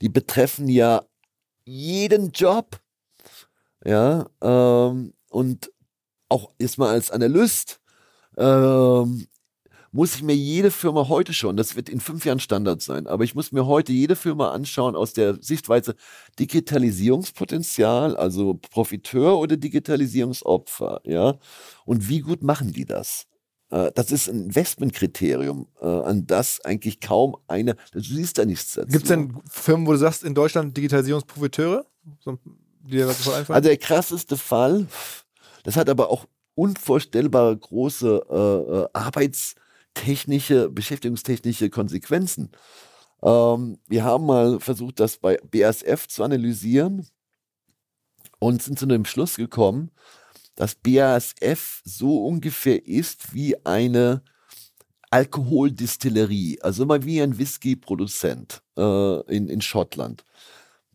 Die 0.00 0.08
betreffen 0.08 0.68
ja 0.68 1.02
jeden 1.64 2.32
Job. 2.32 2.80
Ja, 3.84 4.26
ähm, 4.40 5.14
und 5.30 5.70
auch 6.28 6.50
jetzt 6.58 6.78
mal 6.78 6.90
als 6.90 7.12
Analyst, 7.12 7.80
ähm, 8.36 9.28
muss 9.96 10.14
ich 10.14 10.22
mir 10.22 10.36
jede 10.36 10.70
Firma 10.70 11.08
heute 11.08 11.32
schon, 11.32 11.56
das 11.56 11.74
wird 11.74 11.88
in 11.88 12.00
fünf 12.00 12.26
Jahren 12.26 12.38
Standard 12.38 12.82
sein, 12.82 13.06
aber 13.06 13.24
ich 13.24 13.34
muss 13.34 13.50
mir 13.50 13.66
heute 13.66 13.92
jede 13.92 14.14
Firma 14.14 14.52
anschauen 14.52 14.94
aus 14.94 15.14
der 15.14 15.42
Sichtweise 15.42 15.96
Digitalisierungspotenzial, 16.38 18.14
also 18.14 18.54
Profiteur 18.54 19.38
oder 19.38 19.56
Digitalisierungsopfer, 19.56 21.00
ja. 21.04 21.38
Und 21.86 22.10
wie 22.10 22.20
gut 22.20 22.42
machen 22.42 22.72
die 22.72 22.84
das? 22.84 23.26
Äh, 23.70 23.90
das 23.94 24.12
ist 24.12 24.28
ein 24.28 24.44
Investmentkriterium, 24.44 25.66
äh, 25.80 25.86
an 25.86 26.26
das 26.26 26.60
eigentlich 26.62 27.00
kaum 27.00 27.38
eine, 27.48 27.74
du 27.92 28.00
siehst 28.00 28.36
da 28.36 28.44
nichts 28.44 28.74
dazu. 28.74 28.88
Gibt 28.88 29.04
es 29.04 29.08
denn 29.08 29.40
Firmen, 29.48 29.86
wo 29.86 29.92
du 29.92 29.98
sagst, 29.98 30.24
in 30.24 30.34
Deutschland 30.34 30.76
Digitalisierungsprofiteure? 30.76 31.86
So, 32.20 32.38
also 33.48 33.60
der 33.60 33.78
krasseste 33.78 34.36
Fall, 34.36 34.86
das 35.64 35.76
hat 35.76 35.88
aber 35.88 36.10
auch 36.10 36.26
unvorstellbare 36.54 37.56
große 37.56 38.26
äh, 38.30 38.82
äh 38.82 38.88
Arbeits- 38.92 39.54
technische, 39.96 40.68
beschäftigungstechnische 40.70 41.70
Konsequenzen. 41.70 42.50
Ähm, 43.22 43.78
wir 43.88 44.04
haben 44.04 44.26
mal 44.26 44.60
versucht, 44.60 45.00
das 45.00 45.16
bei 45.16 45.38
BASF 45.50 46.06
zu 46.06 46.22
analysieren 46.22 47.08
und 48.38 48.62
sind 48.62 48.78
zu 48.78 48.86
dem 48.86 49.04
Schluss 49.04 49.36
gekommen, 49.36 49.90
dass 50.54 50.74
BASF 50.74 51.82
so 51.84 52.24
ungefähr 52.26 52.86
ist 52.86 53.34
wie 53.34 53.56
eine 53.66 54.22
Alkoholdistillerie, 55.10 56.60
also 56.60 56.82
immer 56.82 57.04
wie 57.04 57.22
ein 57.22 57.38
Whisky-Produzent 57.38 58.62
äh, 58.76 59.34
in, 59.34 59.48
in 59.48 59.60
Schottland. 59.60 60.24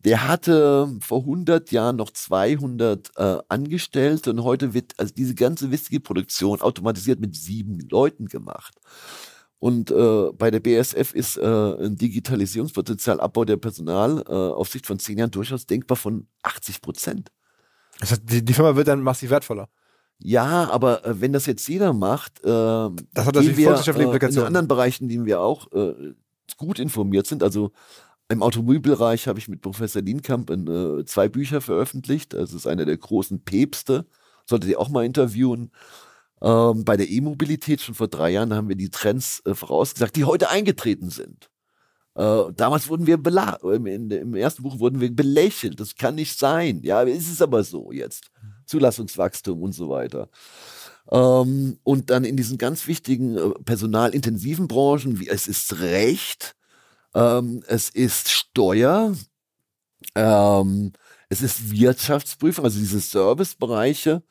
Der 0.04 0.26
hatte 0.26 0.96
vor 1.00 1.20
100 1.20 1.70
Jahren 1.70 1.96
noch 1.96 2.10
200 2.10 3.10
äh, 3.16 3.38
Angestellte 3.48 4.30
und 4.30 4.42
heute 4.42 4.74
wird 4.74 4.94
also 4.98 5.14
diese 5.14 5.34
ganze 5.34 5.70
Whisky-Produktion 5.70 6.60
automatisiert 6.60 7.20
mit 7.20 7.36
sieben 7.36 7.78
Leuten 7.88 8.26
gemacht. 8.26 8.74
Und 9.60 9.92
äh, 9.92 10.32
bei 10.32 10.50
der 10.50 10.58
BSF 10.58 11.14
ist 11.14 11.36
äh, 11.36 11.44
ein 11.44 11.96
Digitalisierungspotenzialabbau 11.96 13.44
der 13.44 13.58
Personalaufsicht 13.58 14.84
äh, 14.84 14.88
von 14.88 14.98
zehn 14.98 15.18
Jahren 15.18 15.30
durchaus 15.30 15.66
denkbar 15.66 15.96
von 15.96 16.26
80 16.42 16.80
Prozent. 16.80 17.30
Das 18.00 18.10
heißt, 18.10 18.22
die, 18.24 18.44
die, 18.44 18.54
Firma 18.54 18.74
wird 18.74 18.88
dann 18.88 19.02
massiv 19.02 19.30
wertvoller. 19.30 19.68
Ja, 20.18 20.68
aber 20.68 21.06
äh, 21.06 21.20
wenn 21.20 21.32
das 21.32 21.46
jetzt 21.46 21.68
jeder 21.68 21.92
macht, 21.92 22.40
äh, 22.40 22.48
das 22.48 23.24
hat 23.24 23.36
natürlich 23.36 23.64
volkswirtschaftliche 23.64 24.06
Implikationen. 24.06 24.42
In 24.42 24.46
anderen 24.48 24.66
Bereichen, 24.66 25.04
in 25.04 25.10
denen 25.10 25.26
wir 25.26 25.40
auch 25.40 25.70
äh, 25.70 26.12
gut 26.56 26.80
informiert 26.80 27.28
sind, 27.28 27.44
also 27.44 27.70
im 28.32 28.42
Automobilbereich 28.42 29.28
habe 29.28 29.38
ich 29.38 29.48
mit 29.48 29.60
Professor 29.60 30.02
Lienkamp 30.02 30.50
in, 30.50 30.66
äh, 30.66 31.04
zwei 31.04 31.28
Bücher 31.28 31.60
veröffentlicht. 31.60 32.32
Das 32.32 32.52
ist 32.52 32.66
einer 32.66 32.84
der 32.84 32.96
großen 32.96 33.44
Päpste. 33.44 34.06
Solltet 34.46 34.70
ihr 34.70 34.80
auch 34.80 34.88
mal 34.88 35.04
interviewen. 35.04 35.70
Ähm, 36.40 36.84
bei 36.84 36.96
der 36.96 37.08
E-Mobilität 37.08 37.80
schon 37.80 37.94
vor 37.94 38.08
drei 38.08 38.30
Jahren 38.30 38.52
haben 38.52 38.68
wir 38.68 38.76
die 38.76 38.90
Trends 38.90 39.42
äh, 39.44 39.54
vorausgesagt, 39.54 40.16
die 40.16 40.24
heute 40.24 40.50
eingetreten 40.50 41.10
sind. 41.10 41.50
Äh, 42.14 42.52
damals 42.56 42.88
wurden 42.88 43.06
wir 43.06 43.14
im, 43.14 43.86
im, 43.86 44.34
ersten 44.34 44.62
Buch 44.62 44.78
wurden 44.78 45.00
wir 45.00 45.14
belächelt. 45.14 45.78
Das 45.78 45.94
kann 45.94 46.16
nicht 46.16 46.38
sein. 46.38 46.80
Ja, 46.82 47.02
ist 47.02 47.30
es 47.30 47.40
aber 47.40 47.64
so 47.64 47.92
jetzt. 47.92 48.30
Zulassungswachstum 48.66 49.62
und 49.62 49.72
so 49.72 49.88
weiter. 49.88 50.28
Ähm, 51.10 51.78
und 51.82 52.10
dann 52.10 52.24
in 52.24 52.36
diesen 52.36 52.58
ganz 52.58 52.86
wichtigen 52.86 53.36
äh, 53.36 53.50
personalintensiven 53.64 54.68
Branchen, 54.68 55.20
wie 55.20 55.28
es 55.28 55.46
ist 55.46 55.80
Recht, 55.80 56.54
ähm, 57.14 57.62
es 57.66 57.90
ist 57.90 58.30
Steuer, 58.30 59.14
ähm, 60.14 60.92
es 61.28 61.42
ist 61.42 61.70
Wirtschaftsprüfung, 61.70 62.64
also 62.64 62.78
diese 62.78 63.00
Servicebereiche. 63.00 64.22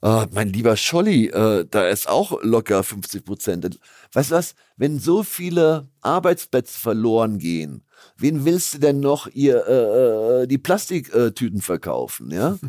Äh, 0.00 0.26
mein 0.30 0.52
lieber 0.52 0.76
Scholli, 0.76 1.26
äh, 1.26 1.66
da 1.68 1.88
ist 1.88 2.08
auch 2.08 2.40
locker 2.42 2.84
50 2.84 3.24
Prozent. 3.24 3.80
Weißt 4.12 4.30
du 4.30 4.36
was? 4.36 4.54
Wenn 4.76 5.00
so 5.00 5.24
viele 5.24 5.88
Arbeitsplätze 6.02 6.78
verloren 6.78 7.38
gehen, 7.38 7.82
wen 8.16 8.44
willst 8.44 8.74
du 8.74 8.78
denn 8.78 9.00
noch 9.00 9.26
ihr 9.26 9.66
äh, 9.66 10.42
äh 10.42 10.46
die 10.46 10.58
Plastiktüten 10.58 11.60
verkaufen? 11.60 12.30
Ja. 12.30 12.58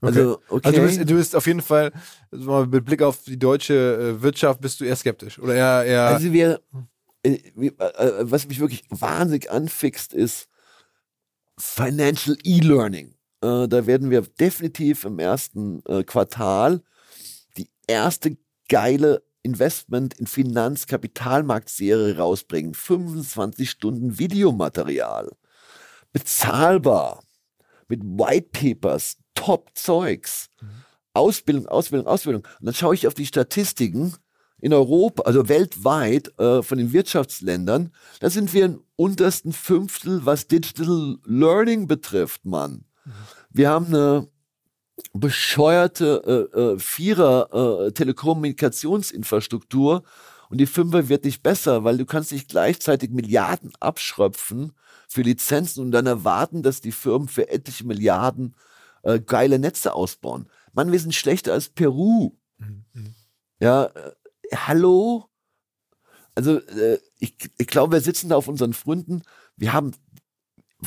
Okay. 0.00 0.18
Also, 0.18 0.40
okay. 0.48 0.66
also 0.66 0.80
du, 0.80 0.86
bist, 0.86 1.10
du 1.10 1.14
bist 1.14 1.36
auf 1.36 1.46
jeden 1.46 1.62
Fall, 1.62 1.90
also 2.30 2.66
mit 2.66 2.84
Blick 2.84 3.00
auf 3.00 3.22
die 3.22 3.38
deutsche 3.38 3.74
äh, 4.18 4.22
Wirtschaft, 4.22 4.60
bist 4.60 4.78
du 4.78 4.84
eher 4.84 4.96
skeptisch. 4.96 5.38
Oder 5.38 5.54
eher, 5.54 5.84
eher 5.84 6.02
also 6.02 6.30
wir, 6.30 6.60
was 7.24 8.46
mich 8.46 8.60
wirklich 8.60 8.84
wahnsinnig 8.90 9.50
anfixt, 9.50 10.12
ist 10.12 10.48
Financial 11.58 12.36
E-Learning. 12.44 13.14
da 13.40 13.86
werden 13.86 14.10
wir 14.10 14.22
definitiv 14.22 15.04
im 15.04 15.18
ersten 15.18 15.82
Quartal 16.06 16.82
die 17.56 17.70
erste 17.86 18.36
geile 18.68 19.22
Investment 19.44 20.14
in 20.14 20.26
Finanzkapitalmarktserie 20.26 22.16
rausbringen. 22.16 22.74
25 22.74 23.70
Stunden 23.70 24.18
Videomaterial. 24.18 25.30
Bezahlbar. 26.12 27.22
Mit 27.88 28.02
White 28.02 28.48
Papers. 28.52 29.18
Top 29.34 29.70
Zeugs. 29.74 30.48
Mhm. 30.60 30.68
Ausbildung, 31.12 31.66
Ausbildung, 31.68 32.06
Ausbildung. 32.08 32.42
Und 32.42 32.66
dann 32.66 32.74
schaue 32.74 32.94
ich 32.94 33.06
auf 33.06 33.14
die 33.14 33.26
Statistiken 33.26 34.14
in 34.64 34.72
Europa, 34.72 35.22
also 35.24 35.48
weltweit 35.50 36.32
äh, 36.38 36.62
von 36.62 36.78
den 36.78 36.94
Wirtschaftsländern, 36.94 37.92
da 38.20 38.30
sind 38.30 38.54
wir 38.54 38.64
im 38.64 38.82
untersten 38.96 39.52
Fünftel, 39.52 40.24
was 40.24 40.46
Digital 40.46 41.18
Learning 41.26 41.86
betrifft, 41.86 42.46
Mann. 42.46 42.86
Mhm. 43.04 43.12
Wir 43.50 43.68
haben 43.68 43.88
eine 43.88 44.26
bescheuerte 45.12 46.48
äh, 46.54 46.58
äh, 46.58 46.78
Vierer 46.78 47.88
äh, 47.88 47.92
Telekommunikationsinfrastruktur 47.92 50.02
und 50.48 50.58
die 50.58 50.64
Fünfer 50.64 51.10
wird 51.10 51.26
nicht 51.26 51.42
besser, 51.42 51.84
weil 51.84 51.98
du 51.98 52.06
kannst 52.06 52.32
nicht 52.32 52.48
gleichzeitig 52.48 53.10
Milliarden 53.10 53.70
abschröpfen 53.80 54.72
für 55.08 55.20
Lizenzen 55.20 55.82
und 55.82 55.90
dann 55.90 56.06
erwarten, 56.06 56.62
dass 56.62 56.80
die 56.80 56.92
Firmen 56.92 57.28
für 57.28 57.50
etliche 57.50 57.86
Milliarden 57.86 58.56
äh, 59.02 59.20
geile 59.20 59.58
Netze 59.58 59.92
ausbauen. 59.92 60.48
Mann, 60.72 60.90
wir 60.90 61.00
sind 61.00 61.14
schlechter 61.14 61.52
als 61.52 61.68
Peru. 61.68 62.38
Mhm. 62.56 62.86
Ja, 63.60 63.84
äh, 63.84 64.12
hallo? 64.56 65.26
Also 66.34 66.58
äh, 66.58 66.98
ich, 67.18 67.36
ich 67.58 67.66
glaube, 67.66 67.92
wir 67.92 68.00
sitzen 68.00 68.28
da 68.28 68.36
auf 68.36 68.48
unseren 68.48 68.72
Fründen. 68.72 69.22
wir 69.56 69.72
haben 69.72 69.92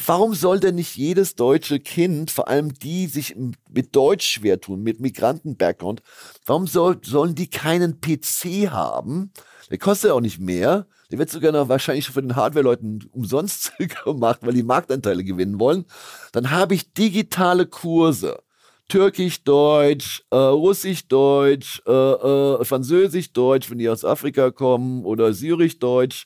Warum 0.06 0.35
soll 0.35 0.60
denn 0.60 0.76
nicht 0.76 0.95
jedes 0.95 1.35
deutsche 1.35 1.80
Kind, 1.80 2.30
vor 2.30 2.48
allem 2.48 2.73
die 2.73 3.07
sich 3.07 3.35
mit 3.72 3.95
Deutsch 3.95 4.27
schwer 4.27 4.61
tun, 4.61 4.84
mit 4.84 4.99
Migranten-Background, 4.99 6.03
warum 6.45 6.68
soll, 6.68 6.99
sollen 7.03 7.34
die 7.34 7.49
keinen 7.49 7.99
PC 7.99 8.69
haben? 8.69 9.31
Der 9.72 9.80
kostet 9.80 10.10
ja 10.10 10.14
auch 10.14 10.22
nicht 10.22 10.39
mehr. 10.39 10.85
Der 11.10 11.18
wird 11.18 11.30
sogar 11.30 11.52
noch 11.52 11.69
wahrscheinlich 11.69 12.10
von 12.10 12.27
den 12.27 12.35
Hardware-Leuten 12.35 13.10
umsonst 13.11 13.73
gemacht, 14.03 14.39
weil 14.41 14.53
die 14.53 14.64
Marktanteile 14.64 15.23
gewinnen 15.23 15.60
wollen. 15.60 15.85
Dann 16.31 16.52
habe 16.52 16.76
ich 16.76 16.94
digitale 16.94 17.65
Kurse. 17.65 18.39
Türkisch-Deutsch, 18.88 20.23
äh, 20.31 20.35
Russisch-Deutsch, 20.35 21.81
äh, 21.85 21.91
äh, 21.91 22.65
Französisch-Deutsch, 22.65 23.69
wenn 23.69 23.80
die 23.80 23.89
aus 23.89 24.05
Afrika 24.05 24.51
kommen, 24.51 25.03
oder 25.05 25.34
Syrisch-Deutsch. 25.34 26.26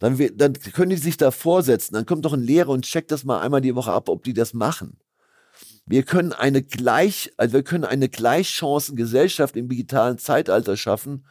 Dann, 0.00 0.18
dann 0.36 0.52
können 0.54 0.90
die 0.90 0.96
sich 0.96 1.16
da 1.16 1.30
vorsetzen. 1.30 1.94
Dann 1.94 2.06
kommt 2.06 2.24
doch 2.24 2.32
ein 2.32 2.42
Lehrer 2.42 2.70
und 2.70 2.84
checkt 2.84 3.12
das 3.12 3.24
mal 3.24 3.40
einmal 3.40 3.60
die 3.60 3.74
Woche 3.74 3.92
ab, 3.92 4.08
ob 4.08 4.24
die 4.24 4.34
das 4.34 4.54
machen. 4.54 4.98
Wir 5.86 6.02
können 6.02 6.32
eine 6.32 6.62
gleich, 6.62 7.32
also 7.36 7.54
wir 7.54 7.62
können 7.62 7.84
eine 7.84 8.08
Gleichchancengesellschaft 8.08 9.56
im 9.56 9.68
digitalen 9.68 10.18
Zeitalter 10.18 10.76
schaffen, 10.76 11.26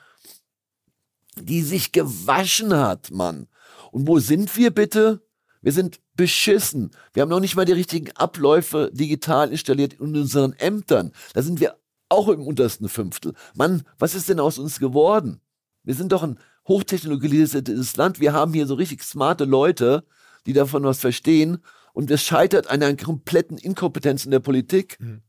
die 1.36 1.62
sich 1.62 1.92
gewaschen 1.92 2.76
hat, 2.76 3.12
Mann. 3.12 3.48
Und 3.92 4.08
wo 4.08 4.20
sind 4.20 4.56
wir 4.56 4.72
bitte? 4.72 5.22
Wir 5.64 5.72
sind 5.72 6.00
beschissen. 6.16 6.92
Wir 7.14 7.22
haben 7.22 7.30
noch 7.30 7.40
nicht 7.40 7.56
mal 7.56 7.66
die 7.66 7.72
richtigen 7.72 8.12
Abläufe 8.12 8.92
digital 8.94 9.50
installiert 9.50 9.94
in 9.94 10.16
unseren 10.16 10.54
Ämtern. 10.54 11.12
Da 11.34 11.42
sind 11.42 11.60
wir 11.60 11.78
auch 12.10 12.28
im 12.28 12.44
untersten 12.44 12.90
Fünftel. 12.90 13.34
Mann, 13.56 13.84
was 13.98 14.14
ist 14.14 14.30
denn 14.30 14.40
aus 14.40 14.60
uns 14.60 14.80
geworden? 14.80 15.42
Wir 15.84 15.96
sind 15.96 16.12
doch 16.12 16.22
ein 16.22 16.38
hochtechnologisiertes 16.68 17.96
Land. 17.96 18.20
Wir 18.20 18.34
haben 18.34 18.54
hier 18.54 18.68
so 18.68 18.76
richtig 18.76 19.04
smarte 19.04 19.46
Leute, 19.46 20.06
die 20.46 20.54
davon 20.54 20.84
was 20.84 21.00
verstehen. 21.00 21.60
Und 21.94 22.12
es 22.12 22.24
scheitert 22.24 22.68
an 22.68 22.84
einer 22.84 22.98
kompletten 22.98 23.58
Inkompetenz 23.58 24.26
in 24.26 24.32
der 24.32 24.40
Politik. 24.40 25.00
Mhm. 25.00 25.22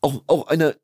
Auch, 0.00 0.22
auch 0.26 0.46
einer 0.48 0.74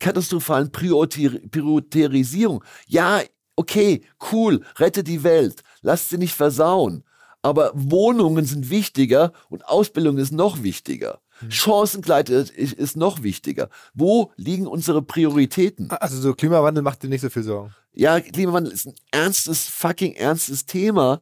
katastrophalen 0.00 0.72
Priorisierung. 0.72 2.64
Ja, 2.86 3.22
okay, 3.54 4.02
cool, 4.32 4.64
rette 4.76 5.04
die 5.04 5.22
Welt, 5.22 5.62
lasst 5.82 6.10
sie 6.10 6.18
nicht 6.18 6.34
versauen. 6.34 7.04
Aber 7.46 7.70
Wohnungen 7.76 8.44
sind 8.44 8.70
wichtiger 8.70 9.32
und 9.50 9.64
Ausbildung 9.68 10.18
ist 10.18 10.32
noch 10.32 10.64
wichtiger. 10.64 11.20
Mhm. 11.40 11.50
Chancengleiche 11.52 12.34
ist 12.34 12.96
noch 12.96 13.22
wichtiger. 13.22 13.70
Wo 13.94 14.32
liegen 14.34 14.66
unsere 14.66 15.00
Prioritäten? 15.00 15.88
Also 15.92 16.20
so 16.20 16.34
Klimawandel 16.34 16.82
macht 16.82 17.04
dir 17.04 17.08
nicht 17.08 17.20
so 17.20 17.30
viel 17.30 17.44
Sorgen. 17.44 17.72
Ja, 17.92 18.18
Klimawandel 18.18 18.72
ist 18.72 18.88
ein 18.88 18.94
ernstes, 19.12 19.68
fucking 19.68 20.14
ernstes 20.14 20.66
Thema. 20.66 21.20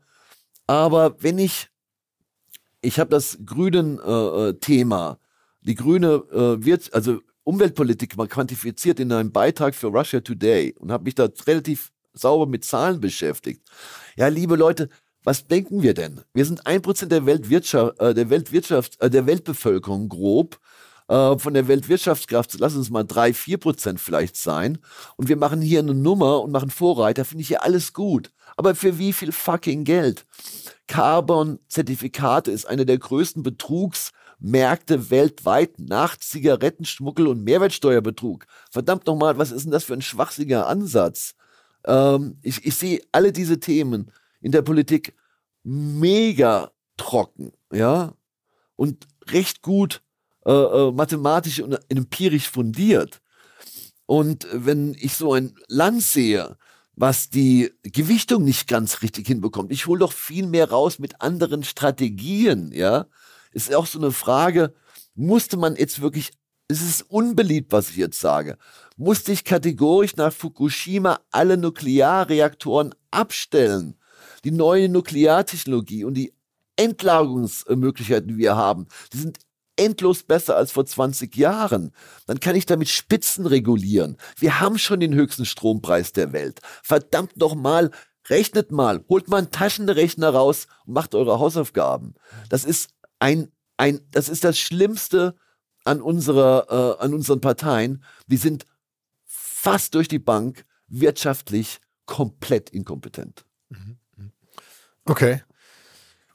Aber 0.67 1.15
wenn 1.23 1.37
ich, 1.37 1.69
ich 2.81 2.99
habe 2.99 3.11
das 3.11 3.37
grünen 3.45 4.01
äh, 4.01 4.49
äh, 4.49 4.55
Thema, 4.55 5.19
die 5.61 5.75
grüne 5.75 6.23
äh, 6.33 6.65
wird, 6.65 6.95
also 6.95 7.21
Umweltpolitik 7.43 8.17
mal 8.17 8.29
quantifiziert 8.29 8.99
in 8.99 9.13
einem 9.13 9.31
Beitrag 9.31 9.75
für 9.75 9.89
Russia 9.89 10.21
Today 10.21 10.75
und 10.79 10.91
habe 10.91 11.05
mich 11.05 11.17
da 11.17 11.29
relativ 11.47 11.93
sauber 12.15 12.47
mit 12.47 12.65
Zahlen 12.65 12.99
beschäftigt. 12.99 13.61
Ja, 14.17 14.29
liebe 14.29 14.57
Leute, 14.57 14.89
was 15.25 15.47
denken 15.47 15.83
wir 15.83 15.95
denn? 15.95 16.21
Wir 16.35 16.45
sind 16.45 16.67
ein 16.67 16.83
Prozent 16.83 17.11
der 17.11 17.27
Weltwirtschaft, 17.27 17.99
äh, 18.01 18.15
der 18.15 18.31
Weltwirtschaft, 18.31 19.01
äh, 19.01 19.11
der 19.11 19.27
Weltbevölkerung 19.27 20.09
grob. 20.09 20.61
Äh, 21.07 21.37
von 21.39 21.53
der 21.53 21.69
Weltwirtschaftskraft, 21.69 22.59
lass 22.59 22.77
uns 22.77 22.89
mal 22.89 23.05
drei, 23.05 23.35
vier 23.35 23.59
Prozent 23.59 24.01
vielleicht 24.01 24.37
sein. 24.37 24.79
Und 25.17 25.29
wir 25.29 25.37
machen 25.37 25.61
hier 25.61 25.81
eine 25.81 25.95
Nummer 25.95 26.43
und 26.43 26.51
machen 26.51 26.71
Vorreiter, 26.71 27.27
finde 27.27 27.43
ich 27.43 27.51
ja 27.51 27.59
alles 27.59 27.93
gut. 27.93 28.31
Aber 28.57 28.75
für 28.75 28.99
wie 28.99 29.13
viel 29.13 29.33
fucking 29.33 29.85
Geld? 29.85 30.25
Carbon-Zertifikate 30.87 32.51
ist 32.51 32.67
eine 32.67 32.87
der 32.87 32.99
größten 32.99 33.43
Betrugsmärkte 33.43 35.11
weltweit 35.11 35.79
nach 35.79 36.17
Zigarettenschmuggel 36.17 37.27
und 37.27 37.45
Mehrwertsteuerbetrug. 37.45 38.47
Verdammt 38.71 39.07
nochmal, 39.07 39.37
was 39.37 39.51
ist 39.51 39.65
denn 39.65 39.73
das 39.73 39.85
für 39.85 39.95
ein 39.95 40.03
schwachsinniger 40.03 40.67
Ansatz? 40.67 41.35
Ähm, 41.87 42.39
ich, 42.41 42.65
ich 42.65 42.77
sehe 42.77 43.01
alle 43.13 43.33
diese 43.33 43.61
Themen 43.61 44.11
in 44.45 44.53
der 44.53 44.63
Politik 44.63 45.15
mega 45.63 46.71
trocken, 46.99 47.53
ja, 47.73 48.15
und 48.77 49.07
recht 49.29 49.63
gut 49.63 50.03
äh, 50.45 50.53
äh, 50.53 50.93
mathematisch 50.93 51.61
und 51.61 51.79
empirisch 51.89 52.51
fundiert. 52.51 53.23
Und 54.05 54.47
wenn 54.53 54.95
ich 55.01 55.15
so 55.15 55.33
ein 55.33 55.57
Land 55.67 56.03
sehe, 56.03 56.59
was 56.95 57.31
die 57.31 57.73
Gewichtung 57.83 58.45
nicht 58.45 58.69
ganz 58.69 59.01
richtig 59.01 59.27
hinbekommt, 59.27 59.73
ich 59.73 59.87
hole 59.87 60.01
doch 60.01 60.13
viel 60.13 60.47
mehr 60.47 60.69
raus 60.69 60.99
mit 60.99 61.23
anderen 61.23 61.65
Strategien, 61.65 62.71
ja, 62.73 63.07
ist 63.53 63.75
auch 63.75 63.87
so 63.87 63.99
eine 63.99 64.13
Frage, 64.13 64.75
musste 65.15 65.57
man 65.57 65.75
jetzt 65.75 66.03
wirklich 66.03 66.33
es 66.69 66.81
ist 66.81 67.03
unbeliebt, 67.11 67.73
was 67.73 67.91
ich 67.91 67.97
jetzt 67.97 68.21
sage, 68.21 68.57
musste 68.97 69.33
ich 69.33 69.45
kategorisch 69.45 70.17
nach 70.17 70.33
Fukushima 70.33 71.21
alle 71.31 71.57
Nuklearreaktoren 71.57 72.95
abstellen. 73.11 73.97
Die 74.45 74.51
neue 74.51 74.89
Nukleartechnologie 74.89 76.05
und 76.05 76.15
die 76.15 76.33
Endlagerungsmöglichkeiten, 76.77 78.29
die 78.29 78.39
wir 78.39 78.57
haben, 78.57 78.87
die 79.13 79.19
sind 79.19 79.39
endlos 79.77 80.23
besser 80.23 80.57
als 80.57 80.73
vor 80.73 80.87
20 80.87 81.35
Jahren. 81.37 81.93
Dann 82.27 82.41
kann 82.41 82.57
ich 82.57 82.67
damit 82.67 82.89
Spitzen 82.89 83.47
regulieren. 83.47 84.17
Wir 84.39 84.61
haben 84.61 84.79
schon 84.79 85.01
den 85.01 85.15
höchsten 85.15 85.45
Strompreis 85.45 86.13
der 86.13 86.33
Welt. 86.33 86.61
Verdammt 86.83 87.37
nochmal, 87.37 87.91
rechnet 88.29 88.71
mal, 88.71 89.05
holt 89.09 89.29
mal 89.29 89.39
einen 89.39 89.51
Taschenrechner 89.51 90.31
raus 90.31 90.67
und 90.87 90.95
macht 90.95 91.15
eure 91.15 91.39
Hausaufgaben. 91.39 92.15
Das 92.49 92.65
ist 92.65 92.91
ein, 93.19 93.51
ein, 93.77 94.01
das 94.13 94.29
ist 94.29 94.45
das 94.45 94.59
Schlimmste, 94.59 95.35
an, 95.85 96.01
unserer, 96.01 96.97
äh, 96.99 97.05
an 97.05 97.15
unseren 97.15 97.41
Parteien, 97.41 98.03
die 98.27 98.39
sind 98.39 98.67
fast 99.25 99.95
durch 99.95 100.09
die 100.09 100.19
Bank 100.19 100.65
wirtschaftlich 100.89 101.81
komplett 102.07 102.71
inkompetent. 102.71 103.45
Mhm. 103.69 103.99
Okay. 105.07 105.43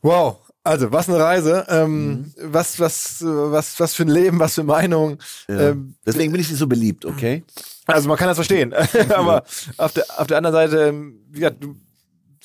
Wow. 0.02 0.38
Also, 0.64 0.92
was 0.92 1.10
eine 1.10 1.20
Reise. 1.20 1.66
Ähm, 1.70 2.10
mhm. 2.10 2.34
was, 2.44 2.80
was, 2.80 3.18
was, 3.22 3.80
was 3.80 3.94
für 3.96 4.04
ein 4.04 4.10
Leben, 4.10 4.40
was 4.40 4.56
für 4.56 4.64
Meinung. 4.64 5.18
Ja. 5.48 5.70
Ähm, 5.70 5.96
Deswegen 6.06 6.32
bin 6.32 6.42
ich 6.42 6.50
nicht 6.50 6.60
so 6.60 6.68
beliebt, 6.68 7.06
okay? 7.06 7.44
Also, 7.88 8.08
man 8.08 8.18
kann 8.18 8.28
das 8.28 8.38
verstehen. 8.38 8.74
Aber 9.10 9.44
auf 9.78 9.94
der, 9.94 10.06
auf 10.18 10.28
der 10.28 10.38
anderen 10.38 10.54
Seite, 10.54 10.88
ähm, 10.90 11.20
ja, 11.34 11.50
du 11.50 11.76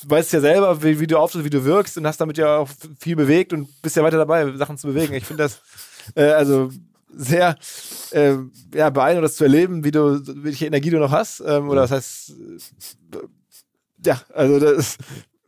weißt 0.07 0.33
ja 0.33 0.41
selber, 0.41 0.83
wie, 0.83 1.01
wie 1.01 1.07
du 1.07 1.19
auftrittst, 1.19 1.45
wie 1.45 1.51
du 1.51 1.65
wirkst 1.65 1.99
und 1.99 2.07
hast 2.07 2.21
damit 2.21 2.39
ja 2.39 2.59
auch 2.59 2.69
viel 2.99 3.17
bewegt 3.17 3.53
und 3.53 3.69
bist 3.83 3.97
ja 3.97 4.03
weiter 4.03 4.19
dabei, 4.19 4.57
Sachen 4.57 4.79
zu 4.79 4.87
bewegen. 4.87 5.15
Ich 5.15 5.27
finde 5.27 5.43
das, 5.45 5.61
äh, 6.15 6.31
also 6.31 6.71
sehr 7.17 7.57
äh, 8.11 8.35
ja, 8.75 8.91
beeindruckend, 8.91 9.25
das 9.25 9.37
zu 9.37 9.45
erleben, 9.45 9.85
wie 9.85 9.91
du, 9.91 10.21
welche 10.43 10.67
Energie 10.67 10.91
du 10.91 10.99
noch 10.99 11.13
hast. 11.13 11.43
Ähm, 11.47 11.69
oder 11.69 11.83
das 11.83 11.91
heißt, 11.91 12.31
äh, 12.31 13.19
ja, 14.07 14.21
also 14.33 14.59
das 14.59 14.99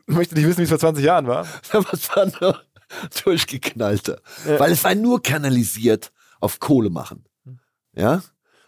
möchte 0.06 0.34
nicht 0.34 0.46
wissen, 0.46 0.58
wie 0.58 0.64
es 0.64 0.68
vor 0.68 0.78
20 0.78 1.04
Jahren 1.04 1.26
war. 1.26 1.46
Was 1.72 2.08
war 2.14 2.26
nur 2.40 2.62
durchgeknallter. 3.24 4.20
Ja. 4.46 4.60
Weil 4.60 4.72
es 4.72 4.84
war 4.84 4.94
nur 4.94 5.22
kanalisiert 5.22 6.12
auf 6.40 6.60
Kohle 6.60 6.90
machen. 6.90 7.24
Ja? 7.94 8.22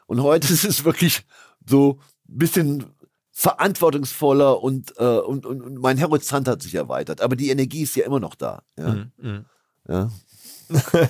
Und 0.06 0.22
heute 0.22 0.52
ist 0.52 0.64
es 0.64 0.84
wirklich 0.84 1.24
so 1.66 2.00
ein 2.28 2.38
bisschen 2.38 2.84
verantwortungsvoller 3.30 4.60
und, 4.60 4.94
äh, 4.98 5.04
und, 5.04 5.46
und, 5.46 5.62
und, 5.62 5.78
mein 5.78 6.00
Horizont 6.02 6.48
hat 6.48 6.62
sich 6.62 6.74
erweitert. 6.74 7.20
Aber 7.20 7.36
die 7.36 7.50
Energie 7.50 7.82
ist 7.82 7.94
ja 7.94 8.04
immer 8.04 8.18
noch 8.18 8.34
da. 8.34 8.62
Ja. 8.76 8.88
Mhm. 8.88 9.12
mhm. 9.18 9.44
ja. 9.88 10.10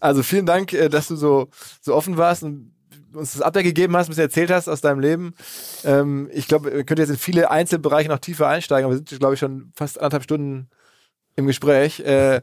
also 0.00 0.22
vielen 0.22 0.46
Dank, 0.46 0.72
äh, 0.72 0.88
dass 0.88 1.08
du 1.08 1.16
so, 1.16 1.48
so 1.80 1.94
offen 1.94 2.16
warst 2.16 2.42
und 2.42 2.73
uns 3.14 3.32
das 3.32 3.42
Update 3.42 3.64
gegeben 3.64 3.96
hast, 3.96 4.08
was 4.08 4.16
du 4.16 4.22
erzählt 4.22 4.50
hast 4.50 4.68
aus 4.68 4.80
deinem 4.80 5.00
Leben. 5.00 5.34
Ähm, 5.84 6.28
ich 6.32 6.48
glaube, 6.48 6.72
wir 6.72 6.84
können 6.84 7.00
jetzt 7.00 7.10
in 7.10 7.16
viele 7.16 7.50
Einzelbereiche 7.50 8.08
noch 8.08 8.18
tiefer 8.18 8.48
einsteigen, 8.48 8.84
aber 8.84 8.94
wir 8.94 8.98
sind, 8.98 9.18
glaube 9.18 9.34
ich, 9.34 9.40
schon 9.40 9.72
fast 9.74 9.98
anderthalb 9.98 10.24
Stunden 10.24 10.68
im 11.36 11.46
Gespräch. 11.46 12.00
Äh, 12.00 12.42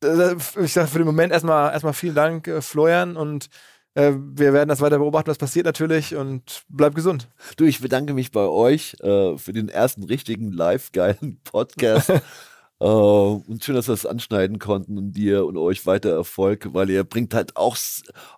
ich 0.00 0.72
sage 0.72 0.86
für 0.86 0.98
den 0.98 1.06
Moment 1.06 1.32
erstmal, 1.32 1.72
erstmal 1.72 1.92
vielen 1.92 2.14
Dank, 2.14 2.46
äh, 2.46 2.60
Florian, 2.60 3.16
und 3.16 3.48
äh, 3.94 4.12
wir 4.14 4.52
werden 4.52 4.68
das 4.68 4.80
weiter 4.80 4.98
beobachten, 4.98 5.28
was 5.28 5.38
passiert 5.38 5.66
natürlich 5.66 6.14
und 6.14 6.62
bleib 6.68 6.94
gesund. 6.94 7.28
Du, 7.56 7.64
ich 7.64 7.80
bedanke 7.80 8.14
mich 8.14 8.30
bei 8.30 8.46
euch 8.46 8.94
äh, 9.00 9.36
für 9.36 9.52
den 9.52 9.68
ersten 9.68 10.04
richtigen 10.04 10.52
live 10.52 10.92
geilen 10.92 11.40
Podcast. 11.44 12.12
Uh, 12.80 13.42
und 13.48 13.64
schön, 13.64 13.74
dass 13.74 13.88
wir 13.88 13.94
das 13.94 14.06
anschneiden 14.06 14.60
konnten 14.60 14.98
und 14.98 15.12
dir 15.12 15.46
und 15.46 15.56
euch 15.56 15.84
weiter 15.84 16.10
Erfolg, 16.10 16.72
weil 16.74 16.88
ihr 16.90 17.02
bringt 17.02 17.34
halt 17.34 17.56
auch, 17.56 17.76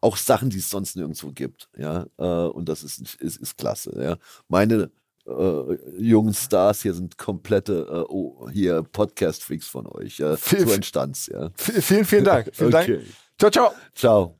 auch 0.00 0.16
Sachen, 0.16 0.48
die 0.48 0.58
es 0.58 0.70
sonst 0.70 0.96
nirgendwo 0.96 1.30
gibt. 1.30 1.68
Ja, 1.76 2.06
uh, 2.18 2.50
und 2.50 2.68
das 2.70 2.82
ist, 2.82 3.16
ist, 3.16 3.36
ist 3.36 3.58
klasse. 3.58 3.92
Ja, 4.02 4.16
meine 4.48 4.90
uh, 5.26 5.74
jungen 5.98 6.32
Stars 6.32 6.80
hier 6.80 6.94
sind 6.94 7.18
komplette 7.18 8.06
oh, 8.08 8.48
hier 8.50 8.82
Podcast-Freaks 8.82 9.66
von 9.66 9.86
euch. 9.86 10.18
Ja, 10.18 10.38
viel, 10.38 10.66
zu 10.66 10.72
Entstands. 10.72 11.26
Ja. 11.26 11.50
Vielen, 11.56 12.06
vielen 12.06 12.24
Dank. 12.24 12.50
Vielen 12.54 12.74
okay. 12.74 12.96
Dank. 12.96 13.06
Ciao, 13.38 13.50
ciao. 13.50 13.72
Ciao. 13.94 14.39